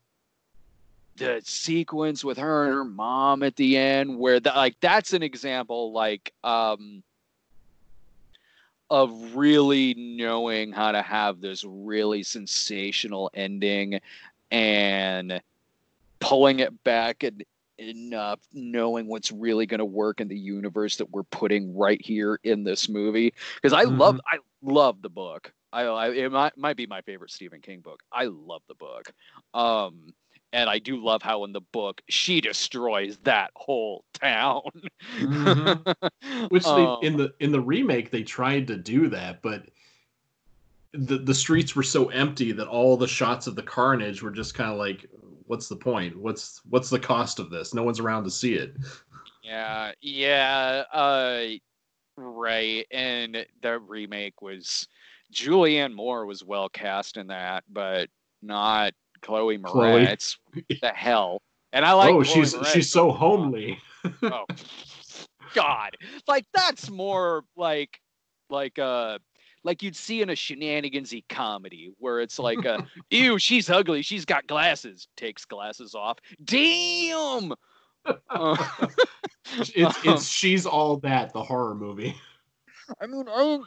the 1.16 1.40
sequence 1.44 2.24
with 2.24 2.38
her 2.38 2.64
and 2.64 2.74
her 2.74 2.84
mom 2.84 3.42
at 3.42 3.56
the 3.56 3.76
end 3.76 4.18
where 4.18 4.40
that 4.40 4.56
like 4.56 4.76
that's 4.80 5.12
an 5.12 5.22
example 5.22 5.92
like 5.92 6.32
um 6.42 7.02
of 8.90 9.34
really 9.34 9.94
knowing 9.94 10.72
how 10.72 10.92
to 10.92 11.02
have 11.02 11.40
this 11.40 11.64
really 11.66 12.22
sensational 12.22 13.30
ending 13.34 14.00
and 14.50 15.40
pulling 16.20 16.60
it 16.60 16.84
back 16.84 17.22
and 17.22 17.44
enough 17.78 18.38
knowing 18.52 19.06
what's 19.06 19.32
really 19.32 19.66
going 19.66 19.78
to 19.78 19.84
work 19.84 20.20
in 20.20 20.28
the 20.28 20.38
universe 20.38 20.96
that 20.96 21.10
we're 21.10 21.22
putting 21.24 21.76
right 21.76 22.00
here 22.00 22.38
in 22.44 22.64
this 22.64 22.88
movie 22.88 23.32
because 23.56 23.72
I 23.72 23.84
mm-hmm. 23.84 23.98
love 23.98 24.20
I 24.30 24.38
love 24.62 25.02
the 25.02 25.08
book 25.08 25.52
I, 25.72 25.82
I 25.84 26.10
it 26.10 26.30
might, 26.30 26.56
might 26.56 26.76
be 26.76 26.86
my 26.86 27.00
favorite 27.00 27.30
Stephen 27.30 27.60
King 27.60 27.80
book. 27.80 28.02
I 28.12 28.26
love 28.26 28.62
the 28.68 28.74
book. 28.74 29.10
Um, 29.54 30.14
and 30.52 30.68
I 30.68 30.78
do 30.78 31.02
love 31.02 31.22
how 31.22 31.44
in 31.44 31.52
the 31.52 31.60
book 31.60 32.02
she 32.08 32.40
destroys 32.40 33.18
that 33.24 33.50
whole 33.56 34.04
town. 34.12 34.62
mm-hmm. 35.18 36.46
Which 36.48 36.64
um, 36.66 36.98
they, 37.00 37.06
in 37.06 37.16
the 37.16 37.34
in 37.40 37.52
the 37.52 37.60
remake 37.60 38.10
they 38.10 38.22
tried 38.22 38.66
to 38.68 38.76
do 38.76 39.08
that, 39.08 39.42
but 39.42 39.66
the 40.92 41.18
the 41.18 41.34
streets 41.34 41.74
were 41.74 41.82
so 41.82 42.08
empty 42.08 42.52
that 42.52 42.68
all 42.68 42.96
the 42.96 43.08
shots 43.08 43.46
of 43.46 43.56
the 43.56 43.62
carnage 43.62 44.22
were 44.22 44.30
just 44.30 44.54
kind 44.54 44.70
of 44.70 44.78
like, 44.78 45.06
what's 45.46 45.68
the 45.68 45.76
point? 45.76 46.16
What's 46.16 46.60
what's 46.68 46.90
the 46.90 47.00
cost 47.00 47.38
of 47.38 47.50
this? 47.50 47.72
No 47.74 47.82
one's 47.82 48.00
around 48.00 48.24
to 48.24 48.30
see 48.30 48.54
it. 48.54 48.74
Yeah, 49.42 49.92
yeah, 50.00 50.84
uh, 50.92 51.44
right. 52.16 52.86
And 52.90 53.44
the 53.60 53.78
remake 53.80 54.40
was 54.42 54.86
Julianne 55.32 55.94
Moore 55.94 56.26
was 56.26 56.44
well 56.44 56.68
cast 56.68 57.16
in 57.16 57.26
that, 57.28 57.64
but 57.68 58.08
not 58.42 58.92
Chloe 59.22 59.58
Moretz. 59.58 60.36
Chloe. 60.52 60.78
the 60.80 60.88
hell? 60.88 61.42
And 61.72 61.84
I 61.84 61.92
like. 61.92 62.10
Oh, 62.10 62.22
Chloe 62.22 62.24
she's 62.24 62.54
Moretz. 62.54 62.66
she's 62.66 62.90
so 62.90 63.10
homely. 63.10 63.78
oh, 64.22 64.44
God! 65.54 65.96
Like 66.26 66.46
that's 66.52 66.90
more 66.90 67.44
like 67.56 68.00
like 68.50 68.78
uh 68.78 69.18
like 69.64 69.82
you'd 69.82 69.96
see 69.96 70.22
in 70.22 70.30
a 70.30 70.34
shenanigansy 70.34 71.24
comedy 71.28 71.92
where 71.98 72.20
it's 72.20 72.38
like 72.38 72.64
uh 72.64 72.82
ew 73.10 73.38
she's 73.38 73.70
ugly 73.70 74.02
she's 74.02 74.24
got 74.24 74.46
glasses 74.46 75.08
takes 75.16 75.44
glasses 75.44 75.94
off 75.94 76.18
damn 76.44 77.52
uh, 78.30 78.56
it's 79.56 79.70
it's 79.74 80.06
um, 80.06 80.20
she's 80.20 80.66
all 80.66 80.96
that 80.98 81.32
the 81.32 81.42
horror 81.42 81.74
movie 81.74 82.14
i 83.00 83.06
mean 83.06 83.24
i 83.28 83.58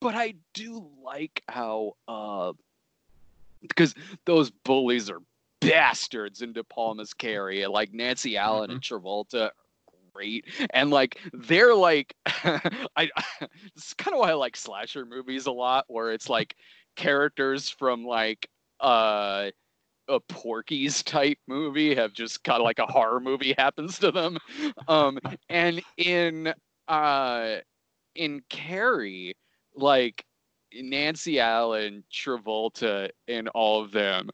but 0.00 0.14
i 0.14 0.34
do 0.54 0.86
like 1.02 1.42
how 1.48 1.94
uh 2.06 2.52
because 3.60 3.94
those 4.24 4.50
bullies 4.50 5.10
are 5.10 5.20
bastards 5.60 6.42
in 6.42 6.52
De 6.52 6.64
Palma's 6.64 7.14
Carrie. 7.14 7.66
Like 7.66 7.92
Nancy 7.92 8.36
Allen 8.36 8.70
mm-hmm. 8.70 8.72
and 8.72 8.82
Travolta 8.82 9.50
great 10.14 10.46
and 10.70 10.90
like 10.90 11.20
they're 11.32 11.74
like 11.74 12.16
i 12.26 13.08
it's 13.76 13.94
kind 13.94 14.14
of 14.14 14.20
why 14.20 14.30
i 14.30 14.34
like 14.34 14.56
slasher 14.56 15.04
movies 15.04 15.46
a 15.46 15.52
lot 15.52 15.84
where 15.86 16.10
it's 16.10 16.28
like 16.28 16.56
characters 16.96 17.68
from 17.68 18.04
like 18.04 18.48
uh 18.80 19.48
a 20.08 20.20
Porky's 20.20 21.02
type 21.02 21.38
movie 21.46 21.94
have 21.94 22.12
just 22.12 22.42
kind 22.42 22.60
of 22.60 22.64
like 22.64 22.78
a 22.78 22.86
horror 22.86 23.20
movie 23.20 23.54
happens 23.56 23.98
to 23.98 24.10
them. 24.10 24.38
Um, 24.86 25.18
and 25.48 25.82
in 25.96 26.52
uh, 26.88 27.56
in 28.14 28.42
Carrie, 28.48 29.36
like 29.74 30.24
Nancy 30.82 31.40
Allen, 31.40 32.04
Travolta, 32.12 33.10
and 33.26 33.48
all 33.48 33.82
of 33.82 33.92
them 33.92 34.30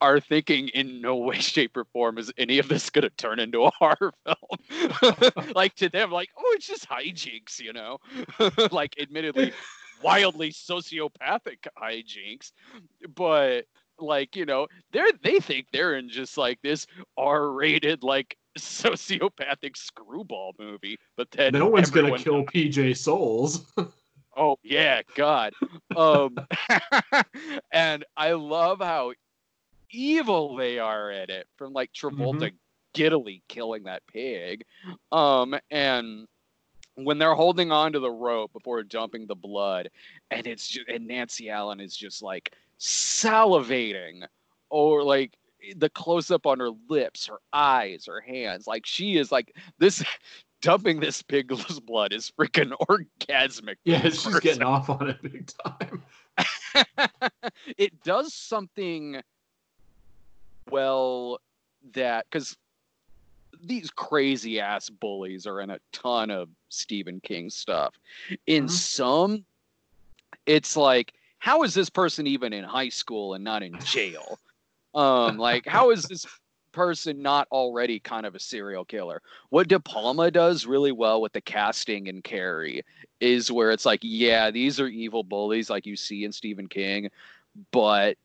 are 0.00 0.20
thinking 0.20 0.68
in 0.68 1.00
no 1.00 1.16
way, 1.16 1.38
shape, 1.40 1.76
or 1.76 1.84
form 1.84 2.18
is 2.18 2.32
any 2.38 2.58
of 2.58 2.68
this 2.68 2.90
going 2.90 3.02
to 3.02 3.10
turn 3.10 3.38
into 3.38 3.64
a 3.64 3.70
horror 3.78 4.12
film. 4.24 5.52
like 5.54 5.74
to 5.76 5.88
them, 5.88 6.10
like, 6.10 6.30
oh, 6.36 6.52
it's 6.56 6.66
just 6.66 6.88
hijinks, 6.88 7.60
you 7.60 7.72
know? 7.72 7.98
like, 8.70 8.94
admittedly, 9.00 9.52
wildly 10.02 10.50
sociopathic 10.50 11.66
hijinks, 11.80 12.52
but 13.14 13.64
like, 14.00 14.36
you 14.36 14.46
know, 14.46 14.68
they're 14.92 15.10
they 15.22 15.40
think 15.40 15.66
they're 15.72 15.96
in 15.96 16.08
just 16.08 16.38
like 16.38 16.60
this 16.62 16.86
R-rated, 17.16 18.02
like 18.02 18.36
sociopathic 18.58 19.76
screwball 19.76 20.54
movie. 20.58 20.98
But 21.16 21.30
then 21.32 21.52
no 21.52 21.68
one's 21.68 21.90
gonna 21.90 22.16
kill 22.18 22.44
PJ 22.44 22.96
Soles. 22.96 23.72
Oh 24.38 24.56
yeah, 24.62 25.02
God. 25.16 25.52
Um, 25.96 26.36
and 27.72 28.04
I 28.16 28.32
love 28.32 28.78
how 28.78 29.12
evil 29.90 30.56
they 30.56 30.78
are 30.78 31.10
at 31.10 31.28
it 31.28 31.48
from 31.56 31.72
like 31.72 31.92
Travolta 31.92 32.38
mm-hmm. 32.38 32.56
giddily 32.94 33.42
killing 33.48 33.84
that 33.84 34.06
pig. 34.06 34.64
Um, 35.10 35.56
and 35.70 36.28
when 36.94 37.18
they're 37.18 37.34
holding 37.34 37.72
on 37.72 37.92
to 37.92 38.00
the 38.00 38.10
rope 38.10 38.52
before 38.52 38.82
dumping 38.82 39.26
the 39.26 39.34
blood, 39.34 39.90
and 40.30 40.46
it's 40.46 40.68
just, 40.68 40.88
and 40.88 41.06
Nancy 41.06 41.50
Allen 41.50 41.80
is 41.80 41.96
just 41.96 42.22
like 42.22 42.52
salivating, 42.78 44.24
or 44.70 45.02
like 45.02 45.36
the 45.76 45.90
close 45.90 46.30
up 46.30 46.46
on 46.46 46.60
her 46.60 46.70
lips, 46.88 47.26
her 47.26 47.40
eyes, 47.52 48.06
her 48.06 48.20
hands, 48.20 48.66
like 48.66 48.86
she 48.86 49.16
is 49.16 49.32
like 49.32 49.54
this. 49.78 50.04
Dumping 50.60 51.00
this 51.00 51.22
pig's 51.22 51.78
blood 51.80 52.12
is 52.12 52.32
freaking 52.38 52.72
orgasmic. 52.88 53.76
Yeah, 53.84 54.02
she's 54.02 54.24
person. 54.24 54.40
getting 54.40 54.62
off 54.62 54.90
on 54.90 55.08
it 55.08 55.22
big 55.22 55.50
time. 55.64 56.02
it 57.78 58.02
does 58.02 58.34
something 58.34 59.20
well 60.70 61.40
that 61.94 62.26
because 62.30 62.56
these 63.62 63.90
crazy 63.90 64.60
ass 64.60 64.88
bullies 64.88 65.46
are 65.46 65.60
in 65.60 65.70
a 65.70 65.78
ton 65.92 66.30
of 66.30 66.48
Stephen 66.68 67.20
King 67.20 67.50
stuff. 67.50 67.94
In 68.46 68.64
mm-hmm. 68.64 68.72
some, 68.72 69.44
it's 70.46 70.76
like, 70.76 71.14
how 71.38 71.62
is 71.62 71.74
this 71.74 71.90
person 71.90 72.26
even 72.26 72.52
in 72.52 72.64
high 72.64 72.88
school 72.88 73.34
and 73.34 73.42
not 73.42 73.62
in 73.62 73.78
jail? 73.80 74.38
um, 74.94 75.38
like, 75.38 75.66
how 75.66 75.90
is 75.90 76.04
this 76.04 76.26
person 76.78 77.20
not 77.20 77.48
already 77.50 77.98
kind 77.98 78.24
of 78.24 78.36
a 78.36 78.38
serial 78.38 78.84
killer? 78.84 79.20
What 79.50 79.66
De 79.66 79.80
Palma 79.80 80.30
does 80.30 80.64
really 80.64 80.92
well 80.92 81.20
with 81.20 81.32
the 81.32 81.40
casting 81.40 82.06
in 82.06 82.22
Carrie 82.22 82.84
is 83.18 83.50
where 83.50 83.72
it's 83.72 83.84
like, 83.84 83.98
yeah, 84.02 84.52
these 84.52 84.78
are 84.78 84.86
evil 84.86 85.24
bullies 85.24 85.68
like 85.68 85.86
you 85.86 85.96
see 85.96 86.24
in 86.24 86.30
Stephen 86.30 86.68
King, 86.68 87.10
but 87.72 88.16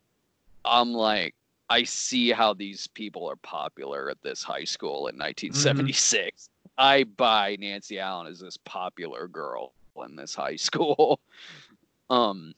I'm 0.63 0.93
like, 0.93 1.33
I 1.67 1.83
see 1.83 2.29
how 2.29 2.53
these 2.53 2.85
people 2.85 3.27
are 3.27 3.37
popular 3.37 4.11
at 4.11 4.21
this 4.21 4.43
high 4.43 4.65
school 4.65 5.07
in 5.07 5.17
1976. 5.17 6.21
Mm-hmm. 6.21 6.69
I 6.77 7.05
buy 7.05 7.57
Nancy 7.59 7.97
Allen 7.97 8.27
as 8.27 8.39
this 8.39 8.57
popular 8.57 9.27
girl 9.27 9.73
in 10.05 10.15
this 10.15 10.35
high 10.35 10.57
school. 10.57 11.19
um, 12.11 12.53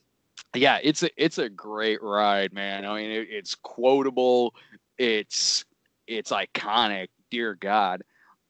yeah, 0.54 0.78
it's 0.82 1.02
a 1.02 1.10
it's 1.16 1.38
a 1.38 1.48
great 1.48 2.02
ride, 2.02 2.52
man. 2.52 2.84
I 2.84 2.96
mean, 2.96 3.10
it, 3.10 3.28
it's 3.30 3.54
quotable, 3.54 4.54
it's 4.98 5.64
it's 6.06 6.30
iconic. 6.30 7.08
Dear 7.30 7.54
God, 7.54 8.02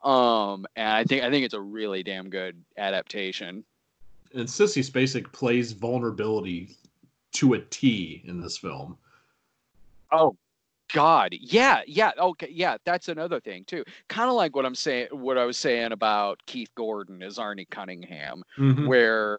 um, 0.02 0.66
and 0.76 0.88
I 0.88 1.04
think 1.04 1.24
I 1.24 1.30
think 1.30 1.44
it's 1.44 1.54
a 1.54 1.60
really 1.60 2.02
damn 2.02 2.28
good 2.28 2.62
adaptation. 2.76 3.64
And 4.34 4.46
Sissy 4.46 4.84
Spacek 4.84 5.32
plays 5.32 5.72
vulnerability 5.72 6.76
to 7.32 7.54
a 7.54 7.60
T 7.60 8.22
in 8.26 8.40
this 8.40 8.58
film. 8.58 8.98
Oh 10.12 10.36
God, 10.92 11.34
yeah, 11.40 11.80
yeah, 11.86 12.12
okay, 12.18 12.48
yeah. 12.50 12.76
That's 12.84 13.08
another 13.08 13.40
thing 13.40 13.64
too. 13.64 13.82
Kind 14.08 14.28
of 14.28 14.36
like 14.36 14.54
what 14.54 14.66
I'm 14.66 14.74
saying, 14.74 15.08
what 15.10 15.38
I 15.38 15.44
was 15.44 15.56
saying 15.56 15.92
about 15.92 16.40
Keith 16.46 16.70
Gordon 16.74 17.22
as 17.22 17.38
Arnie 17.38 17.68
Cunningham, 17.68 18.42
mm-hmm. 18.58 18.86
where 18.86 19.38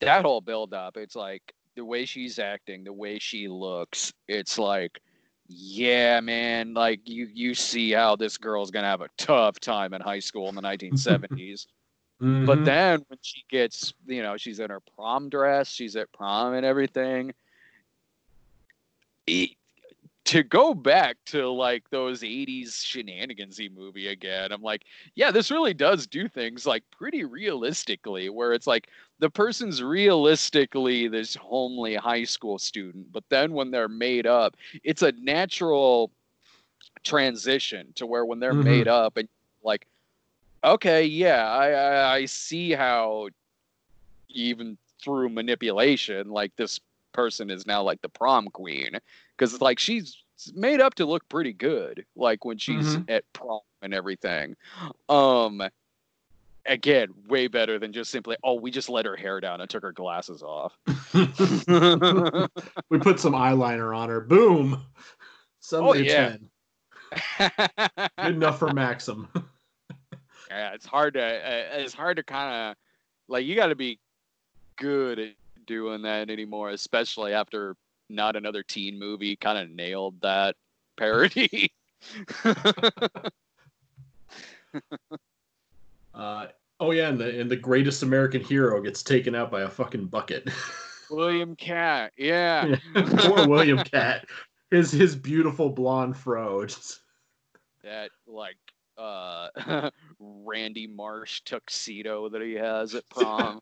that 0.00 0.24
whole 0.24 0.40
build 0.40 0.74
up, 0.74 0.96
it's 0.96 1.16
like 1.16 1.54
the 1.74 1.84
way 1.84 2.04
she's 2.04 2.38
acting, 2.38 2.84
the 2.84 2.92
way 2.92 3.18
she 3.18 3.48
looks, 3.48 4.12
it's 4.28 4.58
like, 4.58 5.00
yeah, 5.48 6.20
man, 6.20 6.74
like 6.74 7.08
you 7.08 7.28
you 7.32 7.54
see 7.54 7.92
how 7.92 8.16
this 8.16 8.38
girl's 8.38 8.70
gonna 8.70 8.86
have 8.86 9.02
a 9.02 9.08
tough 9.18 9.60
time 9.60 9.92
in 9.92 10.00
high 10.00 10.20
school 10.20 10.48
in 10.48 10.54
the 10.54 10.62
1970s. 10.62 11.28
mm-hmm. 12.22 12.46
But 12.46 12.64
then 12.64 13.04
when 13.08 13.18
she 13.20 13.44
gets, 13.50 13.92
you 14.06 14.22
know, 14.22 14.36
she's 14.36 14.60
in 14.60 14.70
her 14.70 14.80
prom 14.80 15.28
dress, 15.28 15.68
she's 15.68 15.96
at 15.96 16.12
prom 16.12 16.54
and 16.54 16.64
everything. 16.64 17.34
It, 19.26 19.50
to 20.24 20.42
go 20.42 20.72
back 20.72 21.16
to 21.26 21.48
like 21.50 21.88
those 21.90 22.22
80s 22.22 22.68
shenanigansy 22.68 23.74
movie 23.74 24.08
again 24.08 24.52
i'm 24.52 24.62
like 24.62 24.84
yeah 25.14 25.30
this 25.30 25.50
really 25.50 25.74
does 25.74 26.06
do 26.06 26.28
things 26.28 26.66
like 26.66 26.82
pretty 26.90 27.24
realistically 27.24 28.30
where 28.30 28.52
it's 28.52 28.66
like 28.66 28.88
the 29.18 29.30
person's 29.30 29.82
realistically 29.82 31.08
this 31.08 31.34
homely 31.34 31.94
high 31.94 32.24
school 32.24 32.58
student 32.58 33.10
but 33.12 33.24
then 33.28 33.52
when 33.52 33.70
they're 33.70 33.88
made 33.88 34.26
up 34.26 34.56
it's 34.82 35.02
a 35.02 35.12
natural 35.12 36.10
transition 37.02 37.92
to 37.94 38.06
where 38.06 38.24
when 38.24 38.40
they're 38.40 38.52
mm-hmm. 38.52 38.64
made 38.64 38.88
up 38.88 39.16
and 39.16 39.28
like 39.62 39.86
okay 40.62 41.04
yeah 41.04 41.48
I, 41.48 41.70
I 41.70 42.14
i 42.14 42.24
see 42.24 42.72
how 42.72 43.28
even 44.28 44.76
through 45.02 45.28
manipulation 45.28 46.30
like 46.30 46.54
this 46.56 46.80
person 47.12 47.50
is 47.50 47.66
now 47.66 47.82
like 47.82 48.00
the 48.02 48.08
prom 48.08 48.48
queen 48.48 48.98
because 49.36 49.60
like 49.60 49.78
she's 49.78 50.22
made 50.54 50.80
up 50.80 50.94
to 50.94 51.06
look 51.06 51.28
pretty 51.28 51.52
good 51.52 52.04
like 52.16 52.44
when 52.44 52.58
she's 52.58 52.96
mm-hmm. 52.96 53.10
at 53.10 53.24
prom 53.32 53.60
and 53.82 53.94
everything 53.94 54.56
um 55.08 55.62
again 56.66 57.08
way 57.28 57.46
better 57.46 57.78
than 57.78 57.92
just 57.92 58.10
simply 58.10 58.36
oh 58.42 58.54
we 58.54 58.70
just 58.70 58.88
let 58.88 59.04
her 59.04 59.16
hair 59.16 59.40
down 59.40 59.60
and 59.60 59.68
took 59.68 59.82
her 59.82 59.92
glasses 59.92 60.42
off. 60.42 60.76
We 62.90 62.98
put 62.98 63.20
some 63.20 63.32
eyeliner 63.32 63.96
on 63.96 64.08
her. 64.08 64.20
Boom. 64.20 64.84
Sunday 65.60 65.88
oh, 65.88 65.94
yeah. 65.94 66.36
10 67.38 67.50
good 68.18 68.34
enough 68.36 68.58
for 68.58 68.72
maxim. 68.72 69.28
Yeah 70.50 70.74
it's 70.74 70.86
hard 70.86 71.14
to 71.14 71.22
uh, 71.22 71.78
it's 71.78 71.94
hard 71.94 72.18
to 72.18 72.22
kind 72.22 72.70
of 72.70 72.76
like 73.28 73.44
you 73.44 73.56
got 73.56 73.68
to 73.68 73.74
be 73.74 73.98
good 74.76 75.18
at 75.18 75.34
doing 75.66 76.02
that 76.02 76.30
anymore, 76.30 76.70
especially 76.70 77.32
after 77.32 77.74
not 78.08 78.36
another 78.36 78.62
teen 78.62 78.98
movie 78.98 79.36
kind 79.36 79.58
of 79.58 79.70
nailed 79.70 80.20
that 80.20 80.54
parody. 80.96 81.72
Uh, 86.14 86.46
oh 86.80 86.90
yeah, 86.90 87.08
and 87.08 87.18
the 87.18 87.40
and 87.40 87.50
the 87.50 87.56
greatest 87.56 88.02
American 88.02 88.42
hero 88.42 88.80
gets 88.80 89.02
taken 89.02 89.34
out 89.34 89.50
by 89.50 89.62
a 89.62 89.68
fucking 89.68 90.06
bucket. 90.06 90.48
William 91.10 91.54
Katt, 91.56 92.12
yeah. 92.16 92.76
Poor 92.94 93.46
William 93.48 93.78
Katt. 93.78 94.26
His 94.70 94.90
his 94.90 95.14
beautiful 95.14 95.70
blonde 95.70 96.16
fro. 96.16 96.64
Just... 96.66 97.00
That 97.82 98.10
like 98.26 98.56
uh 98.96 99.48
Randy 100.18 100.86
Marsh 100.86 101.42
tuxedo 101.44 102.28
that 102.28 102.42
he 102.42 102.54
has 102.54 102.94
at 102.94 103.08
prom. 103.10 103.60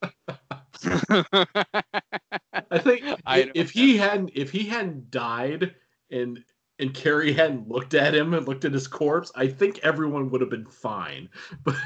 I 2.71 2.79
think 2.79 3.05
I 3.27 3.51
if 3.55 3.71
he 3.71 3.97
hadn't 3.97 4.31
if 4.35 4.51
he 4.51 4.65
hadn't 4.65 5.11
died 5.11 5.75
and 6.11 6.45
and 6.79 6.95
Carrie 6.95 7.33
hadn't 7.33 7.69
looked 7.69 7.95
at 7.95 8.15
him 8.15 8.35
and 8.35 8.47
looked 8.47 8.65
at 8.65 8.73
his 8.73 8.89
corpse, 8.89 9.31
I 9.35 9.47
think 9.47 9.79
everyone 9.83 10.31
would 10.31 10.41
have 10.41 10.51
been 10.51 10.67
fine. 10.67 11.29
But, 11.65 11.77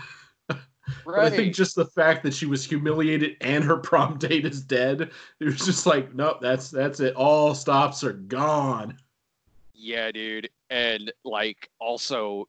right. 1.04 1.16
but 1.16 1.24
I 1.24 1.30
think 1.30 1.54
just 1.54 1.74
the 1.74 1.86
fact 1.86 2.22
that 2.24 2.34
she 2.34 2.46
was 2.46 2.64
humiliated 2.64 3.36
and 3.40 3.62
her 3.64 3.76
prom 3.76 4.18
date 4.18 4.44
is 4.44 4.60
dead, 4.60 5.10
it 5.40 5.44
was 5.44 5.58
just 5.64 5.86
like, 5.86 6.14
nope, 6.14 6.38
that's 6.40 6.70
that's 6.70 7.00
it. 7.00 7.14
All 7.14 7.54
stops 7.54 8.04
are 8.04 8.14
gone. 8.14 8.98
Yeah, 9.74 10.10
dude. 10.10 10.48
And 10.70 11.12
like 11.24 11.70
also 11.78 12.48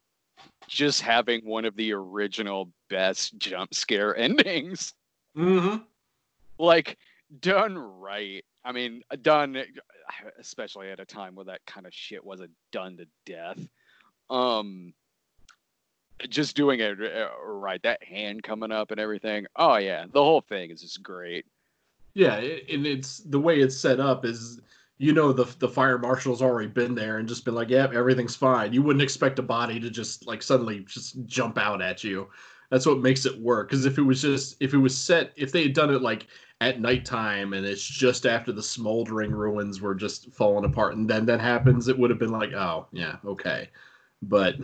just 0.66 1.02
having 1.02 1.44
one 1.44 1.64
of 1.64 1.76
the 1.76 1.92
original 1.92 2.70
best 2.90 3.38
jump 3.38 3.74
scare 3.74 4.16
endings. 4.16 4.94
Mm-hmm. 5.36 5.82
Like 6.58 6.98
done 7.40 7.78
right. 7.78 8.44
I 8.64 8.72
mean, 8.72 9.02
done 9.22 9.62
especially 10.38 10.90
at 10.90 11.00
a 11.00 11.04
time 11.04 11.34
where 11.34 11.44
that 11.44 11.60
kind 11.66 11.86
of 11.86 11.92
shit 11.92 12.24
wasn't 12.24 12.50
done 12.72 12.96
to 12.96 13.06
death. 13.26 13.58
Um 14.30 14.92
just 16.28 16.56
doing 16.56 16.80
it 16.80 16.98
uh, 17.00 17.28
right, 17.44 17.82
that 17.82 18.02
hand 18.02 18.42
coming 18.42 18.72
up 18.72 18.90
and 18.90 19.00
everything. 19.00 19.46
Oh 19.56 19.76
yeah, 19.76 20.04
the 20.10 20.22
whole 20.22 20.40
thing 20.40 20.70
is 20.70 20.82
just 20.82 21.02
great. 21.02 21.46
Yeah, 22.14 22.36
and 22.36 22.86
it's 22.86 23.18
the 23.18 23.40
way 23.40 23.60
it's 23.60 23.76
set 23.76 24.00
up 24.00 24.24
is 24.24 24.60
you 24.98 25.12
know 25.12 25.32
the 25.32 25.44
the 25.58 25.68
fire 25.68 25.98
marshal's 25.98 26.42
already 26.42 26.68
been 26.68 26.94
there 26.94 27.18
and 27.18 27.28
just 27.28 27.44
been 27.44 27.54
like, 27.54 27.70
"Yep, 27.70 27.92
yeah, 27.92 27.98
everything's 27.98 28.34
fine." 28.36 28.72
You 28.72 28.82
wouldn't 28.82 29.02
expect 29.02 29.38
a 29.38 29.42
body 29.42 29.78
to 29.80 29.90
just 29.90 30.26
like 30.26 30.42
suddenly 30.42 30.80
just 30.80 31.24
jump 31.26 31.58
out 31.58 31.80
at 31.80 32.02
you. 32.02 32.28
That's 32.70 32.86
what 32.86 32.98
makes 32.98 33.24
it 33.24 33.40
work. 33.40 33.68
Because 33.68 33.86
if 33.86 33.98
it 33.98 34.02
was 34.02 34.20
just 34.22 34.56
if 34.60 34.74
it 34.74 34.78
was 34.78 34.96
set, 34.96 35.32
if 35.36 35.52
they 35.52 35.62
had 35.62 35.74
done 35.74 35.94
it 35.94 36.02
like 36.02 36.26
at 36.60 36.80
nighttime 36.80 37.52
and 37.52 37.64
it's 37.64 37.82
just 37.84 38.26
after 38.26 38.50
the 38.52 38.62
smoldering 38.62 39.30
ruins 39.30 39.80
were 39.80 39.94
just 39.94 40.32
falling 40.34 40.64
apart, 40.64 40.96
and 40.96 41.08
then 41.08 41.24
that 41.26 41.40
happens, 41.40 41.86
it 41.88 41.98
would 41.98 42.10
have 42.10 42.18
been 42.18 42.32
like, 42.32 42.52
"Oh, 42.52 42.88
yeah, 42.92 43.16
okay." 43.24 43.70
But 44.22 44.56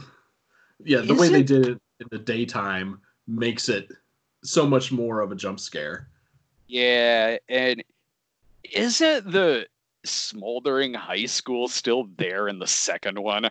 yeah, 0.83 1.01
the 1.01 1.15
Is 1.15 1.21
way 1.21 1.27
it... 1.29 1.31
they 1.31 1.43
did 1.43 1.69
it 1.69 1.81
in 2.01 2.07
the 2.11 2.19
daytime 2.19 3.01
makes 3.27 3.69
it 3.69 3.89
so 4.43 4.67
much 4.67 4.93
more 4.93 5.21
of 5.21 5.33
a 5.33 5.35
jump 5.35 5.61
scare. 5.61 6.09
Yeah, 6.67 7.37
and 7.49 7.85
isn't 8.73 9.31
the 9.31 9.67
smoldering 10.05 10.95
high 10.95 11.27
school 11.27 11.69
still 11.69 12.09
there 12.17 12.49
in 12.49 12.59
the 12.59 12.67
second 12.67 13.19
one. 13.19 13.49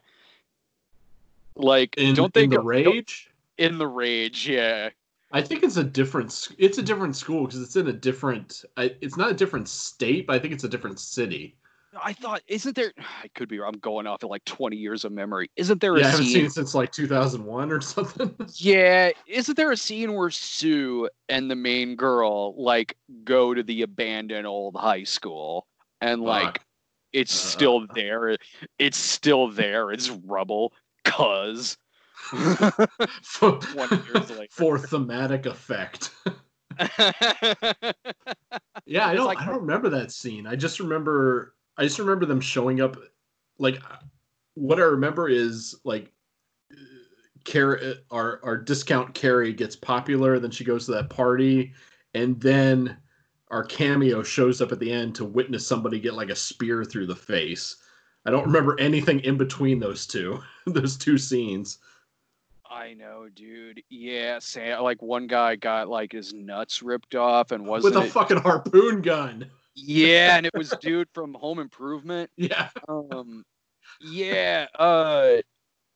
Like, 1.56 1.96
in, 1.98 2.16
don't 2.16 2.34
they 2.34 2.46
in 2.46 2.50
the 2.50 2.60
rage? 2.60 3.30
In 3.58 3.78
the 3.78 3.88
rage, 3.88 4.48
yeah. 4.48 4.90
I 5.32 5.42
think 5.42 5.64
it's 5.64 5.78
a 5.78 5.84
different. 5.84 6.50
It's 6.58 6.78
a 6.78 6.84
different 6.84 7.16
school 7.16 7.46
because 7.46 7.62
it's 7.62 7.76
in 7.76 7.88
a 7.88 7.94
different. 7.94 8.66
It's 8.78 9.18
not 9.18 9.32
a 9.32 9.34
different 9.34 9.68
state, 9.68 10.28
but 10.28 10.36
I 10.36 10.40
think 10.40 10.54
it's 10.54 10.64
a 10.64 10.70
different 10.70 11.00
city. 11.00 11.56
I 12.02 12.14
thought, 12.14 12.42
isn't 12.48 12.76
there? 12.76 12.92
I 13.24 13.28
could 13.36 13.50
be. 13.50 13.62
I'm 13.62 13.78
going 13.80 14.08
off 14.08 14.24
of 14.24 14.30
like 14.30 14.46
20 14.46 14.76
years 14.76 15.06
of 15.06 15.12
memory. 15.12 15.50
Isn't 15.56 15.82
there? 15.82 15.96
A 15.96 15.98
scene? 15.98 16.02
Yeah, 16.02 16.08
I 16.08 16.12
haven't 16.12 16.26
seen 16.26 16.46
it 16.46 16.52
since 16.52 16.76
like 16.76 16.92
2001 16.92 17.72
or 17.72 17.82
something. 17.82 18.36
yeah, 18.56 19.12
isn't 19.28 19.56
there 19.56 19.72
a 19.72 19.78
scene 19.78 20.14
where 20.14 20.30
Sue 20.30 21.10
and 21.30 21.50
the 21.50 21.56
main 21.56 21.96
girl 21.96 22.62
like 22.62 22.98
go 23.24 23.54
to 23.54 23.64
the 23.64 23.82
abandoned 23.82 24.48
old 24.48 24.76
high 24.76 25.04
school 25.04 25.68
and 26.02 26.22
like 26.22 26.60
uh, 26.60 26.64
it's 27.14 27.34
uh, 27.34 27.48
still 27.50 27.88
there. 27.94 28.38
It's 28.80 28.98
still 28.98 29.50
there. 29.50 29.92
It's 29.92 30.10
rubble, 30.10 30.74
cause 31.06 31.78
for, 33.22 33.60
for 34.50 34.80
thematic 34.80 35.46
effect. 35.46 36.10
yeah, 38.86 39.08
I 39.08 39.14
don't. 39.14 39.26
Like, 39.26 39.40
I 39.40 39.46
don't 39.46 39.62
remember 39.62 39.90
that 39.90 40.12
scene. 40.12 40.48
I 40.48 40.56
just 40.56 40.80
remember. 40.80 41.54
I 41.78 41.84
just 41.84 42.00
remember 42.00 42.26
them 42.26 42.42
showing 42.42 42.82
up. 42.82 42.98
Like, 43.58 43.82
what 44.56 44.80
I 44.80 44.84
remember 44.84 45.30
is 45.30 45.76
like, 45.84 46.12
Carrie, 47.46 47.96
our 48.12 48.40
our 48.44 48.58
discount 48.58 49.14
Carrie 49.14 49.54
gets 49.54 49.76
popular. 49.76 50.40
Then 50.40 50.52
she 50.52 50.64
goes 50.64 50.86
to 50.86 50.92
that 50.94 51.10
party, 51.10 51.74
and 52.14 52.40
then 52.40 52.98
our 53.50 53.64
cameo 53.64 54.24
shows 54.24 54.62
up 54.62 54.72
at 54.72 54.80
the 54.80 54.92
end 54.92 55.16
to 55.16 55.26
witness 55.26 55.68
somebody 55.68 56.00
get 56.00 56.14
like 56.16 56.30
a 56.30 56.36
spear 56.36 56.84
through 56.84 57.08
the 57.08 57.16
face. 57.16 57.78
I 58.26 58.32
don't 58.32 58.46
remember 58.46 58.80
anything 58.80 59.20
in 59.20 59.38
between 59.38 59.80
those 59.80 60.08
two, 60.08 60.42
those 60.66 60.98
two 60.98 61.18
scenes. 61.18 61.80
I 62.70 62.96
know, 62.96 63.28
dude. 63.34 63.84
Yeah, 63.90 64.40
Sam, 64.40 64.82
like 64.82 65.02
one 65.02 65.28
guy 65.28 65.56
got 65.56 65.90
like 65.90 66.12
his 66.12 66.34
nuts 66.34 66.82
ripped 66.82 67.14
off 67.14 67.52
and 67.52 67.66
was 67.66 67.84
with 67.84 67.96
a 67.96 68.04
it... 68.04 68.12
fucking 68.12 68.38
harpoon 68.38 69.02
gun. 69.02 69.52
Yeah, 69.76 70.38
and 70.38 70.46
it 70.46 70.54
was 70.54 70.74
dude 70.82 71.10
from 71.14 71.34
Home 71.36 71.60
Improvement. 71.60 72.30
Yeah. 72.38 72.70
Um, 72.88 73.46
yeah. 74.02 74.68
Uh, 74.78 75.38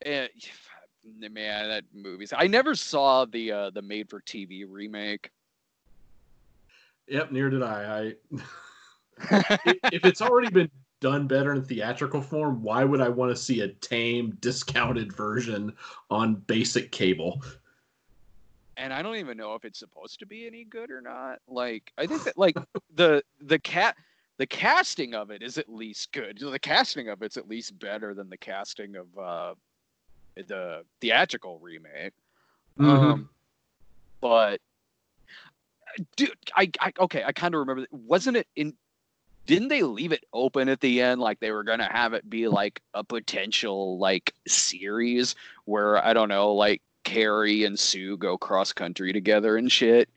and, 0.01 0.29
man, 1.19 1.69
that 1.69 1.83
movie's. 1.93 2.33
I 2.35 2.47
never 2.47 2.75
saw 2.75 3.25
the 3.25 3.51
uh 3.51 3.69
the 3.71 3.81
made 3.81 4.09
for 4.09 4.21
TV 4.21 4.65
remake. 4.67 5.31
Yep, 7.07 7.31
near 7.31 7.49
did 7.49 7.63
I. 7.63 8.13
I 8.31 8.39
if 9.91 10.05
it's 10.05 10.21
already 10.21 10.49
been 10.49 10.69
done 10.99 11.27
better 11.27 11.53
in 11.53 11.63
theatrical 11.63 12.21
form, 12.21 12.61
why 12.61 12.83
would 12.83 13.01
I 13.01 13.09
want 13.09 13.35
to 13.35 13.41
see 13.41 13.61
a 13.61 13.69
tame, 13.69 14.37
discounted 14.41 15.13
version 15.13 15.73
on 16.09 16.35
basic 16.35 16.91
cable? 16.91 17.41
And 18.77 18.93
I 18.93 19.01
don't 19.01 19.15
even 19.15 19.37
know 19.37 19.55
if 19.55 19.65
it's 19.65 19.79
supposed 19.79 20.19
to 20.19 20.25
be 20.25 20.45
any 20.45 20.63
good 20.63 20.91
or 20.91 21.01
not. 21.01 21.39
Like, 21.47 21.91
I 21.97 22.05
think 22.05 22.23
that 22.23 22.37
like 22.37 22.55
the 22.95 23.23
the 23.41 23.59
cat 23.59 23.95
the 24.37 24.45
casting 24.47 25.15
of 25.15 25.31
it 25.31 25.41
is 25.41 25.57
at 25.57 25.67
least 25.67 26.11
good. 26.11 26.37
The 26.39 26.59
casting 26.59 27.09
of 27.09 27.23
it's 27.23 27.37
at 27.37 27.49
least 27.49 27.79
better 27.79 28.13
than 28.13 28.29
the 28.29 28.37
casting 28.37 28.95
of 28.95 29.17
uh 29.17 29.55
the 30.35 30.83
theatrical 31.01 31.59
remake. 31.59 32.13
Mm-hmm. 32.77 32.85
Um, 32.85 33.29
but 34.21 34.61
dude, 36.15 36.31
I, 36.55 36.69
I 36.79 36.93
okay, 36.99 37.23
I 37.23 37.31
kind 37.31 37.55
of 37.55 37.59
remember. 37.59 37.87
Wasn't 37.91 38.37
it 38.37 38.47
in? 38.55 38.73
Didn't 39.45 39.69
they 39.69 39.81
leave 39.81 40.11
it 40.11 40.25
open 40.33 40.67
at 40.67 40.81
the 40.81 41.01
end, 41.01 41.21
like 41.21 41.39
they 41.39 41.51
were 41.51 41.63
gonna 41.63 41.89
have 41.91 42.13
it 42.13 42.29
be 42.29 42.47
like 42.47 42.81
a 42.93 43.03
potential 43.03 43.97
like 43.97 44.33
series 44.47 45.35
where 45.65 46.03
I 46.05 46.13
don't 46.13 46.29
know, 46.29 46.53
like 46.53 46.81
Carrie 47.07 47.63
and 47.63 47.79
Sue 47.79 48.17
go 48.17 48.37
cross 48.37 48.73
country 48.73 49.13
together 49.13 49.55
and 49.55 49.71
shit? 49.71 50.09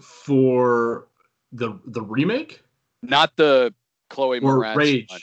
For 0.00 1.08
the 1.52 1.80
the 1.86 2.02
remake, 2.02 2.62
not 3.02 3.34
the 3.36 3.74
Chloe 4.10 4.38
or 4.38 4.58
Moretz 4.58 4.76
Rage. 4.76 5.10
One. 5.10 5.20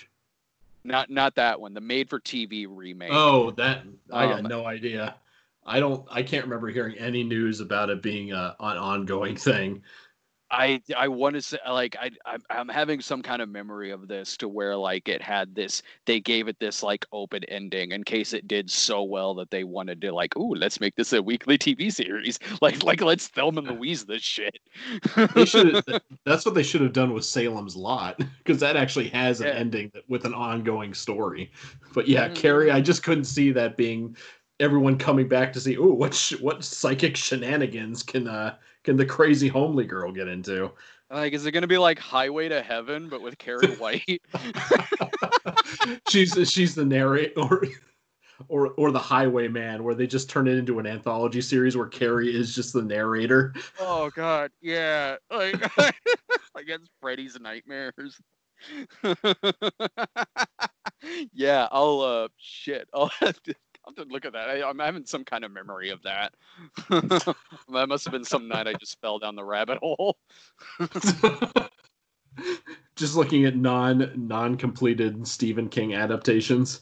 Not 0.84 1.10
not 1.10 1.36
that 1.36 1.62
one. 1.62 1.74
The 1.74 1.82
made 1.82 2.10
for 2.10 2.20
TV 2.20 2.68
remake. 2.70 3.10
Oh, 3.14 3.52
that 3.52 3.84
I 4.12 4.26
got 4.26 4.40
um, 4.40 4.48
no 4.48 4.66
idea. 4.66 5.16
I 5.66 5.80
don't. 5.80 6.06
I 6.12 6.24
can't 6.24 6.44
remember 6.44 6.68
hearing 6.68 6.98
any 6.98 7.24
news 7.24 7.62
about 7.62 7.90
it 7.90 8.02
being 8.02 8.34
a, 8.34 8.54
an 8.60 8.78
ongoing 8.78 9.38
thing. 9.38 9.82
I 10.56 10.82
I 10.96 11.10
want 11.10 11.36
to 11.36 11.42
say 11.42 11.58
like 11.70 11.98
I 12.00 12.12
I'm, 12.26 12.42
I'm 12.50 12.70
having 12.70 13.02
some 13.02 13.22
kind 13.22 13.42
of 13.42 13.50
memory 13.50 13.92
of 13.92 14.08
this 14.08 14.38
to 14.38 14.48
where 14.48 14.76
like 14.76 15.10
it 15.10 15.22
had 15.22 15.54
this 15.54 15.84
they 16.06 16.22
gave 16.22 16.48
it 16.48 16.58
this 16.60 16.82
like 16.82 17.06
open 17.12 17.44
ending 17.46 17.92
in 17.92 18.04
case 18.04 18.32
it 18.32 18.48
did 18.48 18.72
so 18.72 19.04
well 19.04 19.36
that 19.36 19.52
they 19.52 19.66
wanted 19.66 20.00
to 20.02 20.14
like 20.14 20.36
ooh 20.38 20.56
let's 20.56 20.80
make 20.80 20.96
this 20.96 21.12
a 21.12 21.22
weekly 21.22 21.58
TV 21.58 21.92
series 21.92 22.40
like 22.62 22.82
like 22.84 23.02
let's 23.02 23.28
Thelma 23.28 23.62
and 23.62 23.72
Louise 23.72 24.06
this 24.06 24.22
shit. 24.22 24.60
they 25.34 25.46
should 25.46 25.84
that's 26.26 26.46
what 26.46 26.56
they 26.56 26.64
should 26.64 26.82
have 26.82 26.94
done 26.94 27.14
with 27.14 27.26
Salem's 27.26 27.76
Lot 27.76 28.18
because 28.38 28.60
that 28.62 28.78
actually 28.78 29.10
has 29.10 29.42
an 29.42 29.48
yeah. 29.48 29.54
ending 29.54 29.92
with 30.08 30.26
an 30.26 30.34
ongoing 30.34 30.94
story. 30.94 31.52
But 31.94 32.08
yeah, 32.08 32.26
mm-hmm. 32.26 32.36
Carrie, 32.36 32.72
I 32.72 32.80
just 32.80 33.04
couldn't 33.04 33.26
see 33.26 33.52
that 33.52 33.76
being 33.76 34.16
everyone 34.60 34.98
coming 34.98 35.28
back 35.28 35.52
to 35.54 35.60
see, 35.60 35.78
oh, 35.78 35.94
what 35.94 36.14
sh- 36.14 36.40
what 36.40 36.64
psychic 36.64 37.18
shenanigans 37.18 38.04
can 38.04 38.28
uh 38.28 38.56
can 38.86 38.96
the 38.96 39.06
crazy 39.06 39.48
homely 39.48 39.84
girl 39.84 40.12
get 40.12 40.28
into? 40.28 40.72
Like, 41.10 41.34
is 41.34 41.46
it 41.46 41.52
gonna 41.52 41.68
be 41.68 41.78
like 41.78 42.00
Highway 42.00 42.48
to 42.50 42.62
Heaven, 42.62 43.10
but 43.10 43.22
with 43.22 43.38
Carrie 43.38 43.68
White? 43.78 44.22
she's 46.08 46.38
she's 46.50 46.76
the 46.76 46.86
narrator, 46.86 47.34
or, 47.38 47.62
or 48.48 48.68
or 48.74 48.92
the 48.92 49.00
Highwayman, 49.00 49.84
where 49.84 49.96
they 49.96 50.08
just 50.08 50.30
turn 50.30 50.48
it 50.48 50.58
into 50.58 50.80
an 50.80 50.86
anthology 50.86 51.42
series 51.42 51.76
where 51.76 51.88
Carrie 51.88 52.34
is 52.34 52.56
just 52.56 52.74
the 52.74 52.82
narrator. 52.82 53.54
Oh 53.80 54.12
God, 54.16 54.52
yeah, 54.62 55.18
like 55.32 55.56
against 56.56 56.92
Freddy's 57.02 57.40
nightmares. 57.40 58.20
yeah, 61.34 61.68
I'll 61.72 62.02
uh 62.02 62.28
shit. 62.38 62.88
I'll 62.94 63.12
have 63.20 63.42
to, 63.44 63.56
I'll 63.86 63.94
have 63.96 64.08
to 64.08 64.12
look 64.12 64.26
at 64.26 64.34
that. 64.34 64.50
I, 64.50 64.68
am 64.68 64.80
having 64.80 65.06
some 65.06 65.24
kind 65.24 65.44
of 65.44 65.52
memory 65.52 65.90
of 65.90 66.02
that. 66.04 66.34
that 66.90 67.86
must 67.88 68.06
have 68.06 68.12
been 68.12 68.24
some 68.24 68.48
night 68.48 68.68
I 68.68 68.74
just 68.74 69.00
fell 69.00 69.20
down 69.20 69.36
the 69.36 69.44
rabbit 69.44 69.78
hole. 69.78 70.18
just 72.96 73.16
looking 73.16 73.46
at 73.46 73.56
non 73.56 74.12
non 74.16 74.58
completed 74.58 75.28
Stephen 75.28 75.70
King 75.70 75.94
adaptations. 75.94 76.82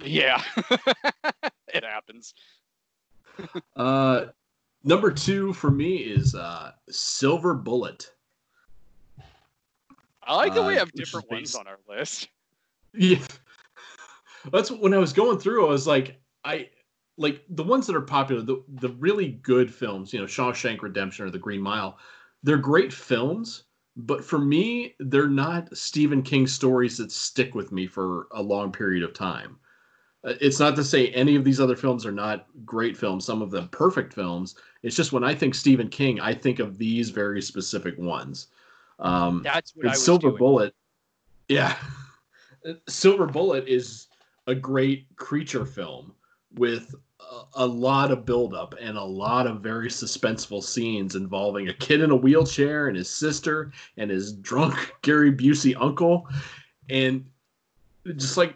Yeah, 0.00 0.40
it 1.74 1.84
happens. 1.84 2.34
uh, 3.74 4.26
number 4.84 5.10
two 5.10 5.52
for 5.54 5.72
me 5.72 5.96
is 5.96 6.36
uh, 6.36 6.70
Silver 6.88 7.54
Bullet. 7.54 8.12
I 10.22 10.36
like 10.36 10.54
that 10.54 10.62
we 10.62 10.76
uh, 10.76 10.78
have 10.78 10.92
different 10.92 11.28
ones 11.30 11.56
on 11.56 11.66
our 11.66 11.78
list. 11.88 12.28
Yeah, 12.92 13.18
that's 14.52 14.70
when 14.70 14.94
I 14.94 14.98
was 14.98 15.12
going 15.12 15.38
through. 15.38 15.66
I 15.66 15.70
was 15.70 15.86
like, 15.86 16.20
I 16.44 16.68
like 17.16 17.42
the 17.48 17.62
ones 17.62 17.86
that 17.86 17.96
are 17.96 18.02
popular, 18.02 18.42
the 18.42 18.62
the 18.68 18.90
really 18.90 19.32
good 19.42 19.72
films. 19.72 20.12
You 20.12 20.20
know, 20.20 20.26
Shawshank 20.26 20.82
Redemption 20.82 21.26
or 21.26 21.30
The 21.30 21.38
Green 21.38 21.62
Mile. 21.62 21.98
They're 22.42 22.58
great 22.58 22.92
films, 22.92 23.64
but 23.96 24.24
for 24.24 24.38
me, 24.38 24.94
they're 25.00 25.28
not 25.28 25.74
Stephen 25.76 26.22
King 26.22 26.46
stories 26.46 26.98
that 26.98 27.10
stick 27.10 27.54
with 27.54 27.72
me 27.72 27.86
for 27.86 28.28
a 28.32 28.42
long 28.42 28.70
period 28.70 29.02
of 29.02 29.14
time. 29.14 29.56
Uh, 30.24 30.34
it's 30.40 30.60
not 30.60 30.76
to 30.76 30.84
say 30.84 31.08
any 31.08 31.36
of 31.36 31.44
these 31.44 31.60
other 31.60 31.76
films 31.76 32.04
are 32.04 32.12
not 32.12 32.46
great 32.66 32.96
films, 32.96 33.24
some 33.24 33.40
of 33.40 33.50
them 33.50 33.68
perfect 33.68 34.12
films. 34.12 34.56
It's 34.82 34.96
just 34.96 35.12
when 35.12 35.24
I 35.24 35.34
think 35.34 35.54
Stephen 35.54 35.88
King, 35.88 36.20
I 36.20 36.34
think 36.34 36.58
of 36.58 36.76
these 36.76 37.10
very 37.10 37.40
specific 37.40 37.96
ones. 37.98 38.48
Um, 38.98 39.42
That's 39.42 39.72
what 39.74 39.88
I 39.88 39.94
Silver 39.94 40.28
doing. 40.28 40.38
Bullet. 40.38 40.74
Yeah, 41.48 41.76
Silver 42.88 43.26
Bullet 43.26 43.66
is 43.68 44.08
a 44.46 44.54
great 44.54 45.06
creature 45.16 45.64
film 45.64 46.12
with 46.54 46.94
a, 47.20 47.42
a 47.54 47.66
lot 47.66 48.10
of 48.10 48.24
buildup 48.24 48.74
and 48.80 48.96
a 48.96 49.04
lot 49.04 49.46
of 49.46 49.60
very 49.60 49.88
suspenseful 49.88 50.62
scenes 50.62 51.14
involving 51.14 51.68
a 51.68 51.74
kid 51.74 52.00
in 52.00 52.10
a 52.10 52.16
wheelchair 52.16 52.88
and 52.88 52.96
his 52.96 53.10
sister 53.10 53.72
and 53.96 54.10
his 54.10 54.32
drunk 54.34 54.92
Gary 55.02 55.32
Busey 55.32 55.74
uncle, 55.78 56.28
and 56.88 57.24
just 58.16 58.36
like 58.36 58.54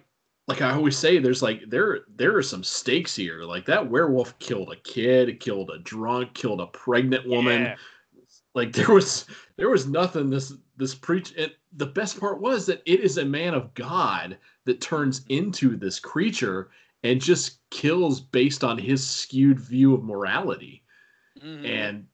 like 0.49 0.63
I 0.63 0.73
always 0.73 0.97
say, 0.97 1.19
there's 1.19 1.43
like 1.43 1.69
there 1.69 2.01
there 2.17 2.37
are 2.37 2.43
some 2.43 2.65
stakes 2.65 3.15
here. 3.15 3.43
Like 3.43 3.67
that 3.67 3.89
werewolf 3.89 4.39
killed 4.39 4.73
a 4.73 4.77
kid, 4.77 5.41
killed 5.41 5.71
a 5.71 5.79
drunk, 5.81 6.33
killed 6.33 6.61
a 6.61 6.67
pregnant 6.69 7.29
woman. 7.29 7.63
Yeah. 7.63 7.75
Like 8.55 8.73
there 8.73 8.93
was 8.93 9.27
there 9.57 9.69
was 9.69 9.87
nothing 9.87 10.31
this 10.31 10.55
this 10.79 10.95
preach. 10.95 11.35
It, 11.37 11.57
the 11.75 11.87
best 11.87 12.19
part 12.19 12.41
was 12.41 12.65
that 12.67 12.83
it 12.87 13.01
is 13.01 13.19
a 13.19 13.25
man 13.25 13.53
of 13.53 13.73
God 13.75 14.39
that 14.65 14.81
turns 14.81 15.23
into 15.29 15.77
this 15.77 16.01
creature 16.01 16.71
and 17.03 17.21
just 17.21 17.59
kills 17.71 18.21
based 18.21 18.65
on 18.65 18.79
his 18.79 19.09
skewed 19.09 19.61
view 19.61 19.95
of 19.95 20.03
morality. 20.03 20.83
Mm-hmm. 21.43 21.67
And 21.67 22.07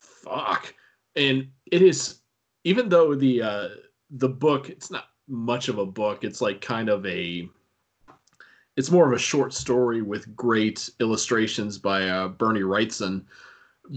fuck, 0.00 0.74
and 1.16 1.48
it 1.70 1.82
is 1.82 2.20
even 2.64 2.88
though 2.88 3.14
the 3.14 3.42
uh, 3.42 3.68
the 4.10 4.28
book 4.28 4.68
it's 4.68 4.90
not 4.90 5.04
much 5.28 5.68
of 5.68 5.78
a 5.78 5.86
book. 5.86 6.24
It's 6.24 6.40
like 6.40 6.60
kind 6.60 6.88
of 6.88 7.04
a 7.06 7.48
it's 8.76 8.90
more 8.90 9.06
of 9.06 9.12
a 9.12 9.18
short 9.18 9.52
story 9.52 10.02
with 10.02 10.34
great 10.36 10.88
illustrations 11.00 11.78
by 11.78 12.08
uh, 12.08 12.28
Bernie 12.28 12.60
Wrightson, 12.60 13.24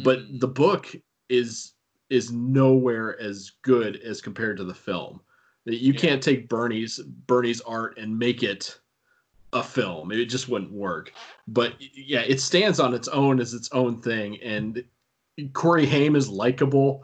but 0.04 0.20
mm. 0.20 0.40
the 0.40 0.48
book 0.48 0.94
is 1.30 1.74
is 2.10 2.32
nowhere 2.32 3.20
as 3.22 3.52
good 3.62 3.98
as 3.98 4.22
compared 4.22 4.58
to 4.58 4.64
the 4.64 4.74
film. 4.74 5.22
You 5.66 5.94
yeah. 5.94 6.00
can't 6.00 6.24
take 6.24 6.50
Bernie's 6.50 7.00
Bernie's 7.00 7.62
art 7.62 7.98
and 7.98 8.18
make 8.18 8.44
it 8.44 8.80
a 9.54 9.64
film. 9.64 10.12
It 10.12 10.26
just 10.26 10.50
wouldn't 10.50 10.72
work. 10.72 11.14
But 11.48 11.74
yeah, 11.80 12.22
it 12.22 12.40
stands 12.40 12.80
on 12.80 12.94
its 12.94 13.08
own 13.08 13.40
as 13.40 13.54
its 13.54 13.70
own 13.72 14.02
thing, 14.02 14.42
and 14.42 14.84
Corey 15.54 15.86
Haim 15.86 16.16
is 16.16 16.30
likable. 16.30 17.04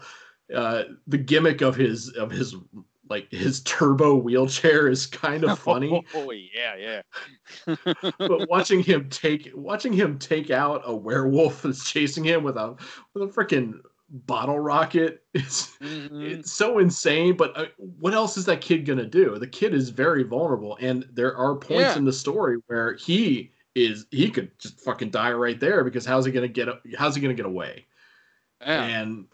Uh, 0.54 0.84
the 1.08 1.18
gimmick 1.18 1.62
of 1.62 1.76
his 1.76 2.10
of 2.10 2.32
his 2.32 2.56
like 3.10 3.32
his 3.32 3.62
turbo 3.62 4.16
wheelchair 4.16 4.88
is 4.88 5.06
kind 5.06 5.44
of 5.44 5.60
funny. 5.60 6.06
Oh 6.14 6.32
yeah, 6.32 7.02
yeah. 7.66 7.76
but 8.18 8.50
watching 8.50 8.82
him 8.82 9.10
take 9.10 9.50
watching 9.54 9.94
him 9.94 10.18
take 10.20 10.52
out 10.52 10.82
a 10.86 10.96
werewolf 10.96 11.62
that's 11.62 11.90
chasing 11.90 12.24
him 12.24 12.44
with 12.44 12.58
a 12.58 12.76
with 13.14 13.24
a 13.24 13.28
freaking 13.28 13.80
bottle 14.10 14.60
rocket 14.60 15.24
is 15.34 15.72
mm-hmm. 15.82 16.22
it's 16.22 16.52
so 16.52 16.80
insane. 16.80 17.36
But 17.36 17.58
uh, 17.58 17.66
what 17.78 18.14
else 18.14 18.38
is 18.38 18.46
that 18.46 18.62
kid 18.62 18.86
gonna 18.86 19.06
do? 19.06 19.38
The 19.38 19.48
kid 19.48 19.74
is 19.74 19.90
very 19.90 20.24
vulnerable, 20.24 20.78
and 20.82 21.08
there 21.12 21.36
are 21.36 21.56
points 21.56 21.82
yeah. 21.82 21.98
in 21.98 22.06
the 22.06 22.14
story 22.14 22.58
where 22.68 22.96
he 22.96 23.52
is 23.76 24.06
he 24.12 24.30
could 24.30 24.58
just 24.60 24.80
fucking 24.82 25.12
die 25.12 25.32
right 25.32 25.60
there 25.60 25.84
because 25.84 26.06
how's 26.06 26.26
he 26.26 26.32
gonna 26.32 26.48
get 26.48 26.70
how's 26.98 27.16
he 27.16 27.22
gonna 27.22 27.34
get 27.34 27.46
away? 27.46 27.86
Yeah. 28.62 28.84
And 28.84 29.26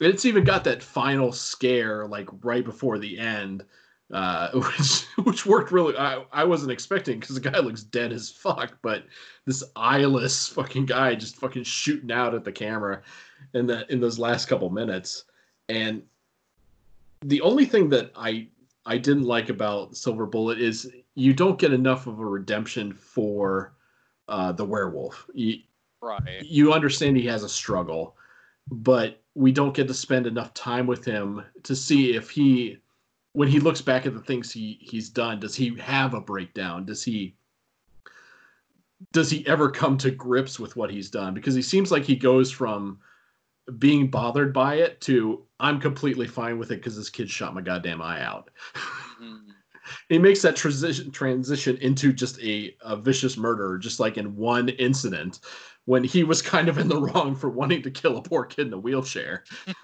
it's 0.00 0.24
even 0.24 0.44
got 0.44 0.64
that 0.64 0.82
final 0.82 1.32
scare 1.32 2.06
like 2.06 2.28
right 2.44 2.64
before 2.64 2.98
the 2.98 3.18
end, 3.18 3.64
uh, 4.12 4.50
which 4.54 5.04
which 5.24 5.46
worked 5.46 5.72
really. 5.72 5.96
I, 5.96 6.24
I 6.32 6.44
wasn't 6.44 6.72
expecting 6.72 7.20
because 7.20 7.40
the 7.40 7.50
guy 7.50 7.58
looks 7.60 7.82
dead 7.82 8.12
as 8.12 8.30
fuck, 8.30 8.78
but 8.82 9.04
this 9.46 9.62
eyeless 9.76 10.48
fucking 10.48 10.86
guy 10.86 11.14
just 11.14 11.36
fucking 11.36 11.64
shooting 11.64 12.12
out 12.12 12.34
at 12.34 12.44
the 12.44 12.52
camera 12.52 13.02
in 13.54 13.66
that 13.66 13.90
in 13.90 14.00
those 14.00 14.18
last 14.18 14.46
couple 14.46 14.70
minutes, 14.70 15.24
and 15.68 16.02
the 17.22 17.40
only 17.40 17.64
thing 17.64 17.88
that 17.90 18.12
I 18.16 18.48
I 18.86 18.98
didn't 18.98 19.24
like 19.24 19.48
about 19.48 19.96
Silver 19.96 20.26
Bullet 20.26 20.60
is 20.60 20.90
you 21.14 21.34
don't 21.34 21.58
get 21.58 21.72
enough 21.72 22.06
of 22.06 22.20
a 22.20 22.26
redemption 22.26 22.92
for 22.92 23.74
uh, 24.28 24.52
the 24.52 24.64
werewolf. 24.64 25.26
You, 25.34 25.58
right. 26.00 26.42
You 26.42 26.72
understand 26.72 27.16
he 27.16 27.26
has 27.26 27.42
a 27.42 27.48
struggle, 27.48 28.16
but 28.70 29.20
we 29.34 29.52
don't 29.52 29.74
get 29.74 29.88
to 29.88 29.94
spend 29.94 30.26
enough 30.26 30.54
time 30.54 30.86
with 30.86 31.04
him 31.04 31.42
to 31.62 31.76
see 31.76 32.14
if 32.14 32.30
he 32.30 32.78
when 33.32 33.48
he 33.48 33.60
looks 33.60 33.80
back 33.80 34.06
at 34.06 34.14
the 34.14 34.20
things 34.20 34.50
he 34.50 34.78
he's 34.80 35.08
done 35.08 35.38
does 35.38 35.54
he 35.54 35.76
have 35.76 36.12
a 36.14 36.20
breakdown 36.20 36.84
does 36.84 37.04
he 37.04 37.36
does 39.12 39.30
he 39.30 39.46
ever 39.46 39.70
come 39.70 39.96
to 39.96 40.10
grips 40.10 40.58
with 40.58 40.74
what 40.74 40.90
he's 40.90 41.08
done 41.08 41.34
because 41.34 41.54
he 41.54 41.62
seems 41.62 41.92
like 41.92 42.02
he 42.02 42.16
goes 42.16 42.50
from 42.50 42.98
being 43.78 44.08
bothered 44.08 44.52
by 44.52 44.76
it 44.76 45.00
to 45.00 45.44
i'm 45.60 45.80
completely 45.80 46.26
fine 46.26 46.58
with 46.58 46.70
it 46.70 46.76
because 46.76 46.96
this 46.96 47.10
kid 47.10 47.30
shot 47.30 47.54
my 47.54 47.60
goddamn 47.60 48.02
eye 48.02 48.22
out 48.22 48.50
mm-hmm. 48.74 49.36
he 50.08 50.18
makes 50.18 50.42
that 50.42 50.56
transition 50.56 51.10
transition 51.10 51.76
into 51.78 52.12
just 52.12 52.38
a, 52.40 52.74
a 52.82 52.96
vicious 52.96 53.36
murder 53.36 53.78
just 53.78 54.00
like 54.00 54.16
in 54.18 54.36
one 54.36 54.68
incident 54.70 55.40
when 55.88 56.04
he 56.04 56.22
was 56.22 56.42
kind 56.42 56.68
of 56.68 56.76
in 56.76 56.86
the 56.86 57.00
wrong 57.00 57.34
for 57.34 57.48
wanting 57.48 57.80
to 57.80 57.90
kill 57.90 58.18
a 58.18 58.22
poor 58.22 58.44
kid 58.44 58.66
in 58.66 58.74
a 58.74 58.78
wheelchair. 58.78 59.42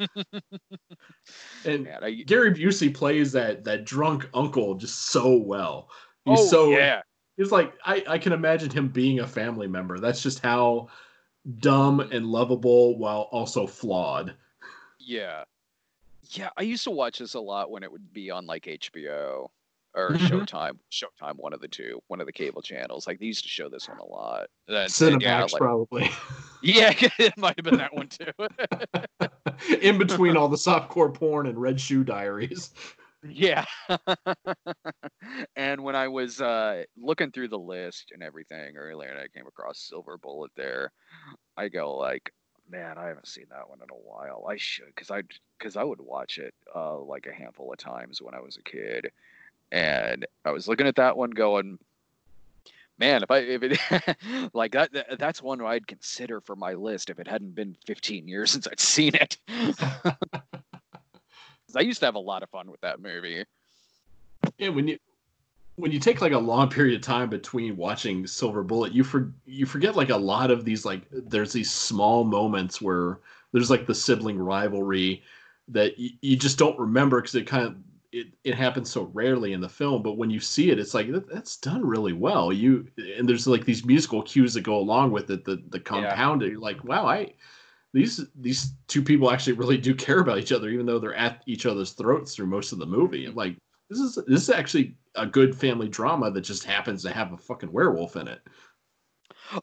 and 1.65 1.85
Man, 1.85 2.05
I, 2.05 2.11
Gary 2.27 2.53
Busey 2.53 2.95
plays 2.95 3.33
that 3.33 3.65
that 3.65 3.87
drunk 3.87 4.29
uncle 4.35 4.75
just 4.75 5.07
so 5.07 5.35
well. 5.35 5.89
He's 6.27 6.41
oh, 6.41 6.47
so 6.47 6.71
yeah. 6.73 7.01
He's 7.39 7.51
like 7.51 7.73
I, 7.87 8.05
I 8.07 8.19
can 8.19 8.35
imagine 8.35 8.69
him 8.69 8.89
being 8.89 9.21
a 9.21 9.27
family 9.27 9.67
member. 9.67 9.99
That's 9.99 10.23
just 10.23 10.41
how 10.41 10.89
dumb 11.61 12.01
and 12.01 12.27
lovable 12.27 12.99
while 12.99 13.29
also 13.33 13.67
flawed. 13.67 14.35
Yeah. 14.99 15.45
Yeah, 16.31 16.51
I 16.57 16.63
used 16.63 16.85
to 16.85 16.91
watch 16.91 17.19
this 17.19 17.35
a 17.35 17.41
lot 17.41 17.71
when 17.71 17.83
it 17.83 17.93
would 17.93 18.13
be 18.13 18.31
on 18.31 18.47
like 18.47 18.65
HBO 18.65 19.51
or 19.95 20.11
mm-hmm. 20.11 20.27
Showtime, 20.27 20.79
Showtime, 20.91 21.37
one 21.37 21.53
of 21.53 21.61
the 21.61 21.69
two, 21.69 22.01
one 22.09 22.21
of 22.21 22.27
the 22.27 22.33
cable 22.33 22.63
channels. 22.63 23.07
Like 23.07 23.21
they 23.21 23.27
used 23.27 23.45
to 23.45 23.49
show 23.49 23.69
this 23.69 23.89
one 23.89 23.99
a 23.99 24.05
lot. 24.05 24.49
Then, 24.67 24.89
Cinemax, 24.89 25.23
yeah, 25.23 25.41
like, 25.43 25.53
probably. 25.53 26.11
Yeah, 26.65 26.95
it 27.19 27.37
might 27.37 27.57
have 27.59 27.65
been 27.65 27.77
that 27.77 27.93
one 27.93 28.09
too. 28.09 28.33
In 29.83 29.99
between 29.99 30.35
all 30.35 30.49
the 30.49 30.57
softcore 30.57 31.13
porn 31.13 31.47
and 31.47 31.61
Red 31.61 31.79
Shoe 31.79 32.03
Diaries. 32.05 32.71
Yeah. 33.27 33.65
and 35.57 35.83
when 35.83 35.97
I 35.97 36.09
was 36.09 36.41
uh, 36.41 36.85
looking 36.97 37.31
through 37.31 37.49
the 37.49 37.59
list 37.59 38.13
and 38.13 38.23
everything 38.23 38.77
earlier, 38.77 39.11
and 39.11 39.19
I 39.19 39.29
came 39.29 39.47
across 39.47 39.79
Silver 39.79 40.19
Bullet 40.19 40.51
there, 40.57 40.93
I 41.57 41.69
go 41.69 41.97
like, 41.97 42.33
man, 42.71 42.99
I 42.99 43.07
haven't 43.07 43.29
seen 43.29 43.47
that 43.51 43.69
one 43.69 43.81
in 43.83 43.91
a 43.91 44.09
while. 44.09 44.47
I 44.49 44.57
should, 44.57 44.87
because 44.87 45.11
I 45.11 45.23
because 45.59 45.77
I 45.77 45.85
would 45.85 46.01
watch 46.01 46.39
it 46.39 46.55
uh, 46.75 46.99
like 46.99 47.27
a 47.27 47.35
handful 47.35 47.73
of 47.73 47.79
times 47.79 48.21
when 48.21 48.35
I 48.35 48.41
was 48.41 48.57
a 48.57 48.63
kid 48.63 49.11
and 49.73 50.27
I 50.45 50.51
was 50.51 50.69
looking 50.69 50.87
at 50.87 50.97
that 50.97 51.17
one 51.17 51.31
going, 51.31 51.79
man, 52.99 53.23
if 53.23 53.31
I 53.31 53.39
if 53.39 53.63
it 53.63 54.51
like 54.55 54.73
that, 54.73 54.93
that 54.93 55.19
that's 55.19 55.43
one 55.43 55.61
I'd 55.61 55.87
consider 55.87 56.41
for 56.41 56.57
my 56.57 56.75
list 56.75 57.11
if 57.11 57.19
it 57.19 57.27
hadn't 57.29 57.55
been 57.55 57.77
15 57.87 58.29
years 58.29 58.51
since 58.53 58.67
I'd 58.67 58.81
seen 58.81 59.15
it. 59.15 59.37
I 61.77 61.81
used 61.81 62.01
to 62.01 62.07
have 62.07 62.15
a 62.15 62.21
lot 62.21 62.43
of 62.43 62.51
fun 62.51 62.71
with 62.71 62.81
that 62.81 63.01
movie. 63.01 63.45
Yeah, 64.59 64.69
when 64.69 64.89
you 64.89 64.99
when 65.77 65.91
you 65.91 65.99
take 65.99 66.21
like 66.21 66.33
a 66.33 66.39
long 66.39 66.71
period 66.71 66.95
of 66.95 67.03
time 67.03 67.29
between 67.29 67.77
watching 67.77 68.27
Silver 68.27 68.63
Bullet, 68.63 68.93
you 68.93 69.05
for 69.05 69.33
you 69.47 69.67
forget 69.67 69.97
like 69.97 70.11
a 70.11 70.17
lot 70.17 70.51
of 70.51 70.65
these 70.65 70.85
like 70.85 71.03
there's 71.11 71.53
these 71.53 71.71
small 71.71 72.25
moments 72.25 72.81
where 72.81 73.19
there's 73.53 73.71
like 73.71 73.87
the 73.87 73.95
sibling 73.95 74.39
rivalry 74.39 75.23
that 75.69 75.99
you, 75.99 76.11
you 76.21 76.37
just 76.37 76.59
don't 76.59 76.79
remember 76.79 77.21
because 77.21 77.35
it 77.35 77.47
kind 77.47 77.67
of 77.67 77.77
it, 78.13 78.29
it 78.45 78.55
happens 78.55 78.91
so 78.91 79.11
rarely 79.13 79.55
in 79.55 79.61
the 79.61 79.69
film 79.69 80.03
but 80.03 80.17
when 80.17 80.31
you 80.31 80.39
see 80.39 80.71
it 80.71 80.79
it's 80.79 80.95
like 80.95 81.11
that, 81.11 81.29
that's 81.29 81.57
done 81.57 81.85
really 81.85 82.13
well 82.13 82.53
you 82.53 82.87
and 83.17 83.29
there's 83.29 83.47
like 83.47 83.65
these 83.65 83.85
musical 83.85 84.23
cues 84.23 84.55
that 84.55 84.61
go 84.61 84.77
along 84.77 85.11
with 85.11 85.31
it 85.31 85.45
the 85.45 85.63
the 85.71 85.81
compound 85.81 86.43
yeah. 86.43 86.57
like 86.59 86.85
wow 86.85 87.07
i 87.07 87.33
these 87.95 88.21
these 88.35 88.73
two 88.89 89.01
people 89.01 89.31
actually 89.31 89.53
really 89.53 89.79
do 89.79 89.95
care 89.95 90.19
about 90.19 90.39
each 90.39 90.53
other 90.53 90.69
even 90.69 90.85
though 90.85 90.99
they're 90.99 91.15
at 91.15 91.43
each 91.47 91.65
other's 91.65 91.93
throats 91.93 92.35
through 92.35 92.47
most 92.47 92.73
of 92.73 92.79
the 92.81 92.85
movie. 92.85 93.25
And 93.25 93.37
like 93.37 93.57
this 93.89 94.01
is 94.01 94.19
this 94.27 94.43
is 94.43 94.51
actually 94.51 94.97
a 95.15 95.25
good 95.25 95.57
family 95.57 95.89
drama 95.89 96.31
that 96.33 96.41
just 96.41 96.65
happens 96.65 97.03
to 97.05 97.13
have 97.13 97.33
a 97.33 97.39
fucking 97.39 97.73
werewolf 97.73 98.17
in 98.17 98.27
it 98.27 98.41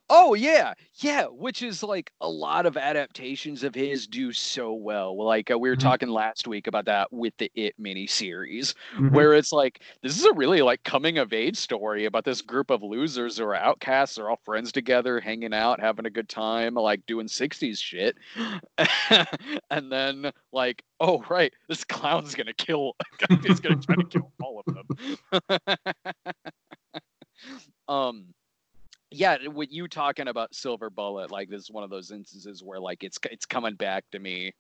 Oh 0.10 0.34
yeah, 0.34 0.74
yeah. 0.96 1.26
Which 1.26 1.62
is 1.62 1.84
like 1.84 2.12
a 2.22 2.30
lot 2.30 2.66
of 2.66 2.78
adaptations 2.78 3.64
of 3.64 3.74
his 3.74 4.08
do 4.08 4.32
so 4.32 4.74
well. 4.74 5.18
Like 5.18 5.52
uh, 5.52 5.58
we 5.58 5.70
were 5.70 5.76
mm-hmm. 5.76 5.88
talking 5.88 6.10
last 6.10 6.48
week 6.48 6.68
about 6.68 6.86
that 6.86 7.12
with 7.12 7.36
the 7.38 7.52
It 7.56 7.76
miniseries, 7.80 8.74
mm-hmm. 8.94 9.10
where 9.10 9.34
it's 9.34 9.52
like 9.52 9.82
this 10.04 10.18
is 10.18 10.26
a 10.26 10.34
really 10.34 10.62
like 10.62 10.84
coming 10.84 11.18
of 11.18 11.34
age 11.34 11.58
story 11.58 12.06
about 12.06 12.26
this 12.26 12.42
group 12.42 12.70
of 12.70 12.84
losers 12.84 13.38
who 13.38 13.46
are 13.46 13.56
outcasts, 13.56 14.18
are 14.18 14.30
all 14.30 14.40
friends 14.44 14.72
together, 14.72 15.20
hanging 15.20 15.54
out, 15.54 15.80
having 15.80 16.06
a 16.06 16.12
good 16.12 16.30
time, 16.30 16.76
like 16.76 17.06
doing 17.06 17.28
'60s 17.28 17.80
shit, 17.80 18.16
and 19.70 19.92
then 19.92 20.32
like 20.52 20.84
oh 21.00 21.24
right, 21.30 21.54
this 21.68 21.84
clown's 21.84 22.36
gonna 22.36 22.54
kill. 22.54 22.96
he's 23.44 23.60
gonna 23.60 23.78
try 23.78 23.96
to 23.96 24.06
kill 24.06 24.32
all 24.42 24.64
of 24.66 24.76
them. 24.76 25.78
um 27.88 28.26
yeah, 29.12 29.48
with 29.48 29.72
you 29.72 29.88
talking 29.88 30.28
about 30.28 30.56
Silver 30.56 30.90
Bullet, 30.90 31.32
like 31.32 31.50
this 31.50 31.64
is 31.64 31.72
one 31.72 31.84
of 31.84 31.90
those 31.90 32.12
instances 32.12 32.64
where 32.64 32.80
like 32.80 33.04
it's 33.04 33.20
it's 33.30 33.46
coming 33.46 33.76
back 33.76 34.06
to 34.12 34.20
me 34.20 34.54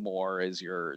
more 0.00 0.40
as 0.40 0.60
you're 0.60 0.96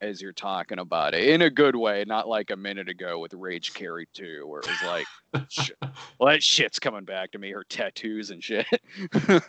as 0.00 0.22
you're 0.22 0.32
talking 0.32 0.78
about 0.78 1.14
it 1.14 1.28
in 1.28 1.42
a 1.42 1.50
good 1.50 1.76
way, 1.76 2.04
not 2.06 2.28
like 2.28 2.50
a 2.50 2.56
minute 2.56 2.88
ago 2.88 3.18
with 3.18 3.34
Rage 3.34 3.74
Carrie 3.74 4.08
2, 4.14 4.46
where 4.46 4.60
it 4.60 4.68
was 4.68 4.82
like, 4.82 5.06
well, 6.18 6.32
that 6.32 6.42
shit's 6.42 6.78
coming 6.78 7.04
back 7.04 7.32
to 7.32 7.38
me, 7.38 7.50
her 7.50 7.64
tattoos 7.64 8.30
and 8.30 8.42
shit. 8.42 8.66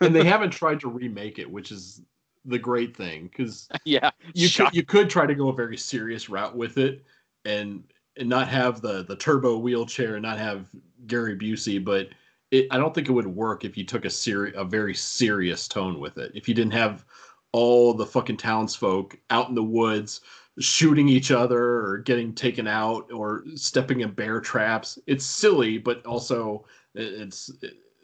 and 0.01 0.13
they 0.13 0.25
haven't 0.25 0.49
tried 0.51 0.79
to 0.81 0.89
remake 0.89 1.39
it, 1.39 1.49
which 1.49 1.71
is 1.71 2.01
the 2.45 2.59
great 2.59 2.97
thing 2.97 3.29
because 3.29 3.69
yeah, 3.85 4.11
you 4.33 4.49
could, 4.49 4.73
you 4.73 4.83
could 4.83 5.09
try 5.09 5.25
to 5.25 5.35
go 5.35 5.49
a 5.49 5.53
very 5.53 5.77
serious 5.77 6.29
route 6.29 6.55
with 6.55 6.77
it 6.77 7.03
and 7.45 7.83
and 8.17 8.27
not 8.27 8.47
have 8.47 8.81
the 8.81 9.03
the 9.03 9.15
turbo 9.15 9.57
wheelchair 9.57 10.15
and 10.15 10.23
not 10.23 10.37
have 10.37 10.65
Gary 11.07 11.37
Busey, 11.37 11.83
but 11.83 12.09
it, 12.51 12.67
I 12.69 12.77
don't 12.77 12.93
think 12.93 13.09
it 13.09 13.13
would 13.13 13.27
work 13.27 13.65
if 13.65 13.77
you 13.77 13.83
took 13.85 14.05
a 14.05 14.09
seri- 14.09 14.53
a 14.55 14.63
very 14.63 14.93
serious 14.93 15.67
tone 15.67 15.99
with 15.99 16.17
it. 16.17 16.31
If 16.35 16.47
you 16.47 16.53
didn't 16.53 16.73
have 16.73 17.05
all 17.53 17.93
the 17.93 18.05
fucking 18.05 18.37
townsfolk 18.37 19.17
out 19.29 19.49
in 19.49 19.55
the 19.55 19.63
woods 19.63 20.21
shooting 20.59 21.07
each 21.07 21.31
other 21.31 21.61
or 21.61 21.97
getting 21.99 22.33
taken 22.33 22.67
out 22.67 23.11
or 23.11 23.43
stepping 23.55 24.01
in 24.01 24.11
bear 24.11 24.39
traps. 24.39 24.99
It's 25.07 25.25
silly, 25.25 25.77
but 25.77 26.05
also 26.05 26.65
it's 26.93 27.51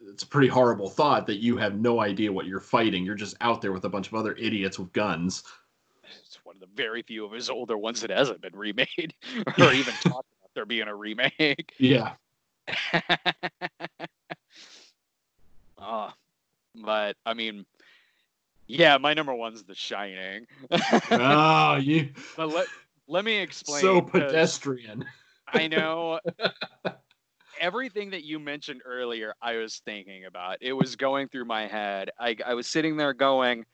it's 0.09 0.23
a 0.23 0.27
pretty 0.27 0.47
horrible 0.47 0.89
thought 0.89 1.27
that 1.27 1.37
you 1.37 1.57
have 1.57 1.75
no 1.75 1.99
idea 1.99 2.31
what 2.31 2.45
you're 2.45 2.59
fighting. 2.59 3.05
You're 3.05 3.15
just 3.15 3.35
out 3.41 3.61
there 3.61 3.73
with 3.73 3.83
a 3.83 3.89
bunch 3.89 4.07
of 4.07 4.13
other 4.13 4.35
idiots 4.35 4.79
with 4.79 4.93
guns. 4.93 5.43
It's 6.23 6.39
one 6.45 6.55
of 6.55 6.61
the 6.61 6.69
very 6.73 7.01
few 7.01 7.25
of 7.25 7.33
his 7.33 7.49
older 7.49 7.77
ones 7.77 8.01
that 8.01 8.09
hasn't 8.09 8.41
been 8.41 8.55
remade 8.55 9.13
or 9.59 9.73
even 9.73 9.93
talked 9.95 10.05
about 10.39 10.51
there 10.55 10.65
being 10.65 10.87
a 10.87 10.95
remake. 10.95 11.73
Yeah. 11.77 12.13
Uh, 15.87 16.11
but 16.75 17.15
I 17.25 17.33
mean, 17.33 17.65
yeah, 18.67 18.97
my 18.97 19.13
number 19.13 19.33
one's 19.33 19.63
The 19.63 19.73
Shining. 19.73 20.45
oh, 21.11 21.75
you. 21.81 22.09
But 22.35 22.49
let 22.49 22.67
let 23.07 23.23
me 23.23 23.37
explain. 23.37 23.81
So 23.81 24.01
pedestrian. 24.01 25.05
I 25.47 25.67
know. 25.67 26.19
Everything 27.59 28.11
that 28.11 28.23
you 28.23 28.37
mentioned 28.37 28.81
earlier, 28.85 29.33
I 29.41 29.55
was 29.55 29.81
thinking 29.83 30.25
about. 30.25 30.57
It 30.61 30.73
was 30.73 30.95
going 30.95 31.29
through 31.29 31.45
my 31.45 31.65
head. 31.65 32.11
I 32.19 32.35
I 32.45 32.53
was 32.53 32.67
sitting 32.67 32.97
there 32.97 33.13
going. 33.13 33.65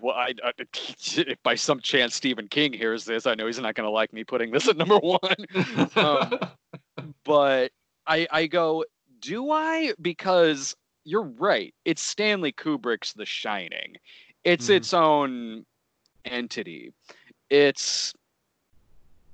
Well, 0.00 0.16
I, 0.16 0.34
I, 0.42 0.52
if 0.58 1.40
by 1.44 1.54
some 1.54 1.80
chance 1.80 2.14
Stephen 2.16 2.48
King 2.48 2.72
hears 2.72 3.04
this, 3.04 3.24
I 3.26 3.34
know 3.34 3.46
he's 3.46 3.60
not 3.60 3.76
going 3.76 3.86
to 3.86 3.90
like 3.90 4.12
me 4.12 4.24
putting 4.24 4.50
this 4.50 4.66
at 4.66 4.76
number 4.76 4.98
one. 4.98 5.20
um, 5.94 6.40
but 7.22 7.70
I, 8.04 8.26
I 8.32 8.46
go, 8.46 8.84
do 9.26 9.50
I? 9.50 9.92
Because 10.00 10.76
you're 11.04 11.30
right. 11.38 11.74
It's 11.84 12.02
Stanley 12.02 12.52
Kubrick's 12.52 13.12
The 13.12 13.26
Shining. 13.26 13.96
It's 14.44 14.66
mm-hmm. 14.66 14.74
its 14.74 14.94
own 14.94 15.66
entity. 16.24 16.92
It's 17.50 18.14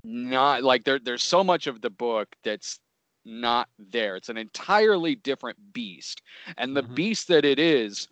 not 0.03 0.63
like 0.63 0.83
there 0.83 0.99
there's 0.99 1.23
so 1.23 1.43
much 1.43 1.67
of 1.67 1.81
the 1.81 1.89
book 1.89 2.27
that's 2.43 2.79
not 3.25 3.69
there. 3.79 4.15
It's 4.15 4.29
an 4.29 4.37
entirely 4.37 5.15
different 5.15 5.57
beast. 5.73 6.21
And 6.57 6.75
the 6.75 6.83
mm-hmm. 6.83 6.95
beast 6.95 7.27
that 7.29 7.45
it 7.45 7.59
is 7.59 8.07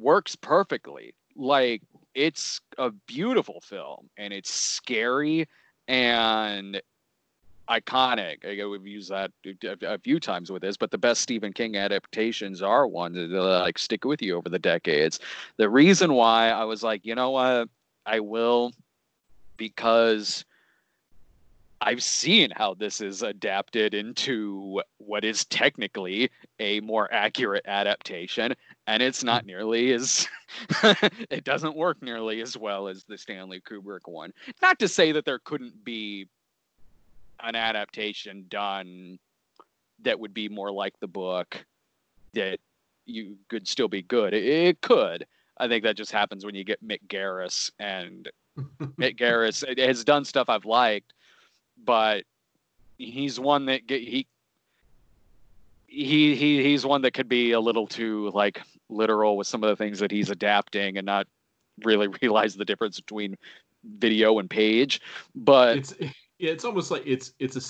works 0.00 0.34
perfectly. 0.34 1.14
Like 1.36 1.82
it's 2.14 2.60
a 2.78 2.90
beautiful 2.90 3.60
film 3.60 4.08
and 4.16 4.32
it's 4.32 4.52
scary 4.52 5.48
and 5.88 6.80
iconic. 7.68 8.44
We've 8.70 8.86
used 8.86 9.10
that 9.10 9.30
a 9.82 9.98
few 9.98 10.20
times 10.20 10.50
with 10.50 10.62
this, 10.62 10.76
but 10.76 10.90
the 10.90 10.98
best 10.98 11.20
Stephen 11.20 11.52
King 11.52 11.76
adaptations 11.76 12.62
are 12.62 12.86
ones 12.86 13.16
that 13.16 13.36
uh, 13.36 13.60
like 13.60 13.78
stick 13.78 14.04
with 14.04 14.22
you 14.22 14.36
over 14.36 14.48
the 14.48 14.58
decades. 14.58 15.20
The 15.56 15.68
reason 15.68 16.14
why 16.14 16.50
I 16.50 16.64
was 16.64 16.82
like, 16.82 17.04
you 17.04 17.14
know 17.14 17.30
what, 17.30 17.68
I 18.04 18.20
will, 18.20 18.72
because 19.56 20.44
I've 21.80 22.02
seen 22.02 22.50
how 22.54 22.74
this 22.74 23.00
is 23.00 23.22
adapted 23.22 23.92
into 23.92 24.80
what 24.98 25.24
is 25.24 25.44
technically 25.46 26.30
a 26.60 26.78
more 26.80 27.12
accurate 27.12 27.64
adaptation, 27.66 28.54
and 28.86 29.02
it's 29.02 29.24
not 29.24 29.42
mm. 29.42 29.48
nearly 29.48 29.92
as 29.92 30.28
it 31.30 31.42
doesn't 31.42 31.76
work 31.76 32.00
nearly 32.00 32.40
as 32.40 32.56
well 32.56 32.86
as 32.86 33.02
the 33.04 33.18
Stanley 33.18 33.60
Kubrick 33.60 34.06
one. 34.06 34.32
Not 34.60 34.78
to 34.78 34.86
say 34.86 35.10
that 35.10 35.24
there 35.24 35.40
couldn't 35.40 35.84
be 35.84 36.28
an 37.42 37.56
adaptation 37.56 38.46
done 38.48 39.18
that 40.02 40.18
would 40.18 40.34
be 40.34 40.48
more 40.48 40.70
like 40.70 40.98
the 41.00 41.06
book 41.06 41.64
that 42.34 42.58
you 43.06 43.36
could 43.48 43.66
still 43.66 43.88
be 43.88 44.02
good. 44.02 44.34
It, 44.34 44.44
it 44.44 44.80
could. 44.80 45.26
I 45.58 45.68
think 45.68 45.84
that 45.84 45.96
just 45.96 46.12
happens 46.12 46.44
when 46.44 46.54
you 46.54 46.64
get 46.64 46.86
Mick 46.86 47.00
Garris 47.08 47.70
and 47.78 48.28
Mick 48.98 49.18
Garris 49.18 49.78
has 49.78 50.04
done 50.04 50.24
stuff 50.24 50.48
I've 50.48 50.64
liked, 50.64 51.12
but 51.84 52.24
he's 52.98 53.38
one 53.38 53.66
that 53.66 53.86
get, 53.86 54.02
he 54.02 54.26
he 55.86 56.34
he 56.34 56.62
he's 56.62 56.86
one 56.86 57.02
that 57.02 57.12
could 57.12 57.28
be 57.28 57.52
a 57.52 57.60
little 57.60 57.86
too 57.86 58.30
like 58.30 58.60
literal 58.88 59.36
with 59.36 59.46
some 59.46 59.62
of 59.62 59.68
the 59.68 59.76
things 59.76 59.98
that 59.98 60.10
he's 60.10 60.30
adapting 60.30 60.96
and 60.96 61.06
not 61.06 61.26
really 61.84 62.08
realize 62.22 62.56
the 62.56 62.64
difference 62.64 62.98
between 62.98 63.36
video 63.98 64.38
and 64.38 64.48
page. 64.48 65.00
But 65.34 65.78
it's 65.78 65.94
yeah, 66.42 66.50
it's 66.50 66.64
almost 66.64 66.90
like 66.90 67.04
it's 67.06 67.34
it's 67.38 67.54
a 67.56 67.62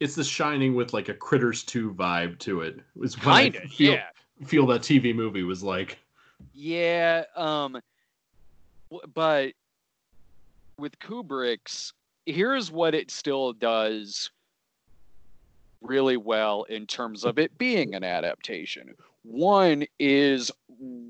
it's 0.00 0.14
the 0.14 0.24
Shining 0.24 0.74
with 0.74 0.94
like 0.94 1.10
a 1.10 1.14
Critters 1.14 1.62
two 1.62 1.92
vibe 1.92 2.38
to 2.38 2.62
it. 2.62 2.78
it 2.78 2.84
was 2.96 3.14
kind 3.14 3.54
of 3.54 3.78
yeah. 3.78 4.04
Feel 4.46 4.66
that 4.68 4.80
TV 4.80 5.14
movie 5.14 5.42
was 5.42 5.62
like. 5.62 5.98
Yeah, 6.54 7.24
um, 7.36 7.78
but 9.12 9.52
with 10.78 10.98
Kubrick's, 10.98 11.92
here's 12.24 12.72
what 12.72 12.94
it 12.94 13.10
still 13.10 13.52
does 13.52 14.30
really 15.82 16.16
well 16.16 16.62
in 16.64 16.86
terms 16.86 17.24
of 17.24 17.38
it 17.38 17.56
being 17.58 17.94
an 17.94 18.02
adaptation. 18.02 18.94
One 19.24 19.84
is 19.98 20.50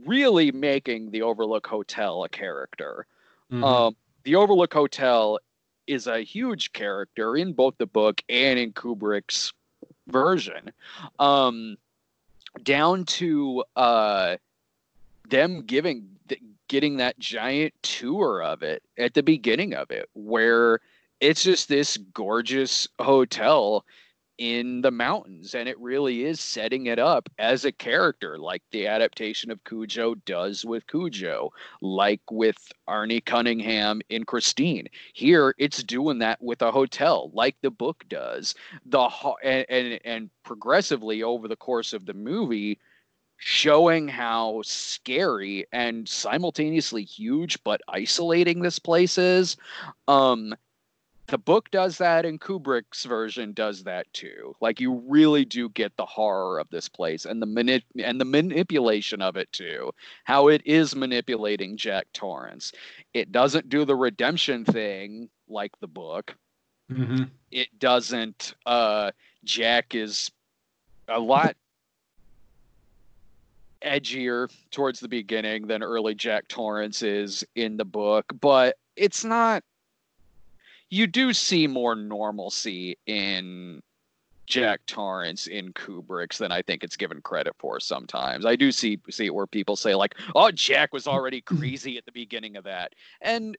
really 0.05 0.51
making 0.51 1.13
the 1.13 1.23
Overlook 1.23 1.69
Hotel 1.69 2.25
a 2.25 2.29
character. 2.29 3.07
Mm-hmm. 3.51 3.63
Um, 3.65 3.97
the 4.25 4.35
Overlook 4.35 4.75
Hotel 4.75 5.39
is 5.87 6.07
a 6.07 6.21
huge 6.21 6.73
character 6.73 7.37
in 7.37 7.53
both 7.53 7.77
the 7.79 7.87
book 7.87 8.23
and 8.29 8.59
in 8.59 8.73
Kubrick's 8.73 9.53
version. 10.09 10.73
Um, 11.19 11.77
down 12.63 13.05
to 13.05 13.65
uh, 13.77 14.37
them 15.29 15.63
giving 15.63 16.09
getting 16.69 16.97
that 16.97 17.19
giant 17.19 17.75
tour 17.83 18.43
of 18.43 18.63
it 18.63 18.83
at 18.97 19.15
the 19.15 19.23
beginning 19.23 19.75
of 19.75 19.91
it, 19.91 20.09
where 20.15 20.81
it's 21.21 21.43
just 21.43 21.69
this 21.69 21.97
gorgeous 21.97 22.89
hotel 22.99 23.85
in 24.39 24.81
the 24.81 24.91
mountains 24.91 25.55
and 25.55 25.69
it 25.69 25.79
really 25.79 26.25
is 26.25 26.41
setting 26.41 26.87
it 26.87 26.99
up 26.99 27.29
as 27.39 27.65
a 27.65 27.73
character 27.73 28.37
like 28.37 28.63
the 28.73 28.87
adaptation 28.87 29.51
of 29.51 29.63
Cujo 29.65 30.17
does 30.27 30.65
with 30.65 30.87
Cujo 30.89 31.53
like 31.81 32.21
with 32.31 32.57
Arnie 32.89 33.25
Cunningham 33.25 34.01
in 34.09 34.25
Christine. 34.25 34.89
Here 35.13 35.55
it's 35.59 35.83
doing 35.83 36.19
that 36.19 36.43
with 36.43 36.63
a 36.63 36.73
hotel 36.73 37.31
like 37.33 37.57
the 37.63 37.71
book 37.71 38.05
does. 38.09 38.55
The 38.87 39.09
and 39.45 39.67
and, 39.69 40.01
and 40.05 40.31
progressively 40.43 41.23
over 41.23 41.47
the 41.47 41.57
course 41.57 41.93
of 41.93 42.07
the 42.07 42.15
movie 42.15 42.81
showing 43.37 44.09
how 44.09 44.63
scary 44.65 45.67
and 45.73 46.09
simultaneously 46.09 47.05
huge 47.05 47.63
but 47.63 47.81
isolating 47.89 48.63
this 48.63 48.81
place 48.81 49.17
is. 49.17 49.57
Um 50.09 50.55
the 51.29 51.39
book 51.39 51.71
does 51.71 51.99
that 51.99 52.27
and 52.27 52.41
Kubrick's 52.41 53.05
version 53.05 53.53
does 53.53 53.85
that 53.85 54.13
too. 54.13 54.55
Like 54.61 54.81
you 54.81 55.03
really 55.09 55.45
do 55.45 55.69
get 55.71 55.97
the 55.97 56.05
horror 56.05 56.59
of 56.59 56.69
this 56.71 56.89
place 56.89 57.25
and 57.25 57.41
the 57.41 57.47
mani- 57.47 57.85
and 58.03 58.21
the 58.21 58.27
manipulation 58.27 59.23
of 59.23 59.37
it 59.37 59.51
too. 59.53 59.93
How 60.25 60.49
it 60.49 60.63
is 60.67 60.95
manipulating 60.95 61.77
Jack 61.77 62.07
Torrance. 62.13 62.73
It 63.15 63.33
doesn't 63.33 63.69
do 63.69 63.85
the 63.85 63.97
redemption 63.97 64.65
thing 64.65 65.31
like 65.49 65.73
the 65.81 65.89
book. 65.89 66.37
Mm-hmm. 66.93 67.25
It 67.51 67.79
doesn't 67.79 68.55
uh 68.67 69.11
Jack 69.45 69.95
is 69.95 70.31
a 71.09 71.19
lot 71.19 71.57
edgier 73.83 74.51
towards 74.71 75.01
the 75.01 75.09
beginning 75.09 75.67
than 75.67 75.83
early 75.83 76.15
Jack 76.15 76.49
Torrance 76.49 77.03
is 77.03 77.45
in 77.55 77.77
the 77.77 77.85
book, 77.85 78.27
but 78.41 78.77
it's 78.97 79.25
not 79.25 79.63
you 80.95 81.09
do 81.09 81.33
see 81.33 81.67
more 81.67 81.97
normalcy 81.97 82.97
in 83.07 83.83
Jack 84.47 84.81
Torrance 84.87 85.49
in 85.49 85.73
Kubrick's 85.73 86.39
than 86.39 86.53
I 86.53 86.63
think 86.63 86.85
it's 86.85 86.97
given 86.97 87.21
credit 87.21 87.55
for 87.59 87.81
sometimes. 87.81 88.47
I 88.47 88.55
do 88.55 88.71
see 88.71 89.01
see 89.11 89.27
it 89.27 89.35
where 89.35 89.49
people 89.49 89.75
say 89.75 89.97
like, 89.97 90.15
"Oh, 90.37 90.53
Jack 90.53 90.93
was 90.93 91.09
already 91.09 91.41
crazy 91.57 91.99
at 91.99 92.05
the 92.05 92.13
beginning 92.13 92.57
of 92.57 92.63
that." 92.65 92.95
And 93.21 93.57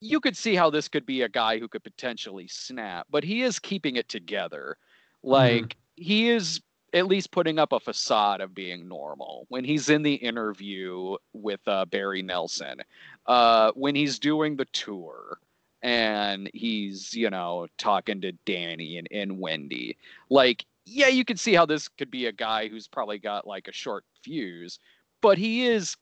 you 0.00 0.18
could 0.18 0.36
see 0.36 0.56
how 0.56 0.70
this 0.70 0.88
could 0.88 1.06
be 1.06 1.22
a 1.22 1.28
guy 1.28 1.58
who 1.58 1.68
could 1.68 1.84
potentially 1.84 2.48
snap, 2.48 3.06
but 3.10 3.22
he 3.22 3.42
is 3.42 3.60
keeping 3.60 3.94
it 3.94 4.08
together. 4.08 4.76
Like 5.22 5.62
mm. 5.62 5.74
he 5.94 6.30
is 6.30 6.60
at 6.92 7.06
least 7.06 7.30
putting 7.30 7.60
up 7.60 7.72
a 7.72 7.78
facade 7.78 8.40
of 8.40 8.54
being 8.54 8.88
normal. 8.88 9.46
When 9.50 9.64
he's 9.64 9.88
in 9.88 10.02
the 10.02 10.14
interview 10.14 11.16
with 11.32 11.60
uh, 11.68 11.84
Barry 11.84 12.22
Nelson, 12.22 12.80
uh, 13.26 13.70
when 13.76 13.94
he's 13.94 14.18
doing 14.18 14.56
the 14.56 14.66
tour, 14.66 15.38
and 15.84 16.50
he's 16.54 17.14
you 17.14 17.30
know 17.30 17.68
talking 17.78 18.20
to 18.22 18.32
Danny 18.46 18.98
and, 18.98 19.06
and 19.12 19.38
Wendy. 19.38 19.96
Like, 20.30 20.64
yeah, 20.86 21.08
you 21.08 21.24
can 21.24 21.36
see 21.36 21.54
how 21.54 21.66
this 21.66 21.86
could 21.86 22.10
be 22.10 22.26
a 22.26 22.32
guy 22.32 22.66
who's 22.68 22.88
probably 22.88 23.18
got 23.18 23.46
like 23.46 23.68
a 23.68 23.72
short 23.72 24.04
fuse, 24.22 24.80
but 25.20 25.38
he 25.38 25.66
is 25.66 25.96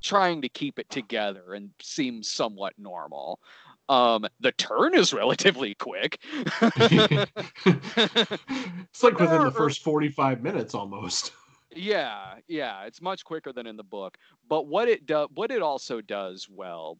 trying 0.00 0.40
to 0.42 0.48
keep 0.48 0.78
it 0.78 0.88
together 0.90 1.54
and 1.54 1.70
seems 1.82 2.30
somewhat 2.30 2.72
normal. 2.78 3.40
Um, 3.88 4.26
the 4.40 4.52
turn 4.52 4.94
is 4.94 5.12
relatively 5.12 5.74
quick. 5.74 6.18
it's 6.52 6.62
like 9.02 9.18
within 9.18 9.44
the 9.44 9.52
first 9.54 9.82
45 9.82 10.42
minutes 10.42 10.74
almost. 10.74 11.32
Yeah, 11.74 12.34
yeah, 12.46 12.84
it's 12.84 13.02
much 13.02 13.24
quicker 13.24 13.52
than 13.52 13.66
in 13.66 13.76
the 13.76 13.82
book. 13.82 14.16
But 14.48 14.66
what 14.68 14.88
it 14.88 15.06
does, 15.06 15.28
what 15.34 15.50
it 15.50 15.60
also 15.60 16.00
does 16.00 16.48
well 16.48 16.98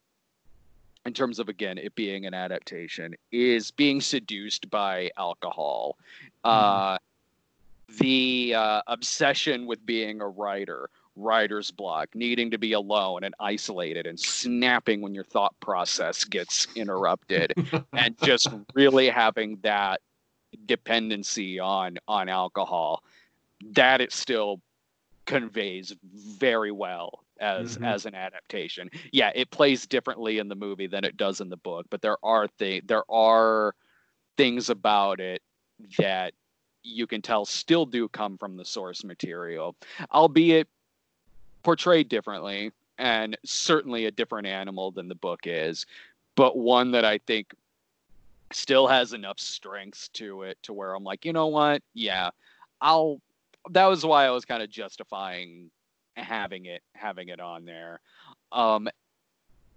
in 1.06 1.12
terms 1.12 1.38
of 1.38 1.48
again 1.48 1.78
it 1.78 1.94
being 1.94 2.26
an 2.26 2.34
adaptation 2.34 3.14
is 3.32 3.70
being 3.70 4.00
seduced 4.00 4.68
by 4.70 5.10
alcohol 5.16 5.96
mm. 6.44 6.50
uh, 6.50 6.98
the 8.00 8.54
uh, 8.56 8.82
obsession 8.86 9.66
with 9.66 9.84
being 9.84 10.20
a 10.20 10.28
writer 10.28 10.88
writer's 11.16 11.70
block 11.70 12.08
needing 12.14 12.50
to 12.50 12.58
be 12.58 12.72
alone 12.72 13.22
and 13.22 13.34
isolated 13.38 14.06
and 14.06 14.18
snapping 14.18 15.00
when 15.00 15.14
your 15.14 15.24
thought 15.24 15.54
process 15.60 16.24
gets 16.24 16.66
interrupted 16.74 17.52
and 17.92 18.16
just 18.22 18.48
really 18.74 19.08
having 19.08 19.56
that 19.62 20.00
dependency 20.66 21.60
on 21.60 21.96
on 22.08 22.28
alcohol 22.28 23.02
that 23.72 24.00
it 24.00 24.12
still 24.12 24.60
conveys 25.26 25.94
very 26.02 26.72
well 26.72 27.23
as 27.44 27.74
mm-hmm. 27.74 27.84
as 27.84 28.06
an 28.06 28.14
adaptation. 28.14 28.90
Yeah, 29.12 29.30
it 29.34 29.50
plays 29.50 29.86
differently 29.86 30.38
in 30.38 30.48
the 30.48 30.54
movie 30.54 30.86
than 30.86 31.04
it 31.04 31.16
does 31.16 31.40
in 31.40 31.50
the 31.50 31.56
book, 31.56 31.86
but 31.90 32.02
there 32.02 32.16
are 32.22 32.48
th- 32.58 32.84
there 32.86 33.04
are 33.10 33.74
things 34.36 34.70
about 34.70 35.20
it 35.20 35.42
that 35.98 36.32
you 36.82 37.06
can 37.06 37.22
tell 37.22 37.44
still 37.44 37.86
do 37.86 38.08
come 38.08 38.36
from 38.38 38.56
the 38.56 38.64
source 38.64 39.04
material, 39.04 39.76
albeit 40.12 40.68
portrayed 41.62 42.08
differently 42.08 42.72
and 42.98 43.36
certainly 43.44 44.06
a 44.06 44.10
different 44.10 44.46
animal 44.46 44.90
than 44.90 45.08
the 45.08 45.14
book 45.14 45.40
is, 45.44 45.86
but 46.36 46.56
one 46.56 46.92
that 46.92 47.04
I 47.04 47.18
think 47.18 47.52
still 48.52 48.86
has 48.86 49.12
enough 49.12 49.40
strengths 49.40 50.08
to 50.08 50.42
it 50.42 50.58
to 50.62 50.72
where 50.72 50.94
I'm 50.94 51.04
like, 51.04 51.24
you 51.24 51.32
know 51.32 51.48
what? 51.48 51.82
Yeah, 51.94 52.30
I'll 52.80 53.20
that 53.70 53.86
was 53.86 54.04
why 54.04 54.26
I 54.26 54.30
was 54.30 54.44
kind 54.44 54.62
of 54.62 54.70
justifying 54.70 55.70
having 56.16 56.66
it 56.66 56.82
having 56.94 57.28
it 57.28 57.40
on 57.40 57.64
there. 57.64 58.00
Um, 58.52 58.88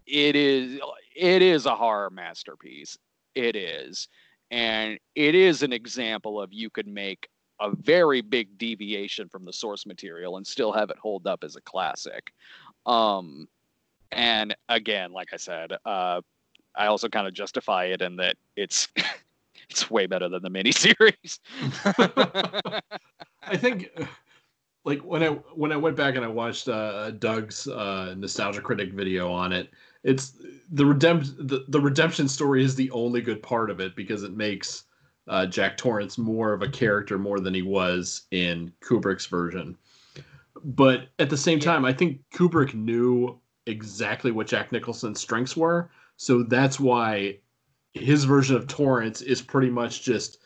it 0.05 0.35
is 0.35 0.79
it 1.15 1.41
is 1.41 1.65
a 1.65 1.75
horror 1.75 2.09
masterpiece. 2.09 2.97
It 3.35 3.55
is, 3.55 4.07
and 4.51 4.97
it 5.15 5.35
is 5.35 5.63
an 5.63 5.73
example 5.73 6.41
of 6.41 6.53
you 6.53 6.69
could 6.69 6.87
make 6.87 7.27
a 7.59 7.71
very 7.75 8.21
big 8.21 8.57
deviation 8.57 9.27
from 9.27 9.45
the 9.45 9.53
source 9.53 9.85
material 9.85 10.37
and 10.37 10.45
still 10.45 10.71
have 10.71 10.89
it 10.89 10.97
hold 10.97 11.27
up 11.27 11.43
as 11.43 11.55
a 11.55 11.61
classic. 11.61 12.31
Um, 12.85 13.47
and 14.11 14.55
again, 14.69 15.11
like 15.11 15.29
I 15.33 15.37
said, 15.37 15.73
uh, 15.85 16.21
I 16.75 16.87
also 16.87 17.09
kind 17.09 17.27
of 17.27 17.33
justify 17.33 17.85
it 17.85 18.01
in 18.01 18.15
that 18.17 18.37
it's 18.55 18.87
it's 19.69 19.89
way 19.89 20.05
better 20.05 20.29
than 20.29 20.43
the 20.43 20.49
miniseries. 20.49 21.39
I 23.43 23.57
think 23.57 23.91
like 24.87 25.01
when 25.01 25.21
I 25.21 25.27
when 25.53 25.73
I 25.73 25.75
went 25.75 25.97
back 25.97 26.15
and 26.15 26.23
I 26.23 26.29
watched 26.29 26.69
uh, 26.69 27.11
Doug's 27.11 27.67
uh, 27.67 28.15
nostalgia 28.17 28.61
critic 28.61 28.93
video 28.93 29.29
on 29.29 29.51
it, 29.51 29.69
it's 30.03 30.37
the 30.71 30.85
redemption 30.85 31.35
the, 31.37 31.65
the 31.67 31.81
redemption 31.81 32.29
story 32.29 32.63
is 32.63 32.73
the 32.73 32.89
only 32.91 33.21
good 33.21 33.43
part 33.43 33.69
of 33.69 33.81
it 33.81 33.97
because 33.97 34.23
it 34.23 34.35
makes 34.35 34.85
uh, 35.27 35.45
Jack 35.45 35.75
Torrance 35.75 36.17
more 36.17 36.53
of 36.53 36.61
a 36.61 36.69
character 36.69 37.19
more 37.19 37.41
than 37.41 37.53
he 37.53 37.61
was 37.61 38.23
in 38.31 38.71
Kubrick's 38.81 39.25
version. 39.25 39.77
But 40.63 41.09
at 41.19 41.29
the 41.29 41.37
same 41.37 41.59
time, 41.59 41.83
I 41.83 41.91
think 41.91 42.21
Kubrick 42.33 42.73
knew 42.73 43.37
exactly 43.65 44.31
what 44.31 44.47
Jack 44.47 44.71
Nicholson's 44.71 45.19
strengths 45.19 45.57
were, 45.57 45.91
so 46.15 46.43
that's 46.43 46.79
why 46.79 47.39
his 47.93 48.23
version 48.23 48.55
of 48.55 48.67
Torrance 48.67 49.21
is 49.21 49.41
pretty 49.41 49.69
much 49.69 50.01
just 50.01 50.37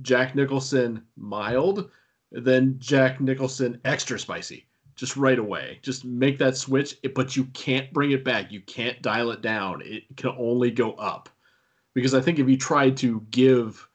Jack 0.00 0.34
Nicholson 0.34 1.02
mild 1.14 1.90
then 2.32 2.76
Jack 2.78 3.20
Nicholson 3.20 3.80
extra 3.84 4.18
spicy 4.18 4.66
just 4.94 5.16
right 5.16 5.38
away. 5.38 5.78
Just 5.82 6.04
make 6.04 6.38
that 6.38 6.56
switch, 6.56 6.96
but 7.14 7.36
you 7.36 7.44
can't 7.46 7.92
bring 7.92 8.12
it 8.12 8.24
back. 8.24 8.52
You 8.52 8.60
can't 8.60 9.00
dial 9.02 9.30
it 9.30 9.42
down. 9.42 9.82
It 9.84 10.04
can 10.16 10.34
only 10.38 10.70
go 10.70 10.92
up. 10.92 11.28
Because 11.94 12.14
I 12.14 12.20
think 12.20 12.38
if 12.38 12.48
you 12.48 12.56
tried 12.56 12.96
to 12.98 13.20
give 13.30 13.86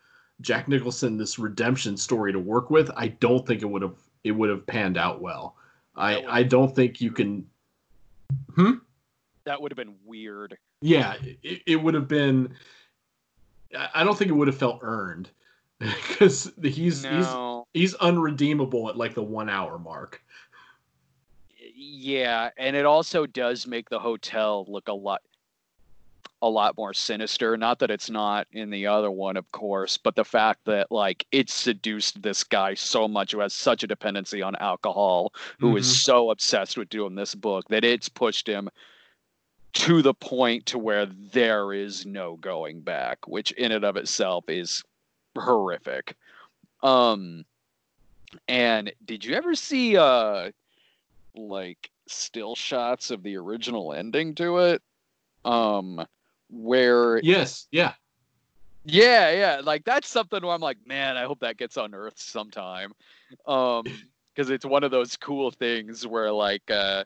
Jack 0.41 0.67
Nicholson 0.67 1.17
this 1.17 1.39
redemption 1.39 1.97
story 1.97 2.31
to 2.31 2.39
work 2.39 2.69
with, 2.69 2.91
I 2.95 3.07
don't 3.07 3.45
think 3.45 3.61
it 3.61 3.65
would 3.65 3.81
have 3.81 3.95
it 4.23 4.31
would 4.31 4.49
have 4.49 4.67
panned 4.67 4.97
out 4.97 5.21
well. 5.21 5.55
I 5.95 6.23
I 6.27 6.43
don't 6.43 6.75
think 6.75 7.01
you 7.01 7.11
can. 7.11 7.47
Hmm. 8.55 8.73
That 9.45 9.61
would 9.61 9.71
have 9.71 9.77
been 9.77 9.95
weird. 10.05 10.57
Yeah, 10.81 11.15
it, 11.41 11.61
it 11.65 11.75
would 11.77 11.93
have 11.93 12.07
been. 12.07 12.53
I 13.93 14.03
don't 14.03 14.17
think 14.17 14.29
it 14.29 14.35
would 14.35 14.47
have 14.47 14.57
felt 14.57 14.79
earned 14.81 15.29
because 15.79 16.51
he's 16.61 17.03
no. 17.03 17.65
he's 17.73 17.91
he's 17.91 17.93
unredeemable 17.95 18.89
at 18.89 18.97
like 18.97 19.13
the 19.13 19.23
one 19.23 19.49
hour 19.49 19.77
mark. 19.77 20.21
Yeah, 21.75 22.49
and 22.57 22.75
it 22.75 22.85
also 22.85 23.27
does 23.27 23.67
make 23.67 23.89
the 23.89 23.99
hotel 23.99 24.65
look 24.67 24.87
a 24.87 24.93
lot 24.93 25.21
a 26.41 26.49
lot 26.49 26.77
more 26.77 26.93
sinister. 26.93 27.57
Not 27.57 27.79
that 27.79 27.91
it's 27.91 28.09
not 28.09 28.47
in 28.51 28.69
the 28.69 28.87
other 28.87 29.11
one, 29.11 29.37
of 29.37 29.51
course, 29.51 29.97
but 29.97 30.15
the 30.15 30.25
fact 30.25 30.65
that 30.65 30.91
like 30.91 31.25
it 31.31 31.49
seduced 31.49 32.21
this 32.21 32.43
guy 32.43 32.73
so 32.73 33.07
much 33.07 33.31
who 33.31 33.39
has 33.39 33.53
such 33.53 33.83
a 33.83 33.87
dependency 33.87 34.41
on 34.41 34.55
alcohol, 34.55 35.33
who 35.59 35.69
mm-hmm. 35.69 35.77
is 35.77 36.01
so 36.01 36.31
obsessed 36.31 36.77
with 36.77 36.89
doing 36.89 37.15
this 37.15 37.35
book 37.35 37.67
that 37.69 37.83
it's 37.83 38.09
pushed 38.09 38.47
him 38.47 38.69
to 39.73 40.01
the 40.01 40.13
point 40.13 40.65
to 40.65 40.79
where 40.79 41.05
there 41.05 41.73
is 41.73 42.05
no 42.05 42.35
going 42.37 42.81
back, 42.81 43.27
which 43.27 43.51
in 43.51 43.71
and 43.71 43.85
of 43.85 43.95
itself 43.95 44.45
is 44.47 44.83
horrific. 45.39 46.15
Um, 46.83 47.45
and 48.47 48.91
did 49.05 49.23
you 49.25 49.35
ever 49.35 49.55
see 49.55 49.97
uh 49.97 50.51
like 51.35 51.89
still 52.07 52.55
shots 52.55 53.11
of 53.11 53.23
the 53.23 53.35
original 53.37 53.93
ending 53.93 54.35
to 54.35 54.57
it? 54.59 54.81
Um, 55.45 56.05
where 56.49 57.19
yes, 57.19 57.67
yeah, 57.71 57.93
Yeah, 58.85 59.31
yeah, 59.31 59.61
like 59.63 59.83
that's 59.83 60.07
something 60.09 60.41
where 60.41 60.53
I'm 60.53 60.61
like, 60.61 60.77
man, 60.85 61.17
I 61.17 61.25
hope 61.25 61.39
that 61.41 61.57
gets 61.57 61.75
unearthed 61.77 62.19
sometime, 62.19 62.93
um, 63.45 63.83
because 64.33 64.49
it's 64.49 64.65
one 64.65 64.83
of 64.83 64.91
those 64.91 65.17
cool 65.17 65.51
things 65.51 66.07
where 66.07 66.31
like, 66.31 66.69
uh, 66.71 67.03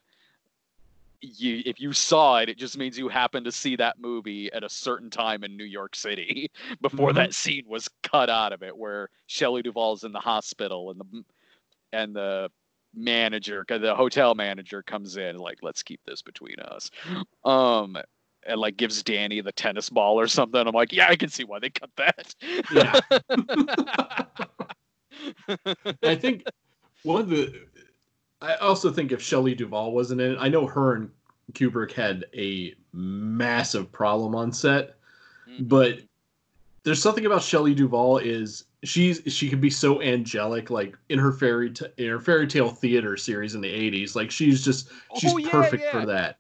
you 1.22 1.62
if 1.66 1.80
you 1.80 1.94
saw 1.94 2.38
it, 2.38 2.50
it 2.50 2.58
just 2.58 2.78
means 2.78 2.98
you 2.98 3.08
happened 3.08 3.46
to 3.46 3.52
see 3.52 3.76
that 3.76 4.00
movie 4.00 4.52
at 4.52 4.64
a 4.64 4.70
certain 4.70 5.10
time 5.10 5.44
in 5.44 5.56
New 5.56 5.66
York 5.66 5.96
City 5.96 6.52
before 6.82 7.10
mm-hmm. 7.10 7.18
that 7.18 7.34
scene 7.34 7.66
was 7.68 7.90
cut 8.04 8.30
out 8.30 8.54
of 8.54 8.64
it, 8.64 8.76
where 8.76 9.10
Shelley 9.28 9.62
Duvall's 9.62 10.04
in 10.04 10.12
the 10.12 10.20
hospital 10.20 10.92
and 10.92 11.00
the 11.00 11.24
and 11.94 12.16
the 12.16 12.50
manager, 12.94 13.66
the 13.68 13.96
hotel 13.96 14.36
manager 14.36 14.84
comes 14.84 15.18
in 15.18 15.38
like, 15.38 15.60
let's 15.62 15.84
keep 15.84 16.02
this 16.06 16.22
between 16.22 16.60
us. 16.60 16.90
Um, 17.44 17.98
and 18.48 18.60
like 18.60 18.78
gives 18.78 19.04
Danny 19.04 19.42
the 19.42 19.52
tennis 19.52 19.90
ball 19.90 20.20
or 20.20 20.28
something. 20.28 20.60
I'm 20.60 20.74
like, 20.74 20.92
yeah, 20.92 21.08
I 21.10 21.16
can 21.16 21.30
see 21.30 21.44
why 21.44 21.60
they 21.60 21.70
cut 21.70 21.92
that. 21.98 22.34
Yeah. 22.72 23.00
I 26.04 26.16
think 26.16 26.44
one 27.04 27.22
of 27.22 27.30
the 27.30 27.68
I 28.42 28.56
also 28.56 28.92
think 28.92 29.12
if 29.12 29.22
Shelley 29.22 29.56
Duvall 29.56 29.94
wasn't 29.94 30.22
in 30.22 30.34
it, 30.34 30.38
I 30.40 30.50
know 30.50 30.66
her 30.66 30.96
and 30.96 31.10
Kubrick 31.54 31.92
had 31.92 32.26
a 32.36 32.74
massive 32.94 33.92
problem 33.92 34.36
on 34.36 34.52
set, 34.52 34.96
mm-hmm. 35.48 35.66
but 35.66 36.00
there's 36.84 37.02
something 37.02 37.26
about 37.26 37.44
Shelley 37.44 37.76
Duvall 37.76 38.18
is 38.18 38.66
she's 38.84 39.22
she 39.28 39.50
can 39.50 39.62
be 39.62 39.70
so 39.70 40.02
angelic 40.02 40.72
like 40.72 40.98
in 41.10 41.20
her 41.20 41.32
fairy 41.32 41.70
t- 41.70 41.86
in 41.98 42.10
her 42.10 42.20
fairy 42.20 42.48
tale 42.48 42.70
theater 42.70 43.16
series 43.16 43.54
in 43.54 43.62
the 43.62 43.72
80s 43.72 44.16
like 44.16 44.32
she's 44.32 44.66
just 44.66 44.90
she's 45.18 45.32
oh, 45.32 45.38
yeah, 45.38 45.52
perfect 45.52 45.84
yeah. 45.84 45.92
for 45.92 46.06
that 46.08 46.40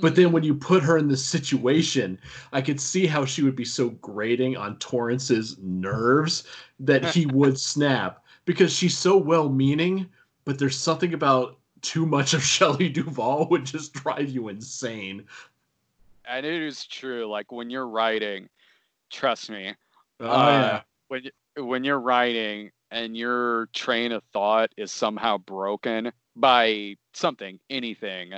but 0.00 0.14
then 0.14 0.32
when 0.32 0.42
you 0.42 0.54
put 0.54 0.82
her 0.82 0.98
in 0.98 1.08
this 1.08 1.24
situation, 1.24 2.18
I 2.52 2.60
could 2.60 2.80
see 2.80 3.06
how 3.06 3.24
she 3.24 3.42
would 3.42 3.56
be 3.56 3.64
so 3.64 3.90
grating 3.90 4.56
on 4.56 4.78
Torrance's 4.78 5.56
nerves 5.60 6.44
that 6.80 7.04
he 7.06 7.26
would 7.32 7.58
snap 7.58 8.24
because 8.44 8.72
she's 8.72 8.96
so 8.96 9.16
well 9.16 9.48
meaning, 9.48 10.06
but 10.48 10.58
there's 10.58 10.78
something 10.78 11.12
about 11.12 11.58
too 11.82 12.06
much 12.06 12.32
of 12.32 12.42
Shelley 12.54 12.88
Duvall 12.88 13.46
would 13.50 13.66
just 13.66 13.92
drive 13.92 14.30
you 14.30 14.48
insane. 14.48 15.26
And 16.24 16.46
it 16.46 16.62
is 16.62 16.86
true. 16.86 17.26
Like 17.26 17.52
when 17.52 17.68
you're 17.68 17.86
writing, 17.86 18.48
trust 19.10 19.50
me. 19.50 19.74
Oh 20.20 20.26
uh, 20.26 20.48
yeah. 20.48 20.80
When 21.08 21.66
when 21.68 21.84
you're 21.84 22.00
writing 22.00 22.70
and 22.90 23.14
your 23.14 23.66
train 23.74 24.10
of 24.10 24.22
thought 24.32 24.70
is 24.78 24.90
somehow 24.90 25.36
broken 25.36 26.12
by 26.34 26.96
something, 27.12 27.60
anything, 27.68 28.32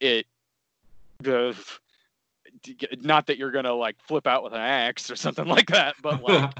it 0.00 0.26
the 1.20 1.56
not 3.00 3.26
that 3.28 3.38
you're 3.38 3.52
gonna 3.52 3.72
like 3.72 3.96
flip 4.00 4.26
out 4.26 4.44
with 4.44 4.52
an 4.52 4.60
axe 4.60 5.10
or 5.10 5.16
something 5.16 5.46
like 5.56 5.68
that, 5.68 5.94
but 6.02 6.22
like 6.22 6.52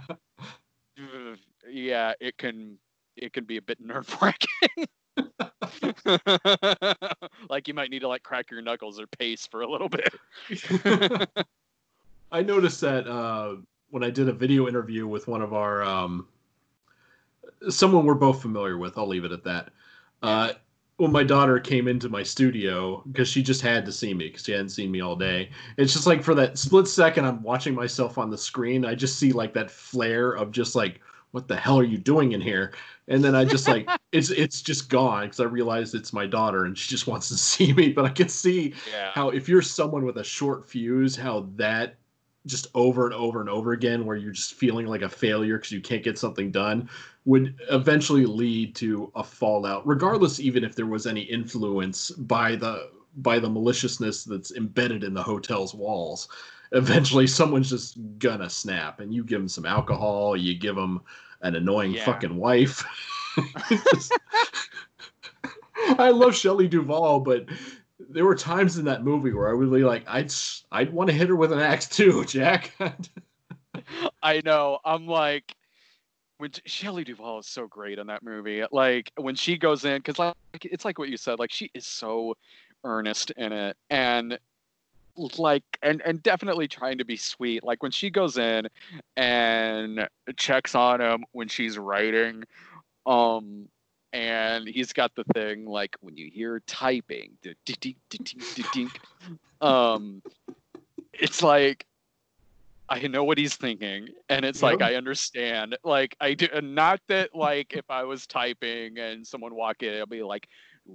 yeah, 1.70 2.15
it 2.20 2.39
can 2.39 2.78
it 3.17 3.33
can 3.33 3.45
be 3.45 3.57
a 3.57 3.63
bit 3.63 3.81
nerve 3.85 4.15
wracking. 4.21 4.87
like 7.49 7.69
you 7.69 7.75
might 7.75 7.91
need 7.91 8.01
to 8.01 8.09
like 8.09 8.23
crack 8.23 8.51
your 8.51 8.63
knuckles 8.63 9.01
or 9.01 9.07
pace 9.07 9.47
for 9.47 9.63
a 9.63 9.71
little 9.71 9.89
bit. 9.89 10.15
I 12.33 12.43
noticed 12.43 12.81
that 12.83 13.07
uh, 13.07 13.57
when 13.91 14.05
I 14.05 14.11
did 14.11 14.29
a 14.29 14.33
video 14.33 14.69
interview 14.69 15.07
with 15.07 15.29
one 15.29 15.43
of 15.43 15.55
our 15.55 15.83
um, 15.83 16.27
someone 17.69 18.05
we're 18.05 18.15
both 18.15 18.43
familiar 18.43 18.77
with, 18.77 18.99
I'll 18.99 19.07
leave 19.07 19.25
it 19.25 19.33
at 19.33 19.45
that. 19.45 19.71
Uh, 20.23 20.53
when 20.99 21.13
my 21.13 21.23
daughter 21.23 21.61
came 21.61 21.89
into 21.89 22.09
my 22.09 22.23
studio 22.23 23.03
because 23.13 23.29
she 23.29 23.43
just 23.43 23.61
had 23.61 23.85
to 23.85 23.93
see 23.93 24.15
me 24.15 24.29
because 24.29 24.45
she 24.45 24.53
hadn't 24.53 24.71
seen 24.71 24.91
me 24.91 25.01
all 25.01 25.15
day. 25.15 25.51
It's 25.77 25.93
just 25.93 26.07
like 26.07 26.23
for 26.23 26.35
that 26.35 26.59
split 26.59 26.89
second, 26.89 27.27
I'm 27.27 27.43
watching 27.43 27.75
myself 27.75 28.17
on 28.17 28.31
the 28.31 28.39
screen. 28.39 28.85
I 28.85 28.95
just 28.95 29.19
see 29.19 29.33
like 29.33 29.53
that 29.55 29.71
flare 29.71 30.33
of 30.33 30.53
just 30.53 30.75
like, 30.75 31.01
what 31.32 31.48
the 31.48 31.57
hell 31.57 31.78
are 31.78 31.85
you 31.85 31.98
doing 31.98 32.32
in 32.32 32.40
here? 32.40 32.73
And 33.09 33.23
then 33.23 33.35
I 33.35 33.44
just 33.44 33.69
like 33.69 33.89
it's 34.12 34.31
it's 34.31 34.62
just 34.62 34.89
gone 34.89 35.24
because 35.24 35.40
I 35.40 35.44
realized 35.44 35.94
it's 35.94 36.12
my 36.12 36.27
daughter 36.27 36.65
and 36.65 36.77
she 36.77 36.89
just 36.89 37.07
wants 37.09 37.28
to 37.28 37.36
see 37.36 37.73
me. 37.73 37.90
But 37.90 38.05
I 38.05 38.11
can 38.11 38.28
see 38.28 38.74
yeah. 38.90 39.11
how 39.15 39.31
if 39.31 39.48
you're 39.48 39.62
someone 39.62 40.05
with 40.05 40.19
a 40.19 40.24
short 40.24 40.69
fuse, 40.69 41.16
how 41.16 41.48
that 41.57 41.97
just 42.47 42.69
over 42.74 43.07
and 43.07 43.15
over 43.15 43.40
and 43.40 43.51
over 43.51 43.73
again, 43.73 44.07
where 44.07 44.16
you're 44.16 44.32
just 44.32 44.55
feeling 44.55 44.86
like 44.86 45.03
a 45.03 45.09
failure 45.09 45.59
because 45.59 45.73
you 45.73 45.81
can't 45.81 46.05
get 46.05 46.16
something 46.19 46.51
done 46.51 46.89
would 47.24 47.57
eventually 47.70 48.24
lead 48.24 48.74
to 48.77 49.11
a 49.16 49.24
fallout, 49.24 49.85
regardless 49.86 50.39
even 50.39 50.62
if 50.62 50.77
there 50.77 50.86
was 50.86 51.07
any 51.07 51.23
influence 51.23 52.11
by 52.12 52.55
the 52.55 52.90
by 53.19 53.39
the 53.39 53.48
maliciousness 53.48 54.24
that's 54.24 54.53
embedded 54.53 55.03
in 55.03 55.15
the 55.15 55.23
hotel's 55.23 55.74
walls. 55.74 56.28
Eventually, 56.73 57.27
someone's 57.27 57.71
just 57.71 57.99
gonna 58.19 58.51
snap, 58.51 59.01
and 59.01 59.15
you 59.15 59.25
give 59.25 59.41
them 59.41 59.49
some 59.49 59.67
alcohol, 59.67 60.37
you 60.37 60.55
give 60.55 60.77
them 60.77 61.01
an 61.43 61.55
annoying 61.57 61.93
yeah. 61.93 62.05
fucking 62.05 62.37
wife. 62.37 62.85
I 65.99 66.11
love 66.11 66.35
Shelley 66.35 66.69
Duvall, 66.69 67.21
but 67.21 67.47
there 67.99 68.25
were 68.25 68.35
times 68.35 68.79
in 68.79 68.85
that 68.87 69.05
movie 69.05 69.33
where 69.33 69.49
I 69.49 69.53
really 69.53 69.83
like 69.83 70.05
I'd 70.07 70.33
I'd 70.73 70.93
want 70.93 71.11
to 71.11 71.17
hit 71.17 71.29
her 71.29 71.37
with 71.37 71.53
an 71.53 71.61
axe 71.61 71.89
too, 71.89 72.25
Jack. 72.29 72.73
I 74.23 74.41
know. 74.45 74.79
I'm 74.85 75.07
like 75.07 75.55
when 76.39 76.51
Shelley 76.65 77.05
Duvall 77.05 77.39
is 77.39 77.47
so 77.47 77.67
great 77.67 77.99
in 77.99 78.07
that 78.09 78.23
movie. 78.23 78.65
Like 78.71 79.13
when 79.17 79.35
she 79.35 79.57
goes 79.57 79.85
in, 79.85 79.99
because 79.99 80.19
like 80.19 80.35
it's 80.63 80.85
like 80.85 80.99
what 80.99 81.09
you 81.09 81.17
said, 81.17 81.39
like 81.39 81.53
she 81.53 81.71
is 81.75 81.87
so 81.87 82.37
earnest 82.85 83.31
in 83.33 83.53
it, 83.53 83.77
and 83.91 84.39
like 85.17 85.65
and 85.83 86.03
and 86.03 86.23
definitely 86.23 86.69
trying 86.69 86.99
to 86.99 87.05
be 87.05 87.17
sweet. 87.17 87.65
Like 87.65 87.83
when 87.83 87.93
she 87.93 88.11
goes 88.11 88.39
in 88.39 88.69
and 89.17 90.09
checks 90.37 90.75
on 90.75 91.01
him 91.01 91.25
when 91.33 91.49
she's 91.49 91.79
writing, 91.79 92.45
um, 93.07 93.69
and 94.13 94.69
he's 94.69 94.93
got 94.93 95.15
the 95.15 95.25
thing 95.35 95.67
like 95.67 95.97
when 96.01 96.17
you 96.17 96.31
hear 96.31 96.61
typing, 96.67 97.33
um, 99.61 100.23
it's 101.13 101.43
like 101.43 101.87
I 102.89 103.07
know 103.09 103.25
what 103.25 103.39
he's 103.39 103.57
thinking, 103.57 104.09
and 104.29 104.45
it's 104.45 104.63
yep. 104.63 104.81
like 104.81 104.83
I 104.83 104.95
understand. 104.95 105.77
Like 105.83 106.17
I 106.21 106.35
do, 106.35 106.49
not 106.63 107.01
that 107.09 107.35
like 107.35 107.75
if 107.75 107.85
I 107.91 108.05
was 108.05 108.27
typing 108.27 108.99
and 108.99 109.27
someone 109.27 109.55
walk 109.55 109.83
in, 109.83 109.99
I'll 109.99 110.07
be 110.07 110.23
like, 110.23 110.49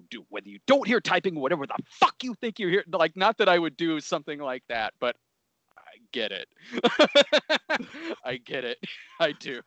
do 0.09 0.25
whether 0.29 0.49
you 0.49 0.59
don't 0.67 0.87
hear 0.87 0.99
typing, 1.01 1.35
whatever 1.35 1.65
the 1.67 1.75
fuck 1.89 2.15
you 2.23 2.33
think 2.35 2.59
you're 2.59 2.69
hear. 2.69 2.83
Like 2.91 3.15
not 3.15 3.37
that 3.37 3.49
I 3.49 3.57
would 3.59 3.77
do 3.77 3.99
something 3.99 4.39
like 4.39 4.63
that, 4.69 4.93
but 4.99 5.15
get 6.11 6.31
it. 6.31 6.47
I 8.25 8.37
get 8.37 8.63
it. 8.63 8.77
I 9.19 9.33
do. 9.33 9.61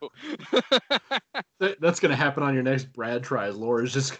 That's 1.79 1.99
gonna 1.99 2.15
happen 2.15 2.43
on 2.43 2.53
your 2.53 2.63
next 2.63 2.91
Brad 2.93 3.23
tries. 3.23 3.55
Laura's 3.55 3.93
just 3.93 4.19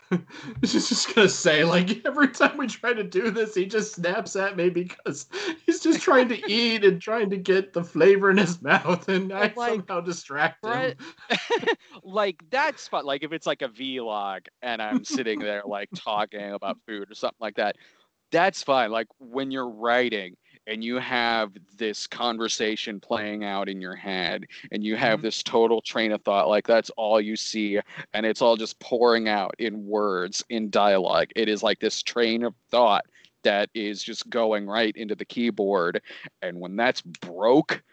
she's 0.64 0.89
just 0.89 1.14
gonna 1.14 1.30
say 1.30 1.64
like 1.64 2.06
every 2.06 2.30
time 2.30 2.57
we 2.57 2.68
try 2.68 2.93
to 2.93 3.03
do 3.03 3.31
this, 3.31 3.53
he 3.56 3.65
just 3.65 3.95
snaps 3.95 4.35
at 4.35 4.56
me 4.56 4.69
because 4.69 5.27
he's 5.65 5.81
just 5.81 6.02
trying 6.02 6.30
to 6.30 6.52
eat 6.52 6.85
and 6.85 7.02
trying 7.02 7.30
to 7.30 7.38
get 7.38 7.73
the 7.73 7.84
flavor 7.84 8.30
in 8.30 8.38
his 8.38 8.61
mouth, 8.61 9.07
and 9.10 9.31
I 9.34 9.53
like, 9.56 9.72
somehow 9.72 10.02
distract 10.02 10.61
Brad, 10.61 10.95
him. 11.30 11.69
like 12.03 12.43
that's 12.49 12.88
fun. 12.88 13.06
Like 13.06 13.23
if 13.23 13.31
it's 13.34 13.47
like 13.47 13.61
a 13.61 13.69
vlog 13.69 14.47
and 14.61 14.81
I'm 14.81 15.03
sitting 15.03 15.39
there 15.39 15.64
like 15.65 15.89
talking 15.95 16.53
about 16.53 16.77
food 16.88 17.11
or 17.11 17.15
something 17.15 17.38
like 17.41 17.56
that, 17.56 17.76
that's 18.31 18.64
fine. 18.64 18.91
Like 18.91 19.07
when 19.19 19.52
you're 19.52 19.69
writing 19.69 20.35
and 20.67 20.83
you 20.83 20.97
have 20.97 21.51
this 21.77 22.07
conversation 22.07 22.99
playing 22.99 23.43
out 23.43 23.69
in 23.69 23.79
your 23.79 23.95
head 23.95 24.45
and 24.71 24.83
you 24.83 24.95
have 24.95 25.19
mm-hmm. 25.19 25.27
this 25.27 25.43
total 25.43 25.81
train 25.81 26.11
of 26.11 26.21
thought 26.23 26.49
like 26.49 26.65
that's 26.65 26.89
all 26.91 27.19
you 27.21 27.35
see 27.35 27.79
and 28.13 28.25
it's 28.25 28.41
all 28.41 28.55
just 28.55 28.79
pouring 28.79 29.27
out 29.29 29.53
in 29.59 29.85
words 29.85 30.43
in 30.49 30.69
dialogue 30.69 31.27
it 31.35 31.47
is 31.47 31.63
like 31.63 31.79
this 31.79 32.01
train 32.01 32.43
of 32.43 32.53
thought 32.69 33.05
that 33.43 33.69
is 33.75 34.03
just 34.03 34.29
going 34.29 34.65
right 34.65 34.95
into 34.97 35.15
the 35.15 35.25
keyboard 35.25 36.01
and 36.41 36.59
when 36.59 36.75
that's 36.75 37.01
broke 37.01 37.83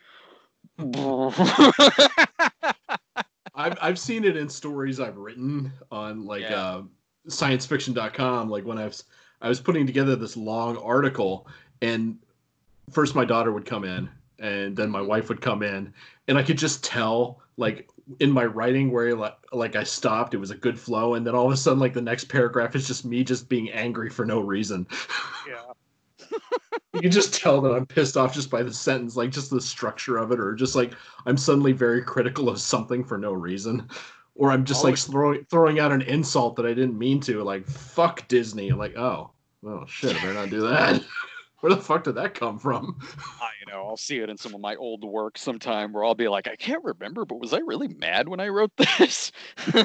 I've, 3.54 3.76
I've 3.82 3.98
seen 3.98 4.24
it 4.24 4.36
in 4.36 4.48
stories 4.48 4.98
I've 4.98 5.18
written 5.18 5.70
on 5.90 6.24
like 6.24 6.42
yeah. 6.42 6.56
uh, 6.56 6.82
sciencefiction.com 7.28 8.48
like 8.48 8.64
when 8.64 8.78
I 8.78 8.86
was 8.86 9.04
I 9.42 9.48
was 9.48 9.60
putting 9.60 9.86
together 9.86 10.16
this 10.16 10.36
long 10.36 10.76
article 10.78 11.46
and 11.82 12.16
first 12.90 13.14
my 13.14 13.24
daughter 13.24 13.52
would 13.52 13.66
come 13.66 13.84
in 13.84 14.08
and 14.38 14.76
then 14.76 14.90
my 14.90 14.98
mm-hmm. 14.98 15.08
wife 15.08 15.28
would 15.28 15.40
come 15.40 15.62
in 15.62 15.92
and 16.28 16.38
i 16.38 16.42
could 16.42 16.58
just 16.58 16.82
tell 16.84 17.40
like 17.56 17.88
in 18.20 18.30
my 18.30 18.44
writing 18.44 18.90
where 18.90 19.14
like, 19.14 19.36
like 19.52 19.76
i 19.76 19.82
stopped 19.82 20.34
it 20.34 20.38
was 20.38 20.50
a 20.50 20.56
good 20.56 20.78
flow 20.78 21.14
and 21.14 21.26
then 21.26 21.34
all 21.34 21.46
of 21.46 21.52
a 21.52 21.56
sudden 21.56 21.78
like 21.78 21.94
the 21.94 22.02
next 22.02 22.24
paragraph 22.24 22.74
is 22.74 22.86
just 22.86 23.04
me 23.04 23.22
just 23.22 23.48
being 23.48 23.70
angry 23.70 24.10
for 24.10 24.24
no 24.24 24.40
reason. 24.40 24.86
Yeah. 25.48 25.72
You 26.94 27.00
can 27.00 27.10
just 27.10 27.34
tell 27.34 27.60
that 27.62 27.72
i'm 27.72 27.84
pissed 27.84 28.16
off 28.16 28.32
just 28.32 28.48
by 28.48 28.62
the 28.62 28.72
sentence 28.72 29.16
like 29.16 29.30
just 29.30 29.50
the 29.50 29.60
structure 29.60 30.18
of 30.18 30.30
it 30.30 30.38
or 30.38 30.54
just 30.54 30.76
like 30.76 30.92
i'm 31.26 31.36
suddenly 31.36 31.72
very 31.72 32.00
critical 32.00 32.48
of 32.48 32.60
something 32.60 33.02
for 33.02 33.18
no 33.18 33.32
reason 33.32 33.88
or 34.34 34.52
i'm 34.52 34.64
just 34.64 34.84
like 34.84 34.94
oh, 34.94 35.10
throwing 35.10 35.44
throwing 35.46 35.80
out 35.80 35.90
an 35.90 36.02
insult 36.02 36.54
that 36.56 36.64
i 36.64 36.68
didn't 36.68 36.96
mean 36.96 37.18
to 37.20 37.42
like 37.42 37.66
fuck 37.66 38.26
disney 38.28 38.70
like 38.70 38.96
oh 38.96 39.30
oh 39.66 39.84
shit 39.86 40.14
i 40.16 40.20
better 40.20 40.34
not 40.34 40.50
do 40.50 40.60
that 40.60 41.02
Where 41.62 41.72
the 41.72 41.80
fuck 41.80 42.02
did 42.02 42.16
that 42.16 42.34
come 42.34 42.58
from? 42.58 42.98
I 43.40 43.50
you 43.60 43.72
know 43.72 43.86
I'll 43.86 43.96
see 43.96 44.18
it 44.18 44.28
in 44.28 44.36
some 44.36 44.52
of 44.52 44.60
my 44.60 44.74
old 44.74 45.04
work 45.04 45.38
sometime 45.38 45.92
where 45.92 46.04
I'll 46.04 46.16
be 46.16 46.26
like, 46.26 46.48
I 46.48 46.56
can't 46.56 46.82
remember, 46.82 47.24
but 47.24 47.40
was 47.40 47.52
I 47.52 47.58
really 47.58 47.86
mad 47.86 48.28
when 48.28 48.40
I 48.40 48.48
wrote 48.48 48.72
this? 48.76 49.30
is 49.68 49.84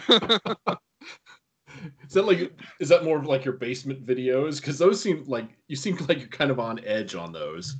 that 2.14 2.24
like 2.26 2.52
is 2.80 2.90
that 2.90 3.04
more 3.04 3.20
of 3.20 3.28
like 3.28 3.45
your 3.45 3.54
basement 3.54 4.04
videos? 4.04 4.60
Because 4.60 4.80
those 4.80 4.99
seem 4.99 5.24
like 5.28 5.49
you 5.68 5.76
seem 5.76 5.95
like 6.10 6.18
you're 6.18 6.30
kind 6.30 6.49
of 6.49 6.60
on 6.60 6.84
edge 6.84 7.14
on 7.14 7.32
those. 7.32 7.76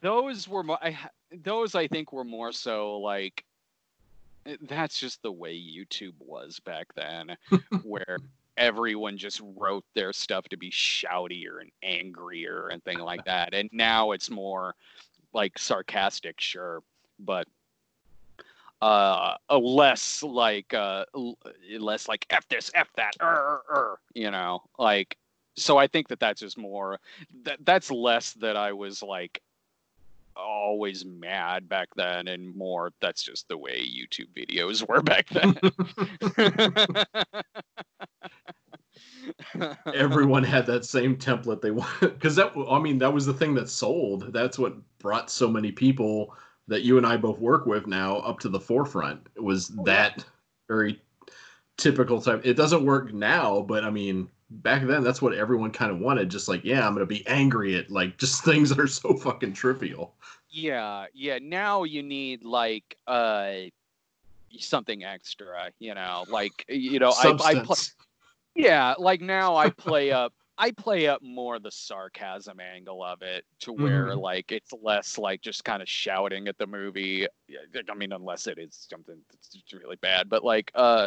Those 0.00 0.48
were 0.48 0.64
more. 0.64 0.78
I 0.82 0.98
those 1.30 1.76
I 1.76 1.86
think 1.86 2.12
were 2.12 2.24
more 2.24 2.50
so 2.50 2.98
like 2.98 3.44
eh, 4.46 4.56
that's 4.62 4.98
just 4.98 5.22
the 5.22 5.30
way 5.30 5.54
YouTube 5.54 6.14
was 6.18 6.58
back 6.58 6.88
then, 6.96 7.36
where 7.84 8.18
everyone 8.58 9.16
just 9.16 9.40
wrote 9.56 9.84
their 9.94 10.12
stuff 10.12 10.48
to 10.48 10.56
be 10.56 10.70
shoutier 10.70 11.60
and 11.60 11.70
angrier 11.82 12.68
and 12.68 12.82
thing 12.84 12.98
like 12.98 13.24
that. 13.24 13.54
And 13.54 13.70
now 13.72 14.12
it's 14.12 14.30
more 14.30 14.74
like 15.32 15.58
sarcastic, 15.58 16.40
sure, 16.40 16.82
but 17.18 17.46
uh 18.80 19.34
a 19.48 19.58
less 19.58 20.22
like 20.22 20.72
uh 20.72 21.04
less 21.80 22.06
like 22.06 22.24
f 22.30 22.46
this 22.48 22.70
f 22.74 22.88
that 22.94 23.12
er, 23.20 23.60
er, 23.68 23.98
you 24.14 24.30
know 24.30 24.62
like 24.78 25.16
so 25.56 25.76
i 25.76 25.86
think 25.86 26.06
that 26.06 26.20
that's 26.20 26.40
just 26.40 26.56
more 26.56 27.00
that 27.42 27.58
that's 27.64 27.90
less 27.90 28.34
that 28.34 28.56
i 28.56 28.72
was 28.72 29.02
like 29.02 29.42
always 30.38 31.04
mad 31.04 31.68
back 31.68 31.88
then 31.96 32.28
and 32.28 32.54
more 32.54 32.92
that's 33.00 33.22
just 33.22 33.48
the 33.48 33.58
way 33.58 33.80
youtube 33.80 34.28
videos 34.36 34.86
were 34.88 35.02
back 35.02 35.28
then. 35.30 35.58
Everyone 39.94 40.42
had 40.42 40.66
that 40.66 40.84
same 40.84 41.16
template 41.16 41.60
they 41.60 41.70
wanted 41.70 42.14
because 42.14 42.36
that 42.36 42.52
i 42.70 42.78
mean 42.78 42.98
that 42.98 43.12
was 43.12 43.26
the 43.26 43.34
thing 43.34 43.54
that 43.54 43.68
sold. 43.68 44.32
That's 44.32 44.58
what 44.58 44.76
brought 44.98 45.30
so 45.30 45.48
many 45.48 45.72
people 45.72 46.34
that 46.68 46.82
you 46.82 46.98
and 46.98 47.06
i 47.06 47.16
both 47.16 47.38
work 47.38 47.66
with 47.66 47.86
now 47.86 48.18
up 48.18 48.38
to 48.40 48.48
the 48.48 48.60
forefront 48.60 49.26
it 49.34 49.42
was 49.42 49.72
oh, 49.78 49.84
that 49.84 50.24
very 50.68 51.00
typical 51.76 52.20
type. 52.20 52.42
It 52.44 52.54
doesn't 52.54 52.84
work 52.84 53.12
now 53.12 53.62
but 53.62 53.84
i 53.84 53.90
mean 53.90 54.28
back 54.50 54.86
then 54.86 55.02
that's 55.02 55.20
what 55.20 55.34
everyone 55.34 55.70
kind 55.70 55.90
of 55.90 55.98
wanted 55.98 56.30
just 56.30 56.48
like 56.48 56.64
yeah 56.64 56.86
i'm 56.86 56.94
gonna 56.94 57.06
be 57.06 57.26
angry 57.26 57.76
at 57.76 57.90
like 57.90 58.16
just 58.18 58.44
things 58.44 58.68
that 58.68 58.78
are 58.78 58.86
so 58.86 59.14
fucking 59.16 59.52
trivial 59.52 60.14
yeah 60.50 61.06
yeah 61.12 61.38
now 61.40 61.84
you 61.84 62.02
need 62.02 62.44
like 62.44 62.96
uh 63.06 63.52
something 64.58 65.04
extra 65.04 65.70
you 65.78 65.94
know 65.94 66.24
like 66.30 66.64
you 66.68 66.98
know 66.98 67.10
Substance. 67.10 67.94
i, 67.98 68.02
I 68.02 68.04
yeah, 68.58 68.94
like 68.98 69.20
now 69.20 69.56
I 69.56 69.70
play 69.70 70.10
up 70.12 70.34
I 70.60 70.72
play 70.72 71.06
up 71.06 71.22
more 71.22 71.60
the 71.60 71.70
sarcasm 71.70 72.58
angle 72.58 73.02
of 73.02 73.22
it 73.22 73.44
to 73.60 73.72
where 73.72 74.06
mm-hmm. 74.06 74.18
like 74.18 74.50
it's 74.50 74.72
less 74.82 75.16
like 75.16 75.40
just 75.40 75.64
kind 75.64 75.80
of 75.80 75.88
shouting 75.88 76.48
at 76.48 76.58
the 76.58 76.66
movie. 76.66 77.26
I 77.88 77.94
mean, 77.94 78.12
unless 78.12 78.48
it 78.48 78.58
is 78.58 78.86
something 78.90 79.16
that's 79.30 79.72
really 79.72 79.96
bad, 79.96 80.28
but 80.28 80.44
like 80.44 80.72
uh 80.74 81.06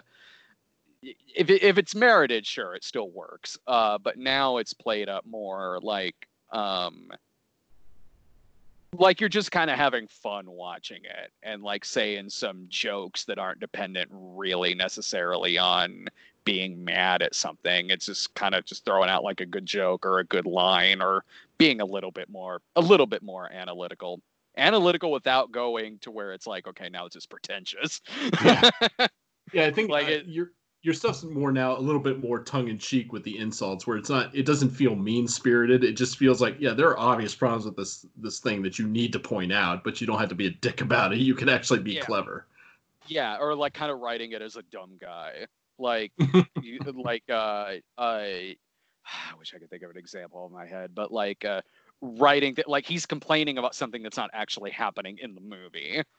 if 1.04 1.50
it, 1.50 1.64
if 1.64 1.78
it's 1.78 1.96
merited, 1.96 2.46
sure, 2.46 2.76
it 2.76 2.84
still 2.84 3.10
works. 3.10 3.58
Uh, 3.66 3.98
but 3.98 4.20
now 4.20 4.58
it's 4.58 4.74
played 4.74 5.10
up 5.10 5.26
more 5.26 5.80
like 5.82 6.16
um 6.54 7.10
like 8.98 9.20
you're 9.20 9.30
just 9.30 9.52
kind 9.52 9.70
of 9.70 9.78
having 9.78 10.08
fun 10.08 10.50
watching 10.50 11.04
it 11.04 11.32
and 11.44 11.64
like 11.64 11.86
saying 11.86 12.30
some 12.30 12.66
jokes 12.68 13.24
that 13.26 13.40
aren't 13.40 13.60
dependent 13.60 14.10
really 14.12 14.76
necessarily 14.76 15.58
on 15.58 16.08
being 16.44 16.84
mad 16.84 17.22
at 17.22 17.36
something. 17.36 17.90
It's 17.90 18.08
just 18.08 18.34
kind 18.34 18.56
of 18.56 18.66
just 18.66 18.84
throwing 18.84 19.10
out 19.10 19.24
like 19.24 19.42
a 19.42 19.46
good 19.46 19.66
joke 19.66 20.06
or 20.06 20.20
a 20.20 20.26
good 20.26 20.46
line 20.46 21.02
or 21.02 21.24
being 21.58 21.82
a 21.82 21.86
little 21.86 22.12
bit 22.12 22.30
more 22.30 22.62
a 22.76 22.82
little 22.82 23.06
bit 23.06 23.24
more 23.24 23.52
analytical. 23.52 24.22
Analytical 24.58 25.12
without 25.12 25.52
going 25.52 25.98
to 26.00 26.12
where 26.12 26.34
it's 26.34 26.48
like, 26.48 26.68
okay, 26.68 26.90
now 26.90 27.06
it's 27.06 27.16
just 27.16 27.30
pretentious. 27.30 28.02
yeah. 28.44 28.70
yeah, 29.54 29.66
I 29.66 29.72
think 29.72 29.90
like 29.90 30.08
uh, 30.08 30.12
it, 30.12 30.26
your 30.26 30.52
your 30.84 30.94
stuff's 30.94 31.24
more 31.24 31.52
now 31.52 31.78
a 31.78 31.80
little 31.80 32.02
bit 32.02 32.20
more 32.20 32.44
tongue 32.44 32.68
in 32.68 32.78
cheek 32.78 33.14
with 33.14 33.24
the 33.24 33.38
insults, 33.38 33.86
where 33.86 33.98
it's 33.98 34.10
not 34.10 34.34
it 34.36 34.46
doesn't 34.46 34.72
feel 34.72 34.96
mean 34.96 35.28
spirited. 35.28 35.84
It 35.84 35.94
just 35.94 36.18
feels 36.18 36.42
like 36.42 36.56
yeah, 36.60 36.74
there 36.74 36.90
are 36.90 37.00
obvious 37.00 37.36
problems 37.36 37.66
with 37.66 37.76
this 37.76 38.06
this 38.18 38.40
thing 38.40 38.62
that 38.64 38.80
you 38.80 38.88
need 38.88 39.14
to 39.14 39.20
point 39.20 39.52
out, 39.52 39.84
but 39.84 40.02
you 40.02 40.08
don't 40.08 40.20
have 40.20 40.30
to 40.30 40.36
be 40.36 40.48
a 40.48 40.52
dick 40.52 40.82
about 40.82 41.14
it. 41.14 41.20
You 41.20 41.36
can 41.36 41.50
actually 41.50 41.80
be 41.80 41.94
yeah. 41.94 42.02
clever. 42.02 42.48
Yeah, 43.08 43.38
or 43.40 43.56
like 43.56 43.74
kind 43.74 43.92
of 43.92 44.00
writing 44.00 44.32
it 44.32 44.42
as 44.42 44.56
a 44.56 44.64
dumb 44.64 44.98
guy. 45.00 45.46
Like, 45.78 46.12
you, 46.62 46.80
like 46.94 47.24
uh, 47.30 47.76
I, 47.98 48.56
I 49.06 49.36
wish 49.38 49.54
I 49.54 49.60
could 49.60 49.70
think 49.70 49.84
of 49.84 49.92
an 49.92 49.98
example 49.98 50.46
in 50.46 50.54
my 50.54 50.66
head, 50.66 50.92
but 50.96 51.12
like 51.12 51.44
uh, 51.44 51.62
writing 52.02 52.54
that, 52.56 52.68
like 52.68 52.86
he's 52.86 53.06
complaining 53.06 53.58
about 53.58 53.76
something 53.76 54.02
that's 54.04 54.18
not 54.18 54.30
actually 54.34 54.72
happening 54.72 55.18
in 55.22 55.36
the 55.36 55.42
movie. 55.42 56.02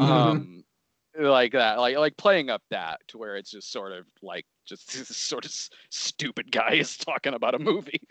Um, 0.00 0.64
like 1.18 1.52
that, 1.52 1.78
like 1.78 1.96
like 1.96 2.16
playing 2.16 2.50
up 2.50 2.62
that 2.70 3.00
to 3.08 3.18
where 3.18 3.36
it's 3.36 3.50
just 3.50 3.70
sort 3.70 3.92
of 3.92 4.06
like 4.22 4.46
just 4.66 4.92
this 5.08 5.16
sort 5.16 5.44
of 5.44 5.52
stupid 5.90 6.50
guy 6.50 6.72
is 6.74 6.96
talking 6.96 7.34
about 7.34 7.54
a 7.54 7.58
movie. 7.58 8.00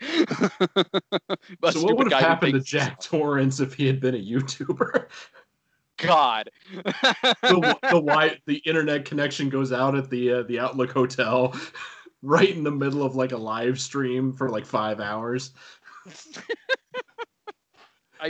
so 1.70 1.82
what 1.82 1.96
would 1.98 2.12
have 2.12 2.22
happened 2.22 2.54
to 2.54 2.60
Jack 2.60 3.00
Torrance 3.00 3.60
if 3.60 3.74
he 3.74 3.86
had 3.86 4.00
been 4.00 4.14
a 4.14 4.18
YouTuber? 4.18 5.06
God. 5.98 6.50
the 6.74 7.78
the 7.90 8.00
why 8.00 8.38
the 8.44 8.56
internet 8.66 9.06
connection 9.06 9.48
goes 9.48 9.72
out 9.72 9.94
at 9.94 10.10
the 10.10 10.32
uh, 10.32 10.42
the 10.42 10.60
Overlook 10.60 10.92
Hotel, 10.92 11.58
right 12.20 12.54
in 12.54 12.64
the 12.64 12.70
middle 12.70 13.02
of 13.02 13.16
like 13.16 13.32
a 13.32 13.36
live 13.36 13.80
stream 13.80 14.32
for 14.32 14.50
like 14.50 14.66
five 14.66 15.00
hours. 15.00 15.52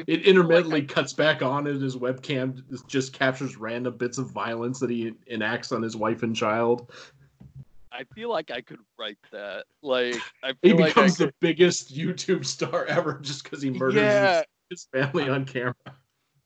It 0.06 0.26
intermittently 0.26 0.80
like 0.82 0.90
I... 0.90 0.94
cuts 0.94 1.12
back 1.12 1.42
on 1.42 1.66
it. 1.66 1.80
his 1.80 1.96
webcam 1.96 2.62
just 2.86 3.12
captures 3.12 3.56
random 3.56 3.96
bits 3.96 4.18
of 4.18 4.30
violence 4.30 4.80
that 4.80 4.90
he 4.90 5.14
enacts 5.28 5.72
on 5.72 5.82
his 5.82 5.96
wife 5.96 6.22
and 6.22 6.34
child. 6.34 6.90
I 7.92 8.04
feel 8.14 8.28
like 8.28 8.50
I 8.50 8.60
could 8.60 8.80
write 8.98 9.18
that. 9.32 9.64
Like 9.82 10.16
I 10.42 10.52
he 10.62 10.72
like 10.72 10.94
becomes 10.94 11.16
could... 11.16 11.28
the 11.28 11.34
biggest 11.40 11.96
YouTube 11.96 12.44
star 12.44 12.84
ever 12.88 13.18
just 13.20 13.44
because 13.44 13.62
he 13.62 13.70
murders 13.70 13.96
yeah. 13.96 14.42
his, 14.70 14.82
his 14.82 14.88
family 14.92 15.28
on 15.28 15.44
camera. 15.44 15.74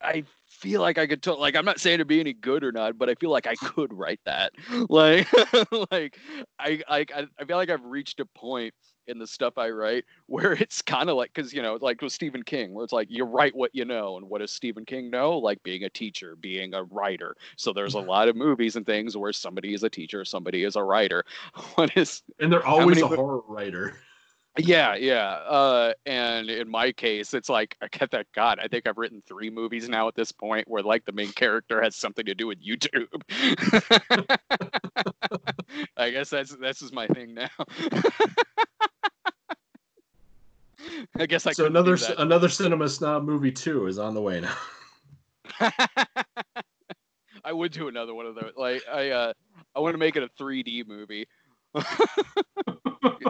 I 0.03 0.23
feel 0.47 0.81
like 0.81 0.97
I 0.97 1.07
could 1.07 1.25
like 1.27 1.55
I'm 1.55 1.65
not 1.65 1.79
saying 1.79 1.99
to 1.99 2.05
be 2.05 2.19
any 2.19 2.33
good 2.33 2.63
or 2.63 2.71
not, 2.71 2.97
but 2.97 3.09
I 3.09 3.15
feel 3.15 3.31
like 3.31 3.47
I 3.47 3.55
could 3.55 3.93
write 3.93 4.21
that. 4.25 4.53
Like 4.89 5.27
like 5.91 6.17
I 6.59 6.81
I 6.87 7.05
I 7.39 7.45
feel 7.45 7.57
like 7.57 7.69
I've 7.69 7.85
reached 7.85 8.19
a 8.19 8.25
point 8.25 8.73
in 9.07 9.19
the 9.19 9.27
stuff 9.27 9.57
I 9.57 9.69
write 9.69 10.05
where 10.27 10.53
it's 10.53 10.81
kind 10.81 11.09
of 11.09 11.17
like 11.17 11.31
because 11.33 11.53
you 11.53 11.61
know 11.61 11.77
like 11.81 12.01
with 12.01 12.13
Stephen 12.13 12.43
King 12.43 12.73
where 12.73 12.83
it's 12.83 12.93
like 12.93 13.09
you 13.09 13.23
write 13.23 13.55
what 13.55 13.71
you 13.73 13.85
know 13.85 14.17
and 14.17 14.29
what 14.29 14.39
does 14.39 14.51
Stephen 14.51 14.85
King 14.85 15.09
know 15.09 15.37
like 15.37 15.61
being 15.63 15.83
a 15.83 15.89
teacher 15.89 16.35
being 16.35 16.73
a 16.73 16.83
writer 16.83 17.35
so 17.57 17.73
there's 17.73 17.95
a 17.95 17.99
lot 17.99 18.27
of 18.27 18.35
movies 18.35 18.75
and 18.75 18.85
things 18.85 19.17
where 19.17 19.33
somebody 19.33 19.73
is 19.73 19.83
a 19.83 19.89
teacher 19.89 20.23
somebody 20.25 20.63
is 20.63 20.75
a 20.75 20.83
writer 20.83 21.23
what 21.75 21.95
is 21.97 22.21
and 22.39 22.51
they're 22.51 22.65
always 22.65 23.01
a 23.01 23.07
horror 23.07 23.41
writer 23.47 23.95
yeah, 24.57 24.95
yeah. 24.95 25.29
Uh, 25.47 25.93
and 26.05 26.49
in 26.49 26.69
my 26.69 26.91
case, 26.91 27.33
it's 27.33 27.47
like 27.47 27.77
I 27.81 27.87
get 27.87 28.11
that. 28.11 28.27
God, 28.35 28.59
I 28.61 28.67
think 28.67 28.85
I've 28.85 28.97
written 28.97 29.23
three 29.25 29.49
movies 29.49 29.87
now 29.87 30.09
at 30.09 30.15
this 30.15 30.33
point 30.33 30.67
where 30.67 30.83
like 30.83 31.05
the 31.05 31.13
main 31.13 31.31
character 31.31 31.81
has 31.81 31.95
something 31.95 32.25
to 32.25 32.35
do 32.35 32.47
with 32.47 32.57
YouTube. 32.61 33.07
I 35.97 36.09
guess 36.11 36.29
that's 36.29 36.55
this 36.55 36.81
is 36.81 36.91
my 36.91 37.07
thing 37.07 37.33
now. 37.33 37.49
I 41.17 41.25
guess 41.25 41.45
I. 41.47 41.51
So 41.53 41.65
another 41.65 41.97
another 42.17 42.49
cinema 42.49 42.89
snob 42.89 43.23
movie 43.23 43.51
too 43.51 43.87
is 43.87 43.99
on 43.99 44.13
the 44.13 44.21
way 44.21 44.41
now. 44.41 44.55
I 47.43 47.53
would 47.53 47.71
do 47.71 47.87
another 47.87 48.13
one 48.13 48.27
of 48.27 48.35
those. 48.35 48.51
Like 48.55 48.83
I, 48.91 49.09
uh, 49.09 49.33
I 49.75 49.79
want 49.79 49.93
to 49.93 49.97
make 49.97 50.15
it 50.15 50.23
a 50.23 50.29
3D 50.41 50.87
movie 50.87 51.27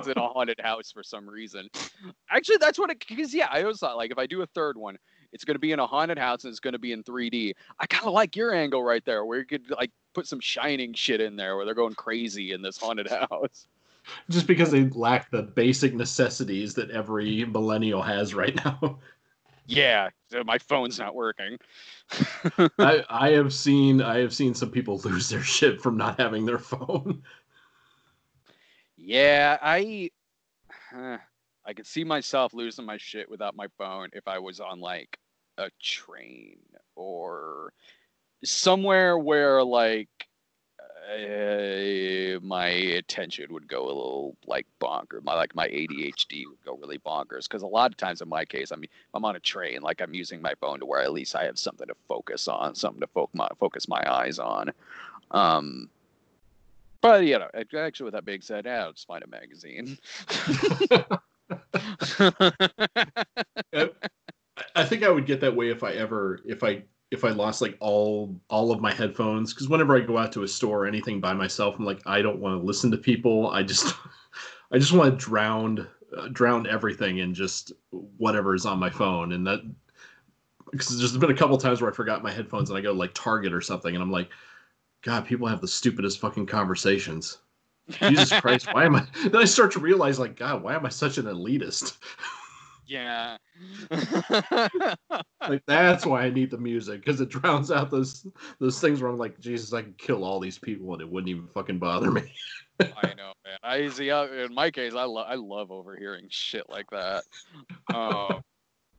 it's 0.02 0.08
in 0.08 0.18
a 0.18 0.28
haunted 0.28 0.60
house 0.62 0.92
for 0.92 1.04
some 1.04 1.28
reason. 1.30 1.70
Actually, 2.30 2.58
that's 2.58 2.80
what 2.80 2.90
it 2.90 3.04
because 3.08 3.34
yeah, 3.34 3.48
I 3.52 3.62
always 3.62 3.80
thought 3.80 3.98
like 3.98 4.12
if 4.12 4.18
I 4.18 4.26
do 4.26 4.42
a 4.42 4.48
third 4.48 4.78
one, 4.78 4.98
it's 5.32 5.44
going 5.44 5.56
to 5.56 5.60
be 5.60 5.72
in 5.72 5.80
a 5.80 5.88
haunted 5.88 6.18
house 6.18 6.44
and 6.44 6.52
it's 6.52 6.60
going 6.60 6.74
to 6.74 6.80
be 6.80 6.92
in 6.92 7.04
3D. 7.04 7.54
I 7.80 7.86
kind 7.88 8.06
of 8.06 8.14
like 8.14 8.36
your 8.36 8.54
angle 8.54 8.84
right 8.84 9.04
there, 9.06 9.26
where 9.26 9.40
you 9.40 9.46
could 9.46 9.70
like 9.72 9.92
put 10.14 10.28
some 10.28 10.40
shining 10.40 10.94
shit 10.94 11.22
in 11.22 11.36
there, 11.36 11.56
where 11.56 11.66
they're 11.66 11.74
going 11.74 11.96
crazy 11.96 12.52
in 12.52 12.62
this 12.62 12.78
haunted 12.78 13.08
house. 13.30 13.68
Just 14.30 14.48
because 14.48 14.72
they 14.72 14.86
lack 14.90 15.30
the 15.32 15.44
basic 15.44 15.94
necessities 15.94 16.74
that 16.74 16.90
every 16.92 17.46
millennial 17.46 18.02
has 18.02 18.34
right 18.34 18.56
now. 18.66 19.00
Yeah, 19.68 20.10
my 20.46 20.58
phone's 20.58 21.00
not 21.00 21.16
working. 21.16 21.58
I, 22.80 23.06
I 23.10 23.30
have 23.32 23.54
seen 23.54 24.02
I 24.02 24.18
have 24.18 24.34
seen 24.34 24.54
some 24.54 24.72
people 24.72 25.00
lose 25.00 25.30
their 25.30 25.44
shit 25.44 25.82
from 25.82 25.98
not 25.98 26.20
having 26.20 26.46
their 26.46 26.58
phone. 26.60 27.22
Yeah, 28.98 29.58
I 29.62 30.10
uh, 30.96 31.18
I 31.66 31.74
could 31.74 31.88
see 31.88 32.04
myself 32.04 32.54
losing 32.54 32.86
my 32.86 32.98
shit 32.98 33.30
without 33.30 33.56
my 33.56 33.68
phone 33.78 34.10
if 34.14 34.28
I 34.28 34.40
was 34.40 34.60
on 34.60 34.80
like 34.80 35.18
a 35.58 35.70
train 35.82 36.58
or 36.96 37.74
somewhere 38.44 39.18
where 39.18 39.64
like 39.64 40.10
uh, 41.12 42.40
my 42.42 42.68
attention 42.68 43.54
would 43.54 43.68
go 43.68 43.86
a 43.86 43.88
little 43.88 44.38
like 44.48 44.66
bonkers. 44.80 45.24
My 45.24 45.34
like 45.34 45.56
my 45.56 45.68
ADHD 45.68 46.46
would 46.48 46.64
go 46.66 46.78
really 46.78 47.00
bonkers 47.00 47.48
because 47.48 47.64
a 47.64 47.68
lot 47.68 47.92
of 47.92 47.98
times 47.98 48.22
in 48.22 48.30
my 48.30 48.46
case, 48.46 48.72
I 48.72 48.78
mean, 48.78 48.90
I'm 49.14 49.26
on 49.26 49.36
a 49.36 49.40
train, 49.40 49.82
like 49.82 50.02
I'm 50.02 50.14
using 50.14 50.42
my 50.42 50.54
phone 50.62 50.80
to 50.80 50.86
where 50.86 51.02
at 51.02 51.12
least 51.12 51.36
I 51.36 51.46
have 51.46 51.60
something 51.60 51.88
to 51.88 51.96
focus 52.08 52.48
on, 52.48 52.76
something 52.76 53.02
to 53.02 53.08
focus 53.08 53.36
my 53.36 53.48
focus 53.60 53.88
my 53.88 54.04
eyes 54.10 54.40
on. 54.40 54.72
Um, 55.32 55.90
but 57.02 57.26
you 57.26 57.40
know, 57.40 57.50
actually, 57.54 58.06
with 58.06 58.14
that 58.14 58.26
being 58.26 58.42
said, 58.42 58.66
yeah, 58.66 58.86
I'll 58.86 58.94
just 58.94 59.08
find 59.08 59.24
a 59.24 59.28
magazine. 59.28 59.98
I 64.76 64.86
think 64.86 65.04
I 65.04 65.10
would 65.10 65.26
get 65.26 65.42
that 65.42 65.56
way 65.56 65.70
if 65.70 65.84
I 65.84 65.94
ever 65.94 66.40
if 66.46 66.64
I 66.64 66.84
if 67.12 67.26
I 67.26 67.30
lost 67.30 67.62
like 67.62 67.78
all 67.80 68.40
all 68.50 68.72
of 68.72 68.80
my 68.80 68.94
headphones 68.94 69.54
because 69.54 69.70
whenever 69.70 69.96
I 69.96 70.00
go 70.00 70.18
out 70.18 70.32
to 70.34 70.44
a 70.44 70.48
store 70.48 70.84
or 70.84 70.88
anything 70.88 71.20
by 71.20 71.34
myself, 71.34 71.76
I'm 71.78 71.86
like 71.86 72.02
I 72.06 72.22
don't 72.22 72.40
want 72.40 72.60
to 72.60 72.66
listen 72.66 72.90
to 72.92 72.98
people. 72.98 73.52
I 73.52 73.64
just 73.64 73.94
I 74.72 74.80
just 74.80 74.94
want 74.94 75.12
to 75.12 75.26
drown 75.26 75.88
uh, 76.18 76.30
drown 76.30 76.68
everything 76.68 77.20
in 77.20 77.34
just 77.34 77.74
whatever 78.18 78.56
is 78.56 78.66
on 78.66 78.80
my 78.80 78.90
phone, 78.90 79.34
and 79.34 79.46
that 79.46 79.60
because 80.72 80.98
there's 80.98 81.18
been 81.18 81.32
a 81.32 81.36
couple 81.36 81.58
times 81.58 81.82
where 81.82 81.92
I 81.92 81.94
forgot 81.94 82.24
my 82.24 82.32
headphones 82.32 82.70
and 82.70 82.80
I 82.80 82.82
go 82.82 82.94
like 82.94 83.14
Target 83.14 83.54
or 83.54 83.62
something, 83.62 83.94
and 83.94 84.02
I'm 84.02 84.12
like, 84.12 84.30
God, 85.02 85.26
people 85.26 85.48
have 85.48 85.62
the 85.62 85.68
stupidest 85.68 86.20
fucking 86.20 86.46
conversations. 86.46 87.40
Jesus 87.90 88.40
Christ, 88.40 88.70
why 88.72 88.86
am 88.86 88.96
I? 88.96 89.06
Then 89.24 89.42
I 89.42 89.46
start 89.46 89.72
to 89.74 89.80
realize, 89.80 90.18
like, 90.18 90.38
God, 90.38 90.64
why 90.64 90.76
am 90.76 90.86
I 90.86 90.90
such 90.90 91.18
an 91.18 91.26
elitist? 91.26 91.98
Yeah. 92.88 93.38
like 95.48 95.64
that's 95.68 96.06
why 96.06 96.24
I 96.24 96.30
need 96.30 96.52
the 96.52 96.58
music 96.58 97.04
because 97.04 97.22
it 97.22 97.30
drowns 97.30 97.72
out 97.72 97.90
those 97.92 98.26
those 98.60 98.80
things 98.80 99.02
where 99.02 99.12
I'm 99.12 99.18
like, 99.18 99.40
Jesus, 99.40 99.74
I 99.74 99.82
can 99.82 99.94
kill 99.98 100.24
all 100.24 100.40
these 100.40 100.58
people 100.58 100.94
and 100.94 101.02
it 101.02 101.10
wouldn't 101.10 101.30
even 101.30 101.48
fucking 101.48 101.80
bother 101.80 102.12
me. 102.12 102.24
I 102.80 103.14
know, 103.16 103.34
man. 103.46 103.58
I 103.64 103.90
see. 103.90 104.10
In 104.10 104.54
my 104.54 104.72
case, 104.72 104.94
I 104.94 105.04
love 105.04 105.28
I 105.28 105.36
love 105.36 105.72
overhearing 105.72 106.28
shit 106.30 106.70
like 106.70 106.90
that. 106.92 107.24
Um, 107.94 108.42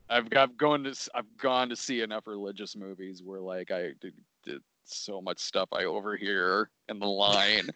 I've 0.09 0.29
I've 0.37 0.57
gone 0.57 0.85
to 0.85 0.95
I've 1.15 1.37
gone 1.39 1.69
to 1.71 1.77
see 1.77 2.03
enough 2.03 2.27
religious 2.27 2.77
movies 2.77 3.23
where 3.23 3.41
like 3.41 3.71
I 3.71 3.93
did, 4.01 4.15
did 4.45 4.61
so 4.85 5.21
much 5.21 5.39
stuff 5.39 5.69
I 5.73 5.85
overhear 5.85 6.69
in 6.89 6.99
the 6.99 7.07
line, 7.07 7.71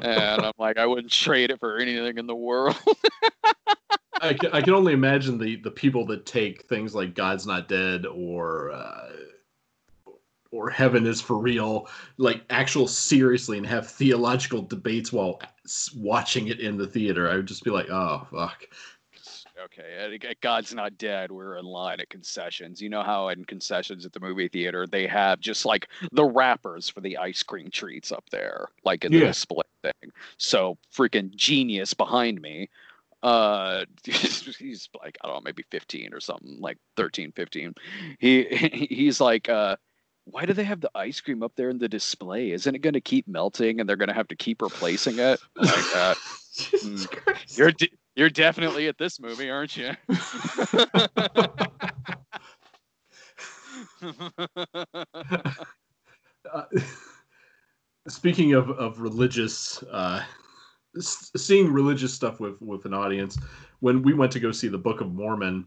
and 0.00 0.44
I'm 0.44 0.52
like, 0.58 0.78
I 0.78 0.86
wouldn't 0.86 1.12
trade 1.12 1.50
it 1.50 1.58
for 1.58 1.78
anything 1.78 2.18
in 2.18 2.26
the 2.26 2.36
world. 2.36 2.76
I, 4.22 4.34
can, 4.34 4.52
I 4.52 4.62
can 4.62 4.74
only 4.74 4.92
imagine 4.92 5.36
the 5.36 5.56
the 5.56 5.70
people 5.70 6.06
that 6.06 6.24
take 6.24 6.62
things 6.62 6.94
like 6.94 7.14
God's 7.14 7.46
not 7.46 7.68
dead 7.68 8.06
or 8.06 8.70
uh, 8.70 9.10
or 10.52 10.70
heaven 10.70 11.06
is 11.06 11.20
for 11.20 11.38
real, 11.38 11.88
like 12.18 12.42
actual 12.50 12.86
seriously, 12.86 13.58
and 13.58 13.66
have 13.66 13.90
theological 13.90 14.62
debates 14.62 15.12
while 15.12 15.40
watching 15.96 16.48
it 16.48 16.60
in 16.60 16.76
the 16.76 16.86
theater. 16.86 17.28
I 17.28 17.36
would 17.36 17.46
just 17.46 17.64
be 17.64 17.70
like, 17.70 17.90
oh 17.90 18.26
fuck. 18.30 18.64
Okay, 19.64 20.18
God's 20.40 20.74
not 20.74 20.98
dead. 20.98 21.30
We're 21.30 21.56
in 21.56 21.64
line 21.64 22.00
at 22.00 22.10
concessions. 22.10 22.82
You 22.82 22.88
know 22.88 23.02
how 23.02 23.28
in 23.28 23.44
concessions 23.44 24.04
at 24.04 24.12
the 24.12 24.18
movie 24.18 24.48
theater 24.48 24.86
they 24.86 25.06
have 25.06 25.38
just 25.38 25.64
like 25.64 25.88
the 26.10 26.24
wrappers 26.24 26.88
for 26.88 27.00
the 27.00 27.16
ice 27.16 27.42
cream 27.42 27.70
treats 27.70 28.10
up 28.10 28.24
there, 28.30 28.68
like 28.84 29.04
in 29.04 29.12
the 29.12 29.20
display 29.20 29.62
thing. 29.82 30.12
So 30.36 30.78
freaking 30.92 31.34
genius 31.34 31.94
behind 31.94 32.40
me 32.40 32.70
uh 33.22 33.84
he's 34.04 34.88
like 35.00 35.16
i 35.22 35.26
don't 35.26 35.36
know 35.36 35.40
maybe 35.44 35.64
15 35.70 36.12
or 36.12 36.20
something 36.20 36.56
like 36.60 36.78
13 36.96 37.32
15 37.32 37.74
he 38.18 38.44
he's 38.90 39.20
like 39.20 39.48
uh 39.48 39.76
why 40.24 40.44
do 40.44 40.52
they 40.52 40.64
have 40.64 40.80
the 40.80 40.90
ice 40.94 41.20
cream 41.20 41.42
up 41.42 41.52
there 41.56 41.68
in 41.68 41.78
the 41.78 41.88
display? 41.88 42.52
Isn't 42.52 42.74
it 42.74 42.78
going 42.78 42.94
to 42.94 43.00
keep 43.00 43.26
melting 43.26 43.80
and 43.80 43.88
they're 43.88 43.96
going 43.96 44.08
to 44.08 44.14
have 44.14 44.28
to 44.28 44.36
keep 44.36 44.62
replacing 44.62 45.18
it? 45.18 45.40
Like 45.56 45.96
uh, 45.96 46.14
mm, 46.54 47.56
you're 47.56 47.72
de- 47.72 47.92
you're 48.14 48.30
definitely 48.30 48.88
at 48.88 48.98
this 48.98 49.18
movie 49.20 49.50
aren't 49.50 49.76
you? 49.76 49.92
Uh, 56.52 56.64
speaking 58.08 58.52
of 58.54 58.70
of 58.70 59.00
religious 59.00 59.82
uh 59.90 60.22
seeing 60.98 61.72
religious 61.72 62.12
stuff 62.12 62.40
with 62.40 62.60
with 62.60 62.84
an 62.84 62.94
audience 62.94 63.38
when 63.80 64.02
we 64.02 64.12
went 64.12 64.30
to 64.32 64.40
go 64.40 64.52
see 64.52 64.68
the 64.68 64.78
book 64.78 65.00
of 65.00 65.12
mormon 65.12 65.66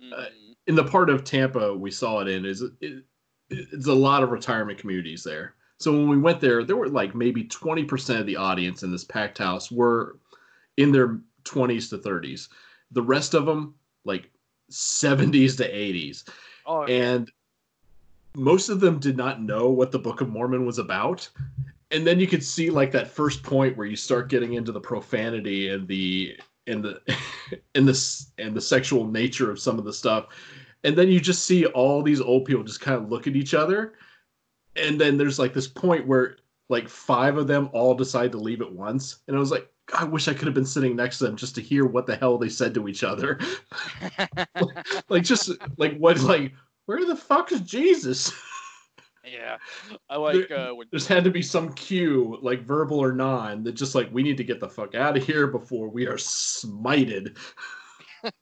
uh, 0.00 0.04
mm-hmm. 0.04 0.22
uh, 0.22 0.26
in 0.66 0.74
the 0.74 0.84
part 0.84 1.10
of 1.10 1.24
tampa 1.24 1.74
we 1.74 1.90
saw 1.90 2.20
it 2.20 2.28
in 2.28 2.44
is 2.44 2.62
it, 2.80 3.04
it's 3.52 3.86
a 3.86 3.92
lot 3.92 4.22
of 4.22 4.30
retirement 4.30 4.78
communities 4.78 5.22
there. 5.22 5.54
So 5.78 5.92
when 5.92 6.08
we 6.08 6.16
went 6.16 6.40
there 6.40 6.64
there 6.64 6.76
were 6.76 6.88
like 6.88 7.14
maybe 7.14 7.44
20% 7.44 8.20
of 8.20 8.26
the 8.26 8.36
audience 8.36 8.82
in 8.82 8.92
this 8.92 9.04
packed 9.04 9.38
house 9.38 9.70
were 9.70 10.18
in 10.76 10.92
their 10.92 11.20
20s 11.44 11.90
to 11.90 11.98
30s 11.98 12.48
the 12.92 13.02
rest 13.02 13.34
of 13.34 13.46
them 13.46 13.74
like 14.04 14.30
70s 14.70 15.56
to 15.56 15.70
80s 15.70 16.28
oh, 16.66 16.84
and 16.84 17.30
most 18.34 18.68
of 18.68 18.80
them 18.80 18.98
did 18.98 19.16
not 19.16 19.42
know 19.42 19.70
what 19.70 19.90
the 19.90 19.98
book 19.98 20.20
of 20.20 20.28
mormon 20.28 20.64
was 20.64 20.78
about 20.78 21.28
and 21.92 22.06
then 22.06 22.18
you 22.18 22.26
could 22.26 22.42
see 22.42 22.70
like 22.70 22.90
that 22.92 23.06
first 23.06 23.42
point 23.42 23.76
where 23.76 23.86
you 23.86 23.96
start 23.96 24.30
getting 24.30 24.54
into 24.54 24.72
the 24.72 24.80
profanity 24.80 25.68
and 25.68 25.86
the 25.86 26.36
and 26.66 26.82
the 26.82 27.00
and 27.74 27.86
this 27.86 28.32
and 28.38 28.54
the 28.54 28.60
sexual 28.60 29.06
nature 29.06 29.50
of 29.50 29.60
some 29.60 29.78
of 29.78 29.84
the 29.84 29.92
stuff. 29.92 30.28
And 30.84 30.96
then 30.96 31.08
you 31.08 31.20
just 31.20 31.44
see 31.44 31.66
all 31.66 32.02
these 32.02 32.20
old 32.20 32.46
people 32.46 32.64
just 32.64 32.80
kind 32.80 33.00
of 33.00 33.08
look 33.08 33.26
at 33.28 33.36
each 33.36 33.54
other. 33.54 33.92
And 34.74 35.00
then 35.00 35.16
there's 35.16 35.38
like 35.38 35.52
this 35.52 35.68
point 35.68 36.06
where 36.06 36.38
like 36.68 36.88
five 36.88 37.36
of 37.36 37.46
them 37.46 37.68
all 37.72 37.94
decide 37.94 38.32
to 38.32 38.38
leave 38.38 38.62
at 38.62 38.72
once. 38.72 39.18
And 39.28 39.36
i 39.36 39.40
was 39.40 39.50
like 39.50 39.68
i 39.94 40.04
wish 40.04 40.28
i 40.28 40.32
could 40.32 40.46
have 40.46 40.54
been 40.54 40.64
sitting 40.64 40.96
next 40.96 41.18
to 41.18 41.24
them 41.24 41.36
just 41.36 41.54
to 41.56 41.60
hear 41.60 41.84
what 41.84 42.06
the 42.06 42.16
hell 42.16 42.38
they 42.38 42.48
said 42.48 42.72
to 42.74 42.88
each 42.88 43.04
other. 43.04 43.38
Like 45.08 45.24
just 45.24 45.50
like 45.76 45.98
what 45.98 46.18
like 46.20 46.52
where 46.86 47.04
the 47.04 47.16
fuck 47.16 47.52
is 47.52 47.60
jesus 47.60 48.32
yeah, 49.24 49.58
I 50.08 50.16
like 50.16 50.48
there, 50.48 50.70
uh, 50.70 50.74
when 50.74 50.88
there's 50.90 51.06
had 51.06 51.24
to 51.24 51.30
be 51.30 51.42
some 51.42 51.72
cue, 51.74 52.38
like 52.42 52.62
verbal 52.62 52.98
or 52.98 53.12
non, 53.12 53.62
that 53.64 53.72
just 53.72 53.94
like 53.94 54.12
we 54.12 54.22
need 54.22 54.36
to 54.38 54.44
get 54.44 54.60
the 54.60 54.68
fuck 54.68 54.94
out 54.94 55.16
of 55.16 55.24
here 55.24 55.46
before 55.46 55.88
we 55.88 56.06
are 56.06 56.16
smited. 56.16 57.36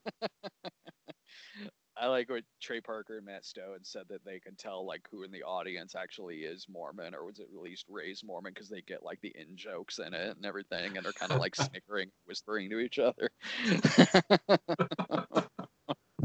I 2.01 2.07
like 2.07 2.31
what 2.31 2.45
Trey 2.63 2.81
Parker 2.81 3.19
and 3.19 3.27
Matt 3.27 3.45
Stone 3.45 3.81
said 3.83 4.05
that 4.09 4.25
they 4.25 4.41
can 4.41 4.57
tell 4.57 4.87
like 4.87 5.07
who 5.11 5.23
in 5.23 5.31
the 5.31 5.43
audience 5.43 5.95
actually 5.95 6.39
is 6.39 6.67
Mormon 6.67 7.15
or 7.15 7.27
was 7.27 7.41
it 7.41 7.49
at 7.55 7.61
least 7.61 7.85
raised 7.91 8.27
Mormon 8.27 8.53
because 8.55 8.71
they 8.71 8.81
get 8.81 9.05
like 9.05 9.21
the 9.21 9.35
in 9.39 9.55
jokes 9.55 9.99
in 9.99 10.15
it 10.15 10.35
and 10.35 10.47
everything 10.47 10.97
and 10.97 11.05
they're 11.05 11.13
kind 11.13 11.31
of 11.31 11.41
like 11.41 11.55
snickering, 11.57 12.11
whispering 12.25 12.71
to 12.71 12.79
each 12.79 12.99
other. 12.99 13.31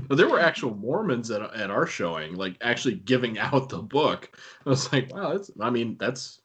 There 0.09 0.29
were 0.29 0.39
actual 0.39 0.75
Mormons 0.75 1.31
at, 1.31 1.41
at 1.41 1.69
our 1.69 1.85
showing, 1.85 2.35
like 2.35 2.55
actually 2.61 2.95
giving 2.95 3.37
out 3.39 3.69
the 3.69 3.81
book. 3.81 4.37
I 4.65 4.69
was 4.69 4.91
like, 4.91 5.13
wow, 5.13 5.33
that's, 5.33 5.51
I 5.59 5.69
mean, 5.69 5.97
that's, 5.99 6.41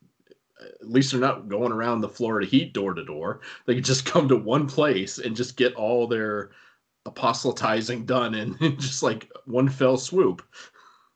at 0.61 0.91
least 0.91 1.11
they're 1.11 1.21
not 1.21 1.49
going 1.49 1.73
around 1.73 2.01
the 2.01 2.09
Florida 2.09 2.47
heat 2.47 2.73
door 2.73 2.93
to 2.95 3.05
door. 3.05 3.41
They 3.67 3.75
could 3.75 3.85
just 3.85 4.05
come 4.13 4.29
to 4.29 4.37
one 4.37 4.69
place 4.69 5.19
and 5.19 5.37
just 5.37 5.57
get 5.57 5.75
all 5.75 6.07
their 6.07 6.51
apostatizing 7.07 8.05
done 8.05 8.35
in, 8.35 8.57
in 8.61 8.79
just 8.79 9.03
like 9.03 9.31
one 9.47 9.69
fell 9.69 9.97
swoop. 9.97 10.43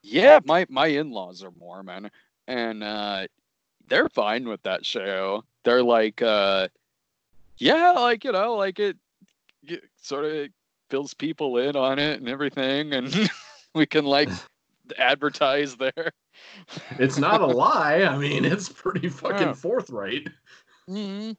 Yeah, 0.03 0.41
my, 0.45 0.67
my 0.69 0.89
in 0.89 1.11
laws 1.11 1.43
are 1.43 1.53
Mormon 1.59 2.11
and 2.47 2.83
uh, 2.83 3.27
they're 3.89 4.09
fine 4.11 4.47
with 4.49 4.63
that 4.63 4.85
show. 4.85 5.45
They're 5.65 5.83
like, 5.83 6.21
uh, 6.21 6.69
yeah, 7.57 7.93
like, 7.93 8.25
you 8.25 8.33
know, 8.33 8.55
like 8.57 8.79
it, 8.79 8.99
it 9.63 9.83
sort 9.97 10.27
of 10.27 10.49
fills 10.91 11.15
people 11.15 11.59
in 11.59 11.77
on 11.77 11.99
it 11.99 12.21
and 12.21 12.29
everything, 12.29 12.93
and 12.93 13.31
we 13.75 13.87
can 13.87 14.05
like 14.05 14.29
advertise 14.99 15.77
there. 15.77 16.13
it's 16.99 17.19
not 17.19 17.41
a 17.41 17.47
lie. 17.47 18.03
I 18.03 18.17
mean, 18.17 18.45
it's 18.45 18.69
pretty 18.69 19.09
fucking 19.09 19.49
yeah. 19.49 19.53
forthright. 19.53 20.29
Mm-hmm. 20.89 21.33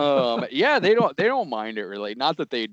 Um, 0.00 0.46
yeah, 0.50 0.78
they 0.78 0.94
don't 0.94 1.16
they 1.16 1.24
don't 1.24 1.48
mind 1.48 1.78
it 1.78 1.84
really. 1.84 2.14
Not 2.14 2.36
that 2.38 2.50
they, 2.50 2.68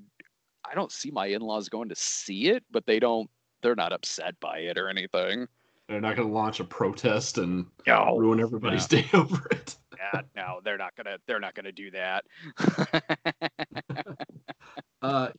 I 0.69 0.75
don't 0.75 0.91
see 0.91 1.11
my 1.11 1.27
in-laws 1.27 1.69
going 1.69 1.89
to 1.89 1.95
see 1.95 2.49
it, 2.49 2.63
but 2.71 2.85
they 2.85 2.99
don't. 2.99 3.29
They're 3.63 3.75
not 3.75 3.91
upset 3.91 4.39
by 4.39 4.59
it 4.59 4.77
or 4.77 4.87
anything. 4.87 5.47
They're 5.87 6.01
not 6.01 6.15
going 6.15 6.27
to 6.27 6.33
launch 6.33 6.59
a 6.59 6.63
protest 6.63 7.37
and 7.37 7.65
no. 7.87 8.17
ruin 8.17 8.39
everybody's 8.39 8.91
yeah. 8.91 9.01
day 9.01 9.07
over 9.13 9.47
it. 9.51 9.75
yeah, 9.97 10.21
no, 10.35 10.59
they're 10.63 10.77
not 10.77 10.95
gonna. 10.95 11.17
They're 11.25 11.39
not 11.39 11.55
gonna 11.55 11.71
do 11.71 11.91
that. 11.91 12.25
uh, 15.01 15.29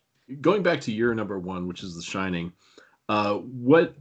going 0.41 0.63
back 0.63 0.81
to 0.83 0.93
your 0.93 1.15
number 1.15 1.39
one, 1.39 1.67
which 1.67 1.83
is 1.83 1.95
The 1.95 2.03
Shining, 2.03 2.53
uh, 3.09 3.35
what 3.35 3.95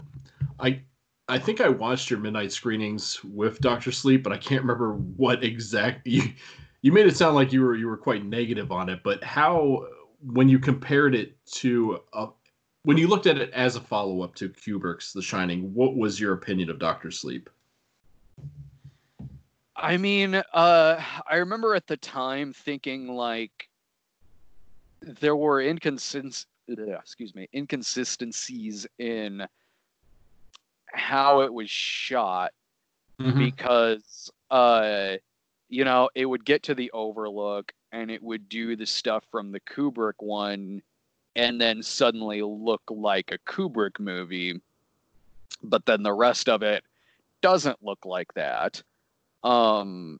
I 0.59 0.81
I 1.29 1.37
think 1.37 1.59
I 1.59 1.67
watched 1.67 2.09
your 2.09 2.19
midnight 2.19 2.51
screenings 2.51 3.21
with 3.23 3.59
Doctor 3.59 3.91
Sleep, 3.91 4.23
but 4.23 4.31
I 4.31 4.37
can't 4.37 4.61
remember 4.61 4.93
what 4.93 5.43
exact 5.43 6.07
you 6.07 6.23
you 6.81 6.91
made 6.91 7.07
it 7.07 7.17
sound 7.17 7.35
like 7.35 7.51
you 7.51 7.61
were 7.61 7.75
you 7.75 7.87
were 7.87 7.97
quite 7.97 8.25
negative 8.25 8.71
on 8.71 8.89
it. 8.89 9.01
But 9.03 9.23
how 9.23 9.87
when 10.21 10.49
you 10.49 10.59
compared 10.59 11.15
it 11.15 11.35
to 11.45 11.99
a, 12.13 12.27
when 12.83 12.97
you 12.97 13.07
looked 13.07 13.27
at 13.27 13.37
it 13.37 13.51
as 13.51 13.75
a 13.75 13.81
follow 13.81 14.21
up 14.21 14.35
to 14.35 14.49
Kubrick's 14.49 15.13
The 15.13 15.21
Shining, 15.21 15.73
what 15.73 15.95
was 15.95 16.19
your 16.19 16.33
opinion 16.33 16.69
of 16.69 16.79
Doctor 16.79 17.11
Sleep? 17.11 17.49
I 19.75 19.97
mean, 19.97 20.35
uh, 20.35 21.03
I 21.29 21.35
remember 21.35 21.75
at 21.75 21.85
the 21.85 21.97
time 21.97 22.51
thinking 22.51 23.09
like 23.09 23.66
there 25.19 25.35
were 25.35 25.61
inconsist 25.61 26.45
excuse 26.67 27.33
me 27.33 27.47
inconsistencies 27.55 28.85
in 28.99 29.45
how 30.87 31.41
it 31.41 31.53
was 31.53 31.69
shot 31.69 32.51
mm-hmm. 33.19 33.39
because 33.39 34.29
uh 34.51 35.13
you 35.69 35.85
know 35.85 36.09
it 36.15 36.25
would 36.25 36.43
get 36.43 36.63
to 36.63 36.75
the 36.75 36.91
overlook 36.91 37.71
and 37.91 38.11
it 38.11 38.21
would 38.21 38.49
do 38.49 38.75
the 38.75 38.85
stuff 38.85 39.23
from 39.31 39.51
the 39.51 39.59
Kubrick 39.61 40.19
one 40.19 40.81
and 41.35 41.61
then 41.61 41.81
suddenly 41.81 42.41
look 42.41 42.81
like 42.89 43.31
a 43.31 43.37
Kubrick 43.49 43.99
movie 43.99 44.59
but 45.63 45.85
then 45.85 46.03
the 46.03 46.13
rest 46.13 46.49
of 46.49 46.63
it 46.63 46.83
doesn't 47.41 47.81
look 47.81 48.05
like 48.05 48.33
that 48.33 48.81
um 49.43 50.19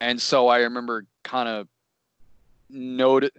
and 0.00 0.20
so 0.20 0.48
I 0.48 0.60
remember 0.60 1.04
kind 1.24 1.48
of 1.48 1.68
noted 2.70 3.32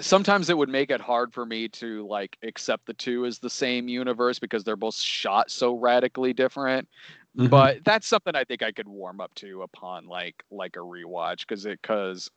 sometimes 0.00 0.50
it 0.50 0.56
would 0.56 0.68
make 0.68 0.90
it 0.90 1.00
hard 1.00 1.32
for 1.32 1.46
me 1.46 1.68
to 1.68 2.06
like 2.06 2.36
accept 2.42 2.86
the 2.86 2.94
two 2.94 3.26
as 3.26 3.38
the 3.38 3.50
same 3.50 3.88
universe 3.88 4.38
because 4.38 4.64
they're 4.64 4.76
both 4.76 4.96
shot 4.96 5.50
so 5.50 5.74
radically 5.74 6.32
different. 6.32 6.88
Mm-hmm. 7.36 7.48
But 7.48 7.84
that's 7.84 8.06
something 8.06 8.34
I 8.34 8.44
think 8.44 8.62
I 8.62 8.72
could 8.72 8.88
warm 8.88 9.20
up 9.20 9.34
to 9.36 9.62
upon 9.62 10.06
like 10.06 10.42
like 10.50 10.76
a 10.76 10.80
rewatch 10.80 11.40
because 11.40 11.66
it 11.66 11.80
because 11.80 12.30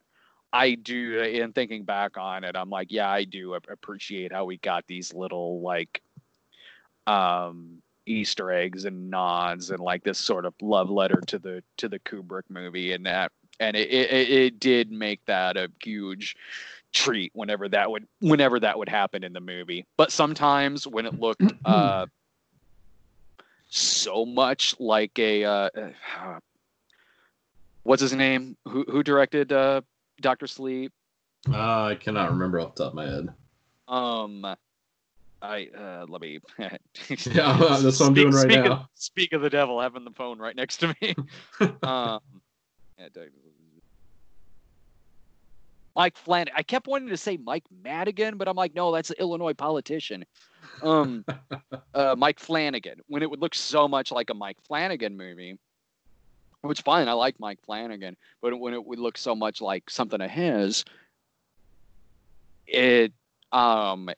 I 0.52 0.76
do 0.76 1.20
in 1.20 1.52
thinking 1.54 1.84
back 1.84 2.18
on 2.18 2.44
it, 2.44 2.56
I'm 2.56 2.70
like, 2.70 2.92
yeah, 2.92 3.10
I 3.10 3.24
do 3.24 3.56
appreciate 3.56 4.32
how 4.32 4.46
we 4.46 4.58
got 4.58 4.86
these 4.88 5.14
little 5.14 5.62
like 5.62 6.02
um 7.08 7.82
Easter 8.06 8.52
eggs 8.52 8.86
and 8.86 9.10
nods 9.10 9.72
and 9.72 9.80
like 9.80 10.04
this 10.04 10.20
sort 10.20 10.46
of 10.46 10.54
love 10.62 10.90
letter 10.90 11.22
to 11.28 11.40
the 11.40 11.64
to 11.78 11.90
the 11.90 12.00
Kubrick 12.00 12.44
movie 12.50 12.92
and 12.92 13.06
that 13.06 13.32
and 13.60 13.76
it, 13.76 13.90
it, 13.90 14.30
it 14.30 14.60
did 14.60 14.92
make 14.92 15.26
that 15.26 15.58
a 15.58 15.72
huge 15.82 16.36
treat 16.94 17.32
whenever 17.34 17.68
that 17.70 17.90
would 17.90 18.06
whenever 18.20 18.60
that 18.60 18.78
would 18.78 18.90
happen 18.90 19.24
in 19.24 19.34
the 19.34 19.42
movie. 19.42 19.86
But 19.98 20.12
sometimes 20.12 20.88
when 20.88 21.06
it 21.06 21.20
looked 21.20 21.54
uh, 21.66 22.06
so 23.70 24.26
much 24.26 24.76
like 24.80 25.18
a 25.20 25.44
uh, 25.44 25.70
uh, 25.76 26.40
what's 27.84 28.02
his 28.02 28.14
name? 28.14 28.56
Who 28.68 28.86
who 28.88 29.04
directed 29.04 29.52
uh, 29.52 29.82
Doctor 30.22 30.48
Sleep? 30.48 30.94
Uh, 31.52 31.86
I 31.86 31.96
cannot 31.96 32.32
remember 32.32 32.60
off 32.60 32.76
the 32.76 32.84
top 32.84 32.94
of 32.94 32.96
my 32.96 33.06
head. 33.06 33.28
Um, 33.88 34.46
I 35.42 35.68
uh, 35.78 36.06
let 36.08 36.22
me. 36.22 36.40
yeah, 36.58 36.78
that's 37.82 38.00
what 38.00 38.08
I'm 38.08 38.14
doing 38.14 38.34
right 38.34 38.46
speak 38.46 38.64
now. 38.64 38.72
Of, 38.72 38.80
speak 38.94 39.34
of 39.34 39.42
the 39.42 39.50
devil, 39.50 39.82
having 39.82 40.06
the 40.06 40.12
phone 40.12 40.40
right 40.40 40.56
next 40.56 40.78
to 40.78 40.96
me. 41.02 41.16
um, 41.84 42.20
yeah, 42.98 43.10
Mike 45.96 46.18
Flanagan. 46.18 46.54
I 46.58 46.64
kept 46.64 46.88
wanting 46.88 47.10
to 47.10 47.18
say 47.18 47.38
Mike 47.38 47.66
Madigan, 47.84 48.38
but 48.38 48.48
I'm 48.48 48.56
like, 48.56 48.74
no, 48.74 48.92
that's 48.94 49.10
an 49.12 49.18
Illinois 49.20 49.54
politician. 49.54 50.26
Um, 50.82 51.26
uh, 51.94 52.16
Mike 52.18 52.40
Flanagan. 52.40 53.00
When 53.08 53.22
it 53.22 53.30
would 53.30 53.42
look 53.42 53.56
so 53.56 53.88
much 53.88 54.12
like 54.12 54.30
a 54.30 54.34
Mike 54.34 54.58
Flanagan 54.68 55.16
movie, 55.16 55.58
which 56.62 56.82
fine, 56.82 57.08
I 57.08 57.14
like 57.14 57.40
Mike 57.40 57.60
Flanagan, 57.66 58.16
but 58.42 58.58
when 58.60 58.74
it 58.74 58.84
would 58.84 59.00
look 59.00 59.18
so 59.18 59.36
much 59.36 59.62
like 59.62 59.90
something 59.90 60.22
of 60.22 60.32
his, 60.32 60.86
it 62.66 63.12
um 63.52 64.10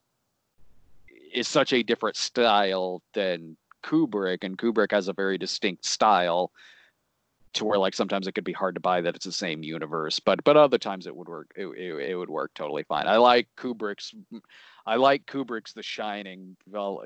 is 1.34 1.48
such 1.48 1.74
a 1.74 1.84
different 1.84 2.16
style 2.16 3.02
than 3.14 3.58
Kubrick, 3.84 4.44
and 4.44 4.58
Kubrick 4.58 4.92
has 4.92 5.08
a 5.08 5.14
very 5.14 5.38
distinct 5.38 5.86
style 5.86 6.52
to 7.56 7.66
where 7.66 7.80
like 7.80 7.96
sometimes 7.96 8.28
it 8.28 8.34
could 8.34 8.44
be 8.44 8.54
hard 8.54 8.76
to 8.76 8.82
buy 8.82 9.02
that 9.02 9.16
it's 9.16 9.26
the 9.26 9.32
same 9.32 9.64
universe 9.64 10.20
but 10.20 10.44
but 10.44 10.58
other 10.58 10.78
times 10.78 11.08
it 11.08 11.16
would 11.16 11.28
work 11.28 11.52
it, 11.56 11.66
it, 11.66 12.12
it 12.12 12.16
would 12.16 12.30
work 12.30 12.52
totally 12.54 12.84
fine. 12.84 13.08
I 13.08 13.18
like 13.18 13.48
kubrick's 13.58 14.14
i 14.86 14.96
like 14.96 15.26
kubrick's 15.26 15.74
the 15.74 15.84
shining 15.84 16.56
well 16.70 17.04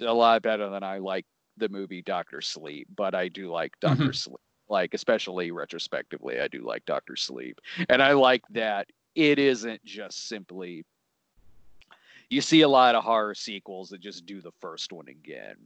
a 0.00 0.12
lot 0.12 0.42
better 0.42 0.68
than 0.68 0.82
i 0.82 0.98
like 0.98 1.26
the 1.56 1.68
movie 1.68 2.02
doctor 2.02 2.40
sleep 2.40 2.86
but 2.94 3.14
i 3.14 3.28
do 3.28 3.50
like 3.50 3.72
doctor 3.80 4.04
mm-hmm. 4.04 4.12
sleep. 4.12 4.36
Like 4.68 4.92
especially 4.92 5.50
retrospectively 5.50 6.40
i 6.40 6.48
do 6.48 6.62
like 6.62 6.84
doctor 6.84 7.16
sleep. 7.16 7.60
And 7.88 8.02
i 8.02 8.12
like 8.12 8.42
that 8.50 8.88
it 9.14 9.38
isn't 9.38 9.84
just 9.84 10.28
simply 10.28 10.84
you 12.30 12.40
see 12.42 12.60
a 12.60 12.68
lot 12.68 12.94
of 12.94 13.02
horror 13.02 13.34
sequels 13.34 13.88
that 13.88 14.00
just 14.00 14.26
do 14.26 14.42
the 14.42 14.52
first 14.60 14.92
one 14.92 15.08
again 15.08 15.56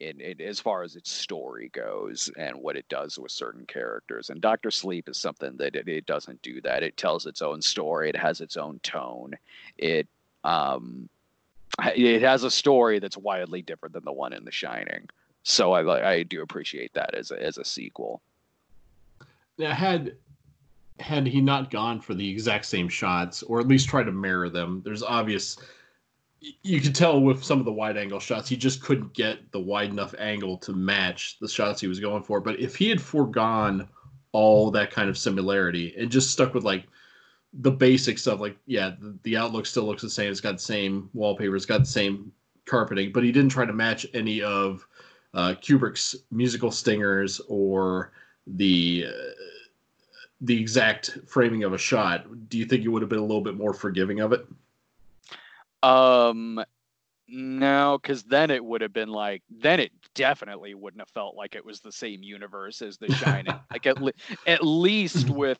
in, 0.00 0.20
in, 0.20 0.40
as 0.40 0.60
far 0.60 0.82
as 0.82 0.96
its 0.96 1.10
story 1.10 1.70
goes 1.72 2.30
and 2.36 2.56
what 2.56 2.76
it 2.76 2.88
does 2.88 3.18
with 3.18 3.32
certain 3.32 3.64
characters. 3.66 4.30
And 4.30 4.40
Doctor 4.40 4.70
Sleep 4.70 5.08
is 5.08 5.18
something 5.18 5.56
that 5.56 5.74
it, 5.74 5.88
it, 5.88 6.06
doesn't 6.06 6.42
do 6.42 6.60
that. 6.62 6.82
It 6.82 6.96
tells 6.96 7.26
its 7.26 7.42
own 7.42 7.62
story. 7.62 8.08
It 8.08 8.16
has 8.16 8.40
its 8.40 8.56
own 8.56 8.78
tone. 8.80 9.34
It 9.78 10.06
um, 10.44 11.08
it 11.94 12.22
has 12.22 12.44
a 12.44 12.50
story 12.50 12.98
that's 12.98 13.16
wildly 13.16 13.62
different 13.62 13.92
than 13.92 14.04
the 14.04 14.12
one 14.12 14.32
in 14.32 14.44
The 14.44 14.52
Shining. 14.52 15.08
So 15.42 15.72
I 15.72 16.10
I 16.10 16.22
do 16.22 16.42
appreciate 16.42 16.92
that 16.94 17.14
as 17.14 17.30
a, 17.30 17.42
as 17.42 17.58
a 17.58 17.64
sequel. 17.64 18.20
Now, 19.58 19.72
had 19.72 20.16
had 20.98 21.26
he 21.26 21.40
not 21.40 21.70
gone 21.70 22.00
for 22.00 22.14
the 22.14 22.28
exact 22.28 22.64
same 22.64 22.88
shots, 22.88 23.42
or 23.42 23.60
at 23.60 23.68
least 23.68 23.88
try 23.88 24.02
to 24.02 24.12
mirror 24.12 24.48
them, 24.48 24.82
there's 24.84 25.02
obvious 25.02 25.58
you 26.40 26.80
could 26.80 26.94
tell 26.94 27.20
with 27.20 27.42
some 27.42 27.58
of 27.58 27.64
the 27.64 27.72
wide 27.72 27.96
angle 27.96 28.20
shots, 28.20 28.48
he 28.48 28.56
just 28.56 28.82
couldn't 28.82 29.12
get 29.14 29.50
the 29.52 29.60
wide 29.60 29.90
enough 29.90 30.14
angle 30.18 30.58
to 30.58 30.72
match 30.72 31.38
the 31.40 31.48
shots 31.48 31.80
he 31.80 31.88
was 31.88 32.00
going 32.00 32.22
for. 32.22 32.40
But 32.40 32.60
if 32.60 32.76
he 32.76 32.88
had 32.88 33.00
foregone 33.00 33.88
all 34.32 34.70
that 34.70 34.90
kind 34.90 35.08
of 35.08 35.16
similarity 35.16 35.94
and 35.98 36.10
just 36.10 36.30
stuck 36.30 36.54
with 36.54 36.64
like 36.64 36.84
the 37.52 37.70
basic 37.70 38.18
stuff, 38.18 38.40
like 38.40 38.56
yeah, 38.66 38.92
the, 39.00 39.18
the 39.22 39.36
Overlook 39.36 39.66
still 39.66 39.84
looks 39.84 40.02
the 40.02 40.10
same. 40.10 40.30
It's 40.30 40.40
got 40.40 40.52
the 40.52 40.58
same 40.58 41.08
wallpaper. 41.14 41.56
It's 41.56 41.66
got 41.66 41.80
the 41.80 41.86
same 41.86 42.32
carpeting, 42.66 43.12
but 43.12 43.24
he 43.24 43.32
didn't 43.32 43.50
try 43.50 43.64
to 43.64 43.72
match 43.72 44.06
any 44.12 44.42
of 44.42 44.86
uh, 45.34 45.54
Kubrick's 45.60 46.16
musical 46.30 46.70
stingers 46.70 47.40
or 47.48 48.12
the 48.46 49.06
uh, 49.08 49.30
the 50.42 50.60
exact 50.60 51.18
framing 51.26 51.64
of 51.64 51.72
a 51.72 51.78
shot. 51.78 52.26
Do 52.50 52.58
you 52.58 52.66
think 52.66 52.82
you 52.84 52.92
would 52.92 53.02
have 53.02 53.08
been 53.08 53.18
a 53.18 53.24
little 53.24 53.40
bit 53.40 53.56
more 53.56 53.72
forgiving 53.72 54.20
of 54.20 54.32
it? 54.32 54.46
Um, 55.82 56.64
no, 57.28 57.98
because 58.00 58.22
then 58.22 58.50
it 58.50 58.64
would 58.64 58.80
have 58.80 58.92
been 58.92 59.08
like, 59.08 59.42
then 59.50 59.80
it 59.80 59.92
definitely 60.14 60.74
wouldn't 60.74 61.00
have 61.00 61.10
felt 61.10 61.34
like 61.34 61.54
it 61.54 61.64
was 61.64 61.80
the 61.80 61.92
same 61.92 62.22
universe 62.22 62.82
as 62.82 62.98
The 62.98 63.12
Shining. 63.12 63.54
like 63.72 63.86
at, 63.86 64.00
le- 64.00 64.12
at 64.46 64.64
least 64.64 65.28
with 65.30 65.58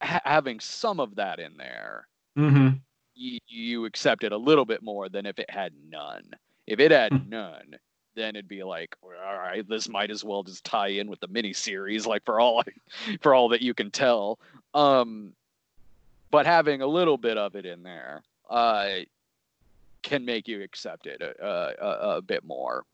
ha- 0.00 0.22
having 0.24 0.60
some 0.60 1.00
of 1.00 1.16
that 1.16 1.38
in 1.38 1.56
there, 1.56 2.08
mm-hmm. 2.36 2.76
you, 3.14 3.38
you 3.46 3.84
accept 3.84 4.24
it 4.24 4.32
a 4.32 4.36
little 4.36 4.64
bit 4.64 4.82
more 4.82 5.08
than 5.08 5.26
if 5.26 5.38
it 5.38 5.50
had 5.50 5.72
none. 5.88 6.24
If 6.66 6.80
it 6.80 6.90
had 6.90 7.12
hmm. 7.12 7.28
none, 7.28 7.76
then 8.14 8.36
it'd 8.36 8.48
be 8.48 8.62
like, 8.62 8.96
well, 9.02 9.18
all 9.22 9.36
right, 9.36 9.68
this 9.68 9.88
might 9.88 10.10
as 10.10 10.24
well 10.24 10.42
just 10.42 10.64
tie 10.64 10.88
in 10.88 11.08
with 11.08 11.20
the 11.20 11.28
miniseries, 11.28 12.06
like 12.06 12.24
for 12.24 12.40
all 12.40 12.62
for 13.20 13.34
all 13.34 13.50
that 13.50 13.60
you 13.60 13.74
can 13.74 13.90
tell. 13.90 14.38
Um, 14.72 15.32
but 16.30 16.46
having 16.46 16.80
a 16.80 16.86
little 16.86 17.18
bit 17.18 17.36
of 17.36 17.54
it 17.54 17.66
in 17.66 17.82
there, 17.82 18.22
uh, 18.50 18.88
can 20.02 20.24
make 20.24 20.46
you 20.46 20.62
accept 20.62 21.06
it 21.06 21.22
a, 21.22 21.74
a, 21.80 22.16
a 22.16 22.22
bit 22.22 22.44
more. 22.44 22.84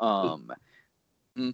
Um, 0.00 0.50
hmm. 1.36 1.50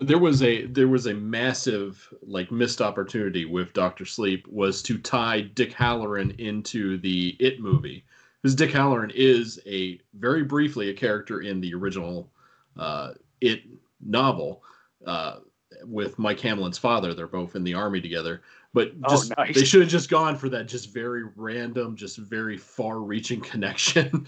there 0.00 0.18
was 0.18 0.42
a 0.42 0.66
there 0.66 0.88
was 0.88 1.06
a 1.06 1.14
massive 1.14 2.06
like 2.22 2.50
missed 2.50 2.80
opportunity 2.80 3.44
with 3.44 3.72
Doctor 3.72 4.04
Sleep 4.04 4.46
was 4.48 4.82
to 4.82 4.98
tie 4.98 5.40
Dick 5.40 5.72
Hallorann 5.72 6.38
into 6.38 6.98
the 6.98 7.36
It 7.40 7.60
movie 7.60 8.04
because 8.40 8.54
Dick 8.54 8.70
Hallorann 8.70 9.12
is 9.14 9.60
a 9.66 9.98
very 10.14 10.44
briefly 10.44 10.90
a 10.90 10.94
character 10.94 11.40
in 11.40 11.60
the 11.60 11.74
original 11.74 12.30
uh, 12.76 13.12
It 13.40 13.62
novel 14.00 14.62
uh, 15.06 15.36
with 15.84 16.18
Mike 16.18 16.40
Hanlon's 16.40 16.78
father. 16.78 17.14
They're 17.14 17.26
both 17.26 17.56
in 17.56 17.64
the 17.64 17.74
army 17.74 18.00
together. 18.00 18.42
But 18.74 18.92
oh, 19.04 19.10
just, 19.10 19.32
oh, 19.36 19.42
nice. 19.42 19.54
they 19.54 19.64
should 19.64 19.80
have 19.80 19.90
just 19.90 20.10
gone 20.10 20.36
for 20.36 20.48
that 20.50 20.68
just 20.68 20.92
very 20.92 21.24
random, 21.36 21.96
just 21.96 22.18
very 22.18 22.56
far-reaching 22.56 23.40
connection. 23.52 24.26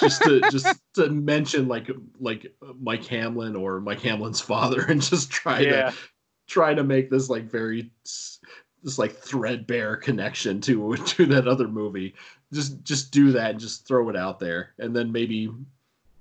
just 0.00 0.22
to 0.22 0.40
just 0.50 0.78
to 0.94 1.08
mention 1.08 1.66
like 1.66 1.90
like 2.20 2.52
Mike 2.78 3.06
Hanlon 3.06 3.56
or 3.56 3.80
Mike 3.80 4.02
Hanlon's 4.02 4.40
father, 4.40 4.82
and 4.82 5.00
just 5.00 5.30
try 5.30 5.60
yeah. 5.60 5.90
to 5.90 5.96
try 6.46 6.74
to 6.74 6.84
make 6.84 7.10
this 7.10 7.30
like 7.30 7.44
very 7.44 7.90
this 8.82 8.98
like 8.98 9.12
threadbare 9.12 9.96
connection 9.96 10.60
to 10.62 10.96
to 10.96 11.26
that 11.26 11.48
other 11.48 11.68
movie. 11.68 12.14
Just 12.52 12.82
just 12.82 13.10
do 13.10 13.32
that 13.32 13.52
and 13.52 13.60
just 13.60 13.86
throw 13.86 14.08
it 14.08 14.16
out 14.16 14.38
there, 14.38 14.74
and 14.78 14.94
then 14.94 15.12
maybe 15.12 15.50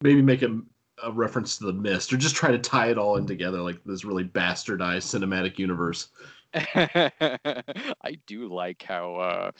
maybe 0.01 0.21
make 0.21 0.41
a, 0.41 0.59
a 1.03 1.11
reference 1.11 1.57
to 1.57 1.65
the 1.65 1.73
mist, 1.73 2.11
or 2.13 2.17
just 2.17 2.35
try 2.35 2.51
to 2.51 2.59
tie 2.59 2.89
it 2.89 2.97
all 2.97 3.17
in 3.17 3.25
together 3.25 3.61
like 3.61 3.83
this 3.85 4.05
really 4.05 4.23
bastardized 4.23 5.03
cinematic 5.03 5.57
universe. 5.57 6.09
I 6.53 8.17
do 8.25 8.47
like 8.47 8.83
how 8.83 9.15
uh, 9.15 9.51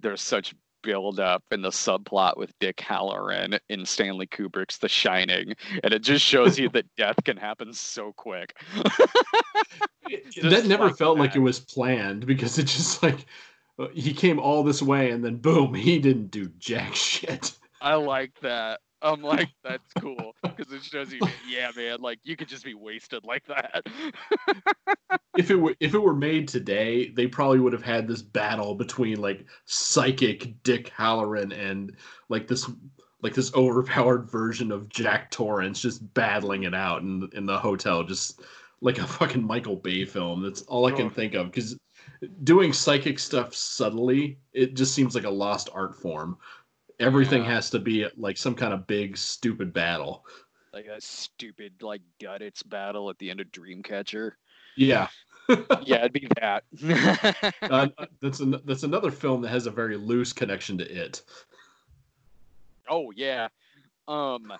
there's 0.00 0.22
such 0.22 0.54
build 0.82 1.18
up 1.18 1.42
in 1.50 1.62
the 1.62 1.70
subplot 1.70 2.36
with 2.36 2.56
Dick 2.60 2.76
Hallorann 2.76 3.58
in 3.68 3.84
Stanley 3.84 4.26
Kubrick's 4.26 4.78
The 4.78 4.88
Shining, 4.88 5.54
and 5.82 5.92
it 5.92 6.02
just 6.02 6.24
shows 6.24 6.58
you 6.58 6.68
that 6.70 6.86
death 6.96 7.16
can 7.24 7.36
happen 7.36 7.72
so 7.72 8.12
quick. 8.12 8.56
that 10.42 10.66
never 10.66 10.86
like 10.86 10.96
felt 10.96 11.16
that. 11.16 11.22
like 11.22 11.36
it 11.36 11.40
was 11.40 11.60
planned 11.60 12.26
because 12.26 12.58
it 12.58 12.64
just 12.64 13.02
like 13.02 13.26
uh, 13.78 13.88
he 13.92 14.12
came 14.12 14.38
all 14.38 14.62
this 14.62 14.82
way 14.82 15.10
and 15.10 15.24
then 15.24 15.36
boom, 15.36 15.74
he 15.74 15.98
didn't 15.98 16.30
do 16.30 16.48
jack 16.58 16.94
shit. 16.94 17.52
I 17.80 17.94
like 17.94 18.32
that. 18.42 18.80
I'm 19.02 19.22
like, 19.22 19.50
that's 19.62 19.92
cool 19.98 20.34
because 20.42 20.72
it 20.72 20.82
shows 20.82 21.12
you, 21.12 21.20
yeah, 21.48 21.70
man, 21.76 22.00
like 22.00 22.18
you 22.24 22.36
could 22.36 22.48
just 22.48 22.64
be 22.64 22.74
wasted 22.74 23.24
like 23.24 23.44
that. 23.46 23.86
if 25.36 25.50
it 25.50 25.56
were 25.56 25.74
if 25.80 25.94
it 25.94 25.98
were 25.98 26.14
made 26.14 26.48
today, 26.48 27.10
they 27.10 27.26
probably 27.26 27.60
would 27.60 27.72
have 27.72 27.82
had 27.82 28.06
this 28.08 28.22
battle 28.22 28.74
between 28.74 29.20
like 29.20 29.46
psychic 29.66 30.62
Dick 30.62 30.92
Hallorann 30.96 31.52
and 31.52 31.96
like 32.28 32.48
this 32.48 32.70
like 33.22 33.34
this 33.34 33.54
overpowered 33.54 34.30
version 34.30 34.70
of 34.70 34.88
Jack 34.88 35.30
Torrance 35.30 35.80
just 35.80 36.12
battling 36.14 36.64
it 36.64 36.74
out 36.74 37.02
in 37.02 37.28
in 37.34 37.46
the 37.46 37.58
hotel, 37.58 38.02
just 38.02 38.40
like 38.80 38.98
a 38.98 39.06
fucking 39.06 39.44
Michael 39.44 39.76
Bay 39.76 40.04
film. 40.04 40.42
That's 40.42 40.62
all 40.62 40.86
I 40.86 40.92
can 40.92 41.06
oh. 41.06 41.10
think 41.10 41.34
of 41.34 41.46
because 41.46 41.76
doing 42.42 42.72
psychic 42.72 43.18
stuff 43.18 43.54
subtly, 43.54 44.38
it 44.52 44.74
just 44.74 44.94
seems 44.94 45.14
like 45.14 45.24
a 45.24 45.30
lost 45.30 45.68
art 45.72 45.94
form 45.94 46.38
everything 47.00 47.44
yeah. 47.44 47.54
has 47.54 47.70
to 47.70 47.78
be 47.78 48.06
like 48.16 48.36
some 48.36 48.54
kind 48.54 48.72
of 48.72 48.86
big 48.86 49.16
stupid 49.16 49.72
battle 49.72 50.24
like 50.72 50.86
a 50.86 51.00
stupid 51.00 51.72
like 51.82 52.02
guttits 52.20 52.66
battle 52.68 53.10
at 53.10 53.18
the 53.18 53.30
end 53.30 53.40
of 53.40 53.46
dreamcatcher 53.48 54.32
yeah 54.76 55.08
yeah 55.82 55.96
it'd 55.98 56.12
be 56.12 56.28
that 56.40 56.64
uh, 57.62 57.88
that's 58.20 58.40
an, 58.40 58.60
that's 58.64 58.82
another 58.82 59.10
film 59.10 59.40
that 59.40 59.48
has 59.48 59.66
a 59.66 59.70
very 59.70 59.96
loose 59.96 60.32
connection 60.32 60.78
to 60.78 60.84
it 60.84 61.22
oh 62.88 63.10
yeah 63.14 63.48
um 64.06 64.52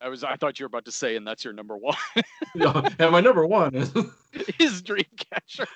I 0.00 0.08
was 0.08 0.22
I 0.22 0.36
thought 0.36 0.58
you 0.60 0.64
were 0.64 0.68
about 0.68 0.84
to 0.84 0.92
say 0.92 1.16
and 1.16 1.26
that's 1.26 1.44
your 1.44 1.54
number 1.54 1.78
one. 1.78 1.96
yeah, 2.54 2.90
and 2.98 3.10
my 3.10 3.22
number 3.22 3.46
one 3.46 3.74
is, 3.74 3.90
is 4.58 4.82
Dreamcatcher. 4.82 5.66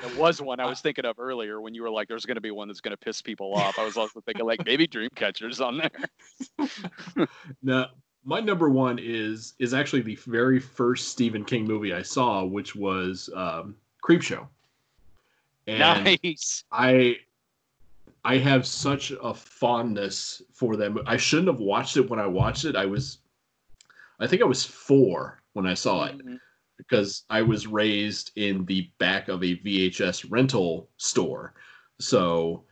There 0.00 0.18
was 0.18 0.40
one 0.40 0.60
I 0.60 0.66
was 0.66 0.80
thinking 0.80 1.04
of 1.04 1.18
earlier 1.18 1.60
when 1.60 1.74
you 1.74 1.82
were 1.82 1.90
like, 1.90 2.08
"There's 2.08 2.24
going 2.24 2.36
to 2.36 2.40
be 2.40 2.50
one 2.50 2.68
that's 2.68 2.80
going 2.80 2.92
to 2.92 2.96
piss 2.96 3.20
people 3.20 3.54
off." 3.56 3.78
I 3.78 3.84
was 3.84 3.96
also 3.96 4.20
thinking 4.20 4.46
like 4.46 4.64
maybe 4.64 4.86
Dreamcatcher's 4.86 5.60
on 5.60 5.78
there. 5.78 7.28
no, 7.62 7.86
my 8.24 8.40
number 8.40 8.70
one 8.70 8.98
is 8.98 9.54
is 9.58 9.74
actually 9.74 10.02
the 10.02 10.16
very 10.26 10.58
first 10.58 11.08
Stephen 11.08 11.44
King 11.44 11.66
movie 11.66 11.92
I 11.92 12.02
saw, 12.02 12.44
which 12.44 12.74
was 12.74 13.28
um, 13.34 13.76
Creepshow. 14.02 14.46
And 15.66 15.78
nice. 16.22 16.64
I 16.72 17.16
I 18.24 18.38
have 18.38 18.66
such 18.66 19.12
a 19.22 19.34
fondness 19.34 20.42
for 20.52 20.76
them. 20.76 20.98
I 21.06 21.16
shouldn't 21.16 21.48
have 21.48 21.60
watched 21.60 21.96
it 21.96 22.08
when 22.08 22.18
I 22.18 22.26
watched 22.26 22.64
it. 22.64 22.76
I 22.76 22.86
was, 22.86 23.18
I 24.18 24.26
think 24.26 24.42
I 24.42 24.46
was 24.46 24.64
four 24.64 25.40
when 25.52 25.66
I 25.66 25.74
saw 25.74 26.04
it. 26.04 26.18
Mm-hmm 26.18 26.36
because 26.88 27.24
I 27.30 27.42
was 27.42 27.66
raised 27.66 28.32
in 28.36 28.64
the 28.64 28.90
back 28.98 29.28
of 29.28 29.42
a 29.42 29.56
VHS 29.56 30.26
rental 30.30 30.88
store. 30.96 31.54
So 32.00 32.64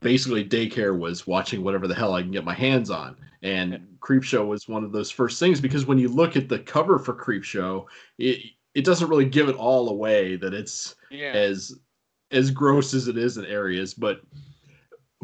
basically, 0.00 0.44
daycare 0.44 0.98
was 0.98 1.26
watching 1.26 1.62
whatever 1.62 1.88
the 1.88 1.94
hell 1.94 2.14
I 2.14 2.22
can 2.22 2.30
get 2.30 2.44
my 2.44 2.54
hands 2.54 2.90
on. 2.90 3.16
And 3.42 3.86
Creepshow 4.00 4.46
was 4.46 4.68
one 4.68 4.84
of 4.84 4.92
those 4.92 5.10
first 5.10 5.38
things 5.38 5.60
because 5.60 5.86
when 5.86 5.98
you 5.98 6.08
look 6.08 6.36
at 6.36 6.48
the 6.48 6.58
cover 6.58 6.98
for 6.98 7.14
Creepshow, 7.14 7.86
it 8.18 8.40
it 8.74 8.84
doesn't 8.84 9.08
really 9.08 9.26
give 9.26 9.48
it 9.48 9.56
all 9.56 9.88
away 9.88 10.36
that 10.36 10.52
it's 10.52 10.96
yeah. 11.10 11.32
as 11.32 11.78
as 12.30 12.50
gross 12.50 12.94
as 12.94 13.08
it 13.08 13.16
is 13.16 13.36
in 13.36 13.44
areas, 13.46 13.94
but 13.94 14.20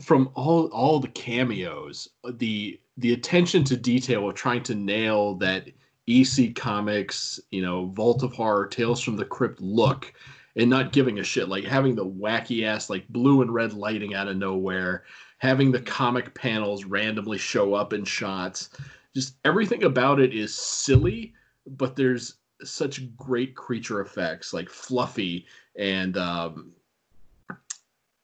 from 0.03 0.31
all 0.35 0.67
all 0.69 1.01
the 1.01 1.09
cameos, 1.09 2.09
the 2.35 2.81
the 2.97 3.13
attention 3.13 3.65
to 3.65 3.77
detail 3.77 4.29
of 4.29 4.35
trying 4.35 4.63
to 4.63 4.75
nail 4.75 5.35
that 5.37 5.69
EC 6.07 6.55
Comics, 6.55 7.41
you 7.51 7.63
know, 7.63 7.87
Vault 7.87 8.23
of 8.23 8.33
Horror, 8.33 8.67
Tales 8.67 9.01
from 9.01 9.17
the 9.17 9.25
Crypt 9.25 9.61
look 9.61 10.13
and 10.57 10.69
not 10.69 10.93
giving 10.93 11.19
a 11.19 11.25
shit. 11.25 11.49
Like 11.49 11.65
having 11.65 11.95
the 11.95 12.07
wacky 12.07 12.65
ass, 12.65 12.91
like 12.91 13.09
blue 13.09 13.43
and 13.43 13.53
red 13.53 13.73
lighting 13.73 14.15
out 14.15 14.29
of 14.29 14.37
nowhere, 14.37 15.05
having 15.39 15.71
the 15.71 15.81
comic 15.81 16.35
panels 16.35 16.85
randomly 16.85 17.39
show 17.39 17.75
up 17.75 17.93
in 17.93 18.05
shots. 18.05 18.71
Just 19.15 19.37
everything 19.45 19.85
about 19.85 20.21
it 20.21 20.35
is 20.35 20.55
silly, 20.55 21.35
but 21.67 21.97
there's 21.97 22.37
such 22.63 23.15
great 23.17 23.55
creature 23.57 24.01
effects 24.01 24.53
like 24.53 24.69
Fluffy 24.69 25.47
and 25.77 26.17
um, 26.17 26.73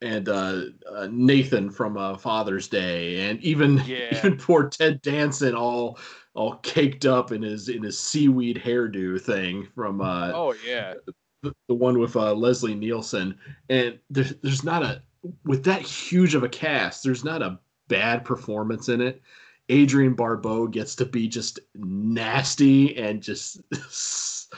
and 0.02 0.28
uh, 0.28 0.62
uh, 0.90 1.08
Nathan 1.10 1.70
from 1.70 1.96
uh, 1.96 2.16
Father's 2.16 2.68
Day, 2.68 3.28
and 3.28 3.40
even 3.42 3.78
yeah. 3.86 4.16
even 4.18 4.36
poor 4.36 4.68
Ted 4.68 5.00
Danson, 5.02 5.54
all 5.54 5.98
all 6.36 6.56
caked 6.56 7.06
up 7.06 7.32
in 7.32 7.42
his 7.42 7.68
in 7.68 7.82
his 7.82 7.98
seaweed 7.98 8.60
hairdo 8.62 9.20
thing 9.20 9.66
from 9.74 10.00
uh 10.00 10.30
oh 10.34 10.54
yeah. 10.66 10.94
the, 11.42 11.54
the 11.68 11.74
one 11.74 11.98
with 11.98 12.14
uh, 12.14 12.34
Leslie 12.34 12.74
Nielsen. 12.74 13.38
And 13.68 13.98
there's 14.10 14.34
there's 14.42 14.64
not 14.64 14.82
a 14.82 15.02
with 15.44 15.64
that 15.64 15.82
huge 15.82 16.34
of 16.34 16.44
a 16.44 16.48
cast 16.48 17.02
there's 17.02 17.24
not 17.24 17.42
a 17.42 17.58
bad 17.88 18.24
performance 18.24 18.88
in 18.88 19.00
it. 19.00 19.22
Adrienne 19.70 20.14
Barbeau 20.14 20.68
gets 20.68 20.94
to 20.96 21.04
be 21.04 21.26
just 21.26 21.58
nasty 21.74 22.96
and 22.96 23.20
just 23.20 23.60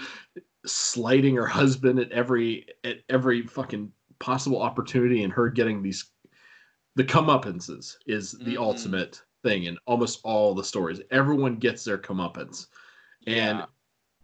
slighting 0.67 1.37
her 1.37 1.47
husband 1.47 1.99
at 1.99 2.13
every 2.13 2.67
at 2.85 2.99
every 3.09 3.47
fucking 3.47 3.91
possible 4.19 4.61
opportunity 4.61 5.23
and 5.23 5.33
her 5.33 5.49
getting 5.49 5.83
these 5.83 6.11
the 6.97 7.05
comeuppances 7.05 7.97
is 8.07 8.33
the 8.33 8.55
mm-hmm. 8.55 8.63
ultimate 8.63 9.23
thing 9.43 9.65
in 9.65 9.77
almost 9.86 10.20
all 10.24 10.55
the 10.55 10.65
stories. 10.65 11.01
Everyone 11.10 11.56
gets 11.56 11.85
their 11.85 11.98
comeuppance. 11.98 12.66
And 13.27 13.59
yeah. 13.59 13.66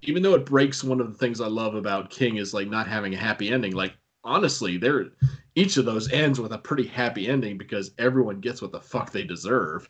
even 0.02 0.22
though 0.22 0.34
it 0.34 0.46
breaks 0.46 0.84
one 0.84 1.00
of 1.00 1.12
the 1.12 1.18
things 1.18 1.40
I 1.40 1.46
love 1.46 1.74
about 1.74 2.10
King 2.10 2.36
is 2.36 2.54
like 2.54 2.68
not 2.68 2.88
having 2.88 3.14
a 3.14 3.18
happy 3.18 3.50
ending, 3.50 3.72
like 3.74 3.94
honestly, 4.22 4.76
there 4.76 5.10
each 5.54 5.76
of 5.76 5.84
those 5.84 6.10
ends 6.12 6.40
with 6.40 6.52
a 6.52 6.58
pretty 6.58 6.86
happy 6.86 7.28
ending 7.28 7.58
because 7.58 7.92
everyone 7.98 8.40
gets 8.40 8.60
what 8.60 8.72
the 8.72 8.80
fuck 8.80 9.12
they 9.12 9.24
deserve. 9.24 9.88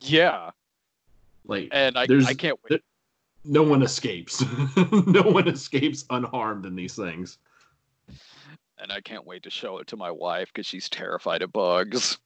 Yeah. 0.00 0.50
Like 1.44 1.68
and 1.72 1.96
I, 1.96 2.02
I 2.02 2.34
can't 2.34 2.58
wait. 2.62 2.68
There, 2.70 2.78
no 3.44 3.62
one 3.62 3.82
escapes. 3.82 4.44
no 5.06 5.22
one 5.22 5.48
escapes 5.48 6.04
unharmed 6.10 6.66
in 6.66 6.76
these 6.76 6.94
things. 6.94 7.38
And 8.78 8.92
I 8.92 9.00
can't 9.00 9.26
wait 9.26 9.44
to 9.44 9.50
show 9.50 9.78
it 9.78 9.86
to 9.88 9.96
my 9.96 10.10
wife 10.10 10.52
because 10.52 10.66
she's 10.66 10.88
terrified 10.88 11.42
of 11.42 11.52
bugs. 11.52 12.18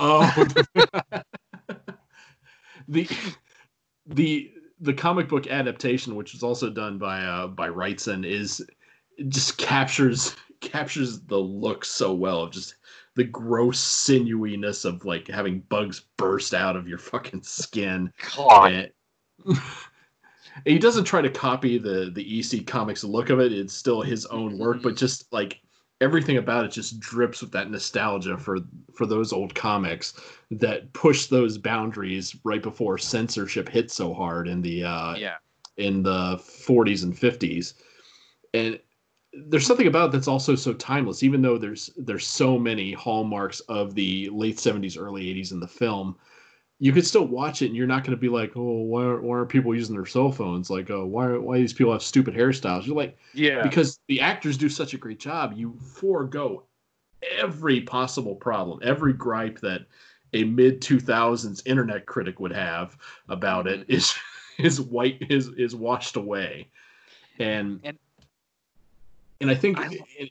Oh, 0.00 0.46
the 2.88 3.08
the 4.06 4.52
the 4.80 4.94
comic 4.94 5.28
book 5.28 5.46
adaptation, 5.46 6.14
which 6.14 6.32
was 6.32 6.42
also 6.42 6.70
done 6.70 6.98
by 6.98 7.20
uh, 7.20 7.46
by 7.46 7.68
Wrightson, 7.68 8.26
is 8.26 8.64
just 9.28 9.58
captures 9.58 10.36
captures 10.60 11.20
the 11.20 11.38
look 11.38 11.84
so 11.84 12.12
well 12.12 12.42
of 12.42 12.52
just 12.52 12.74
the 13.14 13.24
gross 13.24 13.80
sinewiness 13.80 14.84
of 14.84 15.04
like 15.04 15.26
having 15.28 15.60
bugs 15.68 16.02
burst 16.16 16.54
out 16.54 16.76
of 16.76 16.86
your 16.86 16.98
fucking 16.98 17.42
skin. 17.42 18.12
And, 18.68 18.90
he 20.64 20.78
doesn't 20.78 21.04
try 21.04 21.22
to 21.22 21.30
copy 21.30 21.78
the 21.78 22.10
the 22.14 22.40
EC 22.40 22.66
comics 22.66 23.04
look 23.04 23.30
of 23.30 23.40
it. 23.40 23.52
It's 23.52 23.74
still 23.74 24.02
his 24.02 24.26
own 24.26 24.58
work, 24.58 24.82
but 24.82 24.96
just 24.96 25.32
like 25.32 25.60
everything 26.00 26.36
about 26.36 26.64
it 26.64 26.70
just 26.70 27.00
drips 27.00 27.40
with 27.40 27.52
that 27.52 27.70
nostalgia 27.70 28.36
for 28.36 28.58
for 28.94 29.06
those 29.06 29.32
old 29.32 29.54
comics 29.54 30.14
that 30.50 30.92
push 30.92 31.26
those 31.26 31.56
boundaries 31.56 32.36
right 32.44 32.62
before 32.62 32.98
censorship 32.98 33.68
hit 33.68 33.90
so 33.90 34.12
hard 34.12 34.46
in 34.46 34.60
the 34.60 34.84
uh 34.84 35.14
yeah. 35.14 35.36
in 35.78 36.02
the 36.02 36.36
40s 36.36 37.02
and 37.02 37.14
50s 37.14 37.74
and 38.52 38.78
there's 39.48 39.66
something 39.66 39.86
about 39.86 40.10
it 40.10 40.12
that's 40.12 40.28
also 40.28 40.54
so 40.54 40.74
timeless 40.74 41.22
even 41.22 41.40
though 41.40 41.58
there's 41.58 41.90
there's 41.96 42.26
so 42.26 42.58
many 42.58 42.92
hallmarks 42.92 43.60
of 43.60 43.94
the 43.94 44.28
late 44.32 44.56
70s 44.56 45.00
early 45.00 45.24
80s 45.34 45.52
in 45.52 45.60
the 45.60 45.68
film 45.68 46.16
you 46.78 46.92
could 46.92 47.06
still 47.06 47.26
watch 47.26 47.62
it 47.62 47.66
and 47.66 47.76
you're 47.76 47.86
not 47.86 48.04
going 48.04 48.16
to 48.16 48.20
be 48.20 48.28
like, 48.28 48.52
oh, 48.54 48.82
why 48.82 49.04
aren't, 49.04 49.22
why 49.22 49.38
aren't 49.38 49.48
people 49.48 49.74
using 49.74 49.96
their 49.96 50.04
cell 50.04 50.30
phones? 50.30 50.68
Like, 50.68 50.90
oh, 50.90 51.06
why 51.06 51.28
why 51.36 51.58
these 51.58 51.72
people 51.72 51.92
have 51.92 52.02
stupid 52.02 52.34
hairstyles? 52.34 52.86
You're 52.86 52.96
like, 52.96 53.16
yeah, 53.32 53.62
because 53.62 53.98
the 54.08 54.20
actors 54.20 54.58
do 54.58 54.68
such 54.68 54.92
a 54.92 54.98
great 54.98 55.18
job. 55.18 55.54
You 55.56 55.76
forego 55.80 56.64
every 57.38 57.80
possible 57.80 58.34
problem, 58.34 58.80
every 58.82 59.14
gripe 59.14 59.58
that 59.60 59.86
a 60.34 60.44
mid 60.44 60.82
2000s 60.82 61.62
internet 61.66 62.04
critic 62.04 62.40
would 62.40 62.52
have 62.52 62.96
about 63.28 63.66
it 63.66 63.80
mm-hmm. 63.80 63.92
is 63.92 64.14
is 64.58 64.80
white 64.80 65.22
is 65.30 65.48
is 65.56 65.74
washed 65.74 66.16
away, 66.16 66.68
and 67.38 67.80
and 67.84 67.98
and 69.40 69.50
I 69.50 69.54
think. 69.54 69.78
I, 69.78 69.98
it, 70.18 70.30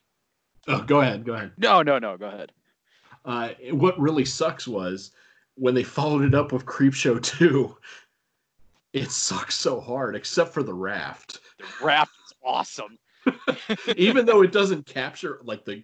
oh, 0.68 0.82
go 0.84 1.02
ahead, 1.02 1.26
go 1.26 1.34
ahead. 1.34 1.54
No, 1.58 1.82
no, 1.82 1.98
no, 1.98 2.18
go 2.18 2.28
ahead. 2.28 2.52
Uh, 3.24 3.50
what 3.72 4.00
really 4.00 4.26
sucks 4.26 4.68
was 4.68 5.12
when 5.56 5.74
they 5.74 5.84
followed 5.84 6.24
it 6.24 6.36
up 6.36 6.52
with 6.52 6.66
Creepshow 6.66 7.22
2, 7.22 7.78
it 8.94 9.12
sucks 9.12 9.56
so 9.56 9.80
hard, 9.80 10.16
except 10.16 10.54
for 10.54 10.64
the 10.64 10.74
raft. 10.74 11.40
The 11.60 11.86
raft 11.86 12.12
is 12.26 12.34
awesome. 12.44 12.98
Even 13.98 14.26
though 14.26 14.42
it 14.42 14.52
doesn't 14.52 14.86
capture 14.86 15.40
like 15.44 15.66
the 15.66 15.84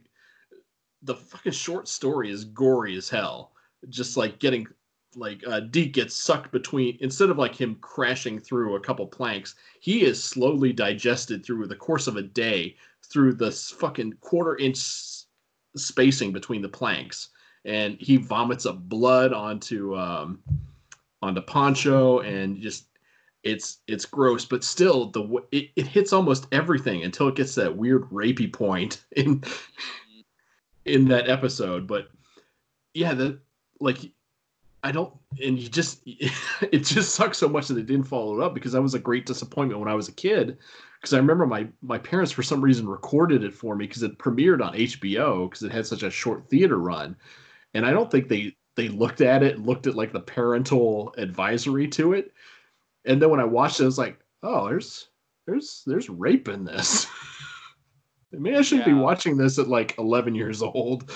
the 1.03 1.15
fucking 1.15 1.52
short 1.52 1.88
story 1.88 2.30
is 2.30 2.45
gory 2.45 2.95
as 2.95 3.10
hell. 3.10 3.53
Just 3.89 4.15
like 4.18 4.39
getting 4.39 4.68
like 5.15 5.43
uh, 5.48 5.61
Deke 5.61 5.93
gets 5.93 6.15
sucked 6.15 6.52
between 6.52 6.98
instead 7.02 7.30
of 7.30 7.38
like 7.38 7.56
him 7.56 7.76
crashing 7.81 8.39
through 8.39 8.76
a 8.76 8.80
couple 8.80 9.07
planks, 9.07 9.56
he 9.80 10.03
is 10.03 10.23
slowly 10.23 10.72
digested 10.72 11.43
through 11.43 11.68
the 11.68 11.76
course 11.76 12.07
of 12.07 12.18
a 12.18 12.22
day 12.22 12.77
through 13.03 13.34
this 13.34 13.72
fucking 13.72 14.14
quarter 14.22 14.56
inch 14.57 14.77
spacing 15.76 16.31
between 16.31 16.61
the 16.61 16.69
planks, 16.69 17.30
and 17.66 17.98
he 18.00 18.18
vomits 18.18 18.66
up 18.66 18.80
blood 18.80 19.34
onto 19.34 19.96
um, 19.96 20.40
onto 21.22 21.42
Poncho, 21.42 22.20
and 22.20 22.62
just 22.62 22.86
it's 23.44 23.80
it's 23.88 24.06
gross, 24.06 24.46
but 24.46 24.64
still 24.64 25.08
the 25.08 25.44
it, 25.52 25.70
it 25.76 25.88
hits 25.88 26.14
almost 26.14 26.48
everything 26.52 27.04
until 27.04 27.28
it 27.28 27.36
gets 27.36 27.56
that 27.56 27.76
weird 27.76 28.04
rapey 28.10 28.52
point 28.52 29.04
in 29.16 29.44
in 30.86 31.08
that 31.08 31.30
episode. 31.30 31.88
But 31.88 32.10
yeah, 32.94 33.14
the 33.14 33.40
like 33.80 34.12
I 34.84 34.92
don't, 34.92 35.14
and 35.44 35.60
you 35.60 35.70
just, 35.70 36.02
it 36.06 36.80
just 36.80 37.14
sucks 37.14 37.38
so 37.38 37.48
much 37.48 37.68
that 37.68 37.78
it 37.78 37.86
didn't 37.86 38.08
follow 38.08 38.40
it 38.40 38.44
up 38.44 38.54
because 38.54 38.72
that 38.72 38.82
was 38.82 38.96
a 38.96 39.00
great 39.00 39.26
disappointment 39.26 39.80
when 39.80 39.90
I 39.90 39.96
was 39.96 40.08
a 40.08 40.14
kid. 40.14 40.58
Because 41.00 41.14
I 41.14 41.18
remember 41.18 41.48
my 41.48 41.68
my 41.82 41.98
parents 41.98 42.32
for 42.32 42.44
some 42.44 42.62
reason 42.62 42.88
recorded 42.88 43.44
it 43.44 43.54
for 43.54 43.76
me 43.76 43.88
because 43.88 44.04
it 44.04 44.20
premiered 44.20 44.64
on 44.64 44.74
HBO 44.74 45.50
because 45.50 45.64
it 45.64 45.72
had 45.72 45.88
such 45.88 46.04
a 46.04 46.12
short 46.12 46.48
theater 46.48 46.78
run, 46.78 47.16
and 47.73 47.85
I 47.85 47.91
don't 47.91 48.10
think 48.10 48.27
they 48.27 48.56
they 48.76 48.88
looked 48.88 49.22
at 49.22 49.43
it, 49.43 49.60
looked 49.60 49.88
at 49.88 49.95
like 49.95 50.14
the 50.14 50.19
parental 50.19 51.14
advisory 51.18 51.88
to 51.89 52.14
it, 52.14 52.31
and 53.06 53.22
then 53.22 53.30
when 53.30 53.39
I 53.39 53.45
watched 53.45 53.80
it, 53.80 53.84
I 53.84 53.85
was 53.88 53.98
like, 53.98 54.19
oh, 54.43 54.68
there's 54.68 55.10
there's 55.45 55.84
there's 55.85 56.10
rape 56.10 56.48
in 56.48 56.64
this. 56.64 57.07
Maybe 58.31 58.56
I 58.56 58.61
shouldn't 58.61 58.88
yeah. 58.88 58.93
be 58.93 58.99
watching 58.99 59.35
this 59.35 59.60
at 59.60 59.68
like 59.68 59.98
11 59.98 60.35
years 60.35 60.61
old. 60.61 61.11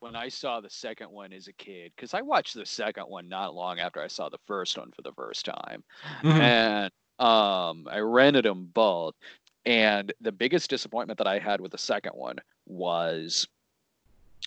when 0.00 0.16
I 0.16 0.28
saw 0.28 0.60
the 0.60 0.70
second 0.70 1.08
one 1.10 1.32
as 1.32 1.46
a 1.46 1.52
kid, 1.52 1.92
because 1.94 2.14
I 2.14 2.20
watched 2.20 2.54
the 2.54 2.66
second 2.66 3.04
one 3.04 3.28
not 3.28 3.54
long 3.54 3.78
after 3.78 4.00
I 4.00 4.08
saw 4.08 4.28
the 4.28 4.40
first 4.46 4.76
one 4.76 4.90
for 4.90 5.02
the 5.02 5.12
first 5.12 5.44
time, 5.44 5.84
mm-hmm. 6.22 6.40
and 6.40 6.92
um, 7.20 7.86
I 7.88 7.98
rented 8.00 8.44
them 8.44 8.68
both. 8.72 9.14
And 9.66 10.12
the 10.20 10.32
biggest 10.32 10.70
disappointment 10.70 11.18
that 11.18 11.26
I 11.26 11.38
had 11.38 11.60
with 11.60 11.70
the 11.70 11.78
second 11.78 12.12
one 12.14 12.36
was 12.66 13.46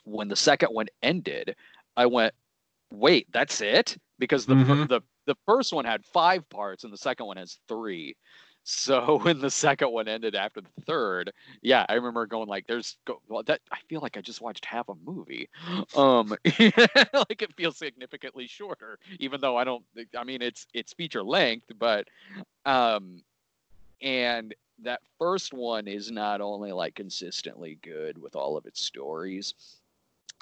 when 0.03 0.28
the 0.28 0.36
second 0.36 0.70
one 0.70 0.88
ended. 1.02 1.56
I 1.95 2.06
went, 2.06 2.34
"Wait, 2.91 3.28
that's 3.32 3.61
it?" 3.61 3.98
Because 4.20 4.45
the 4.45 4.56
mm-hmm. 4.56 4.86
the 4.86 5.02
the 5.26 5.36
first 5.45 5.74
one 5.74 5.86
had 5.86 6.06
five 6.06 6.48
parts 6.49 6.84
and 6.84 6.91
the 6.91 6.98
second 6.98 7.26
one 7.26 7.38
has 7.38 7.60
three. 7.68 8.15
So 8.64 9.20
when 9.24 9.40
the 9.40 9.49
second 9.49 9.91
one 9.91 10.07
ended 10.07 10.36
after 10.36 10.61
the 10.61 10.82
third, 10.86 11.32
yeah, 11.61 11.86
I 11.90 11.94
remember 11.94 12.26
going 12.26 12.48
like, 12.48 12.68
"There's 12.68 12.98
go, 13.06 13.22
well, 13.28 13.44
that." 13.44 13.61
I 13.72 13.78
feel 13.90 14.02
like 14.02 14.18
I 14.18 14.22
just 14.22 14.41
watched 14.41 14.65
half 14.65 14.90
a 14.90 14.95
movie. 15.03 15.49
Um, 15.95 16.30
like 16.60 17.41
it 17.41 17.53
feels 17.56 17.78
significantly 17.78 18.48
shorter, 18.48 18.99
even 19.20 19.41
though 19.41 19.57
I 19.57 19.64
don't. 19.64 19.84
I 20.18 20.24
mean, 20.24 20.41
it's 20.41 20.65
it's 20.74 20.94
feature 20.94 21.24
length, 21.24 21.72
but 21.78 22.07
um, 22.65 23.22
and 24.02 24.56
that 24.82 25.02
first 25.20 25.53
one 25.53 25.88
is 25.88 26.11
not 26.11 26.41
only 26.41 26.72
like 26.72 26.95
consistently 26.95 27.78
good 27.82 28.18
with 28.18 28.36
all 28.36 28.57
of 28.57 28.65
its 28.65 28.82
stories 28.82 29.53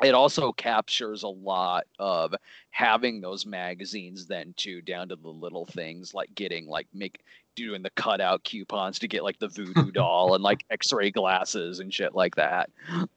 it 0.04 0.16
also 0.16 0.52
captures 0.52 1.24
a 1.24 1.28
lot 1.28 1.86
of 2.00 2.34
having 2.72 3.22
those 3.22 3.46
magazines 3.46 4.26
then 4.26 4.54
too 4.58 4.82
down 4.82 5.10
to 5.10 5.16
the 5.16 5.30
little 5.30 5.66
things 5.66 6.14
like 6.14 6.34
getting 6.36 6.68
like 6.68 6.88
make 6.94 7.22
doing 7.56 7.82
the 7.82 7.90
cutout 7.92 8.44
coupons 8.44 9.00
to 9.00 9.08
get 9.08 9.24
like 9.24 9.40
the 9.40 9.48
voodoo 9.48 9.92
doll 9.94 10.34
and 10.36 10.44
like 10.44 10.66
x-ray 10.70 11.12
glasses 11.12 11.80
and 11.80 11.94
shit 11.94 12.16
like 12.16 12.36
that. 12.36 12.70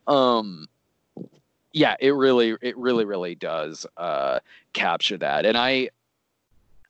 Um 0.07 0.67
yeah 1.73 1.97
it 1.99 2.13
really 2.13 2.55
it 2.61 2.77
really 2.77 3.05
really 3.05 3.35
does 3.35 3.87
uh 3.97 4.39
capture 4.73 5.17
that. 5.19 5.47
And 5.47 5.57
i 5.57 5.91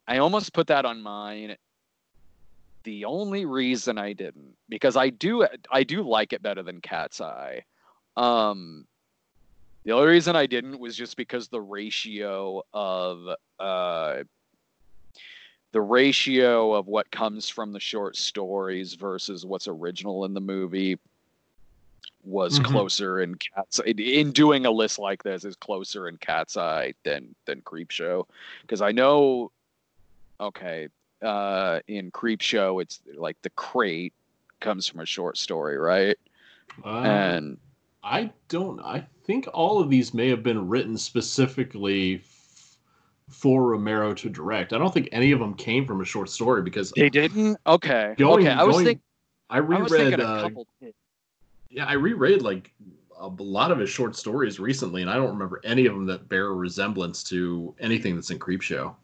i 0.08 0.18
almost 0.18 0.52
put 0.52 0.66
that 0.68 0.84
on 0.84 1.02
mine. 1.02 1.56
The 2.84 3.04
only 3.04 3.44
reason 3.44 3.98
i 3.98 4.12
didn't 4.12 4.56
because 4.68 4.96
i 4.96 5.10
do 5.10 5.46
i 5.70 5.84
do 5.84 6.02
like 6.02 6.32
it 6.32 6.42
better 6.42 6.62
than 6.62 6.80
cat's 6.80 7.20
eye. 7.20 7.64
Um 8.16 8.86
the 9.84 9.92
only 9.92 10.08
reason 10.08 10.34
I 10.34 10.46
didn't 10.46 10.78
was 10.78 10.96
just 10.96 11.16
because 11.16 11.48
the 11.48 11.60
ratio 11.60 12.62
of 12.72 13.28
uh, 13.60 14.22
the 15.72 15.80
ratio 15.80 16.72
of 16.72 16.86
what 16.86 17.10
comes 17.10 17.48
from 17.48 17.72
the 17.72 17.80
short 17.80 18.16
stories 18.16 18.94
versus 18.94 19.44
what's 19.44 19.68
original 19.68 20.24
in 20.24 20.32
the 20.32 20.40
movie 20.40 20.98
was 22.22 22.58
mm-hmm. 22.58 22.72
closer 22.72 23.20
in 23.20 23.34
cat's 23.34 23.80
in 23.84 24.32
doing 24.32 24.64
a 24.64 24.70
list 24.70 24.98
like 24.98 25.22
this 25.22 25.44
is 25.44 25.56
closer 25.56 26.08
in 26.08 26.16
cat's 26.16 26.56
eye 26.56 26.94
than 27.02 27.34
than 27.44 27.60
Creepshow. 27.60 28.24
Because 28.62 28.80
i 28.80 28.92
know 28.92 29.50
okay 30.40 30.88
uh 31.22 31.80
in 31.88 32.10
Creepshow 32.10 32.80
it's 32.80 33.00
like 33.16 33.36
the 33.42 33.50
crate 33.50 34.14
comes 34.60 34.86
from 34.86 35.00
a 35.00 35.06
short 35.06 35.36
story 35.36 35.76
right? 35.76 36.16
Uh, 36.84 37.00
and 37.00 37.58
i 38.02 38.30
don't 38.48 38.80
i 38.80 39.04
think 39.24 39.48
all 39.52 39.80
of 39.80 39.90
these 39.90 40.14
may 40.14 40.28
have 40.28 40.42
been 40.42 40.68
written 40.68 40.96
specifically 40.96 42.16
f- 42.16 42.76
for 43.28 43.62
Romero 43.70 44.14
to 44.14 44.28
direct. 44.28 44.72
I 44.72 44.78
don't 44.78 44.92
think 44.92 45.08
any 45.12 45.32
of 45.32 45.40
them 45.40 45.54
came 45.54 45.86
from 45.86 46.00
a 46.00 46.04
short 46.04 46.28
story 46.28 46.62
because 46.62 46.92
they 46.92 47.10
didn't. 47.10 47.58
Okay, 47.66 48.14
going, 48.18 48.46
okay. 48.46 48.54
I 48.54 48.64
was 48.64 48.76
thinking. 48.76 49.02
I 49.50 49.58
reread. 49.58 50.20
I 50.20 50.24
uh, 50.24 50.48
yeah, 51.70 51.86
I 51.86 51.94
reread 51.94 52.42
like 52.42 52.72
a 53.18 53.28
lot 53.28 53.70
of 53.70 53.78
his 53.78 53.90
short 53.90 54.16
stories 54.16 54.60
recently, 54.60 55.02
and 55.02 55.10
I 55.10 55.14
don't 55.14 55.30
remember 55.30 55.60
any 55.64 55.86
of 55.86 55.94
them 55.94 56.06
that 56.06 56.28
bear 56.28 56.46
a 56.46 56.54
resemblance 56.54 57.22
to 57.24 57.74
anything 57.80 58.14
that's 58.14 58.30
in 58.30 58.38
Creepshow. 58.38 58.94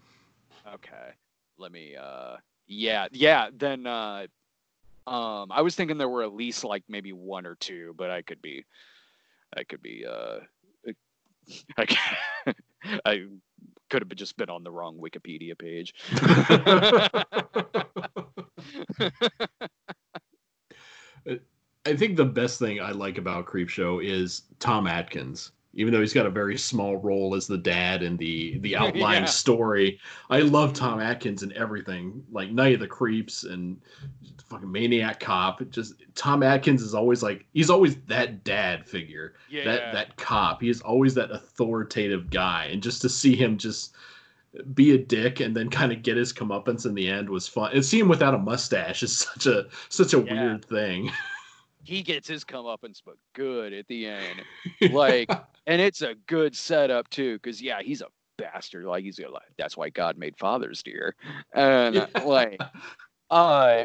Okay, 0.74 1.10
let 1.58 1.72
me. 1.72 1.96
uh 1.96 2.36
Yeah, 2.66 3.08
yeah. 3.12 3.48
Then 3.52 3.86
uh 3.86 4.26
um 5.06 5.50
I 5.50 5.62
was 5.62 5.74
thinking 5.74 5.98
there 5.98 6.08
were 6.08 6.22
at 6.22 6.34
least 6.34 6.64
like 6.64 6.84
maybe 6.88 7.12
one 7.12 7.46
or 7.46 7.54
two, 7.56 7.94
but 7.96 8.10
I 8.10 8.22
could 8.22 8.42
be 8.42 8.64
I 9.56 9.64
could 9.64 9.82
be 9.82 10.04
uh, 10.06 10.40
I, 11.78 11.86
I 13.04 13.24
could 13.88 14.02
have 14.02 14.14
just 14.16 14.36
been 14.36 14.50
on 14.50 14.62
the 14.64 14.70
wrong 14.70 14.98
Wikipedia 14.98 15.58
page. 15.58 15.94
I 21.86 21.96
think 21.96 22.16
the 22.16 22.24
best 22.24 22.58
thing 22.58 22.80
I 22.80 22.92
like 22.92 23.18
about 23.18 23.46
Creepshow 23.46 24.04
is 24.04 24.42
Tom 24.58 24.86
Atkins 24.86 25.52
even 25.72 25.92
though 25.92 26.00
he's 26.00 26.12
got 26.12 26.26
a 26.26 26.30
very 26.30 26.58
small 26.58 26.96
role 26.96 27.34
as 27.34 27.46
the 27.46 27.58
dad 27.58 28.02
in 28.02 28.16
the 28.16 28.58
the 28.58 28.76
outline 28.76 29.22
yeah. 29.22 29.26
story. 29.26 30.00
I 30.28 30.40
love 30.40 30.72
Tom 30.72 31.00
Atkins 31.00 31.42
and 31.42 31.52
everything, 31.52 32.24
like 32.30 32.50
Night 32.50 32.74
of 32.74 32.80
the 32.80 32.86
Creeps 32.86 33.44
and 33.44 33.80
fucking 34.50 34.70
Maniac 34.70 35.20
Cop. 35.20 35.62
just 35.70 35.94
Tom 36.14 36.42
Atkins 36.42 36.82
is 36.82 36.94
always 36.94 37.22
like 37.22 37.46
he's 37.54 37.70
always 37.70 37.96
that 38.08 38.44
dad 38.44 38.86
figure, 38.86 39.34
yeah. 39.48 39.64
that 39.64 39.92
that 39.94 40.16
cop. 40.16 40.60
He 40.60 40.68
is 40.68 40.82
always 40.82 41.14
that 41.14 41.30
authoritative 41.30 42.28
guy, 42.28 42.66
and 42.66 42.82
just 42.82 43.00
to 43.02 43.08
see 43.08 43.36
him 43.36 43.56
just 43.56 43.94
be 44.74 44.92
a 44.94 44.98
dick 44.98 45.38
and 45.38 45.56
then 45.56 45.70
kind 45.70 45.92
of 45.92 46.02
get 46.02 46.16
his 46.16 46.32
comeuppance 46.32 46.84
in 46.84 46.94
the 46.94 47.08
end 47.08 47.30
was 47.30 47.46
fun. 47.46 47.70
And 47.72 47.84
see 47.84 48.00
him 48.00 48.08
without 48.08 48.34
a 48.34 48.38
mustache 48.38 49.02
is 49.02 49.16
such 49.34 49.46
a 49.46 49.66
such 49.88 50.12
a 50.12 50.20
yeah. 50.20 50.34
weird 50.34 50.64
thing. 50.64 51.10
he 51.84 52.02
gets 52.02 52.28
his 52.28 52.44
comeuppance, 52.44 53.00
but 53.04 53.16
good 53.32 53.72
at 53.72 53.86
the 53.88 54.06
end. 54.06 54.42
Like, 54.90 55.30
and 55.66 55.80
it's 55.80 56.02
a 56.02 56.14
good 56.26 56.54
setup 56.56 57.08
too, 57.10 57.36
because 57.36 57.62
yeah, 57.62 57.80
he's 57.82 58.00
a 58.02 58.08
bastard. 58.36 58.84
Like 58.84 59.04
he's 59.04 59.18
like, 59.20 59.42
that's 59.56 59.76
why 59.76 59.90
God 59.90 60.18
made 60.18 60.36
fathers, 60.36 60.82
dear. 60.82 61.14
And 61.54 61.94
yeah. 61.94 62.06
like, 62.24 62.60
uh, 63.30 63.84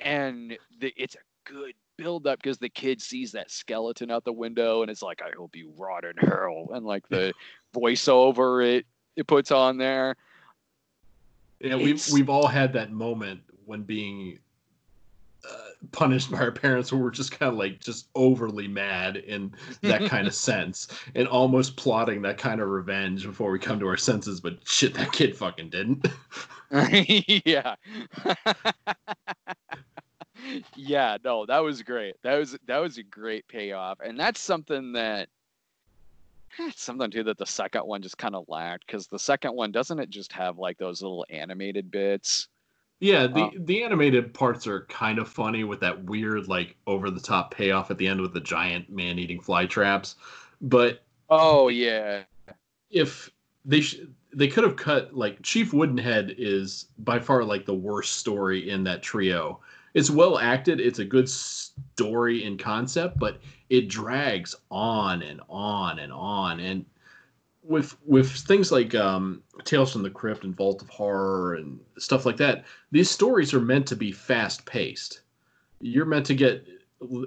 and 0.00 0.56
the, 0.80 0.92
it's 0.96 1.14
a 1.14 1.50
good 1.50 1.74
build 1.96 2.26
up 2.26 2.42
because 2.42 2.58
the 2.58 2.68
kid 2.68 3.00
sees 3.00 3.32
that 3.32 3.50
skeleton 3.50 4.10
out 4.10 4.24
the 4.24 4.32
window 4.32 4.82
and 4.82 4.90
it's 4.90 5.02
like, 5.02 5.22
I 5.22 5.30
hope 5.36 5.54
you 5.56 5.72
rot 5.76 6.04
in 6.04 6.16
hell, 6.16 6.68
and 6.72 6.84
like 6.84 7.08
the 7.08 7.32
voiceover 7.74 8.64
it 8.64 8.86
it 9.16 9.26
puts 9.26 9.50
on 9.50 9.78
there. 9.78 10.16
Yeah, 11.60 11.76
we've 11.76 12.04
we've 12.12 12.28
all 12.28 12.46
had 12.46 12.72
that 12.74 12.92
moment 12.92 13.40
when 13.64 13.82
being 13.82 14.38
uh, 15.48 15.56
punished 15.92 16.30
by 16.30 16.38
our 16.38 16.52
parents 16.52 16.90
who 16.90 16.98
were 16.98 17.10
just 17.10 17.30
kind 17.30 17.52
of 17.52 17.58
like 17.58 17.80
just 17.80 18.08
overly 18.14 18.66
mad 18.66 19.16
in 19.16 19.52
that 19.82 20.06
kind 20.06 20.26
of 20.26 20.34
sense 20.48 20.88
and 21.14 21.28
almost 21.28 21.76
plotting 21.76 22.22
that 22.22 22.38
kind 22.38 22.60
of 22.60 22.68
revenge 22.68 23.26
before 23.26 23.50
we 23.50 23.58
come 23.58 23.78
to 23.78 23.86
our 23.86 23.96
senses 23.96 24.40
but 24.40 24.56
shit 24.66 24.94
that 24.94 25.12
kid 25.12 25.36
fucking 25.36 25.68
didn't 25.68 26.06
yeah 27.44 27.74
yeah 30.74 31.16
no 31.24 31.46
that 31.46 31.58
was 31.58 31.82
great 31.82 32.14
that 32.22 32.38
was 32.38 32.56
that 32.66 32.78
was 32.78 32.98
a 32.98 33.02
great 33.02 33.46
payoff 33.48 33.98
and 34.00 34.18
that's 34.18 34.40
something 34.40 34.92
that 34.92 35.28
that's 36.58 36.82
something 36.82 37.10
too 37.10 37.24
that 37.24 37.38
the 37.38 37.46
second 37.46 37.82
one 37.82 38.02
just 38.02 38.18
kind 38.18 38.34
of 38.34 38.44
lacked 38.48 38.86
because 38.86 39.06
the 39.08 39.18
second 39.18 39.54
one 39.54 39.72
doesn't 39.72 39.98
it 39.98 40.10
just 40.10 40.32
have 40.32 40.58
like 40.58 40.78
those 40.78 41.02
little 41.02 41.26
animated 41.30 41.90
bits 41.90 42.48
Yeah, 43.00 43.26
the 43.26 43.42
um, 43.42 43.50
the 43.58 43.82
animated 43.82 44.32
parts 44.32 44.66
are 44.66 44.86
kind 44.86 45.18
of 45.18 45.28
funny 45.28 45.64
with 45.64 45.80
that 45.80 46.04
weird 46.04 46.48
like 46.48 46.76
over 46.86 47.10
the 47.10 47.20
top 47.20 47.52
payoff 47.52 47.90
at 47.90 47.98
the 47.98 48.06
end 48.06 48.20
with 48.20 48.32
the 48.32 48.40
giant 48.40 48.88
man 48.88 49.18
eating 49.18 49.40
fly 49.40 49.66
traps. 49.66 50.16
But 50.60 51.02
oh 51.28 51.68
yeah, 51.68 52.22
if 52.90 53.30
they 53.64 53.80
sh- 53.80 54.00
they 54.32 54.48
could 54.48 54.64
have 54.64 54.76
cut 54.76 55.14
like 55.14 55.42
Chief 55.42 55.72
Woodenhead 55.72 56.34
is 56.38 56.86
by 56.98 57.18
far 57.18 57.44
like 57.44 57.66
the 57.66 57.74
worst 57.74 58.16
story 58.16 58.70
in 58.70 58.84
that 58.84 59.02
trio. 59.02 59.60
It's 59.94 60.10
well 60.10 60.38
acted. 60.38 60.80
It's 60.80 60.98
a 60.98 61.04
good 61.04 61.28
story 61.28 62.44
in 62.44 62.58
concept, 62.58 63.18
but 63.18 63.38
it 63.70 63.88
drags 63.88 64.54
on 64.70 65.22
and 65.22 65.40
on 65.48 66.00
and 66.00 66.12
on. 66.12 66.60
And 66.60 66.84
with 67.62 67.96
with 68.04 68.30
things 68.30 68.70
like 68.70 68.94
um, 68.94 69.42
Tales 69.64 69.92
from 69.92 70.02
the 70.02 70.10
Crypt 70.10 70.44
and 70.44 70.56
Vault 70.56 70.82
of 70.82 70.88
Horror 70.88 71.54
and 71.54 71.80
stuff 71.96 72.26
like 72.26 72.36
that, 72.38 72.64
these 72.90 73.10
stories 73.10 73.54
are 73.54 73.60
meant 73.60 73.86
to 73.86 73.96
be 73.96 74.12
fast 74.12 74.66
paced. 74.66 75.20
You're 75.80 76.04
meant 76.04 76.26
to 76.26 76.34
get 76.34 76.66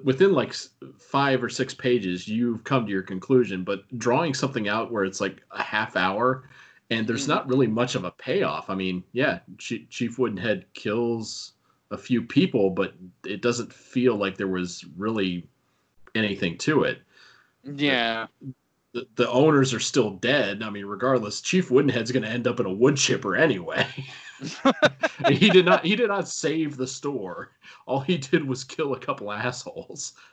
within 0.03 0.33
like 0.33 0.53
five 0.97 1.43
or 1.43 1.49
six 1.49 1.73
pages, 1.73 2.27
you've 2.27 2.63
come 2.63 2.85
to 2.85 2.91
your 2.91 3.03
conclusion. 3.03 3.63
But 3.63 3.83
drawing 3.97 4.33
something 4.33 4.67
out 4.67 4.91
where 4.91 5.05
it's 5.05 5.21
like 5.21 5.41
a 5.51 5.63
half 5.63 5.95
hour 5.95 6.43
and 6.89 7.05
there's 7.05 7.23
mm-hmm. 7.23 7.31
not 7.31 7.47
really 7.47 7.67
much 7.67 7.95
of 7.95 8.03
a 8.03 8.11
payoff. 8.11 8.69
I 8.69 8.75
mean, 8.75 9.03
yeah, 9.11 9.39
Chief 9.57 10.17
Woodenhead 10.17 10.63
kills 10.73 11.53
a 11.91 11.97
few 11.97 12.21
people, 12.21 12.69
but 12.69 12.93
it 13.25 13.41
doesn't 13.41 13.71
feel 13.71 14.15
like 14.15 14.37
there 14.37 14.47
was 14.47 14.85
really 14.97 15.47
anything 16.15 16.57
to 16.59 16.83
it. 16.83 17.01
Yeah. 17.63 18.27
The, 18.93 19.07
the 19.15 19.29
owners 19.29 19.73
are 19.73 19.79
still 19.79 20.11
dead. 20.11 20.63
I 20.63 20.69
mean, 20.69 20.85
regardless, 20.85 21.41
Chief 21.41 21.69
Woodenhead's 21.69 22.11
going 22.11 22.23
to 22.23 22.29
end 22.29 22.47
up 22.47 22.59
in 22.59 22.65
a 22.65 22.73
wood 22.73 22.97
chipper 22.97 23.35
anyway. 23.35 23.85
he 25.29 25.49
did 25.49 25.65
not. 25.65 25.83
He 25.83 25.95
did 25.95 26.09
not 26.09 26.27
save 26.27 26.77
the 26.77 26.87
store. 26.87 27.51
All 27.85 27.99
he 27.99 28.17
did 28.17 28.47
was 28.47 28.63
kill 28.63 28.93
a 28.93 28.99
couple 28.99 29.31
assholes. 29.31 30.13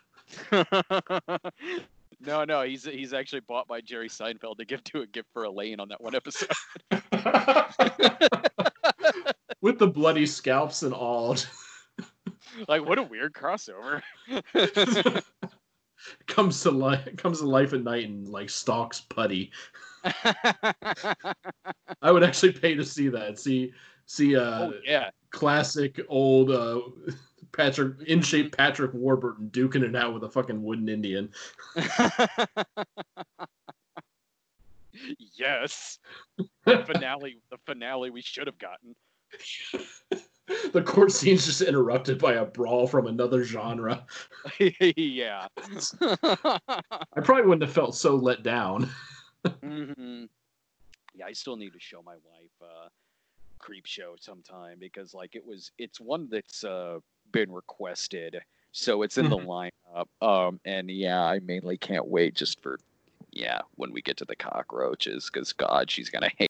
No, 2.27 2.45
no, 2.45 2.63
he's 2.63 2.85
he's 2.85 3.13
actually 3.13 3.41
bought 3.41 3.69
by 3.69 3.81
Jerry 3.81 4.09
Seinfeld 4.09 4.59
to 4.59 4.65
give 4.65 4.83
to 4.85 5.03
a 5.03 5.07
gift 5.07 5.29
for 5.33 5.45
Elaine 5.45 5.81
on 5.81 5.89
that 5.89 6.01
one 6.01 6.15
episode. 6.15 6.49
With 9.65 9.79
the 9.79 9.87
bloody 9.87 10.27
scalps 10.27 10.83
and 10.83 10.93
all. 10.93 11.39
like 12.69 12.85
what 12.85 12.99
a 12.99 13.03
weird 13.03 13.33
crossover. 13.33 14.03
comes 16.27 16.61
to 16.61 16.71
life 16.71 17.17
comes 17.17 17.39
to 17.39 17.47
life 17.47 17.73
at 17.73 17.83
night 17.83 18.07
and 18.07 18.29
like 18.29 18.51
stalks 18.51 19.01
Puddy. 19.01 19.51
I 20.05 20.75
would 22.11 22.23
actually 22.23 22.53
pay 22.53 22.75
to 22.75 22.85
see 22.85 23.09
that. 23.09 23.39
See 23.39 23.73
see 24.05 24.37
uh 24.37 24.43
oh, 24.43 24.75
yeah. 24.85 25.09
classic 25.31 25.99
old 26.11 26.51
uh 26.51 26.83
Patrick 27.53 28.03
in 28.07 28.21
shape 28.21 28.55
Patrick 28.55 28.93
Warburton 28.93 29.49
duking 29.49 29.83
it 29.83 29.97
out 29.97 30.13
with 30.13 30.25
a 30.25 30.29
fucking 30.29 30.63
wooden 30.63 30.91
Indian. 30.91 31.31
yes. 35.39 36.01
The 36.67 36.85
finale 36.85 37.39
the 37.49 37.57
finale 37.65 38.11
we 38.11 38.21
should 38.21 38.47
have 38.47 38.59
gotten. 38.59 38.95
the 40.73 40.83
court 40.83 41.13
scene's 41.13 41.47
just 41.47 41.63
interrupted 41.63 42.19
by 42.19 42.35
a 42.35 42.45
brawl 42.45 42.87
from 42.87 43.07
another 43.07 43.45
genre. 43.45 44.05
yeah. 44.97 45.47
I 46.01 47.21
probably 47.23 47.47
wouldn't 47.47 47.63
have 47.63 47.73
felt 47.73 47.95
so 47.95 48.15
let 48.17 48.43
down. 48.43 48.89
mm-hmm. 49.45 50.25
Yeah, 51.15 51.27
I 51.27 51.33
still 51.33 51.57
need 51.57 51.73
to 51.73 51.81
show 51.81 52.03
my 52.03 52.15
wife 52.15 52.51
uh 52.63 52.89
Creepshow 53.63 54.21
sometime 54.21 54.79
because 54.79 55.15
like 55.15 55.35
it 55.35 55.45
was 55.45 55.71
it's 55.79 56.01
one 56.01 56.29
that's 56.31 56.65
uh 56.65 56.99
been 57.33 57.51
requested, 57.51 58.41
so 58.73 59.03
it's 59.03 59.17
in 59.17 59.27
mm-hmm. 59.27 59.47
the 59.47 59.71
lineup. 60.01 60.07
Um, 60.21 60.61
and 60.65 60.91
yeah, 60.91 61.23
I 61.23 61.39
mainly 61.41 61.79
can't 61.79 62.07
wait 62.07 62.35
just 62.35 62.61
for 62.61 62.79
yeah 63.31 63.61
when 63.77 63.93
we 63.93 64.03
get 64.03 64.17
to 64.19 64.25
the 64.25 64.37
cockroaches 64.37 65.31
because 65.33 65.53
God, 65.53 65.91
she's 65.91 66.11
gonna 66.11 66.31
hate. 66.37 66.43